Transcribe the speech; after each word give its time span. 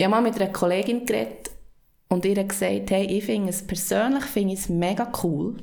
Ich 0.00 0.06
habe 0.06 0.14
mal 0.14 0.22
mit 0.22 0.40
einer 0.40 0.50
Kollegin 0.50 1.04
geredet 1.04 1.50
und 2.08 2.24
ihr 2.24 2.42
gesagt, 2.42 2.90
hey, 2.90 3.04
ich 3.04 3.22
finde 3.22 3.50
es 3.50 3.66
persönlich 3.66 4.24
finde 4.24 4.54
es 4.54 4.70
mega 4.70 5.12
cool, 5.22 5.58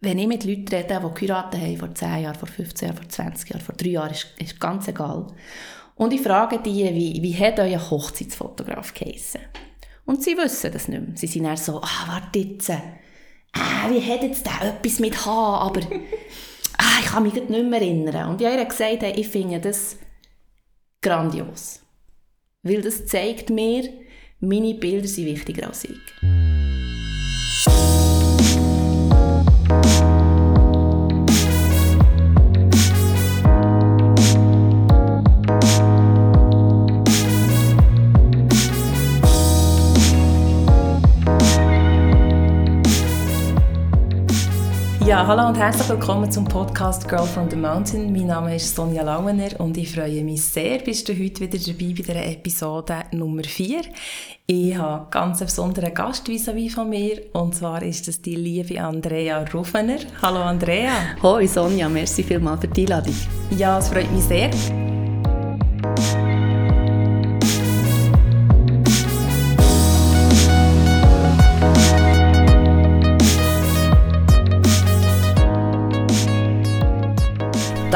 wenn 0.00 0.18
ich 0.18 0.26
mit 0.26 0.44
Leuten 0.44 0.74
rede, 0.74 1.02
die 1.04 1.26
geheiratet 1.26 1.60
haben 1.60 1.76
vor 1.76 1.94
10 1.94 2.22
Jahren, 2.22 2.34
vor 2.34 2.48
15 2.48 2.88
Jahren, 2.88 2.96
vor 2.96 3.06
20 3.10 3.50
Jahren, 3.50 3.60
vor 3.60 3.74
3 3.74 3.88
Jahren, 3.90 4.12
ist, 4.12 4.28
ist 4.38 4.58
ganz 4.58 4.88
egal. 4.88 5.26
Und 5.96 6.14
ich 6.14 6.22
frage 6.22 6.60
die, 6.60 6.82
wie, 6.94 7.22
wie 7.22 7.36
hat 7.38 7.60
euer 7.60 7.90
Hochzeitsfotograf 7.90 8.94
geheissen? 8.94 9.42
Und 10.06 10.22
sie 10.22 10.34
wissen 10.38 10.72
das 10.72 10.88
nicht 10.88 11.06
mehr. 11.06 11.16
Sie 11.18 11.26
sind 11.26 11.44
dann 11.44 11.58
so, 11.58 11.82
ah, 11.82 12.06
warte 12.06 12.38
jetzt, 12.38 12.70
äh, 12.70 12.80
wie 13.90 14.00
hat 14.00 14.22
jetzt 14.22 14.46
der 14.46 14.66
etwas 14.70 14.98
mit 14.98 15.26
H, 15.26 15.58
aber 15.58 15.80
ah, 16.78 17.00
ich 17.00 17.06
kann 17.06 17.22
mich 17.22 17.34
nicht 17.34 17.50
mehr 17.50 17.82
erinnern. 17.82 18.30
Und 18.30 18.40
ich 18.40 18.46
habe 18.46 18.56
ihr 18.56 18.64
gesagt, 18.64 19.02
hey, 19.02 19.12
ich 19.14 19.28
finde 19.28 19.60
das 19.60 19.98
grandios. 21.02 21.82
Weil 22.66 22.82
das 22.82 23.06
zeigt 23.06 23.48
mir, 23.48 23.88
meine 24.40 24.74
Bilder 24.74 25.06
sind 25.06 25.26
wichtiger 25.26 25.68
als 25.68 25.84
ich. 25.84 26.45
Ja, 45.16 45.26
hallo 45.26 45.48
und 45.48 45.56
herzlich 45.56 45.88
willkommen 45.88 46.30
zum 46.30 46.44
Podcast 46.44 47.08
Girl 47.08 47.24
from 47.24 47.48
the 47.48 47.56
Mountain. 47.56 48.12
Mein 48.12 48.26
Name 48.26 48.54
ist 48.54 48.76
Sonja 48.76 49.02
Lauener 49.02 49.58
und 49.58 49.74
ich 49.78 49.90
freue 49.90 50.22
mich 50.22 50.44
sehr, 50.44 50.80
bist 50.80 51.08
du 51.08 51.14
heute 51.14 51.40
wieder 51.40 51.56
dabei 51.58 51.86
bei 51.86 51.92
dieser 51.94 52.26
Episode 52.26 52.96
Nummer 53.12 53.42
4. 53.42 53.80
Ich 54.46 54.76
habe 54.76 55.04
einen 55.04 55.10
ganz 55.10 55.40
besonderen 55.40 55.94
Gast 55.94 56.28
vis 56.28 56.50
à 56.50 56.70
von 56.70 56.90
mir 56.90 57.22
und 57.32 57.54
zwar 57.54 57.82
ist 57.82 58.06
das 58.06 58.20
die 58.20 58.36
liebe 58.36 58.78
Andrea 58.78 59.42
Ruffener. 59.54 60.00
Hallo 60.20 60.42
Andrea. 60.42 60.92
Hallo 61.22 61.46
Sonja, 61.46 61.88
merci 61.88 62.22
vielmals 62.22 62.60
für 62.60 62.68
die 62.68 62.82
Einladung. 62.82 63.16
Ja, 63.56 63.78
es 63.78 63.88
freut 63.88 64.12
mich 64.12 64.24
sehr. 64.24 64.50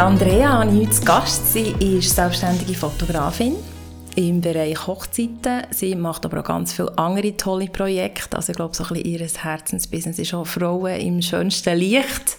Andrea, 0.01 0.65
die 0.65 0.81
ich 0.81 0.89
heute 0.89 0.93
zu 0.93 1.05
Gast 1.05 1.53
sie 1.53 1.75
ist 1.79 2.17
selbstständige 2.17 2.73
Fotografin 2.73 3.57
im 4.17 4.41
Bereich 4.41 4.87
Hochzeiten. 4.87 5.65
Sie 5.73 5.95
macht 5.95 6.25
aber 6.25 6.41
auch 6.41 6.45
ganz 6.45 6.73
viele 6.73 6.97
andere 6.97 7.37
tolle 7.37 7.67
Projekte. 7.67 8.35
Also 8.35 8.53
ich 8.53 8.57
glaube, 8.57 8.75
so 8.75 8.83
ein 8.85 8.95
bisschen 8.95 9.13
ihr 9.13 9.29
Herzensbusiness 9.43 10.19
ist 10.19 10.33
auch 10.33 10.47
Frauen 10.47 10.99
im 10.99 11.21
schönsten 11.21 11.77
Licht 11.77 12.39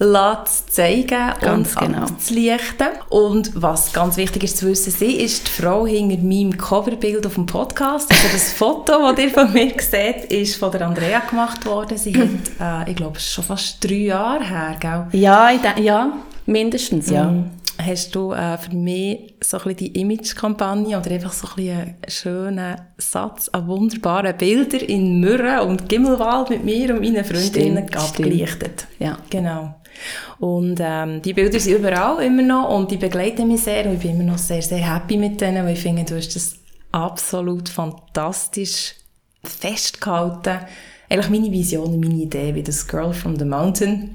zu 0.00 0.66
zeigen 0.68 1.32
ganz 1.40 1.76
und 1.76 1.86
genau. 1.86 2.02
abzulichten. 2.02 2.88
Und 3.10 3.52
was 3.54 3.92
ganz 3.92 4.16
wichtig 4.16 4.42
ist 4.42 4.56
zu 4.56 4.66
wissen, 4.66 4.90
sie 4.90 5.12
ist 5.12 5.46
die 5.46 5.62
Frau 5.62 5.86
hinter 5.86 6.20
meinem 6.20 6.58
Coverbild 6.58 7.24
auf 7.24 7.34
dem 7.34 7.46
Podcast. 7.46 8.10
Also 8.10 8.26
das 8.32 8.52
Foto, 8.54 9.12
das 9.12 9.18
ihr 9.24 9.30
von 9.30 9.52
mir 9.52 9.74
seht, 9.78 10.24
ist 10.24 10.56
von 10.56 10.72
der 10.72 10.88
Andrea 10.88 11.20
gemacht 11.20 11.64
worden. 11.66 11.96
Sie 11.96 12.14
hat, 12.16 12.86
äh, 12.86 12.90
ich 12.90 12.96
glaube, 12.96 13.20
schon 13.20 13.44
fast 13.44 13.84
drei 13.84 13.94
Jahre 13.94 14.44
her, 14.44 14.76
gell? 14.80 15.06
Ja, 15.12 15.50
ja. 15.78 16.12
Mindestens, 16.50 17.10
ja. 17.10 17.30
Mm. 17.30 17.50
Hast 17.78 18.14
du 18.14 18.32
äh, 18.32 18.58
für 18.58 18.74
mich 18.74 19.36
so 19.42 19.56
ein 19.56 19.62
bisschen 19.62 19.76
die 19.76 20.00
Image-Kampagne 20.00 20.98
oder 20.98 21.10
einfach 21.12 21.32
so 21.32 21.48
ein 21.48 21.54
bisschen 21.54 21.78
einen 21.78 21.96
schönen 22.08 22.80
Satz 22.98 23.48
an 23.48 23.68
wunderbaren 23.68 24.36
Bildern 24.36 24.80
in 24.80 25.20
Mürren 25.20 25.60
und 25.68 25.88
Gimmelwald 25.88 26.50
mit 26.50 26.64
mir 26.64 26.94
und 26.94 27.00
meinen 27.00 27.24
Freundinnen 27.24 27.88
stimmt, 27.88 27.96
abgelichtet? 27.96 28.86
Stimmt. 28.86 29.00
Ja. 29.00 29.18
Genau. 29.30 29.76
Und 30.40 30.78
ähm, 30.80 31.22
die 31.22 31.32
Bilder 31.32 31.58
sind 31.58 31.78
überall 31.78 32.22
immer 32.22 32.42
noch 32.42 32.76
und 32.76 32.90
die 32.90 32.96
begleiten 32.96 33.48
mich 33.48 33.62
sehr 33.62 33.86
und 33.86 33.94
ich 33.94 34.00
bin 34.00 34.10
immer 34.20 34.32
noch 34.32 34.38
sehr, 34.38 34.62
sehr 34.62 34.94
happy 34.94 35.16
mit 35.16 35.40
denen, 35.40 35.64
weil 35.64 35.74
ich 35.74 35.80
finde, 35.80 36.04
du 36.04 36.16
hast 36.16 36.34
das 36.34 36.56
absolut 36.92 37.68
fantastisch 37.68 38.94
festgehalten 39.42 40.58
eigentlich 41.10 41.28
meine 41.28 41.50
Vision, 41.50 41.98
meine 41.98 42.22
Idee, 42.22 42.54
wie 42.54 42.62
das 42.62 42.86
Girl 42.86 43.12
from 43.12 43.36
the 43.36 43.44
Mountain 43.44 44.14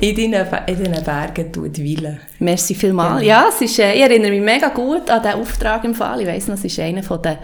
in 0.00 0.16
diesen, 0.16 0.32
in 0.32 1.04
Bergen 1.04 1.52
tut 1.52 1.78
weilen. 1.78 2.20
Merci 2.38 2.74
vielmals. 2.74 3.20
Genau. 3.20 3.28
Ja, 3.28 3.46
es 3.50 3.60
ist, 3.60 3.78
äh, 3.78 3.92
ich 3.92 4.00
erinnere 4.00 4.30
mich 4.30 4.40
mega 4.40 4.68
gut 4.68 5.10
an 5.10 5.22
diesen 5.22 5.40
Auftrag 5.40 5.84
im 5.84 5.94
Fall. 5.94 6.22
Ich 6.22 6.26
weiss 6.26 6.48
noch, 6.48 6.62
es 6.62 6.78
war 6.78 6.84
einer 6.86 7.02
der 7.02 7.38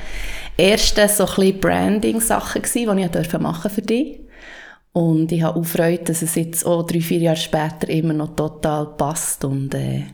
ersten 0.57 1.09
so 1.09 1.27
Branding-Sachen, 1.61 2.63
die 2.63 2.87
ich 3.21 3.39
machen 3.39 3.71
für 3.71 3.83
dich. 3.83 4.21
Und 4.93 5.31
ich 5.33 5.43
habe 5.43 5.61
auch 5.61 5.65
Freude, 5.65 6.05
dass 6.05 6.23
es 6.23 6.35
jetzt 6.35 6.65
auch 6.65 6.85
drei, 6.85 7.01
vier 7.01 7.19
Jahre 7.19 7.37
später 7.37 7.91
immer 7.91 8.15
noch 8.15 8.35
total 8.35 8.87
passt 8.97 9.45
und 9.45 9.75
äh, 9.75 10.05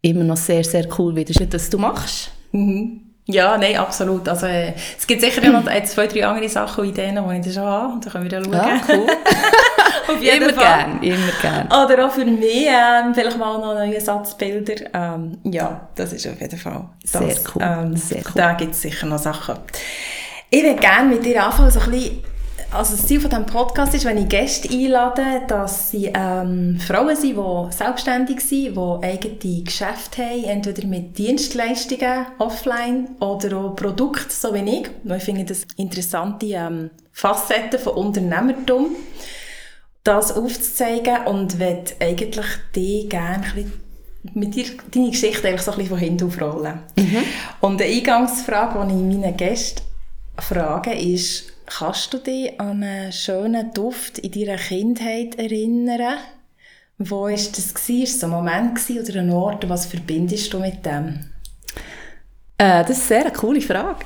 immer 0.00 0.24
noch 0.24 0.36
sehr, 0.36 0.62
sehr 0.62 0.86
cool 0.98 1.14
wieder 1.16 1.30
ist, 1.30 1.52
dass 1.52 1.68
du 1.68 1.76
machst. 1.76 2.30
Mhm. 2.52 3.09
Ja, 3.32 3.56
nein, 3.58 3.76
absolut. 3.76 4.28
Also, 4.28 4.46
äh, 4.46 4.74
es 4.98 5.06
gibt 5.06 5.20
sicher 5.20 5.48
noch 5.50 5.64
zwei, 5.84 6.06
drei 6.06 6.26
andere 6.26 6.48
Sachen 6.48 6.82
und 6.82 6.90
Ideen, 6.90 7.14
die 7.14 7.48
ich 7.48 7.54
dann 7.54 7.54
schon 7.54 7.62
habe. 7.64 7.92
Und 7.94 8.04
dann 8.04 8.12
können 8.12 8.24
wir 8.24 8.30
dann 8.30 8.44
schauen. 8.44 8.54
Ja, 8.54 8.80
cool. 8.88 9.06
Auf 10.14 10.22
jeden 10.22 10.42
immer 10.42 10.52
Fall. 10.54 10.64
gern, 10.64 11.02
immer 11.02 11.32
gern. 11.40 11.66
Oder 11.66 12.06
auch 12.06 12.10
für 12.10 12.24
mich 12.24 12.66
ähm, 12.66 13.14
vielleicht 13.14 13.38
mal 13.38 13.58
noch 13.58 13.74
neue 13.74 14.00
Satzbilder. 14.00 14.74
Ähm, 14.92 15.38
ja, 15.44 15.88
das 15.94 16.12
ist 16.12 16.26
auf 16.26 16.40
jeden 16.40 16.58
Fall 16.58 16.88
das. 17.02 17.12
Sehr 17.12 17.36
cool. 17.54 17.62
Ähm, 17.62 17.96
Sehr 17.96 18.18
cool. 18.18 18.32
Da 18.34 18.52
gibt 18.54 18.72
es 18.74 18.82
sicher 18.82 19.06
noch 19.06 19.18
Sachen. 19.18 19.56
Ich 20.50 20.62
würde 20.62 20.80
gerne 20.80 21.08
mit 21.10 21.24
dir 21.24 21.44
anfangen, 21.44 21.70
so 21.70 21.80
ein 21.80 21.90
bisschen 21.90 22.22
also 22.72 22.96
das 22.96 23.06
Ziel 23.06 23.20
von 23.20 23.30
diesem 23.30 23.46
Podcast 23.46 23.94
ist, 23.94 24.04
wenn 24.04 24.18
ich 24.18 24.28
Gäste 24.28 24.68
einlade, 24.70 25.42
dass 25.48 25.90
sie 25.90 26.12
ähm, 26.14 26.78
Frauen 26.78 27.16
sind, 27.16 27.36
die 27.36 27.76
selbstständig 27.76 28.40
sind, 28.40 28.76
die 28.76 28.98
eigene 29.02 29.62
Geschäfte 29.64 30.24
haben, 30.24 30.44
entweder 30.44 30.86
mit 30.86 31.18
Dienstleistungen 31.18 32.26
offline 32.38 33.08
oder 33.18 33.56
auch 33.56 33.76
Produkte, 33.76 34.32
so 34.32 34.54
wie 34.54 34.80
ich. 34.80 34.90
Ich 35.04 35.22
finde 35.22 35.44
das 35.44 35.66
interessante 35.76 36.46
ähm, 36.46 36.90
Facetten 37.12 37.80
von 37.80 37.94
Unternehmertum, 37.94 38.94
das 40.04 40.32
aufzuzeigen 40.32 41.26
und 41.26 41.58
möchte 41.58 41.94
eigentlich 42.00 42.46
die 42.74 43.08
gerne 43.08 43.44
mit 44.34 44.54
dir 44.54 44.66
deine 44.92 45.10
Geschichte 45.10 45.48
eigentlich 45.48 45.62
so 45.62 45.72
ein 45.72 45.78
bisschen 45.78 45.90
von 45.90 45.98
hinten 45.98 46.26
aufrollen. 46.26 46.80
Mhm. 46.96 47.18
Und 47.60 47.82
eine 47.82 47.90
Eingangsfrage, 47.90 48.86
die 48.86 48.94
ich 48.94 49.18
meinen 49.18 49.36
Gästen 49.36 49.82
frage, 50.38 50.92
ist, 50.92 51.52
Kannst 51.78 52.12
du 52.12 52.18
dich 52.18 52.60
an 52.60 52.82
einen 52.82 53.12
schönen 53.12 53.72
Duft 53.72 54.18
in 54.18 54.32
deiner 54.32 54.58
Kindheit 54.58 55.38
erinnern? 55.38 56.18
Wo 56.98 57.22
war 57.22 57.30
das? 57.30 57.74
War 57.74 58.02
es 58.02 58.24
ein 58.24 58.30
Moment 58.30 58.80
oder 58.90 59.20
ein 59.20 59.30
Ort? 59.30 59.68
Was 59.68 59.86
verbindest 59.86 60.52
du 60.52 60.58
mit 60.58 60.84
dem? 60.84 61.30
Äh, 62.58 62.84
das 62.84 62.98
ist 62.98 63.12
eine 63.12 63.22
sehr 63.22 63.30
coole 63.30 63.60
Frage. 63.60 64.04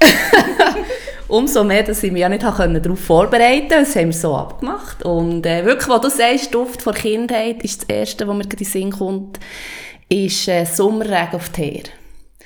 Umso 1.28 1.64
mehr, 1.64 1.82
dass 1.82 2.02
ich 2.02 2.12
mich 2.12 2.20
ja 2.20 2.28
nicht 2.28 2.42
darauf 2.42 3.00
vorbereiten 3.00 3.68
konnte. 3.68 3.84
Das 3.86 3.96
haben 3.96 4.06
wir 4.08 4.12
so 4.12 4.36
abgemacht. 4.36 5.02
Und 5.02 5.46
äh, 5.46 5.64
wirklich, 5.64 5.88
was 5.88 6.00
du 6.02 6.10
sagst, 6.10 6.54
Duft 6.54 6.82
vor 6.82 6.92
Kindheit, 6.92 7.64
ist 7.64 7.80
das 7.80 7.88
Erste, 7.88 8.28
was 8.28 8.36
mir 8.36 8.44
in 8.44 8.50
den 8.50 8.64
Sinn 8.66 8.90
kommt, 8.92 9.40
ist 10.10 10.48
äh, 10.48 10.66
Sommerregen 10.66 11.34
auf 11.34 11.48
die 11.48 11.62
Heer. 11.62 11.84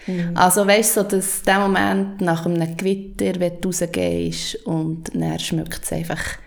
Mhm. 0.09 0.37
Also 0.37 0.67
weißt 0.67 0.97
du, 0.97 1.03
so, 1.03 1.09
dass 1.09 1.43
der 1.43 1.61
Moment 1.61 2.21
nach 2.21 2.45
einem 2.45 2.77
Gewitter, 2.77 3.39
wenn 3.39 3.61
du 3.61 3.69
rausgehst 3.69 4.67
und 4.67 5.15
dann 5.15 5.39
schmeckt 5.39 5.85
es 5.85 5.93
einfach 5.93 6.39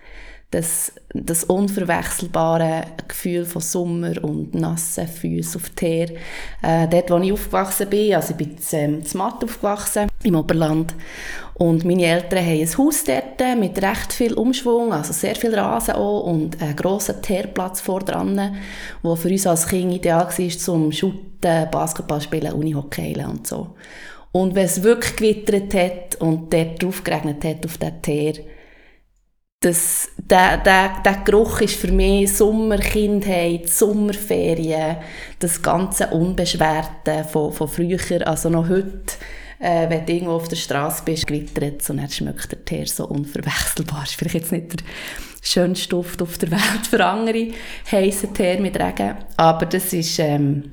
das, 0.50 0.92
das 1.14 1.44
unverwechselbare 1.44 2.84
Gefühl 3.08 3.46
von 3.46 3.62
Sommer 3.62 4.22
und 4.22 4.54
nassen 4.54 5.08
Füßen 5.08 5.60
auf 5.60 5.70
Heer. 5.80 6.10
Äh, 6.62 6.88
dort, 6.88 7.10
wo 7.10 7.18
ich 7.18 7.32
aufgewachsen 7.32 7.88
bin, 7.88 8.14
also 8.14 8.32
ich 8.32 8.36
bin 8.36 8.50
in 8.50 8.78
ähm, 8.78 9.02
Matt 9.14 9.42
aufgewachsen, 9.42 10.08
im 10.22 10.34
Oberland. 10.34 10.94
Und 11.62 11.84
meine 11.84 12.06
Eltern 12.06 12.44
haben 12.44 12.60
ein 12.60 12.76
Haus 12.76 13.04
dort 13.04 13.56
mit 13.56 13.80
recht 13.80 14.12
viel 14.12 14.34
Umschwung, 14.34 14.92
also 14.92 15.12
sehr 15.12 15.36
viel 15.36 15.54
Rasen 15.54 15.94
auch 15.94 16.24
und 16.24 16.60
einen 16.60 16.74
grossen 16.74 17.22
Teerplatz 17.22 17.80
vor 17.80 18.00
dran, 18.00 18.34
der 19.04 19.16
für 19.16 19.28
uns 19.28 19.46
als 19.46 19.68
Kind 19.68 19.94
ideal 19.94 20.26
war 20.26 20.48
zum 20.48 20.90
Shooten, 20.90 21.70
Basketball 21.70 22.20
spielen, 22.20 22.52
Unihockey 22.52 23.16
und 23.24 23.46
so. 23.46 23.76
Und 24.32 24.56
wenn 24.56 24.64
es 24.64 24.82
wirklich 24.82 25.14
gewittert 25.14 25.72
hat 25.72 26.20
und 26.20 26.52
dort 26.52 26.82
drauf 26.82 27.04
geregnet 27.04 27.44
hat 27.44 27.64
auf 27.64 27.78
den 27.78 28.02
Teer, 28.02 28.32
das, 29.60 30.08
der, 30.16 30.56
der, 30.56 30.96
der 31.04 31.18
Geruch 31.24 31.60
ist 31.60 31.76
für 31.76 31.92
mich 31.92 32.36
Sommerkindheit, 32.36 33.68
Sommerferien, 33.68 34.96
das 35.38 35.62
ganze 35.62 36.08
Unbeschwerte 36.08 37.22
von, 37.30 37.52
von 37.52 37.68
früher, 37.68 38.26
also 38.26 38.48
noch 38.48 38.68
heute, 38.68 39.14
äh, 39.62 39.88
wenn 39.88 40.04
du 40.04 40.12
irgendwo 40.12 40.32
auf 40.32 40.48
der 40.48 40.56
Straße 40.56 41.02
bist, 41.04 41.26
gewittert 41.26 41.88
und 41.88 41.98
dann 41.98 42.10
schmeckt 42.10 42.50
der 42.50 42.64
Teer 42.64 42.86
so 42.86 43.06
unverwechselbar. 43.06 44.02
ist 44.02 44.16
vielleicht 44.16 44.34
jetzt 44.34 44.52
nicht 44.52 44.72
der 44.72 44.84
schönste 45.40 45.88
Duft 45.88 46.20
auf 46.20 46.36
der 46.38 46.50
Welt 46.50 46.86
für 46.90 47.04
andere, 47.04 47.52
heissen 47.90 48.34
Teer 48.34 48.60
mit 48.60 48.78
Regen, 48.78 49.14
aber 49.36 49.66
das 49.66 49.92
ist, 49.92 50.18
ähm, 50.18 50.72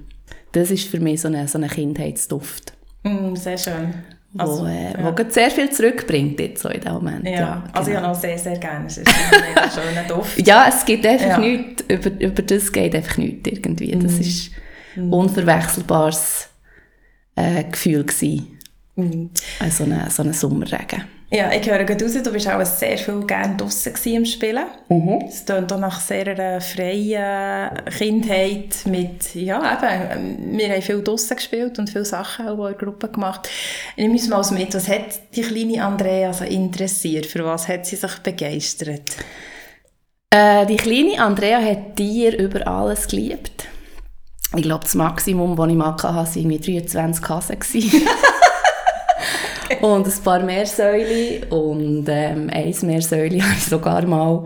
das 0.51 0.71
ist 0.71 0.89
für 0.89 0.99
mich 0.99 1.21
so 1.21 1.27
ein 1.27 1.47
so 1.47 1.59
eine 1.59 1.67
Kindheitsduft. 1.67 2.73
Mm, 3.03 3.35
sehr 3.35 3.59
schön. 3.59 3.93
wo, 4.33 4.41
also, 4.41 4.65
äh, 4.65 4.93
ja. 4.93 5.15
wo 5.15 5.29
sehr 5.29 5.51
viel 5.51 5.69
zurückbringt 5.69 6.39
jetzt 6.39 6.63
so 6.63 6.69
in 6.69 6.81
dem 6.81 6.93
Moment. 6.93 7.25
Ja, 7.25 7.31
ja 7.31 7.63
also 7.73 7.91
genau. 7.91 7.99
ich 7.99 8.05
habe 8.05 8.17
auch 8.17 8.19
sehr, 8.19 8.37
sehr 8.39 8.57
gerne. 8.57 8.87
Es 8.87 8.97
ist 8.97 9.07
ein 9.07 9.71
schöner 9.71 10.07
Duft. 10.07 10.47
Ja, 10.47 10.65
es 10.67 10.83
gibt 10.83 11.05
einfach 11.05 11.27
ja. 11.27 11.37
nichts, 11.37 11.83
über, 11.87 12.09
über 12.19 12.41
das 12.41 12.71
geht 12.71 12.95
einfach 12.95 13.17
nichts 13.17 13.47
irgendwie. 13.51 13.91
Das 13.91 14.13
mm. 14.13 14.21
ist 14.21 14.51
ein 14.95 15.13
unverwechselbares 15.13 16.49
äh, 17.35 17.63
Gefühl 17.65 18.03
gewesen. 18.03 18.58
Mm. 18.99 19.29
Äh, 19.59 19.69
so, 19.69 19.83
eine, 19.83 20.09
so 20.09 20.23
ein 20.23 20.33
Sommerregen. 20.33 21.03
Ja, 21.31 21.51
ich 21.51 21.69
höre 21.69 21.83
gerade 21.83 22.03
raus, 22.03 22.13
du 22.23 22.31
bist 22.31 22.49
auch 22.49 22.65
sehr 22.65 22.97
viel 22.97 23.23
gerne 23.27 23.55
draußen 23.55 23.93
im 24.05 24.25
Spielen. 24.25 24.65
Mhm. 24.89 25.25
Es 25.27 25.45
klingt 25.45 25.71
auch 25.71 25.79
nach 25.79 25.99
sehr 25.99 26.27
einer 26.27 26.59
freien 26.59 27.69
Kindheit 27.85 28.75
mit, 28.85 29.35
ja 29.35 29.77
eben, 29.77 30.57
wir 30.57 30.69
haben 30.69 30.81
viel 30.81 31.03
draußen 31.03 31.37
gespielt 31.37 31.77
und 31.77 31.87
viele 31.87 32.05
Sachen 32.05 32.47
auch 32.47 32.57
in 32.57 32.63
der 32.63 32.73
Gruppe 32.73 33.09
gemacht. 33.09 33.47
Ich 33.95 34.07
muss 34.07 34.27
mal 34.27 34.43
mit, 34.53 34.73
was 34.73 34.89
hat 34.89 35.35
die 35.35 35.43
kleine 35.43 35.83
Andrea 35.83 36.33
so 36.33 36.45
interessiert? 36.45 37.27
Für 37.27 37.45
was 37.45 37.67
hat 37.67 37.85
sie 37.85 37.95
sich 37.95 38.17
begeistert? 38.23 39.17
Äh, 40.31 40.65
die 40.65 40.77
kleine 40.77 41.21
Andrea 41.21 41.61
hat 41.61 41.95
Tiere 41.95 42.37
über 42.37 42.65
alles 42.65 43.07
geliebt. 43.07 43.67
Ich 44.55 44.63
glaube, 44.63 44.83
das 44.83 44.95
Maximum, 44.95 45.55
das 45.55 45.67
ich 45.67 45.75
mal 45.75 45.91
hatte, 45.91 46.07
waren 46.07 46.27
irgendwie 46.33 46.57
23 46.57 47.29
Hasen. 47.29 47.59
und 49.81 50.07
ein 50.07 50.23
paar 50.23 50.39
Meersäule 50.41 51.45
und 51.49 52.05
ähm, 52.09 52.49
ein 52.51 52.75
Meersäule 52.83 53.41
habe 53.43 53.53
ich 53.57 53.63
sogar 53.63 54.05
mal 54.05 54.45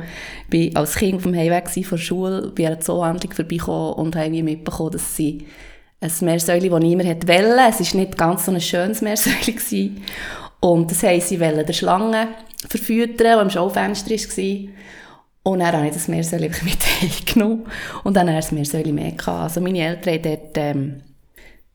bin 0.49 0.75
als 0.75 0.95
Kind 0.95 1.21
vom 1.21 1.33
Heimweg 1.33 1.67
von 1.69 1.97
der 1.97 1.97
Schule 1.97 2.51
bei 2.55 2.67
einer 2.67 2.79
Zoohandlung 2.79 3.33
vorbeigekommen 3.33 3.93
und 3.93 4.15
habe 4.15 4.43
mitbekommen, 4.43 4.91
dass 4.91 5.15
sie 5.15 5.47
ein 5.99 6.11
Meersäule, 6.21 6.69
das 6.69 6.79
niemand 6.79 7.27
wollte. 7.27 7.61
Es 7.69 7.93
war 7.93 8.01
nicht 8.01 8.17
ganz 8.17 8.45
so 8.45 8.51
ein 8.51 8.61
schönes 8.61 9.01
Meersäule. 9.01 9.91
Und 10.59 10.91
das 10.91 11.03
haben 11.03 11.19
sie 11.19 11.37
der 11.37 11.73
Schlange 11.73 12.29
verfüttern, 12.69 13.17
die 13.17 13.41
am 13.41 13.49
Schaufenster 13.49 14.11
war. 14.11 14.69
Und 15.43 15.59
dann 15.59 15.75
habe 15.75 15.87
ich 15.87 15.93
das 15.93 16.07
Meersäule 16.07 16.49
mit 16.49 16.85
heimgenommen 17.01 17.65
und 18.05 18.15
dann 18.15 18.29
habe 18.29 18.39
ich 18.39 18.45
das 18.45 18.53
Meersäule 18.53 18.93
mehr 18.93 19.11
gehabt. 19.11 19.27
Also 19.27 19.59
meine 19.59 19.79
Eltern 19.79 20.13
hatten 20.13 20.21
dort, 20.21 20.57
ähm, 20.57 21.01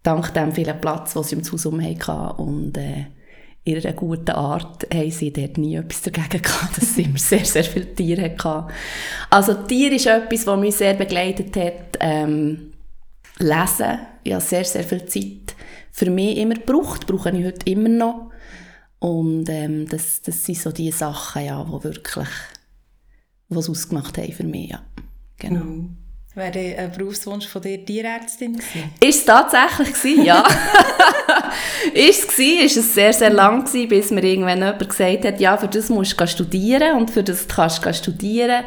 dank 0.02 0.32
dem 0.32 0.52
vielen 0.52 0.80
Platz, 0.80 1.12
den 1.12 1.22
sie 1.22 1.36
im 1.36 1.42
Haus 1.42 1.66
hatten 1.66 2.42
und 2.42 2.78
äh, 2.78 3.04
ihrer 3.68 3.92
guten 3.92 4.30
Art 4.30 4.86
haben 4.92 5.10
sie 5.10 5.32
dort 5.32 5.58
nie 5.58 5.76
etwas 5.76 6.02
dagegen 6.02 6.42
gehabt, 6.42 6.76
dass 6.76 6.94
sie 6.94 7.02
immer 7.02 7.18
sehr, 7.18 7.44
sehr 7.44 7.64
viele 7.64 7.94
Tiere 7.94 8.34
hatten. 8.36 8.72
Also 9.30 9.54
Tier 9.54 9.92
ist 9.92 10.06
etwas, 10.06 10.46
was 10.46 10.60
mich 10.60 10.76
sehr 10.76 10.94
begleitet 10.94 11.56
hat. 11.56 11.98
Ähm, 12.00 12.72
lesen, 13.38 13.98
ich 14.24 14.32
habe 14.32 14.42
sehr, 14.42 14.64
sehr 14.64 14.84
viel 14.84 15.04
Zeit 15.06 15.54
für 15.92 16.10
mich 16.10 16.38
immer 16.38 16.54
gebraucht, 16.54 17.06
brauche 17.06 17.30
ich 17.30 17.44
heute 17.44 17.70
immer 17.70 17.88
noch. 17.88 18.30
Und 19.00 19.48
ähm, 19.48 19.86
das, 19.88 20.22
das 20.22 20.44
sind 20.44 20.58
so 20.58 20.72
die 20.72 20.90
Sachen, 20.90 21.44
ja, 21.44 21.62
die 21.64 21.84
wirklich 21.84 22.28
was 23.48 23.70
ausgemacht 23.70 24.18
haben 24.18 24.32
für 24.32 24.44
mich. 24.44 24.70
Ja. 24.70 24.82
Genau. 25.38 25.64
Mhm. 25.64 25.96
Wäre 26.38 26.78
ein 26.78 26.92
Berufswunsch 26.92 27.48
von 27.48 27.60
dir 27.60 27.84
Tierärztin 27.84 28.52
gewesen? 28.52 28.92
Ist 29.00 29.18
es 29.18 29.24
tatsächlich 29.24 29.92
gewesen, 29.92 30.24
ja. 30.24 30.44
ist 31.92 32.22
es 32.22 32.28
gewesen, 32.28 32.64
ist 32.64 32.76
es 32.76 32.94
sehr, 32.94 33.12
sehr 33.12 33.30
lang 33.30 33.64
gewesen, 33.64 33.88
bis 33.88 34.12
mir 34.12 34.22
irgendwann 34.22 34.58
jemand 34.58 34.88
gesagt 34.88 35.24
hat, 35.24 35.40
ja, 35.40 35.56
für 35.56 35.66
das 35.66 35.88
musst 35.88 36.20
du 36.20 36.26
studieren 36.28 36.96
und 36.96 37.10
für 37.10 37.24
das 37.24 37.48
kannst 37.48 37.84
du 37.84 37.92
studieren, 37.92 38.62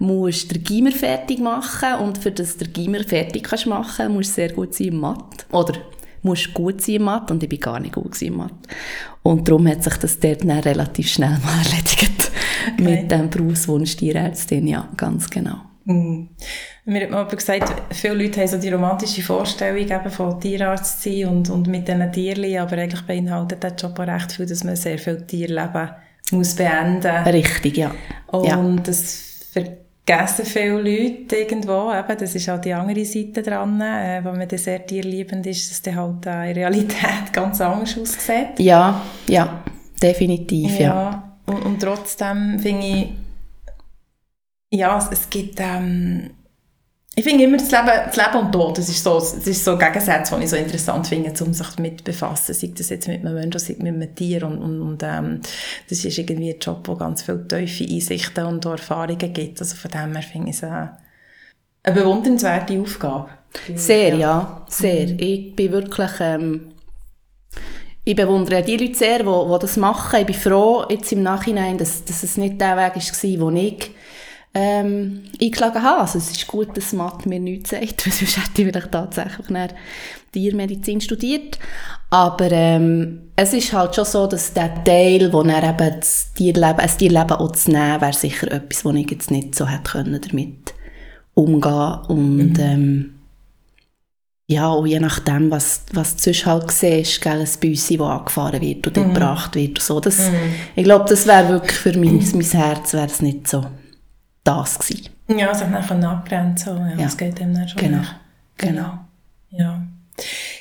musst 0.00 0.50
du 0.50 0.54
den 0.54 0.64
Gimmer 0.64 0.90
fertig 0.90 1.38
machen 1.38 1.94
und 2.00 2.18
für 2.18 2.32
das 2.32 2.56
du 2.56 2.64
den 2.64 2.72
Gimmer 2.72 3.04
fertig 3.04 3.44
kannst 3.44 3.66
machen, 3.66 4.12
musst 4.12 4.30
du 4.30 4.34
sehr 4.34 4.52
gut 4.52 4.74
sein 4.74 4.88
im 4.88 4.96
Mathe. 4.98 5.46
Oder 5.52 5.74
musst 6.22 6.52
gut 6.52 6.80
sein 6.82 6.96
im 6.96 7.02
Mathe 7.04 7.32
und 7.32 7.42
ich 7.44 7.48
bin 7.48 7.60
gar 7.60 7.78
nicht 7.78 7.94
gut 7.94 8.20
im 8.20 8.38
Mathe. 8.38 8.56
Und 9.22 9.46
darum 9.46 9.68
hat 9.68 9.84
sich 9.84 9.94
das 9.94 10.18
dort 10.18 10.42
dann 10.42 10.58
relativ 10.58 11.08
schnell 11.08 11.38
mal 11.38 11.58
erledigt. 11.70 12.32
Okay. 12.72 12.82
Mit 12.82 13.12
dem 13.12 13.30
Berufswunsch 13.30 13.94
Tierärztin, 13.94 14.66
ja, 14.66 14.88
ganz 14.96 15.30
genau. 15.30 15.71
Mm. 15.84 16.26
Mir 16.84 17.02
hat 17.02 17.10
mal 17.10 17.24
gesagt, 17.24 17.72
viele 17.94 18.14
Leute 18.14 18.40
haben 18.40 18.48
so 18.48 18.58
die 18.58 18.68
romantische 18.70 19.22
Vorstellung 19.22 19.78
eben 19.78 20.10
von 20.10 20.40
Tierarzt 20.40 21.02
zu 21.02 21.10
sein 21.10 21.28
und, 21.28 21.50
und 21.50 21.68
mit 21.68 21.86
diesen 21.86 22.12
Tieren, 22.12 22.58
aber 22.58 22.76
eigentlich 22.78 23.02
beinhaltet 23.02 23.62
der 23.62 23.74
Job 23.74 23.98
auch 23.98 24.06
recht 24.06 24.32
viel, 24.32 24.46
dass 24.46 24.64
man 24.64 24.76
sehr 24.76 24.98
viel 24.98 25.22
Tierleben 25.26 25.90
muss 26.32 26.54
beenden 26.54 27.24
muss. 27.24 27.32
Richtig, 27.32 27.76
ja. 27.76 27.92
Und 28.28 28.46
ja. 28.46 28.82
das 28.82 29.46
vergessen 29.52 30.44
viele 30.44 30.80
Leute 30.80 31.36
irgendwo, 31.36 31.92
eben, 31.92 32.18
das 32.18 32.34
ist 32.34 32.48
auch 32.48 32.60
die 32.60 32.72
andere 32.72 33.04
Seite 33.04 33.42
dran, 33.42 33.80
äh, 33.80 34.20
wenn 34.24 34.36
man 34.36 34.48
dann 34.48 34.58
sehr 34.58 34.84
tierliebend 34.84 35.46
ist, 35.46 35.70
dass 35.70 35.82
dann 35.82 35.96
halt 35.96 36.26
äh, 36.26 36.50
in 36.50 36.56
Realität 36.56 37.32
ganz 37.32 37.60
anders 37.60 37.96
aussieht. 37.98 38.58
Ja, 38.58 39.02
ja, 39.28 39.62
definitiv, 40.02 40.78
ja. 40.78 40.86
ja. 40.86 41.36
Und, 41.46 41.64
und 41.64 41.80
trotzdem 41.80 42.58
finde 42.58 42.86
ich, 42.86 43.06
ja, 44.72 44.98
es, 44.98 45.08
es 45.10 45.30
gibt, 45.30 45.60
ähm, 45.60 46.30
ich 47.14 47.24
finde 47.24 47.44
immer 47.44 47.58
das 47.58 47.70
Leben, 47.70 47.90
das 48.06 48.16
Leben 48.16 48.46
und 48.46 48.52
Tod, 48.52 48.78
das 48.78 48.88
ist 48.88 49.04
so, 49.04 49.14
das 49.16 49.34
ist 49.34 49.64
so 49.64 49.72
ein 49.72 49.78
Gegensatz, 49.78 50.30
den 50.30 50.42
ich 50.42 50.48
so 50.48 50.56
interessant 50.56 51.06
finde, 51.06 51.44
um 51.44 51.52
sich 51.52 51.66
damit 51.76 51.98
zu 51.98 52.04
befassen, 52.04 52.54
sei 52.54 52.72
das 52.74 52.88
jetzt 52.88 53.06
mit 53.06 53.20
einem 53.20 53.34
Menschen, 53.34 53.58
sei 53.58 53.76
mit 53.78 53.94
einem 53.94 54.14
Tier 54.14 54.46
und, 54.46 54.58
und, 54.58 54.80
und 54.80 55.02
ähm, 55.02 55.40
das 55.90 56.04
ist 56.04 56.18
irgendwie 56.18 56.54
ein 56.54 56.58
Job, 56.58 56.84
der 56.84 56.96
ganz 56.96 57.22
viele 57.22 57.46
tiefe 57.46 57.84
Einsichten 57.84 58.46
und 58.46 58.64
Erfahrungen 58.64 59.32
gibt, 59.32 59.60
also 59.60 59.76
von 59.76 59.90
dem 59.90 60.14
her 60.14 60.22
finde 60.22 60.50
ich 60.50 60.56
es 60.56 60.64
eine, 60.64 60.96
eine 61.82 61.94
bewundernswerte 61.94 62.80
Aufgabe. 62.80 63.28
Sehr, 63.74 64.14
ja, 64.14 64.64
sehr. 64.68 65.08
Mhm. 65.08 65.18
Ich 65.18 65.54
bin 65.54 65.72
wirklich, 65.72 66.10
ähm, 66.20 66.72
ich 68.04 68.16
bewundere 68.16 68.62
die 68.62 68.78
Leute 68.78 68.94
sehr, 68.94 69.18
die, 69.18 69.24
die 69.24 69.58
das 69.60 69.76
machen. 69.76 70.20
Ich 70.20 70.26
bin 70.26 70.34
froh 70.34 70.86
jetzt 70.88 71.12
im 71.12 71.22
Nachhinein, 71.22 71.76
dass, 71.76 72.04
dass 72.06 72.22
es 72.22 72.38
nicht 72.38 72.58
der 72.58 72.78
Weg 72.78 72.96
war, 72.96 73.40
wo 73.40 73.50
ich 73.50 73.90
ähm, 74.54 75.22
eingeschlagen 75.40 75.82
habe. 75.82 76.00
Also 76.02 76.18
es 76.18 76.30
ist 76.30 76.46
gut, 76.46 76.76
dass 76.76 76.92
Mathe 76.92 77.28
mir 77.28 77.40
nichts 77.40 77.70
sagt, 77.70 78.06
weil 78.06 78.12
sonst 78.12 78.36
hätte 78.36 78.62
ich 78.62 78.68
vielleicht 78.68 78.92
tatsächlich 78.92 79.50
Tiermedizin 80.32 81.00
studiert. 81.00 81.58
Aber 82.10 82.50
ähm, 82.50 83.30
es 83.36 83.52
ist 83.52 83.72
halt 83.72 83.94
schon 83.94 84.04
so, 84.04 84.26
dass 84.26 84.52
der 84.52 84.84
Teil, 84.84 85.32
wo 85.32 85.42
er 85.42 85.62
eben 85.62 86.00
das 86.00 86.32
Tierleben, 86.34 86.78
das 86.78 86.96
Tierleben 86.96 87.32
auch 87.32 87.52
zu 87.52 87.70
nehmen, 87.70 88.00
wäre 88.00 88.12
sicher 88.12 88.50
etwas, 88.52 88.84
wo 88.84 88.90
ich 88.90 89.10
jetzt 89.10 89.30
nicht 89.30 89.54
so 89.54 89.66
hätte 89.66 89.92
können 89.92 90.20
damit 90.20 90.74
umgehen 91.34 91.98
und 92.08 92.52
mhm. 92.52 92.60
ähm, 92.60 93.14
ja, 94.48 94.68
auch 94.68 94.84
je 94.84 95.00
nachdem, 95.00 95.50
was, 95.50 95.84
was 95.94 96.16
du 96.16 96.24
sonst 96.24 96.44
halt 96.44 96.70
siehst, 96.70 97.22
gell, 97.22 97.40
ein 97.40 97.48
Büssi, 97.58 97.96
das 97.96 98.06
angefahren 98.06 98.60
wird 98.60 98.86
oder 98.86 99.02
mhm. 99.02 99.14
gebracht 99.14 99.54
wird. 99.54 99.80
So, 99.80 99.98
das, 99.98 100.30
mhm. 100.30 100.34
Ich 100.76 100.84
glaube, 100.84 101.06
das 101.08 101.26
wäre 101.26 101.48
wirklich 101.48 101.78
für 101.78 101.96
mein, 101.96 102.22
mein 102.34 102.42
Herz 102.42 102.92
wäre 102.92 103.06
es 103.06 103.22
nicht 103.22 103.48
so 103.48 103.64
das 104.44 104.78
gewesen. 104.78 105.10
Ja, 105.28 105.54
sich 105.54 105.66
dann 105.68 106.04
abgrenzen 106.04 106.78
ja, 106.78 106.88
ja. 106.90 106.96
Das 106.96 107.16
geht 107.16 107.38
dem 107.38 107.54
dann 107.54 107.68
schon 107.68 107.80
Genau. 107.80 108.02
genau. 108.56 108.82
genau. 108.86 108.98
Ja. 109.50 109.82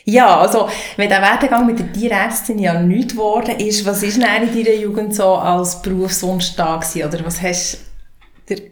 Ja, 0.05 0.39
also, 0.39 0.69
wenn 0.95 1.09
der 1.09 1.21
Werdegang 1.21 1.65
mit 1.65 1.77
der 1.77 1.91
Tierärztin 1.91 2.57
ja 2.57 2.79
nichts 2.79 3.13
geworden 3.13 3.59
ist, 3.59 3.85
was 3.85 4.01
ist 4.01 4.21
denn 4.21 4.43
in 4.47 4.63
deiner 4.63 4.75
Jugend 4.75 5.13
so 5.13 5.35
als 5.35 5.81
Berufswunsch 5.81 6.55
da 6.55 6.77
gewesen? 6.77 7.07
Oder 7.07 7.25
was 7.25 7.41
hast 7.41 7.79
du 8.47 8.55
dir 8.55 8.71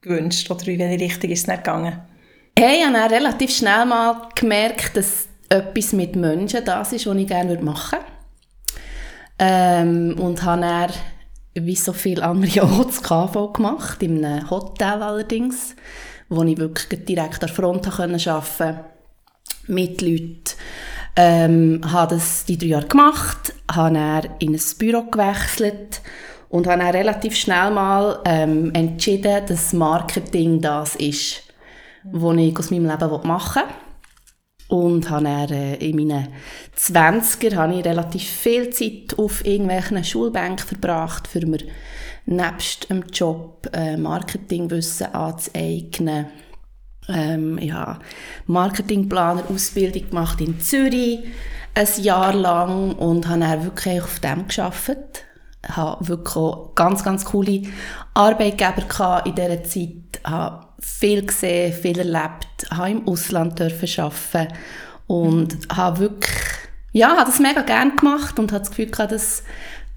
gewünscht? 0.00 0.50
Oder 0.50 0.68
in 0.68 0.78
welche 0.78 1.04
Richtung 1.04 1.30
ist 1.30 1.40
es 1.40 1.46
nicht 1.46 1.64
gegangen? 1.64 2.00
Hey, 2.58 2.78
ich 2.78 2.86
habe 2.86 3.14
relativ 3.14 3.54
schnell 3.54 3.84
mal 3.84 4.28
gemerkt, 4.34 4.96
dass 4.96 5.28
etwas 5.48 5.92
mit 5.92 6.16
Menschen 6.16 6.64
das 6.64 6.92
ist, 6.92 7.06
was 7.06 7.16
ich 7.16 7.26
gerne 7.26 7.60
machen 7.60 7.98
würde. 7.98 8.12
Ähm, 9.38 10.16
und 10.18 10.42
habe 10.42 10.62
dann 10.62 10.90
wie 11.64 11.76
so 11.76 11.92
viele 11.92 12.22
andere 12.22 12.62
auch 12.62 12.84
das 12.84 13.02
KV 13.02 13.52
gemacht, 13.52 14.02
in 14.02 14.24
einem 14.24 14.50
Hotel 14.50 15.02
allerdings, 15.02 15.74
wo 16.28 16.42
ich 16.42 16.58
wirklich 16.58 17.04
direkt 17.04 17.34
an 17.34 17.40
der 17.40 17.48
Front 17.48 17.86
arbeiten 17.86 18.18
konnte, 18.18 18.84
mit 19.68 20.00
Leuten. 20.02 20.42
Ähm, 21.18 21.80
habe 21.90 22.14
das 22.14 22.44
die 22.44 22.58
drei 22.58 22.66
Jahre 22.66 22.88
gemacht, 22.88 23.54
habe 23.72 23.94
dann 23.94 24.28
in 24.38 24.54
ein 24.54 24.60
Büro 24.78 25.04
gewechselt 25.04 26.02
und 26.50 26.66
habe 26.66 26.78
dann 26.78 26.94
relativ 26.94 27.34
schnell 27.34 27.70
mal 27.70 28.20
ähm, 28.26 28.70
entschieden, 28.74 29.46
dass 29.46 29.72
Marketing 29.72 30.60
das 30.60 30.94
ist, 30.96 31.42
was 32.04 32.36
ich 32.36 32.58
aus 32.58 32.70
meinem 32.70 32.86
Leben 32.86 33.26
machen 33.26 33.62
will. 33.62 33.85
Und 34.68 35.10
habe 35.10 35.24
dann, 35.24 35.50
äh, 35.50 35.76
in 35.76 35.96
meinen 35.96 36.28
20er 36.76 37.54
habe 37.54 37.74
ich 37.74 37.84
relativ 37.84 38.24
viel 38.24 38.70
Zeit 38.70 39.16
auf 39.16 39.44
irgendwelchen 39.46 40.02
Schulbänken 40.02 40.66
verbracht, 40.66 41.28
für 41.28 41.46
mir 41.46 41.60
nebst 42.26 42.90
dem 42.90 43.04
Job 43.12 43.68
äh, 43.72 43.96
Marketingwissen 43.96 45.14
anzueignen. 45.14 46.26
Ähm, 47.08 47.58
ja, 47.58 48.00
Marketingplaner 48.46 49.44
Ausbildung 49.48 50.10
gemacht 50.10 50.40
in 50.40 50.58
Zürich 50.58 51.20
ein 51.76 52.02
Jahr 52.02 52.34
lang 52.34 52.94
und 52.94 53.28
habe 53.28 53.40
dann 53.40 53.64
wirklich 53.64 54.02
auf 54.02 54.18
dem 54.18 54.48
gearbeitet. 54.48 55.24
Ich 55.62 55.76
hatte 55.76 56.08
wirklich 56.08 56.74
ganz, 56.74 57.04
ganz 57.04 57.24
coole 57.24 57.62
Arbeitgeber 58.14 59.24
in 59.24 59.34
dieser 59.34 59.62
Zeit. 59.62 60.20
Ich 60.24 60.65
viel 60.80 61.24
gesehen, 61.24 61.72
viel 61.72 61.98
erlebt, 61.98 62.70
habe 62.70 62.90
im 62.90 63.08
Ausland 63.08 63.58
dürfen 63.58 63.88
arbeiten 64.00 64.52
und 65.06 65.56
habe 65.74 65.98
wirklich 66.00 66.34
ja, 66.96 67.10
habe 67.10 67.26
das 67.26 67.40
mega 67.40 67.60
gerne 67.60 67.94
gemacht 67.94 68.38
und 68.38 68.52
habe 68.52 68.60
das 68.60 68.70
Gefühl 68.70 68.90
gehabt, 68.90 69.12
dass 69.12 69.42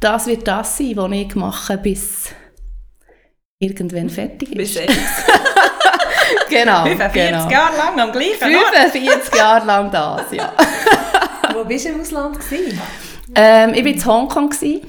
das 0.01 0.27
wird 0.27 0.45
das 0.45 0.77
sein, 0.77 0.97
was 0.97 1.11
ich 1.11 1.33
mache, 1.35 1.77
bis 1.77 2.33
irgendwann 3.57 4.09
fertig 4.09 4.53
ist. 4.53 4.75
Bis 4.75 4.83
genau. 6.49 6.83
45 6.83 7.13
genau. 7.13 7.49
Jahre 7.49 7.77
lang 7.77 7.99
am 7.99 8.11
gleichen 8.11 8.53
Ort. 8.53 8.91
45 8.91 9.33
Jahre 9.33 9.65
lang 9.65 9.91
das, 9.91 10.31
ja. 10.31 10.53
Wo 11.53 11.63
bist 11.63 11.85
du 11.85 11.89
im 11.89 12.01
Ausland? 12.01 12.37
Gewesen? 12.37 12.81
Ähm, 13.33 13.73
ich 13.73 13.85
war 13.85 13.91
in 13.91 14.05
Hongkong. 14.05 14.49
Gewesen. 14.49 14.81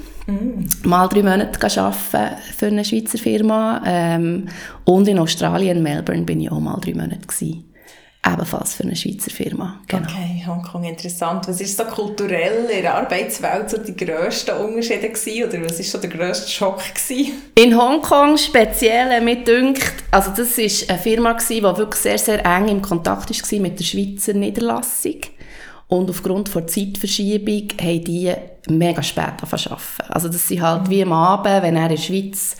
Mal 0.84 1.08
drei 1.08 1.22
Monate 1.22 1.80
arbeiten 1.80 2.36
für 2.56 2.66
eine 2.66 2.84
Schweizer 2.84 3.18
Firma. 3.18 3.82
Ähm, 3.84 4.48
und 4.84 5.08
in 5.08 5.18
Australien, 5.18 5.82
Melbourne, 5.82 6.22
bin 6.22 6.40
ich 6.40 6.50
auch 6.50 6.60
mal 6.60 6.78
drei 6.80 6.94
Monate. 6.94 7.26
Gewesen. 7.26 7.64
Ebenfalls 8.26 8.74
für 8.74 8.82
eine 8.82 8.94
Schweizer 8.94 9.30
Firma. 9.30 9.80
Genau. 9.88 10.02
Okay, 10.02 10.44
Hongkong, 10.46 10.84
interessant. 10.84 11.48
Was 11.48 11.58
ist 11.58 11.74
so 11.74 11.84
kulturell 11.84 12.68
in 12.68 12.82
der 12.82 12.94
Arbeitswelt 12.94 13.70
so 13.70 13.78
die 13.78 13.96
grössten 13.96 14.56
Unterschiede 14.58 15.08
gewesen, 15.08 15.48
oder 15.48 15.64
was 15.64 15.80
ist 15.80 15.90
so 15.90 15.96
der 15.96 16.10
grösste 16.10 16.50
Schock 16.50 16.82
gewesen? 16.94 17.32
In 17.54 17.74
Hongkong 17.74 18.36
speziell, 18.36 19.10
äh, 19.10 19.22
mir 19.22 19.42
dünkt, 19.42 20.04
also 20.10 20.32
das 20.36 20.58
war 20.58 20.90
eine 20.90 20.98
Firma, 20.98 21.32
gewesen, 21.32 21.54
die 21.54 21.62
wirklich 21.62 22.02
sehr, 22.02 22.18
sehr 22.18 22.44
eng 22.44 22.68
im 22.68 22.82
Kontakt 22.82 23.30
war 23.30 23.58
mit 23.60 23.78
der 23.78 23.84
Schweizer 23.84 24.34
Niederlassung. 24.34 25.20
Und 25.90 26.08
aufgrund 26.08 26.54
der 26.54 26.68
Zeitverschiebung 26.68 27.68
haben 27.80 28.04
die 28.04 28.32
mega 28.68 29.02
spät 29.02 29.42
angefangen 29.42 29.80
Also 30.08 30.28
das 30.28 30.46
sind 30.46 30.62
halt 30.62 30.88
wie 30.88 31.02
am 31.02 31.12
Abend, 31.12 31.62
wenn 31.64 31.74
er 31.74 31.90
in 31.90 31.96
der 31.96 31.96
Schweiz 31.96 32.56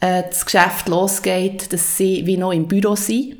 äh, 0.00 0.22
das 0.28 0.46
Geschäft 0.46 0.88
losgeht, 0.88 1.70
dass 1.74 1.98
sie 1.98 2.24
wie 2.24 2.38
noch 2.38 2.52
im 2.52 2.66
Büro 2.66 2.96
sind. 2.96 3.36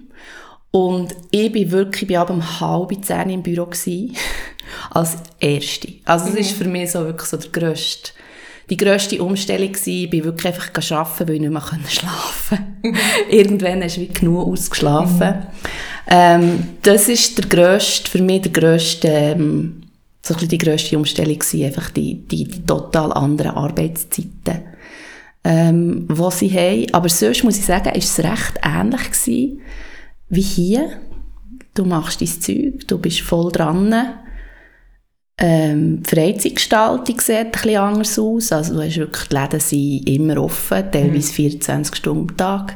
Und 0.72 1.16
ich 1.30 1.50
bin 1.50 1.70
wirklich 1.70 2.06
bei 2.06 2.18
ab 2.18 2.28
um 2.28 2.60
halb 2.60 2.92
zehn 3.02 3.30
im 3.30 3.42
Büro 3.42 3.64
gewesen, 3.64 4.14
als 4.90 5.16
Erste. 5.40 5.88
Also 6.04 6.26
das 6.26 6.34
ist 6.34 6.52
für 6.52 6.66
mich 6.66 6.92
so 6.92 7.00
wirklich 7.00 7.28
so 7.28 7.38
der 7.38 7.50
grösste, 7.50 8.12
die 8.70 8.76
grösste 8.76 9.22
Umstellung 9.22 9.72
gewesen. 9.72 10.04
Ich 10.04 10.10
bin 10.10 10.24
wirklich 10.24 10.46
einfach 10.46 10.70
arbeiten, 10.92 11.28
weil 11.28 11.34
ich 11.34 11.40
nicht 11.40 11.50
mehr 11.50 11.62
schlafen 11.88 12.58
konnte. 12.82 12.98
Irgendwann 13.28 13.82
hast 13.82 13.96
du 13.96 14.02
wie 14.02 14.08
genug 14.08 14.46
ausgeschlafen. 14.46 15.34
Ähm, 16.06 16.68
das 16.82 17.08
ist 17.08 17.36
der 17.36 17.46
grösste, 17.46 18.10
für 18.10 18.22
mich 18.22 18.42
der 18.42 18.52
grösste, 18.52 19.08
ähm, 19.08 19.82
so 20.22 20.34
ein 20.34 20.48
die 20.48 20.58
grösste 20.58 20.96
Umstellung 20.96 21.38
gewesen, 21.38 21.64
einfach 21.64 21.90
die, 21.90 22.14
die, 22.26 22.44
die 22.44 22.64
total 22.64 23.12
anderen 23.12 23.52
Arbeitszeiten, 23.52 24.62
ähm, 25.44 26.08
die 26.08 26.30
sie 26.30 26.52
haben. 26.52 26.94
Aber 26.94 27.08
sonst 27.08 27.44
muss 27.44 27.58
ich 27.58 27.64
sagen, 27.64 27.94
ist 27.94 28.18
es 28.18 28.24
recht 28.24 28.60
ähnlich 28.62 29.10
gewesen 29.10 29.60
wie 30.28 30.42
hier. 30.42 30.90
Du 31.74 31.84
machst 31.84 32.20
dein 32.20 32.28
Zeug, 32.28 32.86
du 32.86 32.98
bist 32.98 33.20
voll 33.20 33.50
dran. 33.52 33.94
Ähm, 35.42 36.02
die 36.02 36.10
Freizeitgestaltung 36.10 37.18
sieht 37.18 37.36
ein 37.36 37.50
bisschen 37.50 37.76
anders 37.78 38.18
aus. 38.18 38.52
Also 38.52 38.74
du 38.74 38.82
hast 38.82 38.96
wirklich, 38.98 39.28
die 39.28 39.34
Läden 39.34 39.60
sind 39.60 40.08
immer 40.08 40.42
offen, 40.42 40.92
teilweise 40.92 41.32
24 41.32 41.96
Stunden 41.96 42.30
am 42.30 42.36
Tag. 42.36 42.74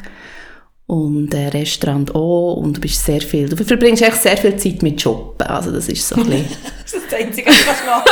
Und 0.87 1.33
äh, 1.35 1.49
Restaurant 1.49 2.15
auch. 2.15 2.55
Und 2.55 2.79
du 2.79 2.81
bist 2.81 3.05
sehr 3.05 3.21
viel, 3.21 3.49
du 3.49 3.63
verbringst 3.63 4.03
echt 4.03 4.23
sehr 4.23 4.37
viel 4.37 4.57
Zeit 4.57 4.83
mit 4.83 5.01
Shoppen. 5.01 5.47
Also 5.47 5.71
das 5.73 5.89
ist 5.89 6.09
so 6.09 6.17
ein 6.17 6.25
bisschen... 6.25 6.47
das 6.83 6.95
ist 6.95 7.13
das 7.13 7.21
Einzige, 7.21 7.51
was 7.51 7.81
du 7.81 7.87
machen 7.87 8.11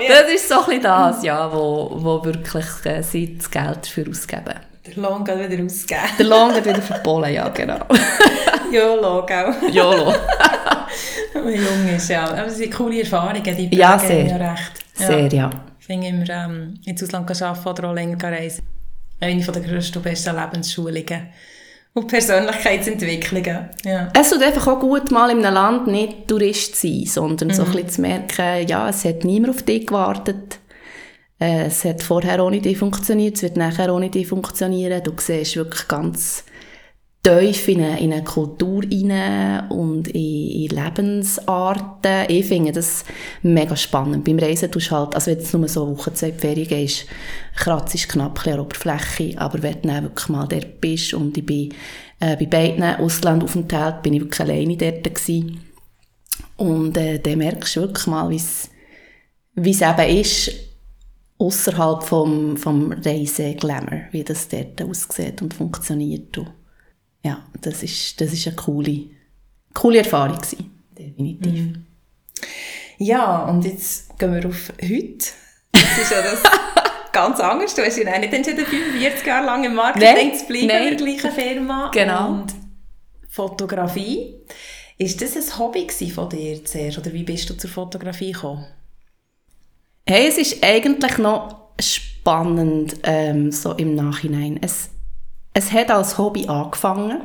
Das 0.08 0.32
ist 0.32 0.48
so 0.48 0.54
ein 0.54 0.64
bisschen 0.66 0.82
das, 0.82 1.24
ja, 1.24 1.52
wo, 1.52 1.90
wo 1.94 2.24
wirklich 2.24 2.66
äh, 2.84 3.02
sie 3.02 3.36
das 3.36 3.50
Geld 3.50 3.78
dafür 3.82 4.08
ausgeben. 4.08 4.69
Der 4.94 5.02
Lohn 5.02 5.24
geht 5.24 5.50
wieder 5.50 5.64
ausgeben. 5.64 6.00
Der 6.18 6.26
Lohn 6.26 6.54
geht 6.54 6.66
wieder 6.66 6.82
verpolen, 6.82 7.32
ja, 7.32 7.48
genau. 7.48 7.78
YOLO, 8.72 9.24
gell? 9.26 9.54
YOLO. 9.72 10.14
Wenn 11.32 11.44
man 11.44 11.54
jung 11.54 11.96
ist, 11.96 12.08
ja. 12.08 12.24
Aber 12.24 12.46
es 12.46 12.56
sind 12.56 12.72
coole 12.74 13.00
Erfahrungen, 13.00 13.42
die 13.42 13.52
prägen 13.52 13.78
Ja, 13.78 13.98
sehr. 13.98 14.26
ja 14.26 14.36
recht. 14.36 14.72
Sehr, 14.94 15.28
ja. 15.28 15.50
Ich 15.78 15.86
finde 15.86 16.06
immer, 16.08 16.28
ähm, 16.30 16.74
ins 16.84 17.02
Ausland 17.02 17.42
arbeiten 17.42 17.68
oder 17.68 17.90
auch 17.90 17.94
länger 17.94 18.22
reisen. 18.22 18.62
Eine 19.20 19.42
der 19.42 19.62
grössten 19.62 19.98
und 19.98 20.04
besten 20.04 20.36
Lebensschulungen. 20.36 21.28
Und 21.92 22.06
Persönlichkeitsentwicklungen. 22.06 23.68
Ja. 23.84 24.08
Es 24.16 24.30
tut 24.30 24.42
einfach 24.42 24.68
auch 24.68 24.78
gut, 24.78 25.10
mal 25.10 25.30
in 25.30 25.44
einem 25.44 25.54
Land 25.54 25.86
nicht 25.88 26.28
Tourist 26.28 26.76
zu 26.76 26.86
sein, 26.86 27.04
sondern 27.06 27.50
so 27.50 27.64
ein 27.64 27.72
bisschen 27.72 27.88
zu 27.88 28.00
merken, 28.02 28.68
ja, 28.68 28.88
es 28.88 29.04
hat 29.04 29.24
niemand 29.24 29.56
auf 29.56 29.62
dich 29.64 29.88
gewartet. 29.88 30.59
Äh, 31.40 31.66
es 31.66 31.84
hat 31.84 32.02
vorher 32.02 32.44
ohne 32.44 32.60
dich 32.60 32.78
funktioniert, 32.78 33.36
es 33.36 33.42
wird 33.42 33.56
nachher 33.56 33.92
ohne 33.94 34.10
dich 34.10 34.28
funktionieren. 34.28 35.02
Du 35.02 35.12
siehst 35.18 35.56
wirklich 35.56 35.88
ganz 35.88 36.44
tief 37.22 37.68
in 37.68 37.82
eine, 37.82 38.00
in 38.00 38.12
eine 38.12 38.24
Kultur 38.24 38.82
rein 38.82 39.68
und 39.70 40.08
in, 40.08 40.50
in 40.50 40.68
Lebensarten. 40.68 42.24
Ich 42.28 42.46
finde 42.46 42.72
das 42.72 43.04
mega 43.42 43.76
spannend. 43.76 44.24
Beim 44.24 44.38
Reisen 44.38 44.70
tust 44.70 44.90
du 44.90 44.96
halt, 44.96 45.14
also 45.14 45.30
wenn 45.30 45.38
du 45.38 45.58
nur 45.58 45.68
so 45.68 45.84
eine 45.84 45.96
Woche, 45.96 46.14
zwei 46.14 46.32
Ferien 46.32 46.68
gehst, 46.68 47.06
kratzt 47.56 47.94
ist 47.94 48.08
knapp 48.08 48.38
ein 48.40 48.52
an 48.52 48.56
der 48.56 48.62
Oberfläche, 48.62 49.38
aber 49.38 49.62
wenn 49.62 49.82
du 49.82 49.88
dann 49.88 50.04
wirklich 50.04 50.28
mal 50.28 50.46
dort 50.46 50.80
bist 50.80 51.12
und 51.14 51.36
ich 51.36 51.44
bin 51.44 51.74
äh, 52.20 52.36
bei 52.36 52.46
beiden 52.46 52.82
Auslandaufenthalten 52.82 54.02
bin 54.02 54.14
ich 54.14 54.20
wirklich 54.20 54.40
alleine 54.40 54.76
dort 54.76 55.04
gewesen. 55.04 55.60
Und 56.56 56.96
äh, 56.96 57.18
dann 57.18 57.38
merkst 57.38 57.76
du 57.76 57.80
wirklich 57.82 58.06
mal, 58.06 58.30
wie 58.30 58.36
es 58.36 58.70
eben 59.82 60.18
ist, 60.18 60.69
außerhalb 61.40 62.02
vom, 62.02 62.56
vom 62.56 62.92
Reise-Glamour, 62.92 64.02
wie 64.10 64.22
das 64.22 64.48
dort 64.48 64.82
aussieht 64.82 65.40
und 65.40 65.54
funktioniert. 65.54 66.36
Und 66.36 66.52
ja, 67.24 67.44
das 67.60 67.82
ist, 67.82 68.20
das 68.20 68.32
ist 68.32 68.46
eine 68.46 68.56
coole, 68.56 69.06
coole 69.72 69.98
Erfahrung 69.98 70.36
gewesen, 70.36 70.70
definitiv. 70.96 71.52
Mhm. 71.52 71.86
Ja, 72.98 73.46
und 73.46 73.64
jetzt 73.64 74.18
gehen 74.18 74.34
wir 74.34 74.46
auf 74.46 74.72
heute. 74.82 75.24
Das 75.72 75.98
ist 75.98 76.10
ja 76.10 76.20
das 76.20 76.42
ganz 77.12 77.40
anders. 77.40 77.74
Du 77.74 77.82
hast 77.82 77.96
ja 77.96 78.18
nicht 78.18 78.32
entschieden, 78.32 78.66
45 78.66 79.26
Jahre 79.26 79.46
lang 79.46 79.64
im 79.64 79.74
Marketing 79.74 80.34
zu 80.34 80.44
bleiben 80.44 80.66
nein. 80.66 80.88
in 80.88 80.98
der 80.98 81.06
gleichen 81.06 81.30
Firma. 81.32 81.90
Genau. 81.92 82.32
Und 82.32 82.54
Fotografie. 83.28 84.34
Ist 84.98 85.22
das 85.22 85.34
ein 85.34 85.58
Hobby 85.58 85.88
von 85.88 86.28
dir 86.28 86.62
zuerst? 86.62 86.98
Oder 86.98 87.14
wie 87.14 87.22
bist 87.22 87.48
du 87.48 87.54
zur 87.54 87.70
Fotografie 87.70 88.32
gekommen? 88.32 88.66
Hey, 90.12 90.26
es 90.26 90.38
ist 90.38 90.64
eigentlich 90.64 91.18
noch 91.18 91.68
spannend, 91.80 92.96
ähm, 93.04 93.52
so 93.52 93.74
im 93.74 93.94
Nachhinein. 93.94 94.58
Es, 94.60 94.90
es 95.54 95.70
hat 95.70 95.92
als 95.92 96.18
Hobby 96.18 96.48
angefangen. 96.48 97.20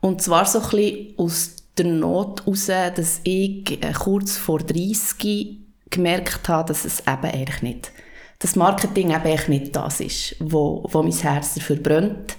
Und 0.00 0.22
zwar 0.22 0.46
so 0.46 0.60
ein 0.60 0.70
bisschen 0.70 1.18
aus 1.18 1.56
der 1.76 1.84
Not 1.84 2.40
heraus, 2.46 2.68
dass 2.68 3.20
ich 3.24 3.70
äh, 3.84 3.92
kurz 3.92 4.38
vor 4.38 4.60
30 4.60 5.58
gemerkt 5.90 6.48
habe, 6.48 6.68
dass 6.68 6.86
es 6.86 7.00
eben 7.00 7.26
eigentlich 7.26 7.60
nicht, 7.60 7.92
das 8.38 8.56
Marketing 8.56 9.10
eben 9.10 9.16
eigentlich 9.16 9.48
nicht 9.48 9.76
das 9.76 10.00
ist, 10.00 10.36
wo, 10.40 10.88
wo 10.90 11.02
mein 11.02 11.12
Herz 11.12 11.52
dafür 11.52 11.76
brennt. 11.76 12.38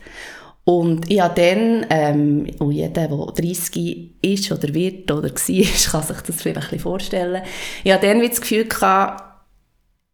Und 0.64 1.12
ich 1.12 1.22
habe 1.22 1.40
dann, 1.40 1.86
ähm, 1.92 2.48
und 2.58 2.72
jeder, 2.72 3.08
der 3.08 3.26
30 3.36 4.16
ist 4.24 4.52
oder 4.52 4.74
wird 4.74 5.12
oder 5.12 5.30
war, 5.30 5.92
kann 5.92 6.04
sich 6.04 6.22
das 6.24 6.36
vielleicht 6.42 6.58
ein 6.58 6.62
bisschen 6.62 6.80
vorstellen, 6.80 7.44
ich 7.84 7.92
habe 7.92 8.08
dann 8.08 8.28
das 8.28 8.42
Gefühl 8.42 8.66
gehabt, 8.66 9.25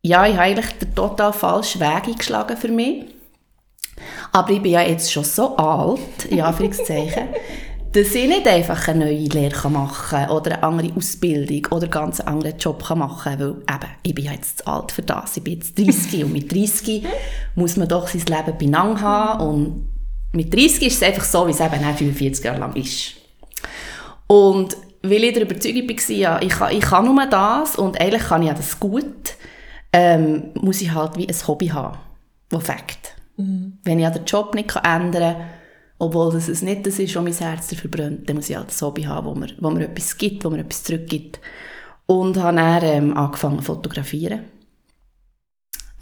ja, 0.03 0.25
ich 0.25 0.34
habe 0.34 0.43
eigentlich 0.43 0.72
den 0.79 0.96
total 0.96 1.34
falschen 1.34 1.81
Weg 1.81 2.08
eingeschlagen 2.08 2.58
für 2.58 2.70
mich. 2.70 3.05
Aber 4.31 4.50
ich 4.50 4.62
bin 4.62 4.72
ja 4.72 4.81
jetzt 4.81 5.12
schon 5.12 5.24
so 5.24 5.55
alt, 5.58 6.25
in 6.29 6.41
Anführungszeichen, 6.41 7.29
dass 7.91 8.15
ich 8.15 8.27
nicht 8.27 8.48
einfach 8.48 8.88
eine 8.88 9.05
neue 9.05 9.27
Lehre 9.27 9.70
machen 9.70 10.10
kann 10.17 10.29
oder 10.29 10.53
eine 10.53 10.63
andere 10.63 10.96
Ausbildung 10.96 11.67
oder 11.72 11.84
einen 11.84 11.91
ganz 11.91 12.20
anderen 12.22 12.58
Job 12.58 12.89
machen 12.96 13.38
kann, 13.38 13.39
weil 13.39 13.50
eben, 13.50 13.91
ich 14.03 14.15
bin 14.15 14.25
ja 14.25 14.31
jetzt 14.31 14.60
zu 14.60 14.67
alt 14.67 14.91
für 14.91 15.01
das. 15.01 15.36
Ich 15.36 15.43
bin 15.43 15.55
jetzt 15.55 15.77
30 15.77 16.24
und 16.24 16.34
mit 16.34 16.51
30 16.51 17.05
muss 17.55 17.75
man 17.75 17.89
doch 17.89 18.08
sein 18.08 18.22
Leben 18.22 18.58
benang 18.58 19.01
haben 19.01 19.46
und 19.46 19.88
mit 20.31 20.53
30 20.53 20.84
ist 20.84 20.96
es 20.96 21.03
einfach 21.03 21.25
so, 21.25 21.46
wie 21.48 21.51
es 21.51 21.60
eben 21.60 21.84
auch 21.84 21.98
45 21.98 22.46
Jahre 22.46 22.60
lang 22.60 22.75
ist. 22.75 23.15
Und 24.27 24.77
weil 25.03 25.25
ich 25.25 25.34
der 25.34 25.43
Überzeugung 25.43 25.89
war, 25.89 26.15
ja, 26.15 26.41
ich 26.41 26.50
kann, 26.50 26.72
ich 26.74 26.81
kann 26.81 27.05
nur 27.05 27.25
das 27.25 27.75
und 27.75 28.00
eigentlich 28.00 28.24
kann 28.24 28.41
ich 28.41 28.48
ja 28.48 28.53
das 28.53 28.79
gut, 28.79 29.36
ähm, 29.93 30.51
muss 30.55 30.81
ich 30.81 30.93
halt 30.93 31.17
wie 31.17 31.27
ein 31.27 31.48
Hobby 31.48 31.67
haben, 31.67 31.98
das 32.50 32.63
fängt. 32.63 33.15
Wenn 33.83 34.00
ich 34.00 34.10
den 34.10 34.25
Job 34.25 34.53
nicht 34.55 34.75
ändern 34.75 35.36
kann, 35.36 35.45
obwohl 35.98 36.31
das 36.31 36.48
es 36.48 36.62
nicht 36.62 36.86
das 36.86 37.00
ist, 37.00 37.15
was 37.15 37.24
mein 37.24 37.33
Herz 37.33 37.67
dafür 37.67 37.89
brennt, 37.89 38.27
dann 38.27 38.36
muss 38.36 38.50
ich 38.50 38.55
halt 38.55 38.69
ein 38.69 38.81
Hobby 38.81 39.03
haben, 39.03 39.27
wo 39.27 39.36
mir, 39.36 39.50
wo 39.60 39.69
mir 39.69 39.86
etwas 39.86 40.17
gibt, 40.17 40.43
wo 40.43 40.50
mir 40.50 40.60
etwas 40.60 40.83
zurückgibt. 40.83 41.39
Und 42.07 42.38
habe 42.38 42.57
dann 42.57 42.83
ähm, 42.83 43.17
angefangen 43.17 43.60
zu 43.60 43.65
fotografieren. 43.65 44.41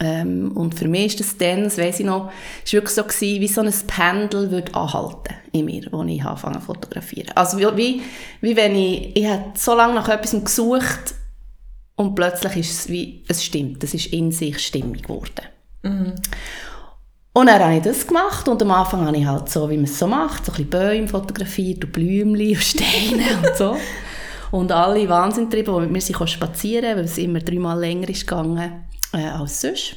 Ähm, 0.00 0.52
und 0.56 0.74
für 0.74 0.88
mich 0.88 1.06
ist 1.06 1.20
das 1.20 1.36
dann, 1.36 1.64
das 1.64 1.76
weiss 1.76 2.00
ich 2.00 2.06
noch, 2.06 2.32
ist 2.64 2.72
wirklich 2.72 2.94
so 2.94 3.04
gewesen, 3.04 3.40
wie 3.42 3.48
so 3.48 3.60
ein 3.60 3.72
Pendel 3.86 4.50
würde 4.50 4.74
anhalten 4.74 5.34
in 5.52 5.66
mir, 5.66 5.86
wo 5.90 6.02
ich 6.04 6.24
angefangen 6.24 6.60
zu 6.60 6.66
fotografieren. 6.66 7.32
Also 7.34 7.58
wie, 7.58 7.76
wie, 7.76 8.02
wie 8.40 8.56
wenn 8.56 8.74
ich, 8.74 9.14
ich 9.14 9.26
habe 9.26 9.52
so 9.54 9.74
lange 9.74 9.94
nach 9.94 10.08
etwas 10.08 10.32
gesucht 10.32 11.14
und 12.00 12.14
plötzlich 12.14 12.56
ist 12.56 12.70
es 12.70 12.88
wie, 12.88 13.22
es 13.28 13.44
stimmt, 13.44 13.84
es 13.84 13.92
ist 13.92 14.06
in 14.06 14.32
sich 14.32 14.58
stimmig 14.58 15.02
geworden. 15.02 15.42
Und 17.34 17.46
dann 17.46 17.62
habe 17.62 17.76
ich 17.76 17.82
das 17.82 18.06
gemacht 18.06 18.48
und 18.48 18.62
am 18.62 18.70
Anfang 18.70 19.06
habe 19.06 19.18
ich 19.18 19.26
halt 19.26 19.50
so, 19.50 19.68
wie 19.68 19.76
man 19.76 19.84
es 19.84 19.98
so 19.98 20.06
macht, 20.06 20.46
so 20.46 20.52
ein 20.52 20.56
bisschen 20.56 20.70
Bäume 20.70 21.08
fotografiert 21.08 21.84
und 21.84 21.92
Blümchen 21.92 22.54
und 22.54 22.62
Steine 22.62 23.24
und 23.46 23.54
so. 23.54 23.76
Und 24.50 24.72
alle 24.72 25.06
Wahnsinn 25.10 25.50
getrieben, 25.50 25.74
die 25.74 25.80
mit 25.82 25.90
mir 25.92 26.00
sind 26.00 26.28
spazieren, 26.30 26.96
weil 26.96 27.04
es 27.04 27.18
immer 27.18 27.40
dreimal 27.40 27.78
länger 27.78 28.08
ist 28.08 28.26
gegangen 28.26 28.86
äh, 29.12 29.26
als 29.26 29.60
sonst. 29.60 29.96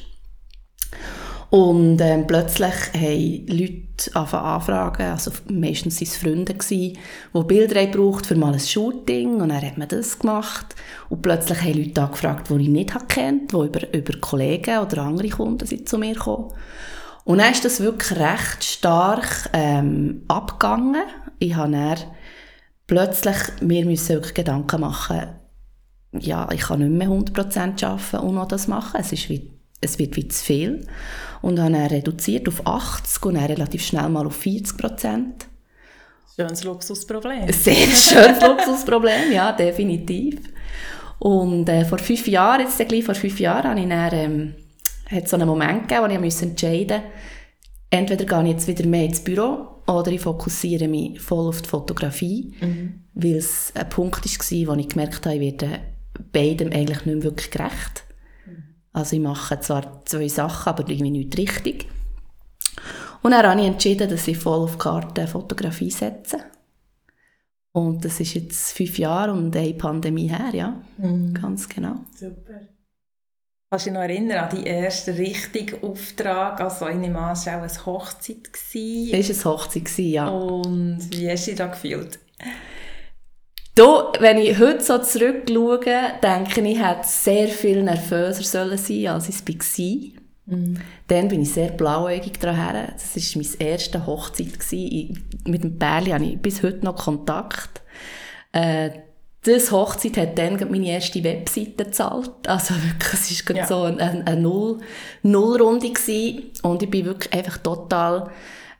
Und 1.50 2.00
ähm, 2.00 2.26
plötzlich 2.26 2.74
haben 2.94 3.46
Leute 3.46 3.84
angefangen 4.14 4.44
anfragen, 4.44 5.06
also 5.06 5.30
meistens 5.48 6.00
waren 6.00 6.08
es 6.08 6.16
Freunde, 6.16 6.54
gewesen, 6.54 6.98
die 7.34 7.44
Bilder 7.44 7.86
braucht 7.86 8.26
für 8.26 8.34
mal 8.34 8.52
ein 8.52 8.60
Shooting 8.60 9.40
und 9.40 9.50
dann 9.50 9.62
hat 9.62 9.78
man 9.78 9.88
das 9.88 10.18
gemacht. 10.18 10.74
Und 11.08 11.22
plötzlich 11.22 11.60
haben 11.60 11.84
Leute 11.84 12.02
angefragt, 12.02 12.50
die 12.50 12.62
ich 12.62 12.68
nicht 12.68 13.08
kennt, 13.08 13.52
die 13.52 13.56
über, 13.56 13.94
über 13.94 14.18
Kollegen 14.18 14.78
oder 14.78 15.02
andere 15.02 15.28
Kunden 15.28 15.66
sind 15.66 15.88
zu 15.88 15.98
mir 15.98 16.14
gekommen. 16.14 16.52
Und 17.24 17.38
dann 17.38 17.52
ist 17.52 17.64
das 17.64 17.80
wirklich 17.80 18.18
recht 18.18 18.64
stark 18.64 19.48
ähm, 19.52 20.22
abgegangen. 20.28 21.04
Ich 21.38 21.54
habe 21.54 21.72
dann 21.72 21.98
plötzlich 22.86 23.36
mir 23.60 23.86
wirklich 23.86 24.34
Gedanken 24.34 24.80
machen, 24.80 25.28
ja, 26.20 26.48
ich 26.52 26.62
kann 26.62 26.80
nicht 26.80 26.90
mehr 26.90 27.08
100% 27.08 27.84
arbeiten 27.84 28.26
und 28.26 28.34
noch 28.34 28.48
das 28.48 28.68
machen. 28.68 29.00
Es, 29.00 29.12
ist 29.12 29.28
wie, 29.28 29.50
es 29.80 29.98
wird 29.98 30.16
wie 30.16 30.28
zu 30.28 30.44
viel. 30.44 30.86
Und 31.44 31.60
habe 31.60 31.72
dann 31.72 31.86
reduziert 31.86 32.48
auf 32.48 32.66
80 32.66 33.24
und 33.26 33.34
dann 33.34 33.44
relativ 33.44 33.84
schnell 33.84 34.08
mal 34.08 34.26
auf 34.26 34.40
40%. 34.40 35.24
Schönes 36.34 36.64
Luxusproblem. 36.64 37.42
Ein 37.42 37.52
sehr 37.52 37.86
schönes 37.86 38.40
Luxusproblem, 38.40 39.32
ja, 39.32 39.52
definitiv. 39.52 40.40
Und 41.18 41.68
äh, 41.68 41.84
vor 41.84 41.98
fünf 41.98 42.26
Jahren, 42.26 42.62
jetzt 42.62 42.78
gleich 42.88 43.04
vor 43.04 43.14
fünf 43.14 43.38
Jahren, 43.38 43.70
habe 43.70 43.80
ich 43.80 43.88
dann, 43.88 44.12
ähm, 44.12 44.54
hat 45.10 45.28
so 45.28 45.36
einen 45.36 45.46
Moment 45.46 45.88
gegeben, 45.88 46.08
wo 46.08 46.12
ich 46.12 46.20
musste 46.20 46.46
entscheiden 46.46 47.02
entweder 47.94 48.24
gehe 48.24 48.42
ich 48.42 48.50
jetzt 48.50 48.66
wieder 48.66 48.86
mehr 48.86 49.04
ins 49.04 49.22
Büro 49.22 49.68
oder 49.86 50.10
ich 50.10 50.20
fokussiere 50.20 50.88
mich 50.88 51.20
voll 51.20 51.48
auf 51.48 51.62
die 51.62 51.68
Fotografie, 51.68 52.54
mhm. 52.60 53.04
weil 53.14 53.36
es 53.36 53.72
ein 53.74 53.88
Punkt 53.88 54.24
war, 54.24 54.74
wo 54.74 54.80
ich 54.80 54.88
gemerkt 54.88 55.26
habe, 55.26 55.36
ich 55.36 55.40
werde 55.40 55.80
beidem 56.32 56.72
eigentlich 56.72 57.04
nicht 57.04 57.14
mehr 57.14 57.22
wirklich 57.22 57.50
gerecht. 57.50 58.04
Also 58.94 59.16
ich 59.16 59.22
mache 59.22 59.60
zwar 59.60 60.04
zwei 60.06 60.28
Sachen, 60.28 60.68
aber 60.68 60.88
irgendwie 60.88 61.10
nicht 61.10 61.36
richtig. 61.36 61.88
Und 63.22 63.32
dann 63.32 63.44
habe 63.46 63.60
ich 63.60 63.66
entschieden, 63.66 64.08
dass 64.08 64.28
ich 64.28 64.38
voll 64.38 64.60
auf 64.60 64.72
die 64.72 64.78
Karte 64.78 65.26
Fotografie 65.26 65.90
setze. 65.90 66.38
Und 67.72 68.04
das 68.04 68.20
ist 68.20 68.34
jetzt 68.34 68.72
fünf 68.72 68.96
Jahre 68.98 69.32
und 69.32 69.56
eine 69.56 69.74
Pandemie 69.74 70.28
her, 70.28 70.50
ja. 70.52 70.80
Mhm. 70.98 71.34
Ganz 71.34 71.68
genau. 71.68 71.96
Super. 72.14 72.60
Kannst 73.68 73.86
du 73.86 73.90
dich 73.90 73.94
noch 73.94 74.02
erinnern 74.02 74.44
an 74.44 74.50
deinen 74.50 74.66
ersten 74.66 75.16
richtigen 75.16 75.82
Auftrag? 75.82 76.60
Also 76.60 76.86
ich 76.86 76.94
nehme 76.94 77.18
an, 77.18 77.32
es 77.32 77.46
war 77.46 77.56
auch 77.56 77.62
eine 77.62 77.86
Hochzeit. 77.86 78.48
Es 78.54 79.44
war 79.44 79.52
eine 79.52 79.58
Hochzeit, 79.58 79.98
ja. 79.98 80.28
Und 80.28 81.08
wie 81.10 81.28
hast 81.28 81.46
du 81.46 81.50
dich 81.50 81.58
da 81.58 81.66
gefühlt? 81.66 82.20
Da, 83.74 84.12
wenn 84.20 84.38
ich 84.38 84.58
heute 84.58 84.82
so 84.82 84.98
zurückschaue, 84.98 85.78
denke 86.22 86.60
ich, 86.60 86.76
ich 86.76 86.82
hätte 86.82 87.06
sehr 87.06 87.48
viel 87.48 87.82
nervöser 87.82 88.42
sollen 88.42 88.78
sein 88.78 89.08
als 89.08 89.28
ich 89.28 89.36
es 89.36 89.78
war. 89.78 90.24
Mhm. 90.46 90.76
Dann 91.08 91.28
bin 91.28 91.42
ich 91.42 91.52
sehr 91.52 91.70
blauäugig 91.70 92.38
daran. 92.38 92.92
Das 92.92 93.16
war 93.16 93.42
meine 93.42 93.70
erste 93.70 94.06
Hochzeit. 94.06 94.48
Ich, 94.70 95.14
mit 95.46 95.64
dem 95.64 95.78
Pärli 95.78 96.10
habe 96.10 96.24
ich 96.24 96.38
bis 96.38 96.62
heute 96.62 96.84
noch 96.84 96.96
Kontakt. 96.96 97.82
Äh, 98.52 98.90
das 99.42 99.72
Hochzeit 99.72 100.16
hat 100.16 100.38
dann 100.38 100.58
meine 100.70 100.88
erste 100.88 101.24
Webseite 101.24 101.84
gezahlt. 101.84 102.46
Also 102.46 102.74
wirklich, 102.82 103.40
es 103.40 103.48
war 103.48 103.56
ja. 103.56 103.66
so 103.66 103.82
eine, 103.82 104.24
eine 104.26 104.40
Null, 104.40 104.78
Nullrunde 105.22 105.90
gewesen. 105.90 106.52
Und 106.62 106.82
ich 106.82 106.90
bin 106.90 107.06
wirklich 107.06 107.32
einfach 107.32 107.58
total 107.58 108.30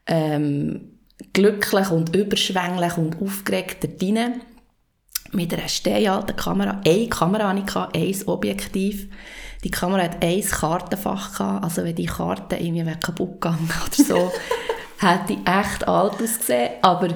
ähm, 0.06 0.92
glücklich 1.32 1.90
und 1.90 2.14
überschwänglich 2.14 2.96
und 2.96 3.20
aufgeregt 3.20 3.82
da 3.82 3.88
drin. 3.88 4.40
Mit 5.34 5.52
einer 5.52 5.68
steinalten 5.68 6.36
Kamera. 6.36 6.80
Eine 6.86 7.08
Kamera 7.08 7.48
hatte 7.48 7.98
ich, 7.98 8.20
ein 8.20 8.28
Objektiv. 8.28 9.08
Die 9.64 9.70
Kamera 9.70 10.04
hat 10.04 10.22
ein 10.22 10.42
Kartenfach 10.42 11.36
gehabt. 11.36 11.64
Also 11.64 11.84
wenn 11.84 11.94
die 11.94 12.06
Karte 12.06 12.56
irgendwie 12.56 12.84
kaputt 13.00 13.40
gegangen 13.40 13.70
oder 13.86 14.04
so, 14.04 14.32
hätte 14.98 15.32
ich 15.32 15.38
echt 15.48 15.88
alt 15.88 16.22
ausgesehen. 16.22 16.70
Aber 16.82 17.08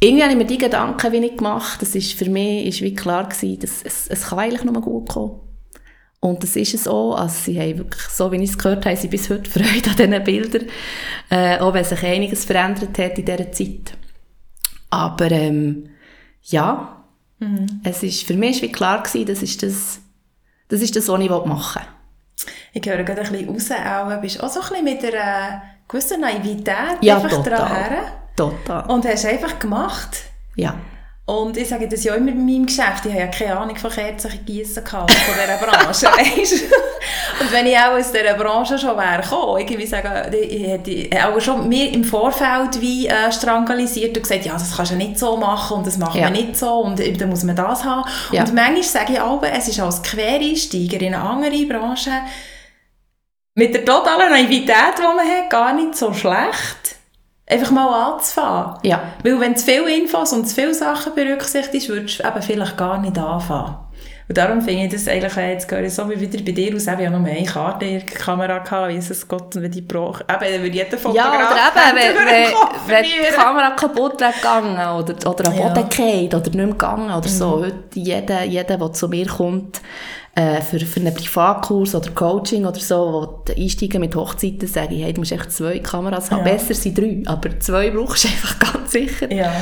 irgendwie 0.00 0.22
habe 0.22 0.32
ich 0.32 0.38
mir 0.38 0.46
die 0.46 0.58
Gedanken 0.58 1.12
wenig 1.12 1.36
gemacht. 1.36 1.80
Das 1.80 1.94
ist 1.94 2.12
für 2.12 2.28
mich 2.28 2.66
ist 2.66 2.82
wie 2.82 2.94
klar 2.94 3.28
gewesen, 3.28 3.60
dass 3.60 3.82
es, 3.82 4.08
es 4.08 4.28
kann 4.28 4.40
eigentlich 4.40 4.64
nur 4.64 4.80
gut 4.82 5.08
kommen. 5.08 5.40
Und 6.18 6.42
das 6.42 6.56
ist 6.56 6.74
es 6.74 6.86
auch. 6.88 7.14
Also 7.14 7.34
sie 7.44 7.60
haben 7.60 7.78
wirklich, 7.78 8.02
so 8.04 8.30
wie 8.30 8.36
ich 8.36 8.50
es 8.50 8.58
gehört 8.58 8.84
habe, 8.84 8.96
sie 8.96 9.08
bis 9.08 9.30
heute 9.30 9.50
Freude 9.50 9.90
an 9.90 9.96
diesen 9.96 10.24
Bildern. 10.24 10.66
Äh, 11.30 11.58
auch 11.58 11.72
wenn 11.72 11.84
sich 11.84 12.02
einiges 12.04 12.44
verändert 12.44 12.98
hat 12.98 13.18
in 13.18 13.24
dieser 13.24 13.50
Zeit. 13.50 13.96
Aber 14.90 15.30
ähm, 15.30 15.88
ja, 16.42 17.04
mhm. 17.38 17.80
es 17.84 18.02
ist, 18.02 18.24
für 18.24 18.34
mich 18.34 18.62
wie 18.62 18.72
klar 18.72 19.02
gewesen, 19.02 19.26
das 19.26 19.42
ist 19.42 19.62
das, 19.62 20.00
das 20.68 20.80
ist 20.80 20.96
das, 20.96 21.08
was 21.08 21.20
ich 21.20 21.30
machen 21.30 21.82
will. 21.82 21.88
Ich 22.74 22.88
höre 22.88 23.02
gerade 23.04 23.22
ein 23.22 23.32
bisschen 23.32 23.48
raus, 23.48 23.70
auch, 23.70 24.20
bist 24.20 24.42
auch 24.42 24.48
so 24.48 24.60
ein 24.60 24.68
bisschen 24.68 24.84
mit 24.84 25.14
einer 25.14 25.62
gewissen 25.88 26.20
Naivität 26.20 26.98
ja, 27.02 27.16
einfach 27.16 27.42
total. 27.42 28.12
Total. 28.34 28.90
Und 28.90 29.04
hast 29.04 29.26
einfach 29.26 29.58
gemacht. 29.58 30.22
Ja. 30.56 30.74
Und 31.24 31.56
ich 31.56 31.68
sage 31.68 31.88
das 31.88 32.02
ja 32.02 32.14
immer 32.16 32.32
bei 32.32 32.38
meinem 32.38 32.66
Geschäft, 32.66 33.06
ich 33.06 33.12
habe 33.12 33.20
ja 33.20 33.26
keine 33.28 33.56
Ahnung 33.56 33.76
von 33.76 33.90
Kerzen 33.90 34.44
gießen 34.44 34.84
von 34.84 35.06
dieser 35.06 35.56
Branche, 35.56 36.08
Und 37.40 37.52
wenn 37.52 37.66
ich 37.66 37.78
auch 37.78 37.98
aus 37.98 38.10
dieser 38.10 38.34
Branche 38.34 38.76
schon 38.76 38.96
wäre 38.96 39.22
gekommen, 39.22 39.60
irgendwie 39.60 39.86
sagen, 39.86 40.34
ich 40.34 40.66
hätte 40.66 41.26
auch 41.26 41.40
schon 41.40 41.68
mir 41.68 41.92
im 41.92 42.04
Vorfeld 42.04 42.80
wie 42.80 43.06
äh, 43.06 43.30
strangalisiert 43.30 44.16
und 44.16 44.22
gesagt, 44.22 44.44
ja, 44.44 44.52
das 44.52 44.76
kannst 44.76 44.92
du 44.92 44.96
nicht 44.96 45.18
so 45.18 45.36
machen 45.36 45.78
und 45.78 45.86
das 45.86 45.96
macht 45.96 46.16
ja. 46.16 46.24
man 46.24 46.32
nicht 46.32 46.56
so 46.56 46.80
und 46.80 46.98
dann 46.98 47.28
muss 47.28 47.44
man 47.44 47.56
das 47.56 47.84
haben. 47.84 48.08
Ja. 48.32 48.42
Und 48.42 48.54
manchmal 48.54 48.82
sage 48.82 49.12
ich 49.14 49.20
auch, 49.20 49.42
es 49.42 49.68
ist 49.68 49.80
als 49.80 50.02
Quereinsteiger 50.02 51.00
in 51.00 51.14
eine 51.14 51.22
andere 51.22 51.66
Branche 51.66 52.10
mit 53.54 53.74
der 53.74 53.84
totalen 53.84 54.30
Naivität, 54.30 54.98
die 54.98 55.02
man 55.02 55.18
hat, 55.20 55.50
gar 55.50 55.72
nicht 55.72 55.96
so 55.96 56.12
schlecht 56.12 56.96
einfach 57.46 57.70
mal 57.70 58.12
anzufangen. 58.12 58.78
Ja. 58.82 59.02
Weil 59.22 59.40
wenn 59.40 59.56
zu 59.56 59.64
viele 59.64 59.94
Infos 59.96 60.32
und 60.32 60.46
zu 60.46 60.54
viele 60.54 60.74
Sachen 60.74 61.14
berücksichtigst, 61.14 61.88
würdest 61.88 62.20
du 62.20 62.28
eben 62.28 62.42
vielleicht 62.42 62.76
gar 62.76 63.00
nicht 63.00 63.18
anfangen. 63.18 63.76
Und 64.28 64.38
darum 64.38 64.62
finde 64.62 64.84
ich 64.84 64.92
das 64.92 65.08
eigentlich, 65.08 65.34
jetzt 65.36 65.70
höre 65.70 65.82
ich 65.82 65.94
so 65.94 66.08
wie 66.08 66.18
wieder 66.18 66.42
bei 66.42 66.52
dir 66.52 66.74
aus, 66.74 66.84
ich 66.84 66.88
habe 66.88 67.10
noch 67.10 67.18
mehr 67.18 67.44
Karte 67.44 67.84
in 67.84 67.98
der 67.98 68.06
Kamera 68.06 68.60
gehabt, 68.60 68.92
es 68.92 69.28
Gott, 69.28 69.56
wenn 69.56 69.70
die 69.70 69.82
braucht. 69.82 70.22
Eben, 70.22 70.52
dann 70.52 70.62
würde 70.62 70.76
jeder 70.76 70.96
Fotograf... 70.96 71.34
Ja, 71.34 71.50
oder 71.50 71.90
eben, 71.90 72.16
wenn, 72.16 72.26
wenn, 72.26 72.94
wenn 72.94 73.04
die 73.04 73.34
Kamera 73.34 73.70
kaputt 73.70 74.20
wäre 74.20 74.32
gegangen 74.32 74.74
oder, 74.74 75.30
oder 75.30 75.48
am 75.48 75.56
Boden 75.56 75.88
ja. 76.30 76.38
oder 76.38 76.38
nicht 76.38 76.54
mehr 76.54 76.66
gegangen 76.68 77.10
oder 77.10 77.28
mhm. 77.28 77.32
so. 77.32 77.60
Heute, 77.60 77.74
jeder, 77.94 78.44
jeder, 78.44 78.78
der 78.78 78.92
zu 78.92 79.08
mir 79.08 79.26
kommt, 79.26 79.82
äh, 80.34 80.62
für, 80.62 80.80
für 80.80 81.00
einen 81.00 81.14
Privatkurs 81.14 81.94
oder 81.94 82.10
Coaching 82.10 82.64
oder 82.64 82.80
so, 82.80 82.96
wo 82.96 83.44
die 83.52 83.62
Einsteigen 83.62 84.00
mit 84.00 84.16
Hochzeiten 84.16 84.66
sagen, 84.66 84.96
hey, 84.96 85.12
du 85.12 85.20
musst 85.20 85.32
echt 85.32 85.52
zwei 85.52 85.78
Kameras 85.78 86.30
haben. 86.30 86.46
Ja. 86.46 86.52
Besser 86.52 86.74
sind 86.74 86.96
drei, 86.96 87.22
aber 87.26 87.60
zwei 87.60 87.90
brauchst 87.90 88.24
du 88.24 88.28
einfach 88.30 88.58
ganz 88.58 88.92
sicher. 88.92 89.30
Ja. 89.30 89.52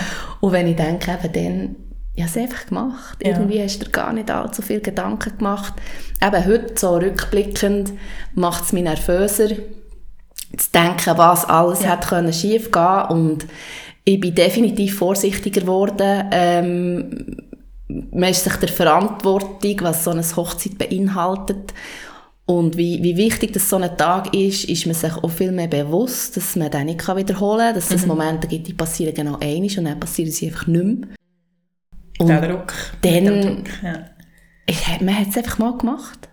Und 0.41 0.53
wenn 0.53 0.69
ich 0.69 0.77
denke, 0.77 1.11
eben 1.11 1.33
dann, 1.33 1.77
ich 2.15 2.23
habe 2.23 2.31
es 2.31 2.37
einfach 2.37 2.67
gemacht. 2.67 3.19
Ja. 3.23 3.31
Irgendwie 3.31 3.63
hast 3.63 3.81
du 3.81 3.87
dir 3.87 3.91
gar 3.91 4.13
nicht 4.13 4.31
allzu 4.31 4.63
viel 4.63 4.81
Gedanken 4.81 5.39
gemacht. 5.39 5.75
Eben 6.25 6.47
heute, 6.47 6.75
so 6.77 6.97
rückblickend, 6.97 7.93
macht 8.35 8.65
es 8.65 8.73
mich 8.73 8.85
nervöser, 8.85 9.49
zu 9.49 10.71
denken, 10.73 11.17
was 11.17 11.45
alles 11.47 11.83
ja. 11.83 11.97
hätte 11.97 12.33
schief 12.33 12.71
gehen 12.71 13.05
und 13.09 13.47
ich 14.05 14.19
bin 14.19 14.35
definitiv 14.35 14.99
vorsichtiger 14.99 15.61
geworden, 15.61 16.29
ähm, 16.33 17.37
man 18.13 18.31
ist 18.31 18.45
sich 18.45 18.57
der 18.57 18.69
Verantwortung, 18.69 19.77
was 19.81 20.05
so 20.05 20.11
eine 20.11 20.23
Hochzeit 20.23 20.79
beinhaltet 20.79 21.75
und 22.51 22.77
wie, 22.77 23.01
wie 23.03 23.17
wichtig 23.17 23.53
das 23.53 23.69
so 23.71 23.77
ein 23.77 23.97
Tag 23.97 24.35
ist, 24.35 24.65
ist 24.65 24.85
man 24.85 24.95
sich 24.97 25.13
auch 25.13 25.31
viel 25.31 25.53
mehr 25.53 25.69
bewusst, 25.69 26.37
dass 26.37 26.57
man 26.57 26.69
den 26.71 26.87
nicht 26.87 27.07
wiederholen 27.07 27.67
kann, 27.67 27.75
dass 27.77 27.93
es 27.93 28.03
mhm. 28.03 28.09
Momente 28.09 28.49
gibt, 28.49 28.67
die 28.67 28.75
passieren 28.75 29.15
genau 29.15 29.39
einmal 29.39 29.79
und 29.79 29.85
dann 29.85 30.01
passieren 30.01 30.33
sie 30.33 30.49
einfach 30.49 30.67
nicht 30.67 30.85
mehr. 30.85 31.09
Und 32.19 32.29
der 32.29 32.49
Druck. 32.49 32.75
Dann, 33.03 33.25
Druck, 33.25 33.69
ja. 33.83 34.07
ich, 34.67 35.01
man 35.01 35.17
hat 35.17 35.29
es 35.29 35.37
einfach 35.37 35.59
mal 35.59 35.79
gemacht. 35.79 36.29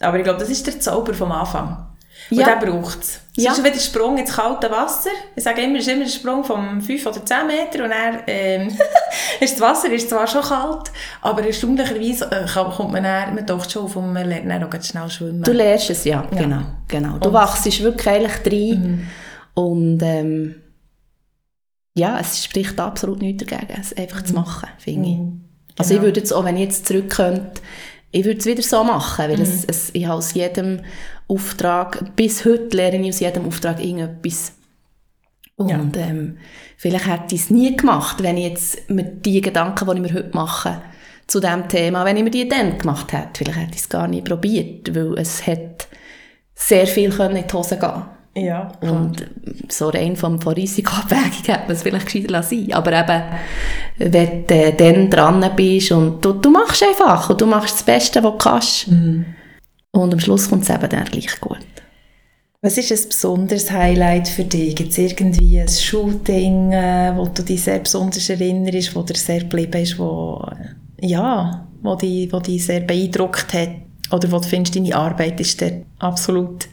Aber 0.00 0.18
ich 0.18 0.24
glaube, 0.24 0.40
das 0.40 0.50
ist 0.50 0.66
der 0.66 0.80
Zauber 0.80 1.14
vom 1.14 1.30
Anfang. 1.30 1.89
Und 2.30 2.38
ja. 2.38 2.54
den 2.54 2.70
braucht 2.70 3.02
es. 3.02 3.20
Es 3.36 3.44
ja. 3.44 3.52
ist 3.52 3.64
wieder 3.64 3.72
ein 3.72 3.80
Sprung 3.80 4.18
ins 4.18 4.32
kalte 4.32 4.70
Wasser. 4.70 5.10
Ich 5.34 5.42
sage 5.42 5.62
immer, 5.62 5.78
es 5.78 5.86
ist 5.86 5.92
immer 5.92 6.02
ein 6.04 6.08
Sprung 6.08 6.44
von 6.44 6.80
5 6.80 7.06
oder 7.06 7.24
10 7.24 7.46
Meter 7.46 7.84
und 7.84 7.90
dann 7.90 8.22
ähm, 8.26 8.68
ist 9.40 9.54
das 9.54 9.60
Wasser 9.60 9.90
ist 9.90 10.08
zwar 10.08 10.26
schon 10.26 10.42
kalt, 10.42 10.92
aber 11.22 11.44
erstaunlicherweise 11.44 12.30
äh, 12.30 12.46
kommt 12.46 12.92
man 12.92 13.02
dann, 13.02 13.34
man 13.34 13.46
taucht 13.46 13.72
schon 13.72 13.84
auf 13.84 13.96
und 13.96 14.12
man 14.12 14.28
lernt 14.28 14.50
dann 14.50 14.64
auch 14.64 14.82
schnell 14.82 15.10
schwimmen. 15.10 15.42
Du 15.42 15.52
lernst 15.52 15.90
es, 15.90 16.04
ja, 16.04 16.24
ja. 16.30 16.38
genau. 16.38 16.62
genau. 16.86 17.18
Du 17.18 17.28
und, 17.28 17.34
wachst 17.34 17.64
wirklich 17.64 18.06
eigentlich 18.06 18.52
rein 18.52 19.08
mhm. 19.56 19.62
und 19.62 20.02
ähm, 20.02 20.54
ja, 21.94 22.18
es 22.20 22.44
spricht 22.44 22.78
absolut 22.78 23.20
nichts 23.20 23.44
dagegen, 23.44 23.80
es 23.80 23.96
einfach 23.96 24.22
mhm. 24.22 24.26
zu 24.26 24.34
machen, 24.34 24.68
finde 24.78 25.08
ich. 25.08 25.16
Mhm. 25.16 25.44
Also 25.78 25.90
ich 25.94 25.96
genau. 25.96 26.08
würde 26.08 26.20
jetzt 26.20 26.32
auch, 26.32 26.44
wenn 26.44 26.56
ich 26.56 26.64
jetzt 26.64 26.86
zurück 26.86 27.10
könnte, 27.10 27.60
ich 28.12 28.24
würde 28.24 28.38
es 28.38 28.46
wieder 28.46 28.62
so 28.62 28.82
machen, 28.84 29.28
weil 29.28 29.36
mhm. 29.36 29.42
es, 29.42 29.64
es, 29.64 29.90
ich 29.92 30.04
habe 30.06 30.18
aus 30.18 30.34
jedem 30.34 30.80
Auftrag, 31.30 32.16
bis 32.16 32.44
heute 32.44 32.76
lerne 32.76 33.00
ich 33.00 33.14
aus 33.14 33.20
jedem 33.20 33.46
Auftrag 33.46 33.82
irgendetwas. 33.82 34.52
Und 35.56 35.96
ja. 35.96 36.02
ähm, 36.02 36.38
vielleicht 36.76 37.06
hätte 37.06 37.34
ich 37.34 37.42
es 37.42 37.50
nie 37.50 37.76
gemacht, 37.76 38.22
wenn 38.22 38.36
ich 38.36 38.48
jetzt 38.48 38.90
mit 38.90 39.24
die 39.26 39.40
Gedanken, 39.40 39.86
die 39.86 39.92
ich 40.02 40.12
mir 40.12 40.18
heute 40.18 40.34
mache, 40.34 40.80
zu 41.26 41.38
diesem 41.38 41.68
Thema, 41.68 42.04
wenn 42.04 42.16
ich 42.16 42.24
mir 42.24 42.30
die 42.30 42.48
dann 42.48 42.78
gemacht 42.78 43.12
hätte. 43.12 43.28
Vielleicht 43.38 43.58
hätte 43.58 43.74
ich 43.74 43.80
es 43.80 43.88
gar 43.88 44.08
nicht 44.08 44.24
probiert, 44.24 44.94
weil 44.94 45.18
es 45.18 45.46
hat 45.46 45.86
sehr 46.54 46.86
viel 46.86 47.12
in 47.12 47.44
die 47.46 47.52
Hose 47.54 47.78
gehen 47.78 48.02
ja, 48.34 48.70
Und 48.80 49.26
so 49.68 49.88
rein 49.88 50.16
vom, 50.16 50.40
von 50.40 50.54
Risikoabwägung 50.54 51.44
hätte 51.46 51.62
man 51.62 51.70
es 51.70 51.82
vielleicht 51.82 52.06
gescheiter 52.06 52.42
sein 52.42 52.72
Aber 52.72 52.92
eben, 52.92 53.22
wenn 53.98 54.46
du 54.46 54.72
dann 54.72 55.10
dran 55.10 55.50
bist 55.56 55.92
und 55.92 56.24
du, 56.24 56.34
du 56.34 56.50
machst 56.50 56.82
einfach 56.82 57.28
und 57.28 57.40
du 57.40 57.46
machst 57.46 57.74
das 57.74 57.82
Beste, 57.82 58.22
was 58.22 58.32
du 58.32 58.38
kannst. 58.38 58.88
Mhm. 58.88 59.26
Und 59.92 60.12
am 60.12 60.20
Schluss 60.20 60.48
kommt 60.48 60.62
es 60.62 60.70
eben 60.70 60.88
dann 60.88 61.04
gleich 61.04 61.40
gut. 61.40 61.58
Was 62.62 62.76
ist 62.76 62.92
ein 62.92 63.08
besonderes 63.08 63.70
Highlight 63.70 64.28
für 64.28 64.44
dich? 64.44 64.76
Gibt 64.76 64.90
es 64.90 64.98
irgendwie 64.98 65.60
ein 65.60 65.68
Shooting, 65.68 66.72
äh, 66.72 67.12
wo 67.16 67.26
du 67.26 67.42
dich 67.42 67.62
sehr 67.62 67.78
besonders 67.78 68.28
erinnerst, 68.28 68.94
wo 68.94 69.02
dir 69.02 69.16
sehr 69.16 69.40
geblieben 69.40 69.80
ist, 69.82 69.98
wo, 69.98 70.44
ja, 71.00 71.66
wo 71.80 71.94
dich, 71.94 72.30
wo 72.30 72.38
dich 72.38 72.64
sehr 72.66 72.80
beeindruckt 72.80 73.54
hat? 73.54 73.70
Oder 74.12 74.30
wo 74.30 74.38
du 74.38 74.42
findest, 74.42 74.76
deine 74.76 74.94
Arbeit 74.94 75.40
ist 75.40 75.60
der 75.60 75.82
absolut 75.98 76.68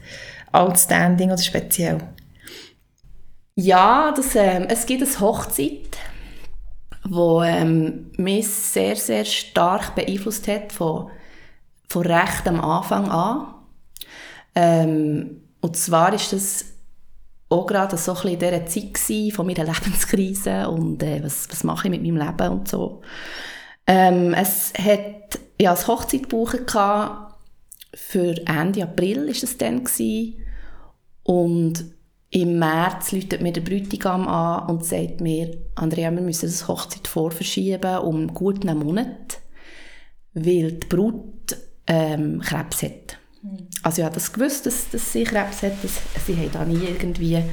outstanding 0.52 1.32
oder 1.32 1.42
speziell? 1.42 2.00
Ja, 3.56 4.14
das, 4.16 4.36
ähm, 4.36 4.66
es 4.70 4.86
gibt 4.86 5.02
eine 5.02 5.20
Hochzeit, 5.22 5.98
die 7.06 7.42
ähm, 7.46 8.12
mich 8.18 8.48
sehr, 8.48 8.98
sehr 8.98 9.24
stark 9.24 9.96
beeinflusst 9.96 10.48
hat, 10.50 10.74
von, 10.74 11.10
von 11.88 12.06
recht 12.06 12.48
am 12.48 12.60
Anfang 12.60 13.10
an. 13.10 13.54
Ähm, 14.56 15.42
und 15.62 15.76
zwar 15.76 16.14
ist 16.14 16.34
das 16.34 16.66
auch 17.50 17.66
gerade 17.66 17.98
so 17.98 18.14
ein 18.14 18.28
in 18.28 18.40
dieser 18.40 18.66
Zeit 18.66 19.34
von 19.34 19.46
meiner 19.46 19.64
Lebenskrise 19.74 20.70
und 20.70 21.02
äh, 21.02 21.24
was, 21.24 21.48
was 21.50 21.64
mache 21.64 21.88
ich 21.88 21.92
mit 21.92 22.02
meinem 22.02 22.18
Leben 22.18 22.52
und 22.52 22.68
so. 22.68 23.02
Ähm, 23.86 24.34
es 24.34 24.74
hat 24.78 25.40
ja, 25.60 25.74
ein 25.74 25.88
Hochzeit 25.88 26.24
gebucht 26.24 26.66
für 27.94 28.36
Ende 28.46 28.84
April 28.84 29.30
ist 29.30 29.44
es 29.44 29.58
dann 29.58 29.84
gewesen. 29.84 30.36
Und 31.24 31.86
im 32.30 32.60
März 32.60 33.12
läutet 33.12 33.42
mir 33.42 33.54
der 33.54 33.62
Bräutigam 33.62 34.28
an 34.28 34.70
und 34.70 34.86
sagt 34.86 35.22
mir, 35.22 35.58
Andrea, 35.76 36.12
wir 36.12 36.22
müssen 36.22 36.48
das 36.48 36.68
Hochzeit 36.68 37.08
vorverschieben 37.08 38.00
um 38.00 38.34
gut 38.34 38.68
einen 38.68 38.80
Monat, 38.80 39.40
weil 40.34 40.74
die 40.74 40.88
Brut 40.88 41.58
ähm, 41.88 42.42
Krebs 42.42 42.84
hat. 42.84 43.18
Mhm. 43.42 43.68
Also 43.84 44.02
ich 44.02 44.06
habe 44.06 44.16
das 44.16 44.32
gewusst, 44.32 44.66
dass, 44.66 44.90
dass 44.90 45.12
sie 45.12 45.24
Krebs 45.24 45.64
hat. 45.64 45.74
Das, 45.84 45.94
sie 46.26 46.36
haben 46.36 46.52
da 46.52 46.66
nie 46.66 46.86
irgendwie 46.86 47.38
ein 47.38 47.46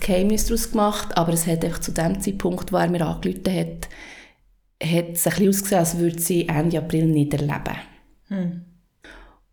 Geheimnis 0.00 0.46
daraus 0.46 0.70
gemacht, 0.70 1.16
aber 1.16 1.32
es 1.32 1.46
hat 1.46 1.64
einfach 1.64 1.80
zu 1.80 1.92
dem 1.92 2.20
Zeitpunkt, 2.20 2.72
wo 2.72 2.76
er 2.76 2.88
mir 2.88 3.06
angerufen 3.06 3.54
hat, 3.54 3.88
hat 4.82 5.10
es 5.12 5.26
ein 5.26 5.30
bisschen 5.30 5.48
ausgesehen, 5.48 5.78
als 5.78 5.98
würde 5.98 6.20
sie 6.20 6.48
Ende 6.48 6.78
April 6.78 7.06
nicht 7.06 7.34
erleben. 7.34 7.76
Mhm. 8.28 8.62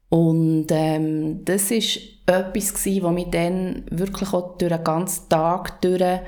Und 0.10 0.67
ähm, 0.69 1.43
das 1.43 1.71
ist 1.71 1.99
etwas 2.28 2.73
gewesen, 2.73 3.04
was 3.04 3.13
mich 3.13 3.30
dann 3.32 3.84
wirklich 3.89 4.32
auch 4.32 4.58
durch 4.58 4.71
den 4.71 4.84
ganzen 4.84 5.28
Tag 5.28 5.82
durch 5.82 6.19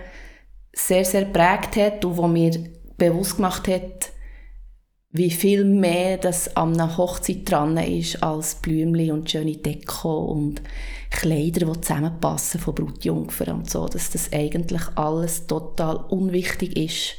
sehr, 0.73 1.05
sehr 1.05 1.25
prägt 1.25 1.75
hat 1.75 2.03
und 2.03 2.17
was 2.17 2.31
mir 2.31 2.51
bewusst 2.97 3.35
gemacht 3.35 3.67
hat, 3.67 4.11
wie 5.17 5.31
viel 5.31 5.63
mehr 5.63 6.17
das 6.17 6.55
an 6.57 6.73
einer 6.73 6.97
Hochzeit 6.97 7.49
dran 7.49 7.77
ist 7.77 8.21
als 8.21 8.55
Blümchen 8.55 9.11
und 9.11 9.31
schöne 9.31 9.55
Deko 9.55 10.25
und 10.25 10.61
Kleider, 11.09 11.65
die 11.67 11.81
zusammenpassen 11.81 12.59
von 12.59 12.75
Brutjungfern 12.75 13.55
und 13.55 13.69
so, 13.69 13.87
dass 13.87 14.09
das 14.11 14.33
eigentlich 14.33 14.81
alles 14.95 15.47
total 15.47 15.95
unwichtig 16.09 16.75
ist, 16.75 17.15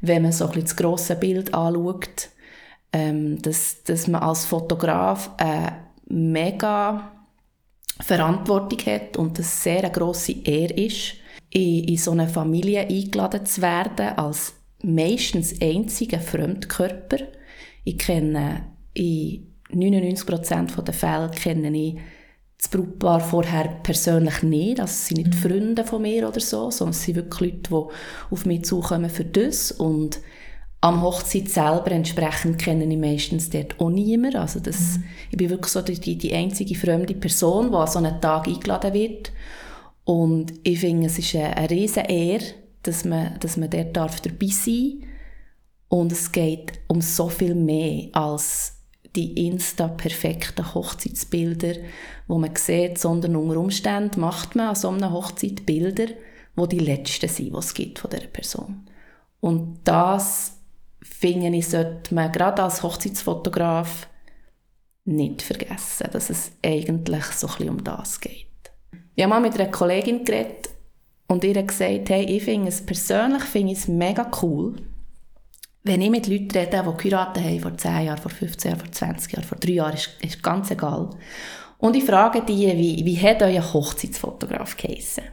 wenn 0.00 0.22
man 0.22 0.32
so 0.32 0.44
ein 0.44 0.50
bisschen 0.52 0.64
das 0.64 0.76
grosse 0.76 1.16
Bild 1.16 1.52
anschaut, 1.52 2.30
ähm, 2.92 3.42
dass, 3.42 3.82
dass 3.84 4.06
man 4.06 4.22
als 4.22 4.46
Fotograf 4.46 5.30
äh, 5.38 5.72
mega 6.06 7.12
Verantwortung 8.00 8.78
hat 8.86 9.16
und 9.16 9.38
es 9.38 9.62
sehr 9.62 9.80
eine 9.80 9.90
grosse 9.90 10.32
Ehre 10.32 10.72
ist, 10.74 11.14
in, 11.50 11.84
in 11.84 11.96
so 11.96 12.12
eine 12.12 12.28
Familie 12.28 12.88
eingeladen 12.88 13.44
zu 13.44 13.60
werden 13.62 14.16
als 14.16 14.54
meistens 14.82 15.60
einziger 15.60 16.20
Fremdkörper. 16.20 17.18
Ich 17.84 17.98
kenne 17.98 18.66
in 18.94 19.46
99% 19.70 20.82
der 20.82 20.94
Fälle 20.94 21.30
kenne 21.30 21.76
ich 21.76 21.98
das 22.58 22.68
Brautpaar 22.68 23.20
vorher 23.20 23.80
persönlich 23.82 24.42
nicht. 24.42 24.80
Also 24.80 24.90
es 24.90 25.08
sind 25.08 25.18
nicht 25.18 25.34
mhm. 25.34 25.48
Freunde 25.48 25.84
von 25.84 26.02
mir 26.02 26.28
oder 26.28 26.40
so, 26.40 26.70
sondern 26.70 26.92
es 26.92 27.02
sind 27.02 27.16
wirklich 27.16 27.52
Leute, 27.52 27.68
die 27.70 28.34
auf 28.34 28.46
mich 28.46 28.64
zukommen 28.64 29.10
für 29.10 29.24
das 29.24 29.72
und 29.72 30.20
am 30.80 31.00
Hochzeit 31.00 31.48
selber 31.48 31.92
entsprechend 31.92 32.58
kenne 32.58 32.84
ich 32.84 32.98
meistens 32.98 33.48
dort 33.48 33.80
auch 33.80 33.88
niemand. 33.88 34.36
Also 34.36 34.60
das, 34.60 34.98
mhm. 34.98 35.04
Ich 35.30 35.38
bin 35.38 35.50
wirklich 35.50 35.72
so 35.72 35.80
die, 35.80 36.18
die 36.18 36.34
einzige 36.34 36.74
fremde 36.74 37.14
Person, 37.14 37.70
die 37.70 37.76
an 37.76 37.86
so 37.86 37.98
einen 37.98 38.20
Tag 38.20 38.46
eingeladen 38.46 38.92
wird. 38.92 39.32
Und 40.04 40.52
ich 40.62 40.80
finde, 40.80 41.06
es 41.06 41.18
ist 41.18 41.34
eine, 41.34 41.56
eine 41.56 41.70
riesige 41.70 42.06
Ehre, 42.06 42.44
dass 42.82 43.06
man, 43.06 43.38
dass 43.40 43.56
man 43.56 43.70
dort 43.70 43.96
darf 43.96 44.20
dabei 44.20 44.48
sein 44.48 45.00
darf. 45.00 45.08
Und 45.94 46.10
es 46.10 46.32
geht 46.32 46.72
um 46.88 47.00
so 47.00 47.28
viel 47.28 47.54
mehr 47.54 48.08
als 48.14 48.80
die 49.14 49.46
insta-perfekten 49.46 50.74
Hochzeitsbilder, 50.74 51.74
wo 52.26 52.36
man 52.36 52.56
sieht, 52.56 52.98
sondern 52.98 53.36
unter 53.36 53.58
Umständen 53.58 54.20
macht 54.20 54.56
man 54.56 54.70
an 54.70 54.74
so 54.74 54.88
einer 54.88 55.12
Hochzeit 55.12 55.64
Bilder, 55.64 56.06
die 56.56 56.68
die 56.68 56.78
letzten 56.80 57.28
sind, 57.28 57.52
die 57.52 57.58
es 57.58 57.74
gibt 57.74 58.00
von 58.00 58.10
dieser 58.10 58.26
Person. 58.26 58.90
Und 59.38 59.82
das 59.84 60.56
finde 61.00 61.56
ich, 61.56 61.68
sollte 61.68 62.12
man 62.12 62.32
gerade 62.32 62.64
als 62.64 62.82
Hochzeitsfotograf 62.82 64.08
nicht 65.04 65.42
vergessen, 65.42 66.08
dass 66.10 66.28
es 66.28 66.50
eigentlich 66.66 67.24
so 67.26 67.46
ein 67.60 67.68
um 67.68 67.84
das 67.84 68.18
geht. 68.18 68.48
Ich 69.14 69.22
habe 69.22 69.32
mal 69.32 69.40
mit 69.40 69.54
einer 69.60 69.70
Kollegin 69.70 70.24
geredet 70.24 70.70
und 71.28 71.44
ihr 71.44 71.62
gesagt, 71.62 72.10
hey, 72.10 72.24
ich 72.24 72.42
finde 72.42 72.70
es 72.70 72.84
persönlich 72.84 73.44
finde 73.44 73.74
ich 73.74 73.78
es 73.78 73.86
mega 73.86 74.28
cool, 74.42 74.74
wenn 75.84 76.00
ich 76.00 76.10
mit 76.10 76.26
Leuten 76.26 76.50
rede, 76.50 76.82
die 76.82 77.08
geheiratet 77.08 77.44
haben 77.44 77.60
vor 77.60 77.76
10 77.76 78.06
Jahren, 78.06 78.18
vor 78.18 78.30
15 78.30 78.70
Jahren, 78.70 78.80
vor 78.80 78.90
20 78.90 79.32
Jahren, 79.32 79.44
vor 79.44 79.58
3 79.58 79.70
Jahren, 79.70 79.94
ist, 79.94 80.10
ist 80.22 80.42
ganz 80.42 80.70
egal. 80.70 81.10
Und 81.78 81.94
ich 81.94 82.04
frage 82.04 82.42
die, 82.42 82.66
wie, 82.76 83.04
wie 83.04 83.20
hat 83.20 83.42
euer 83.42 83.72
Hochzeitsfotograf 83.74 84.76
geheissen? 84.76 85.24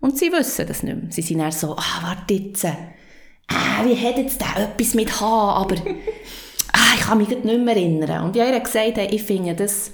Und 0.00 0.18
sie 0.18 0.30
wissen 0.30 0.66
das 0.66 0.82
nicht 0.82 0.96
mehr. 0.96 1.10
Sie 1.10 1.22
sind 1.22 1.38
dann 1.38 1.50
so, 1.50 1.74
ah, 1.74 2.02
warte 2.02 2.34
jetzt, 2.34 2.66
ah, 2.66 3.84
wie 3.84 3.96
hat 3.96 4.18
jetzt 4.18 4.40
der 4.40 4.64
etwas 4.64 4.92
mit 4.92 5.18
H, 5.18 5.24
aber 5.24 5.76
ah, 6.72 6.94
ich 6.94 7.00
kann 7.00 7.18
mich 7.18 7.28
nicht 7.28 7.42
mehr 7.42 7.76
erinnern. 7.76 8.24
Und 8.26 8.36
ich 8.36 8.42
habe 8.42 8.52
ihr 8.52 8.60
gesagt, 8.60 8.96
hey, 8.96 9.08
ich 9.10 9.22
finde 9.22 9.54
das 9.54 9.92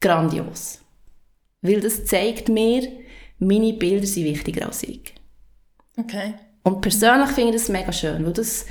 grandios. 0.00 0.80
Weil 1.62 1.80
das 1.80 2.04
zeigt 2.04 2.50
mir, 2.50 2.86
meine 3.38 3.72
Bilder 3.72 4.06
sind 4.06 4.24
wichtiger 4.24 4.66
als 4.66 4.82
ich. 4.82 5.14
Okay. 5.96 6.34
Und 6.62 6.82
persönlich 6.82 7.30
finde 7.30 7.56
ich 7.56 7.62
das 7.62 7.68
mega 7.70 7.92
schön, 7.92 8.24
weil 8.26 8.34
das, 8.34 8.66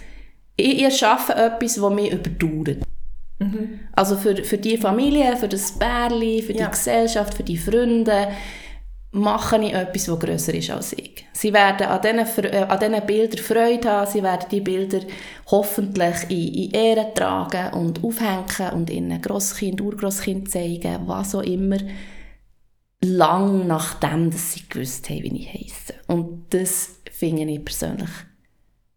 ich, 0.59 0.83
ich 0.83 0.97
schaffe 0.97 1.33
etwas, 1.33 1.75
das 1.75 1.93
mich 1.93 2.11
überdauert. 2.11 2.79
Mhm. 3.39 3.79
Also 3.93 4.17
für, 4.17 4.35
für 4.43 4.57
die 4.57 4.77
Familie, 4.77 5.35
für 5.37 5.47
das 5.47 5.71
Bärli, 5.71 6.41
für 6.41 6.53
die 6.53 6.59
ja. 6.59 6.67
Gesellschaft, 6.67 7.33
für 7.33 7.43
die 7.43 7.57
Freunde, 7.57 8.29
mache 9.11 9.57
ich 9.57 9.73
etwas, 9.73 10.05
das 10.05 10.19
grösser 10.19 10.53
ist 10.53 10.69
als 10.69 10.93
ich. 10.93 11.25
Sie 11.33 11.51
werden 11.53 11.87
an 11.87 12.01
diesen, 12.01 12.43
äh, 12.45 12.65
an 12.67 12.79
diesen 12.79 13.05
Bildern 13.05 13.39
Freude 13.43 13.89
haben, 13.89 14.11
sie 14.11 14.21
werden 14.21 14.47
die 14.51 14.61
Bilder 14.61 14.99
hoffentlich 15.47 16.29
in, 16.29 16.53
in 16.53 16.71
Ehre 16.71 17.13
tragen 17.15 17.73
und 17.73 18.03
aufhängen 18.03 18.73
und 18.73 18.89
ihnen 18.89 19.21
Grosskind, 19.21 19.81
Urgrosskind 19.81 20.51
zeigen, 20.51 21.07
was 21.07 21.33
auch 21.33 21.41
immer, 21.41 21.77
lang 23.01 23.65
nachdem 23.65 24.29
dass 24.29 24.53
sie 24.53 24.67
gewusst 24.69 25.09
haben, 25.09 25.23
wie 25.23 25.39
ich 25.39 25.53
heisse. 25.53 25.93
Und 26.07 26.53
das 26.53 26.99
finde 27.11 27.51
ich 27.51 27.65
persönlich 27.65 28.09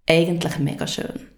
eigentlich 0.06 0.58
mega 0.58 0.86
schön. 0.86 1.31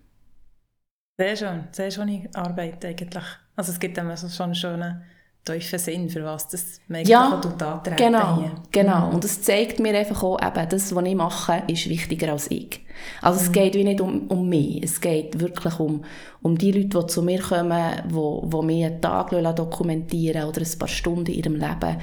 Sehr 1.16 1.36
schön, 1.36 1.64
sehr 1.70 1.90
schöne 1.92 2.28
Arbeit 2.34 2.84
eigentlich. 2.84 3.22
Also 3.54 3.70
es 3.70 3.78
gibt 3.78 3.96
immer 3.98 4.16
so 4.16 4.28
schon 4.28 4.46
einen 4.46 4.54
schönen 4.56 5.02
tiefen 5.44 5.78
Sinn, 5.78 6.08
für 6.08 6.24
was 6.24 6.48
das 6.48 6.80
man 6.88 7.04
ja, 7.04 7.28
antreten 7.30 7.96
genau, 7.96 8.40
hier. 8.40 8.52
genau. 8.72 9.08
Mhm. 9.08 9.14
Und 9.14 9.24
es 9.24 9.42
zeigt 9.42 9.78
mir 9.78 9.96
einfach 9.96 10.22
auch, 10.24 10.42
eben, 10.42 10.68
das, 10.68 10.92
was 10.92 11.04
ich 11.04 11.14
mache, 11.14 11.62
ist 11.68 11.88
wichtiger 11.88 12.32
als 12.32 12.50
ich. 12.50 12.80
Also 13.20 13.38
mhm. 13.38 13.46
es 13.46 13.52
geht 13.52 13.74
wie 13.74 13.84
nicht 13.84 14.00
um, 14.00 14.26
um 14.26 14.48
mich, 14.48 14.82
es 14.82 15.00
geht 15.00 15.38
wirklich 15.38 15.78
um, 15.78 16.04
um 16.42 16.58
die 16.58 16.72
Leute, 16.72 16.98
die 16.98 17.06
zu 17.06 17.22
mir 17.22 17.40
kommen, 17.40 17.92
die, 18.08 18.48
die 18.50 18.66
mir 18.66 18.86
einen 18.86 19.00
Tag 19.00 19.30
dokumentieren 19.30 20.48
oder 20.48 20.62
ein 20.62 20.78
paar 20.78 20.88
Stunden 20.88 21.26
in 21.26 21.38
ihrem 21.38 21.54
Leben. 21.54 21.98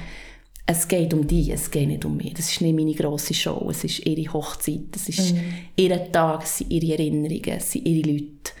Es 0.64 0.88
geht 0.88 1.12
um 1.12 1.26
die, 1.26 1.50
es 1.50 1.70
geht 1.70 1.88
nicht 1.88 2.04
um 2.06 2.16
mich. 2.16 2.32
Das 2.32 2.50
ist 2.50 2.62
nicht 2.62 2.74
meine 2.74 2.94
grosse 2.94 3.34
Show, 3.34 3.66
es 3.68 3.84
ist 3.84 4.06
ihre 4.06 4.32
Hochzeit, 4.32 4.94
es 4.94 5.08
ist 5.08 5.34
mhm. 5.34 5.40
ihr 5.76 6.12
Tag, 6.12 6.44
es 6.44 6.58
sind 6.58 6.70
ihre 6.72 6.92
Erinnerungen, 6.92 7.58
es 7.58 7.72
sind 7.72 7.86
ihre 7.86 8.08
Leute. 8.08 8.52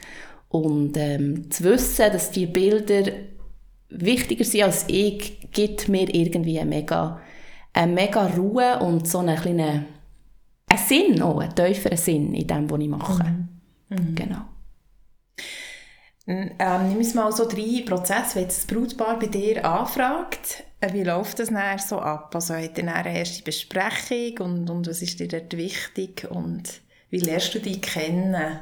Und 0.52 0.98
ähm, 0.98 1.50
zu 1.50 1.64
wissen, 1.64 2.12
dass 2.12 2.30
die 2.30 2.44
Bilder 2.46 3.10
wichtiger 3.88 4.44
sind 4.44 4.62
als 4.62 4.84
ich, 4.86 5.50
gibt 5.50 5.88
mir 5.88 6.14
irgendwie 6.14 6.58
eine 6.60 6.68
mega, 6.68 7.20
eine 7.72 7.92
mega 7.92 8.26
Ruhe 8.26 8.78
und 8.80 9.08
so 9.08 9.18
eine 9.18 9.36
kleine, 9.36 9.86
einen 10.68 10.78
Sinn, 10.78 11.22
auch 11.22 11.40
einen 11.40 11.54
tieferen 11.54 11.96
Sinn 11.96 12.34
in 12.34 12.46
dem, 12.46 12.70
was 12.70 12.80
ich 12.80 12.88
mache. 12.88 13.24
Mhm. 13.24 13.48
Mhm. 13.88 14.14
Genau. 14.14 14.42
Ähm, 16.26 16.88
nimm 16.88 16.98
uns 16.98 17.14
mal 17.14 17.32
so 17.32 17.48
drei 17.48 17.82
Prozesse, 17.86 18.36
wenn 18.36 18.42
jetzt 18.42 18.58
das 18.58 18.66
Brautpaar 18.66 19.18
bei 19.18 19.26
dir 19.26 19.64
anfragt, 19.64 20.64
äh, 20.80 20.92
wie 20.92 21.02
läuft 21.02 21.38
das 21.38 21.50
nachher 21.50 21.78
so 21.78 21.98
ab? 21.98 22.34
Also 22.34 22.54
hat 22.54 22.76
ihr 22.76 22.94
eine 22.94 23.18
erste 23.18 23.42
Besprechung 23.42 24.38
und, 24.46 24.70
und 24.70 24.86
was 24.86 25.00
ist 25.00 25.18
dir 25.18 25.28
dort 25.28 25.56
wichtig 25.56 26.28
und 26.30 26.82
wie 27.08 27.20
lernst 27.20 27.54
du 27.54 27.58
die 27.58 27.80
kennen? 27.80 28.60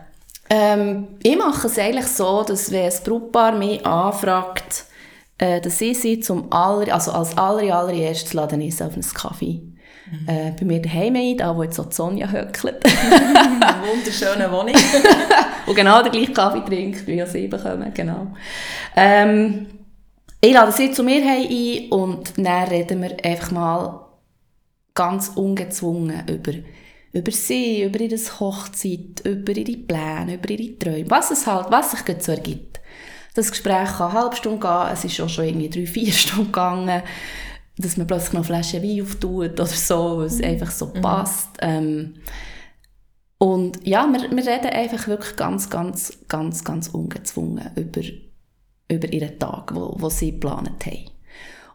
Ähm, 0.51 1.09
ich 1.23 1.39
mache 1.39 1.69
es 1.69 1.79
eigentlich 1.79 2.09
so, 2.09 2.43
dass 2.43 2.73
wenn 2.73 2.91
ein 2.91 2.99
Brautpaar 3.05 3.53
mich 3.53 3.87
anfragt, 3.87 4.85
äh, 5.39 5.61
dass 5.61 5.81
ich 5.81 6.01
sie 6.01 6.21
zum 6.21 6.53
aller, 6.53 6.93
also 6.93 7.13
als 7.13 7.39
aller, 7.39 7.75
allererstes 7.75 8.35
laden 8.35 8.61
ich 8.61 8.83
auf 8.83 8.95
einen 8.95 9.03
Kaffee. 9.03 9.63
Mhm. 10.11 10.29
Äh, 10.29 10.53
bei 10.59 10.67
mir 10.67 10.83
daheim 10.83 11.15
ein, 11.15 11.37
da 11.37 11.57
wo 11.57 11.63
jetzt 11.63 11.77
so 11.77 11.87
Sonja 11.89 12.29
höckelt. 12.29 12.85
Wunderschöne 12.85 14.51
Wohnung. 14.51 14.75
und 15.67 15.75
genau 15.75 16.03
den 16.03 16.13
gleichen 16.13 16.35
Kaffee 16.35 16.65
trinkt, 16.65 17.07
wie 17.07 17.25
sie 17.27 17.47
bekommen, 17.47 17.93
genau. 17.95 18.27
Ähm, 18.97 19.67
ich 20.41 20.53
lade 20.53 20.73
sie 20.73 20.91
zu 20.91 21.05
mir 21.05 21.23
ein 21.23 21.91
und 21.91 22.33
dann 22.39 22.69
reden 22.69 23.03
wir 23.03 23.17
einfach 23.23 23.51
mal 23.53 24.07
ganz 24.95 25.29
ungezwungen 25.29 26.27
über, 26.29 26.53
über 27.13 27.33
sie, 27.33 27.83
über 27.83 28.01
ihre 28.01 28.17
Hochzeit, 28.17 29.21
über 29.25 29.57
ihre 29.57 29.77
Pläne, 29.79 30.35
über 30.35 30.51
ihre 30.51 30.79
Träume, 30.79 31.11
was 31.11 31.31
es 31.31 31.47
halt, 31.47 31.71
was 31.71 31.91
sich 31.91 32.23
so 32.23 32.33
ergibt. 32.33 32.81
Das 33.35 33.51
Gespräch 33.51 33.89
kann 33.97 34.11
eine 34.11 34.21
halbe 34.21 34.37
Stunde 34.37 34.61
gehen, 34.61 34.89
es 34.93 35.05
ist 35.05 35.21
auch 35.21 35.29
schon 35.29 35.47
irgendwie 35.47 35.71
drei, 35.71 35.87
vier 35.87 36.13
Stunden 36.13 36.47
gegangen, 36.47 37.03
dass 37.77 37.97
man 37.97 38.07
plötzlich 38.07 38.33
noch 38.33 38.41
eine 38.41 38.63
Flasche 38.63 38.83
Wein 38.83 39.03
auftut 39.03 39.53
oder 39.53 39.67
so, 39.67 40.19
weil 40.19 40.27
es 40.27 40.39
mhm. 40.39 40.45
einfach 40.45 40.71
so 40.71 40.87
mhm. 40.87 41.01
passt. 41.01 41.49
Ähm, 41.61 42.15
und 43.39 43.87
ja, 43.87 44.07
wir, 44.07 44.31
wir 44.31 44.47
reden 44.47 44.71
einfach 44.71 45.09
wirklich 45.09 45.37
ganz, 45.37 45.71
ganz, 45.71 46.19
ganz, 46.29 46.63
ganz 46.63 46.89
ungezwungen 46.89 47.71
über 47.77 48.03
über 48.91 49.13
ihren 49.13 49.39
Tag, 49.39 49.75
wo, 49.75 49.95
wo 49.97 50.09
sie 50.09 50.33
geplant 50.33 50.85
haben. 50.85 51.11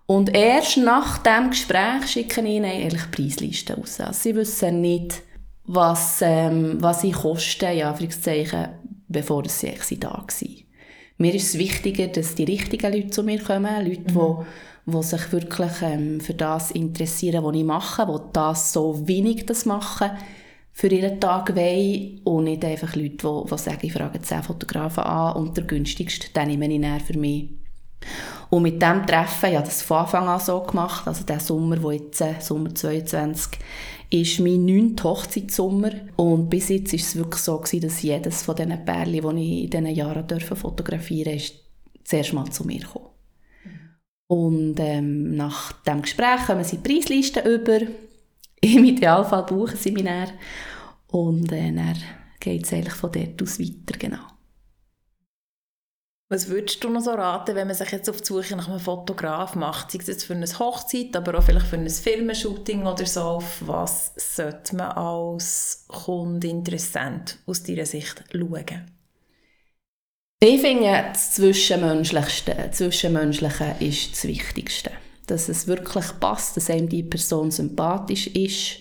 Und 0.08 0.36
erst 0.36 0.78
nach 0.78 1.18
dem 1.20 1.50
Gespräch 1.50 2.08
schicken 2.08 2.46
ihnen 2.46 2.66
eigentlich 2.66 3.10
Preislisten 3.10 3.78
raus. 3.78 4.00
Also 4.00 4.20
sie 4.22 4.36
wissen 4.36 4.82
nicht, 4.82 5.24
was, 5.66 6.22
ähm, 6.22 6.78
was 6.80 7.02
sie 7.02 7.12
kosten, 7.12 7.76
ja, 7.76 7.96
bevor 9.08 9.44
sie 9.48 9.70
eigentlich 9.70 10.00
da 10.00 10.10
waren. 10.10 10.66
Mir 11.18 11.34
ist 11.34 11.50
es 11.50 11.58
wichtiger, 11.58 12.08
dass 12.08 12.36
die 12.36 12.44
richtigen 12.44 12.92
Leute 12.92 13.10
zu 13.10 13.24
mir 13.24 13.42
kommen, 13.42 13.86
Leute, 13.86 14.14
mhm. 14.14 14.46
die, 14.86 14.92
die 14.92 15.04
sich 15.04 15.32
wirklich 15.32 15.72
ähm, 15.82 16.20
für 16.20 16.34
das 16.34 16.72
interessieren, 16.72 17.44
was 17.44 17.56
ich 17.56 17.64
mache, 17.64 18.06
die 18.06 18.34
das 18.34 18.74
so 18.74 19.08
wenig 19.08 19.46
das 19.46 19.66
machen, 19.66 20.12
für 20.72 20.88
ihren 20.88 21.22
Tag 21.22 21.56
wollen 21.56 22.20
und 22.26 22.44
nicht 22.44 22.66
einfach 22.66 22.96
Leute, 22.96 23.16
die, 23.16 23.50
die 23.50 23.58
sagen, 23.58 23.80
ich 23.82 23.94
frage 23.94 24.22
10 24.22 24.44
Fotografen 24.44 25.06
an 25.06 25.38
und 25.38 25.56
der 25.56 25.64
günstigste, 25.64 26.28
den 26.34 26.50
nehme 26.50 26.72
ich 26.72 26.80
näher 26.80 27.00
für 27.00 27.18
mich. 27.18 27.50
Und 28.50 28.64
mit 28.64 28.82
diesem 28.82 29.06
Treffen, 29.06 29.54
ja, 29.54 29.62
das 29.62 29.82
von 29.82 29.98
Anfang 29.98 30.28
an 30.28 30.40
so 30.40 30.62
gemacht, 30.62 31.08
also 31.08 31.24
der 31.24 31.40
Sommer, 31.40 31.82
wo 31.82 31.92
jetzt, 31.92 32.22
äh, 32.22 32.36
Sommer 32.40 32.74
22, 32.74 33.60
ist 34.10 34.40
mein 34.40 34.66
neunter 34.66 35.06
Hochzeitssommer 35.06 35.92
und 36.16 36.50
bis 36.50 36.70
jetzt 36.70 36.94
ist 36.94 37.08
es 37.08 37.16
wirklich 37.16 37.42
so 37.42 37.58
gewesen, 37.58 37.82
dass 37.82 38.02
jedes 38.02 38.44
von 38.44 38.56
diesen 38.56 38.86
Pärchen, 38.86 39.36
die 39.38 39.58
ich 39.58 39.64
in 39.64 39.70
diesen 39.70 39.88
Jahren 39.88 40.28
dürfen 40.28 40.56
fotografieren 40.56 41.34
durfte, 41.34 41.56
zuerst 42.04 42.34
mal 42.34 42.50
zu 42.50 42.66
mir 42.66 42.82
kam. 42.82 43.02
Und 44.28 44.80
ähm, 44.80 45.36
nach 45.36 45.72
dem 45.84 46.02
Gespräch 46.02 46.46
kommen 46.46 46.64
sie 46.64 46.78
Preislisten 46.78 47.46
über 47.46 47.80
im 48.62 48.86
Idealfall 48.86 49.44
buchen 49.44 49.78
sie 49.78 49.92
mich 49.92 50.06
dann. 50.06 50.30
Und 51.08 51.52
äh, 51.52 51.72
dann 51.72 51.98
geht 52.40 52.66
es 52.66 52.74
eigentlich 52.74 52.96
von 52.96 53.12
dort 53.12 53.42
aus 53.42 53.60
weiter, 53.60 53.98
genau. 53.98 54.35
Was 56.28 56.50
würdest 56.50 56.84
du 56.84 56.90
noch 56.90 57.02
so 57.02 57.12
raten, 57.12 57.56
wenn 57.56 57.68
man 57.68 57.76
sich 57.76 57.92
jetzt 57.92 58.10
auf 58.10 58.20
die 58.20 58.26
Suche 58.26 58.56
nach 58.56 58.68
einem 58.68 58.80
Fotograf 58.80 59.56
macht? 59.56 59.92
Sei 59.92 60.00
es 60.00 60.08
jetzt 60.08 60.24
für 60.24 60.34
eine 60.34 60.48
Hochzeit, 60.48 61.16
aber 61.16 61.38
auch 61.38 61.44
vielleicht 61.44 61.68
für 61.68 61.76
ein 61.76 61.88
Filmshooting 61.88 62.88
oder 62.88 63.06
so. 63.06 63.22
Auf 63.22 63.62
was 63.62 64.14
sollte 64.18 64.76
man 64.76 64.92
als 64.92 65.86
Kunde 65.88 66.48
interessant 66.48 67.38
aus 67.46 67.62
deiner 67.62 67.86
Sicht 67.86 68.24
schauen? 68.32 68.92
Ich 70.40 70.62
finde, 70.62 71.06
das 71.14 71.34
Zwischenmenschlichste, 71.34 72.70
Zwischenmenschliche 72.72 73.76
ist 73.80 74.14
das 74.14 74.24
Wichtigste 74.24 74.92
dass 75.28 75.50
es 75.50 75.68
wirklich 75.68 76.06
passt, 76.20 76.58
dass 76.58 76.70
einem 76.70 76.90
die 76.90 77.04
Person 77.04 77.52
sympathisch 77.52 78.28
ist, 78.28 78.80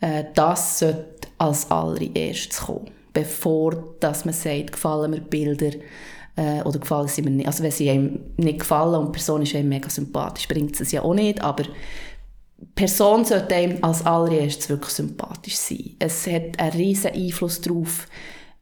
äh, 0.00 0.24
das 0.34 0.80
sollte 0.80 1.28
als 1.38 1.70
allererstes 1.70 2.60
kommen, 2.60 2.90
bevor 3.12 3.96
dass 4.00 4.24
man 4.24 4.34
sagt, 4.34 4.72
gefallen 4.72 5.12
mir 5.12 5.20
Bilder 5.20 5.70
äh, 6.38 6.62
oder 6.62 6.78
gefallen 6.78 7.08
sie 7.08 7.22
mir 7.22 7.30
nicht. 7.30 7.46
Also 7.46 7.64
wenn 7.64 7.72
sie 7.72 7.90
einem 7.90 8.20
nicht 8.36 8.60
gefallen 8.60 8.94
und 8.94 9.08
die 9.08 9.12
Person 9.12 9.42
ist 9.42 9.54
einem 9.54 9.68
mega 9.68 9.90
sympathisch, 9.90 10.46
bringt 10.46 10.80
es 10.80 10.92
ja 10.92 11.02
auch 11.02 11.14
nicht, 11.14 11.42
aber 11.42 11.64
die 11.64 12.66
Person 12.74 13.24
sollte 13.24 13.54
einem 13.54 13.82
als 13.82 14.06
allererstes 14.06 14.68
wirklich 14.68 14.92
sympathisch 14.92 15.56
sein. 15.56 15.96
Es 15.98 16.26
hat 16.26 16.58
einen 16.58 16.72
riesen 16.72 17.12
Einfluss 17.12 17.60
darauf, 17.60 18.06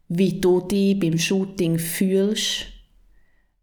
wie 0.08 0.40
du 0.40 0.60
dich 0.60 0.98
beim 0.98 1.18
Shooting 1.18 1.78
fühlst 1.78 2.66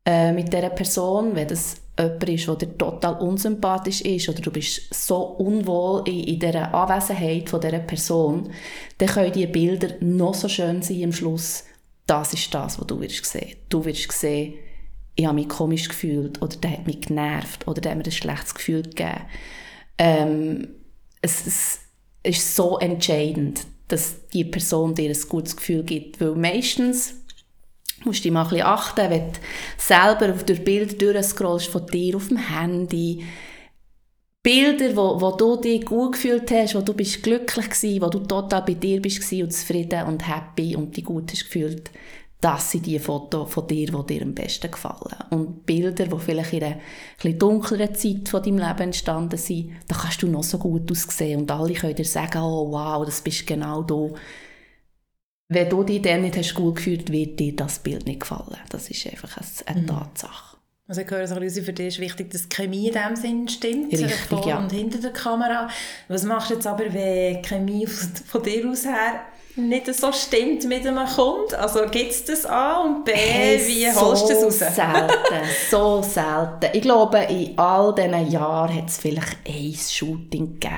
äh, 0.05 0.31
mit 0.31 0.53
dieser 0.53 0.69
Person, 0.69 1.35
wenn 1.35 1.47
das 1.47 1.77
jemand 1.97 2.29
ist, 2.29 2.47
der 2.47 2.77
total 2.77 3.15
unsympathisch 3.19 4.01
ist 4.01 4.27
oder 4.29 4.41
du 4.41 4.51
bist 4.51 4.93
so 4.93 5.17
unwohl 5.17 6.03
in, 6.07 6.23
in 6.23 6.39
dieser 6.39 6.73
Anwesenheit 6.73 7.49
von 7.49 7.61
dieser 7.61 7.79
Person, 7.79 8.51
dann 8.97 9.09
können 9.09 9.31
diese 9.31 9.47
Bilder 9.47 9.89
noch 10.01 10.33
so 10.33 10.47
schön 10.47 10.81
sein 10.81 11.03
am 11.05 11.13
Schluss. 11.13 11.63
Das 12.05 12.33
ist 12.33 12.53
das, 12.53 12.79
was 12.79 12.87
du 12.87 12.99
wirst 12.99 13.25
sehen. 13.25 13.55
Du 13.69 13.85
wirst 13.85 14.11
sehen, 14.11 14.55
ich 15.15 15.25
habe 15.25 15.35
mich 15.35 15.49
komisch 15.49 15.87
gefühlt 15.87 16.41
oder 16.41 16.57
der 16.57 16.71
hat 16.71 16.87
mich 16.87 17.01
genervt 17.01 17.67
oder 17.67 17.81
der 17.81 17.91
hat 17.91 17.97
mir 17.99 18.05
ein 18.05 18.11
schlechtes 18.11 18.55
Gefühl 18.55 18.83
gegeben. 18.83 19.21
Ähm, 19.97 20.67
es, 21.21 21.45
es 21.45 21.79
ist 22.23 22.55
so 22.55 22.79
entscheidend, 22.79 23.65
dass 23.87 24.27
die 24.29 24.43
Person 24.43 24.95
dir 24.95 25.09
ein 25.09 25.29
gutes 25.29 25.55
Gefühl 25.55 25.83
gibt, 25.83 26.19
weil 26.19 26.35
meistens 26.35 27.15
musst 28.03 28.19
du 28.19 28.23
dich 28.23 28.31
mal 28.31 28.43
ein 28.43 28.49
bisschen 28.49 28.65
achten, 28.65 29.09
wenn 29.09 29.31
du 29.31 29.39
selber 29.77 30.27
durch 30.29 30.63
Bilder 30.63 30.95
durchscrollst 30.95 31.67
von 31.67 31.85
dir 31.87 32.15
auf 32.15 32.27
dem 32.27 32.37
Handy. 32.37 33.23
Bilder, 34.43 34.95
wo, 34.95 35.21
wo 35.21 35.31
du 35.31 35.55
dich 35.55 35.85
gut 35.85 36.13
gefühlt 36.13 36.51
hast, 36.51 36.75
wo 36.75 36.81
du 36.81 36.93
bist 36.93 37.23
glücklich 37.23 37.69
warst, 37.69 38.01
wo 38.01 38.09
du 38.09 38.19
total 38.19 38.61
bei 38.61 38.73
dir 38.73 39.01
bist 39.01 39.31
und 39.31 39.53
zufrieden 39.53 40.05
und 40.05 40.27
happy 40.27 40.75
und 40.75 40.95
dich 40.95 41.05
gut 41.05 41.31
hast 41.31 41.45
gefühlt, 41.45 41.89
das 42.41 42.71
sind 42.71 42.85
die 42.85 42.99
Fotos 42.99 43.53
von 43.53 43.65
dir, 43.67 43.87
die 43.87 44.05
dir 44.05 44.21
am 44.23 44.35
besten 44.35 44.69
gefallen. 44.69 45.15
Und 45.29 45.65
Bilder, 45.65 46.07
die 46.07 46.19
vielleicht 46.19 46.51
in 46.51 46.63
einer 46.63 46.75
etwas 47.17 47.37
dunkleren 47.39 47.95
Zeit 47.95 48.27
von 48.27 48.43
deinem 48.43 48.57
Leben 48.57 48.81
entstanden 48.81 49.37
sind, 49.37 49.71
da 49.87 49.95
kannst 49.95 50.21
du 50.21 50.27
noch 50.27 50.43
so 50.43 50.57
gut 50.57 50.91
aussehen 50.91 51.39
und 51.39 51.51
alle 51.51 51.73
können 51.73 51.95
dir 51.95 52.03
sagen, 52.03 52.39
oh 52.39 52.69
wow, 52.69 53.05
das 53.05 53.21
bist 53.21 53.47
genau 53.47 53.81
du 53.81 54.13
wenn 55.53 55.69
du 55.69 55.83
dich 55.83 56.01
dann 56.01 56.21
nicht 56.21 56.37
hast 56.37 56.55
gut 56.55 56.77
gefühlt 56.77 57.11
wird 57.11 57.39
dir 57.39 57.55
das 57.55 57.79
Bild 57.79 58.05
nicht 58.05 58.21
gefallen. 58.21 58.57
Das 58.69 58.89
ist 58.89 59.05
einfach 59.07 59.37
eine, 59.65 59.81
mhm. 59.81 59.87
Tatsache. 59.87 60.52
Also 60.85 60.99
ich 60.99 61.09
höre 61.09 61.25
so 61.27 61.35
ein 61.35 61.39
bisschen, 61.39 61.63
für 61.63 61.71
dich 61.71 61.87
ist 61.87 61.99
wichtig, 61.99 62.29
dass 62.31 62.49
die 62.49 62.55
Chemie 62.55 62.89
in 62.89 62.93
dem 62.93 63.15
Sinn 63.15 63.47
stimmt, 63.47 63.93
Richtig, 63.93 64.13
vor 64.27 64.45
ja. 64.45 64.57
und 64.57 64.69
hinter 64.71 64.99
der 64.99 65.13
Kamera. 65.13 65.69
Was 66.09 66.23
machst 66.23 66.49
du 66.49 66.55
jetzt 66.55 66.67
aber, 66.67 66.93
wenn 66.93 67.41
die 67.41 67.41
Chemie 67.41 67.87
von 67.87 68.43
dir 68.43 68.69
aus 68.69 68.83
her 68.83 69.21
nicht 69.55 69.93
so 69.95 70.11
stimmt 70.11 70.65
mit 70.65 70.85
einem 70.85 71.07
Kunden? 71.07 71.55
Also 71.55 71.85
gibt 71.89 72.11
es 72.11 72.25
das 72.25 72.45
A 72.45 72.81
und 72.81 73.05
B, 73.05 73.13
hey, 73.13 73.65
wie 73.65 73.89
so 73.91 74.01
holst 74.01 74.29
du 74.29 74.33
das 74.33 74.43
raus? 74.43 74.59
selten, 74.59 75.45
so 75.71 76.01
selten. 76.01 76.75
Ich 76.75 76.81
glaube, 76.81 77.19
in 77.29 77.57
all 77.57 77.95
diesen 77.95 78.29
Jahren 78.29 78.75
hat 78.75 78.89
es 78.89 78.97
vielleicht 78.97 79.37
ein 79.47 79.73
Shooting 79.73 80.59
gegeben, 80.59 80.75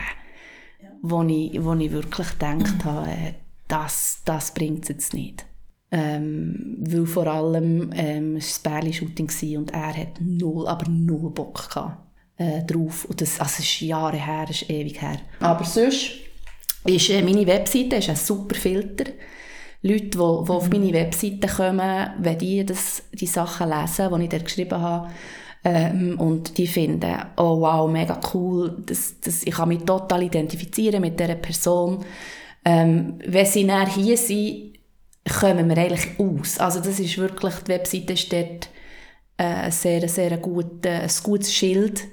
ja. 0.84 0.90
wo, 1.02 1.24
ich, 1.24 1.64
wo 1.64 1.74
ich 1.74 1.92
wirklich 1.92 2.30
gedacht 2.30 2.86
habe, 2.86 3.34
das, 3.68 4.22
das 4.24 4.54
bringt 4.54 4.84
es 4.84 4.90
jetzt 4.90 5.14
nicht. 5.16 5.46
Ähm, 5.92 6.78
weil 6.80 7.06
vor 7.06 7.28
allem 7.28 7.92
ähm, 7.96 8.38
es 8.38 8.64
war 8.64 8.74
ein 8.74 8.80
Bärli-Shooting 8.82 9.58
und 9.58 9.72
er 9.72 9.96
hat 9.96 10.20
null, 10.20 10.68
aber 10.68 10.90
null 10.90 11.30
Bock 11.30 11.70
gehabt, 11.70 11.98
äh, 12.38 12.64
drauf. 12.64 13.06
Und 13.06 13.22
das, 13.22 13.40
also 13.40 13.62
ist 13.62 13.82
Jahre 13.82 14.18
her, 14.18 14.48
ist 14.50 14.70
ewig 14.70 15.02
her. 15.02 15.20
Aber 15.40 15.64
sonst 15.64 16.12
ist 16.86 17.10
äh, 17.10 17.22
meine 17.22 17.46
Webseite 17.46 17.98
ist 17.98 18.10
ein 18.10 18.16
super 18.16 18.56
Filter. 18.56 19.12
Leute, 19.84 20.06
die, 20.06 20.18
die 20.18 20.20
auf 20.20 20.70
meine 20.70 20.94
Webseite 20.94 21.48
kommen, 21.48 22.10
wenn 22.20 22.38
die 22.40 22.66
das, 22.66 23.04
die 23.14 23.28
Sachen 23.28 23.70
lesen, 23.70 24.10
die 24.16 24.24
ich 24.24 24.30
dort 24.30 24.46
geschrieben 24.46 24.82
habe, 24.82 25.12
ähm, 25.64 26.20
und 26.20 26.58
die 26.58 26.68
finden, 26.68 27.16
oh 27.38 27.62
wow, 27.62 27.90
mega 27.90 28.20
cool, 28.34 28.84
das, 28.86 29.20
das, 29.20 29.44
ich 29.44 29.54
kann 29.54 29.70
mich 29.70 29.84
total 29.84 30.24
identifizieren 30.24 31.02
mit 31.02 31.20
dieser 31.20 31.36
Person 31.36 32.04
ähm, 32.66 33.20
wenn 33.24 33.46
sie 33.46 33.64
näher 33.64 33.88
hier 33.88 34.18
sind, 34.18 34.75
kommen 35.34 35.70
wir 35.70 35.78
eigentlich 35.78 36.20
aus. 36.20 36.60
Also 36.60 36.80
das 36.80 37.00
ist 37.00 37.18
wirklich, 37.18 37.56
die 37.56 37.72
Webseite 37.72 38.14
ist 38.14 38.32
dort 38.32 38.70
äh, 39.38 39.44
ein 39.44 39.72
sehr, 39.72 40.08
sehr 40.08 40.38
gut, 40.38 40.86
ein 40.86 41.10
gutes 41.24 41.54
Schild. 41.54 42.04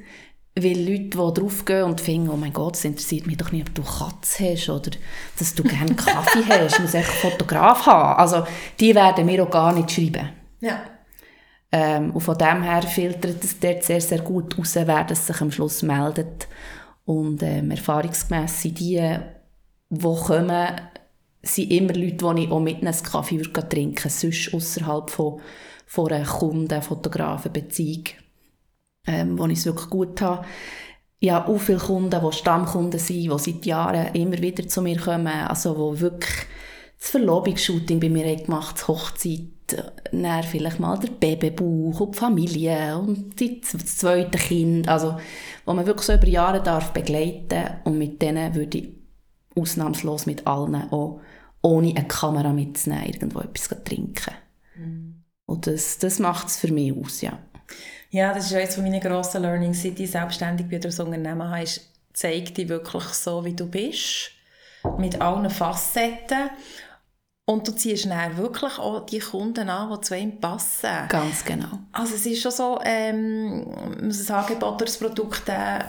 weil 0.54 0.78
Leute, 0.78 1.02
die 1.04 1.40
draufgehen 1.40 1.84
und 1.84 2.00
finden, 2.00 2.28
oh 2.28 2.36
mein 2.36 2.52
Gott, 2.52 2.76
es 2.76 2.84
interessiert 2.84 3.26
mich 3.26 3.38
doch 3.38 3.52
nicht, 3.52 3.68
ob 3.68 3.74
du 3.74 3.82
Katze 3.82 4.52
hast 4.52 4.68
oder 4.68 4.90
dass 5.38 5.54
du 5.54 5.62
gerne 5.62 5.94
Kaffee 5.94 6.44
hast, 6.48 6.80
muss 6.80 6.94
echt 6.94 7.08
einen 7.08 7.32
Fotograf 7.32 7.86
haben. 7.86 8.18
Also 8.18 8.44
die 8.78 8.94
werden 8.94 9.24
mir 9.24 9.42
auch 9.42 9.50
gar 9.50 9.72
nicht 9.72 9.90
schreiben. 9.90 10.28
Ja. 10.60 10.82
Ähm, 11.70 12.10
und 12.10 12.20
von 12.20 12.36
dem 12.36 12.62
her 12.62 12.82
filtert 12.82 13.42
es 13.42 13.58
dort 13.58 13.82
sehr, 13.82 14.00
sehr 14.02 14.20
gut 14.20 14.58
raus, 14.58 14.74
wer 14.74 15.04
das 15.04 15.26
sich 15.26 15.40
am 15.40 15.50
Schluss 15.50 15.82
meldet. 15.82 16.46
Und 17.06 17.42
ähm, 17.42 17.70
erfahrungsgemäss 17.70 18.60
sind 18.60 18.78
die, 18.78 19.16
die 19.88 20.02
kommen, 20.02 20.80
sind 21.42 21.70
immer 21.70 21.94
Leute, 21.94 22.34
die 22.34 22.44
ich 22.44 22.50
auch 22.50 22.60
mit 22.60 22.82
einem 22.82 23.02
Kaffee 23.02 23.42
trinken 23.42 24.04
würde, 24.04 24.10
sonst 24.10 24.54
außerhalb 24.54 25.10
von, 25.10 25.40
von 25.86 26.12
einer 26.12 26.24
Kunden-Fotografen-Beziehung 26.24 28.04
ähm, 29.06 29.38
wo 29.38 29.46
ich 29.46 29.58
es 29.58 29.66
wirklich 29.66 29.90
gut 29.90 30.20
habe. 30.20 30.44
Ich 31.18 31.30
habe 31.30 31.52
auch 31.52 31.58
viele 31.58 31.78
Kunden, 31.78 32.10
die 32.10 32.36
Stammkunden 32.36 32.98
sind, 32.98 33.16
die 33.16 33.38
seit 33.38 33.66
Jahren 33.66 34.14
immer 34.14 34.38
wieder 34.38 34.66
zu 34.66 34.82
mir 34.82 34.98
kommen, 34.98 35.26
also 35.26 35.94
die 35.94 36.00
wirklich 36.00 36.46
das 36.98 37.10
Verlobungsshooting 37.10 38.00
bei 38.00 38.08
mir 38.08 38.36
gemacht, 38.36 38.76
das 38.76 38.88
Hochzeit, 38.88 39.48
dann 40.10 40.42
vielleicht 40.42 40.80
mal 40.80 40.98
der 40.98 41.08
Babybauch 41.08 42.00
und 42.00 42.14
die 42.14 42.18
Familie 42.18 42.98
und 42.98 43.40
das 43.40 43.96
zweite 43.96 44.36
Kind, 44.38 44.88
also 44.88 45.16
wo 45.64 45.72
man 45.72 45.86
wirklich 45.86 46.06
so 46.06 46.12
über 46.12 46.28
Jahre 46.28 46.62
darf 46.62 46.92
begleiten 46.92 47.70
und 47.84 47.98
mit 47.98 48.20
denen 48.20 48.54
würde 48.54 48.78
ich 48.78 48.88
ausnahmslos 49.56 50.26
mit 50.26 50.46
allen 50.46 50.90
auch 50.90 51.20
ohne 51.62 51.90
eine 51.90 52.06
Kamera 52.06 52.52
mitzunehmen, 52.52 53.06
irgendwo 53.06 53.40
etwas 53.40 53.68
trinken. 53.84 54.34
Mhm. 54.76 55.22
Und 55.46 55.66
das, 55.66 55.98
das 55.98 56.18
macht 56.18 56.48
es 56.48 56.58
für 56.58 56.72
mich 56.72 56.92
aus, 56.96 57.20
ja. 57.20 57.38
Ja, 58.10 58.34
das 58.34 58.46
ist 58.46 58.54
eines 58.54 58.76
meiner 58.76 59.00
grossen 59.00 59.42
Learnings, 59.42 59.82
seit 59.82 59.98
ich 59.98 60.10
selbstständig 60.10 60.68
wieder 60.68 60.88
das 60.88 61.00
Unternehmen 61.00 61.42
habe, 61.42 61.62
ist, 61.62 61.88
zeig 62.12 62.54
dich 62.54 62.68
wirklich 62.68 63.04
so, 63.04 63.44
wie 63.44 63.54
du 63.54 63.66
bist, 63.66 64.32
mit 64.98 65.20
allen 65.20 65.48
Facetten. 65.48 66.50
Und 67.44 67.66
du 67.66 67.72
ziehst 67.72 68.06
dann 68.06 68.36
wirklich 68.36 68.78
auch 68.78 69.04
die 69.06 69.18
Kunden 69.18 69.68
an, 69.68 69.90
die 69.90 70.00
zu 70.02 70.16
ihm 70.16 70.38
passen. 70.40 71.08
Ganz 71.08 71.44
genau. 71.44 71.80
Also 71.90 72.14
es 72.14 72.24
ist 72.26 72.40
schon 72.40 72.52
so, 72.52 72.78
ähm, 72.84 73.66
ein 74.00 74.30
Angebot 74.30 74.74
oder 74.74 74.84
das 74.84 74.98
Produkt 74.98 75.48
äh, 75.48 75.80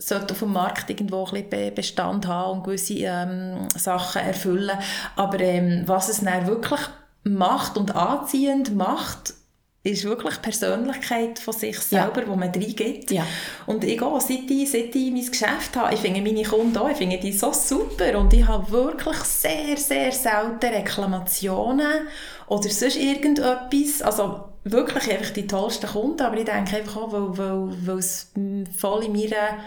sollte 0.00 0.32
auf 0.32 0.40
dem 0.40 0.52
Markt 0.52 0.90
irgendwo 0.90 1.26
ein 1.26 1.48
bisschen 1.48 1.74
Bestand 1.74 2.26
haben 2.26 2.58
und 2.58 2.64
gewisse 2.64 2.94
ähm, 2.94 3.68
Sachen 3.76 4.22
erfüllen. 4.22 4.78
Aber 5.14 5.38
ähm, 5.40 5.82
was 5.86 6.08
es 6.08 6.22
dann 6.22 6.46
wirklich 6.46 6.80
macht 7.22 7.76
und 7.76 7.94
anziehend 7.94 8.74
macht, 8.74 9.34
ist 9.82 10.04
wirklich 10.04 10.42
Persönlichkeit 10.42 11.38
von 11.38 11.54
sich 11.54 11.78
selber, 11.78 12.22
ja. 12.22 12.28
wo 12.28 12.36
man 12.36 12.50
reingeht. 12.50 13.10
Ja. 13.10 13.26
Und 13.66 13.82
ich 13.84 14.00
auch, 14.02 14.20
seit 14.20 14.50
ich, 14.50 14.70
seit 14.70 14.94
ich 14.94 15.10
mein 15.10 15.24
Geschäft 15.24 15.74
habe, 15.74 15.94
ich 15.94 16.00
finde 16.00 16.20
meine 16.20 16.42
Kunden 16.42 16.76
auch, 16.76 16.90
ich 16.90 16.98
finde 16.98 17.18
die 17.18 17.32
so 17.32 17.52
super 17.52 18.18
und 18.18 18.32
ich 18.34 18.46
habe 18.46 18.70
wirklich 18.70 19.16
sehr, 19.18 19.76
sehr 19.78 20.12
selten 20.12 20.66
Reklamationen 20.66 22.08
oder 22.46 22.68
sonst 22.68 22.96
irgendetwas, 22.96 24.02
also 24.02 24.44
wirklich 24.64 25.10
einfach 25.10 25.32
die 25.32 25.46
tollsten 25.46 25.88
Kunden, 25.88 26.20
aber 26.20 26.36
ich 26.36 26.44
denke 26.44 26.76
einfach 26.76 26.96
auch, 26.96 27.12
weil, 27.12 27.38
weil, 27.38 27.86
weil 27.86 27.98
es 27.98 28.32
voll 28.76 29.04
in 29.04 29.12
meiner 29.12 29.60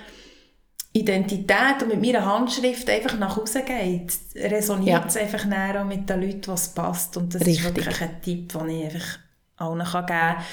Identität 0.93 1.82
und 1.82 1.88
mit 1.88 2.01
meiner 2.01 2.25
Handschrift 2.25 2.88
einfach 2.88 3.17
nach 3.17 3.36
Hause 3.36 3.63
geht, 3.63 4.13
resoniert 4.36 5.01
ja. 5.01 5.08
es 5.08 5.17
einfach 5.17 5.43
näher 5.45 5.84
mit 5.84 6.08
den 6.08 6.21
Leuten, 6.21 6.47
was 6.47 6.69
passt 6.69 7.17
und 7.17 7.34
das 7.34 7.41
Richtig. 7.41 7.60
ist 7.60 7.75
wirklich 7.75 8.01
ein 8.01 8.21
Tipp, 8.21 8.53
den 8.53 8.69
ich 8.69 8.86
einfach 8.86 9.19
allen 9.58 9.84
kann 9.84 10.06
geben 10.06 10.19
kann. 10.19 10.43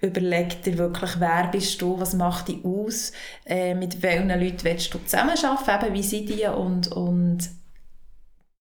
Überleg 0.00 0.62
dir 0.62 0.78
wirklich, 0.78 1.20
wer 1.20 1.48
bist 1.48 1.80
du, 1.80 2.00
was 2.00 2.14
macht 2.14 2.48
dich 2.48 2.64
aus, 2.64 3.12
äh, 3.44 3.74
mit 3.74 4.02
welchen 4.02 4.28
Leuten 4.28 4.64
willst 4.64 4.92
du 4.94 4.98
zusammenarbeiten, 4.98 5.86
eben, 5.86 5.94
wie 5.94 6.02
sind 6.02 6.28
die 6.28 6.46
und, 6.46 6.88
und 6.88 7.50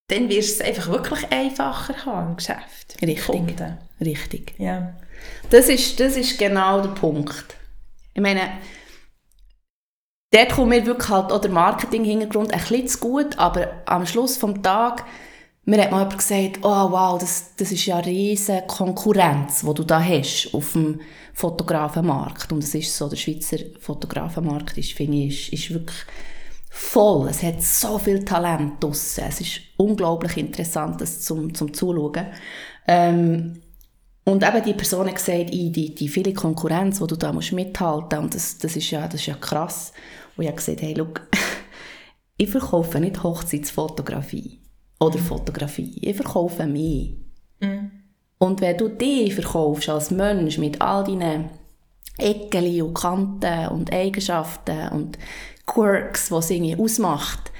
dann 0.07 0.29
wirst 0.29 0.59
du 0.59 0.63
es 0.63 0.69
einfach 0.69 0.89
wirklich 0.89 1.31
einfacher 1.31 2.05
haben 2.05 2.31
im 2.31 2.35
Geschäft. 2.35 2.97
Richtig. 3.01 3.25
Kunden. 3.25 3.77
Richtig. 4.01 4.53
Ja. 4.57 4.93
Das 5.49 5.69
ist, 5.69 5.99
das 5.99 6.17
ist 6.17 6.37
genau 6.37 6.81
der 6.81 6.89
Punkt. 6.89 7.55
Ich 8.13 8.21
meine, 8.21 8.41
dort 10.31 10.49
kommt 10.49 10.69
mir 10.69 10.85
wirklich 10.85 11.09
halt 11.09 11.31
auch 11.31 11.41
der 11.41 11.51
Marketing-Hintergrund 11.51 12.53
ein 12.53 12.59
bisschen 12.59 12.87
zu 12.87 12.99
gut, 12.99 13.39
aber 13.39 13.67
am 13.85 14.05
Schluss 14.05 14.39
des 14.39 14.61
Tages 14.61 15.03
mir 15.63 15.83
hat 15.83 15.91
mal 15.91 15.99
jemand 15.99 16.17
gesagt, 16.17 16.59
oh 16.63 16.91
wow, 16.91 17.19
das, 17.19 17.55
das 17.55 17.71
ist 17.71 17.85
ja 17.85 17.97
eine 17.97 18.07
riesige 18.07 18.63
Konkurrenz, 18.65 19.61
die 19.61 19.73
du 19.73 19.83
da 19.83 20.01
hast 20.01 20.49
auf 20.53 20.73
dem 20.73 20.99
Fotografenmarkt. 21.33 22.51
Und 22.51 22.63
es 22.63 22.73
ist 22.73 22.95
so, 22.95 23.07
der 23.07 23.17
Schweizer 23.17 23.57
Fotografenmarkt 23.79 24.77
ist, 24.77 24.93
finde 24.93 25.17
ich, 25.17 25.53
ist, 25.53 25.65
ist 25.65 25.73
wirklich 25.73 25.97
voll. 26.69 27.29
Es 27.29 27.43
hat 27.43 27.61
so 27.61 27.99
viel 27.99 28.25
Talent 28.25 28.83
draussen. 28.83 29.25
Es 29.27 29.39
ist 29.39 29.61
unglaublich 29.77 30.37
interessant, 30.37 30.99
das 30.99 31.21
zum, 31.21 31.53
zum 31.53 31.73
Zuschauen. 31.73 32.25
Ähm, 32.87 33.61
und 34.23 34.43
eben 34.43 34.63
die 34.63 34.73
Person 34.73 35.07
hat 35.07 35.15
gesagt, 35.15 35.51
die, 35.51 35.93
die 35.95 36.07
viele 36.07 36.33
Konkurrenz, 36.33 36.99
die 36.99 37.07
du 37.07 37.15
da 37.15 37.31
musst 37.31 37.53
mithalten 37.53 38.23
musst, 38.23 38.63
das, 38.63 38.73
das, 38.73 38.89
ja, 38.89 39.07
das 39.07 39.21
ist 39.21 39.27
ja 39.27 39.35
krass. 39.35 39.93
Und 40.35 40.43
ich 40.43 40.47
habe 40.47 40.57
gesagt, 40.57 40.81
hey, 40.81 40.93
look, 40.93 41.21
ich 42.37 42.49
verkaufe 42.49 42.99
nicht 42.99 43.23
Hochzeitsfotografie 43.23 44.59
oder 44.99 45.17
Fotografie. 45.17 45.97
Ich 46.01 46.15
verkaufe 46.15 46.65
mich. 46.65 47.15
Mhm. 47.59 47.91
Und 48.37 48.61
wenn 48.61 48.77
du 48.77 48.89
dich 48.89 49.35
verkaufst 49.35 49.89
als 49.89 50.11
Mensch 50.11 50.57
mit 50.57 50.81
all 50.81 51.03
deinen 51.03 51.49
Ecken 52.17 52.81
und 52.81 52.93
Kanten 52.93 53.67
und 53.67 53.93
Eigenschaften 53.93 54.89
und 54.89 55.17
Quirks, 55.65 56.31
was 56.31 56.45
es 56.45 56.51
irgendwie 56.51 56.75
ausmacht, 56.75 57.51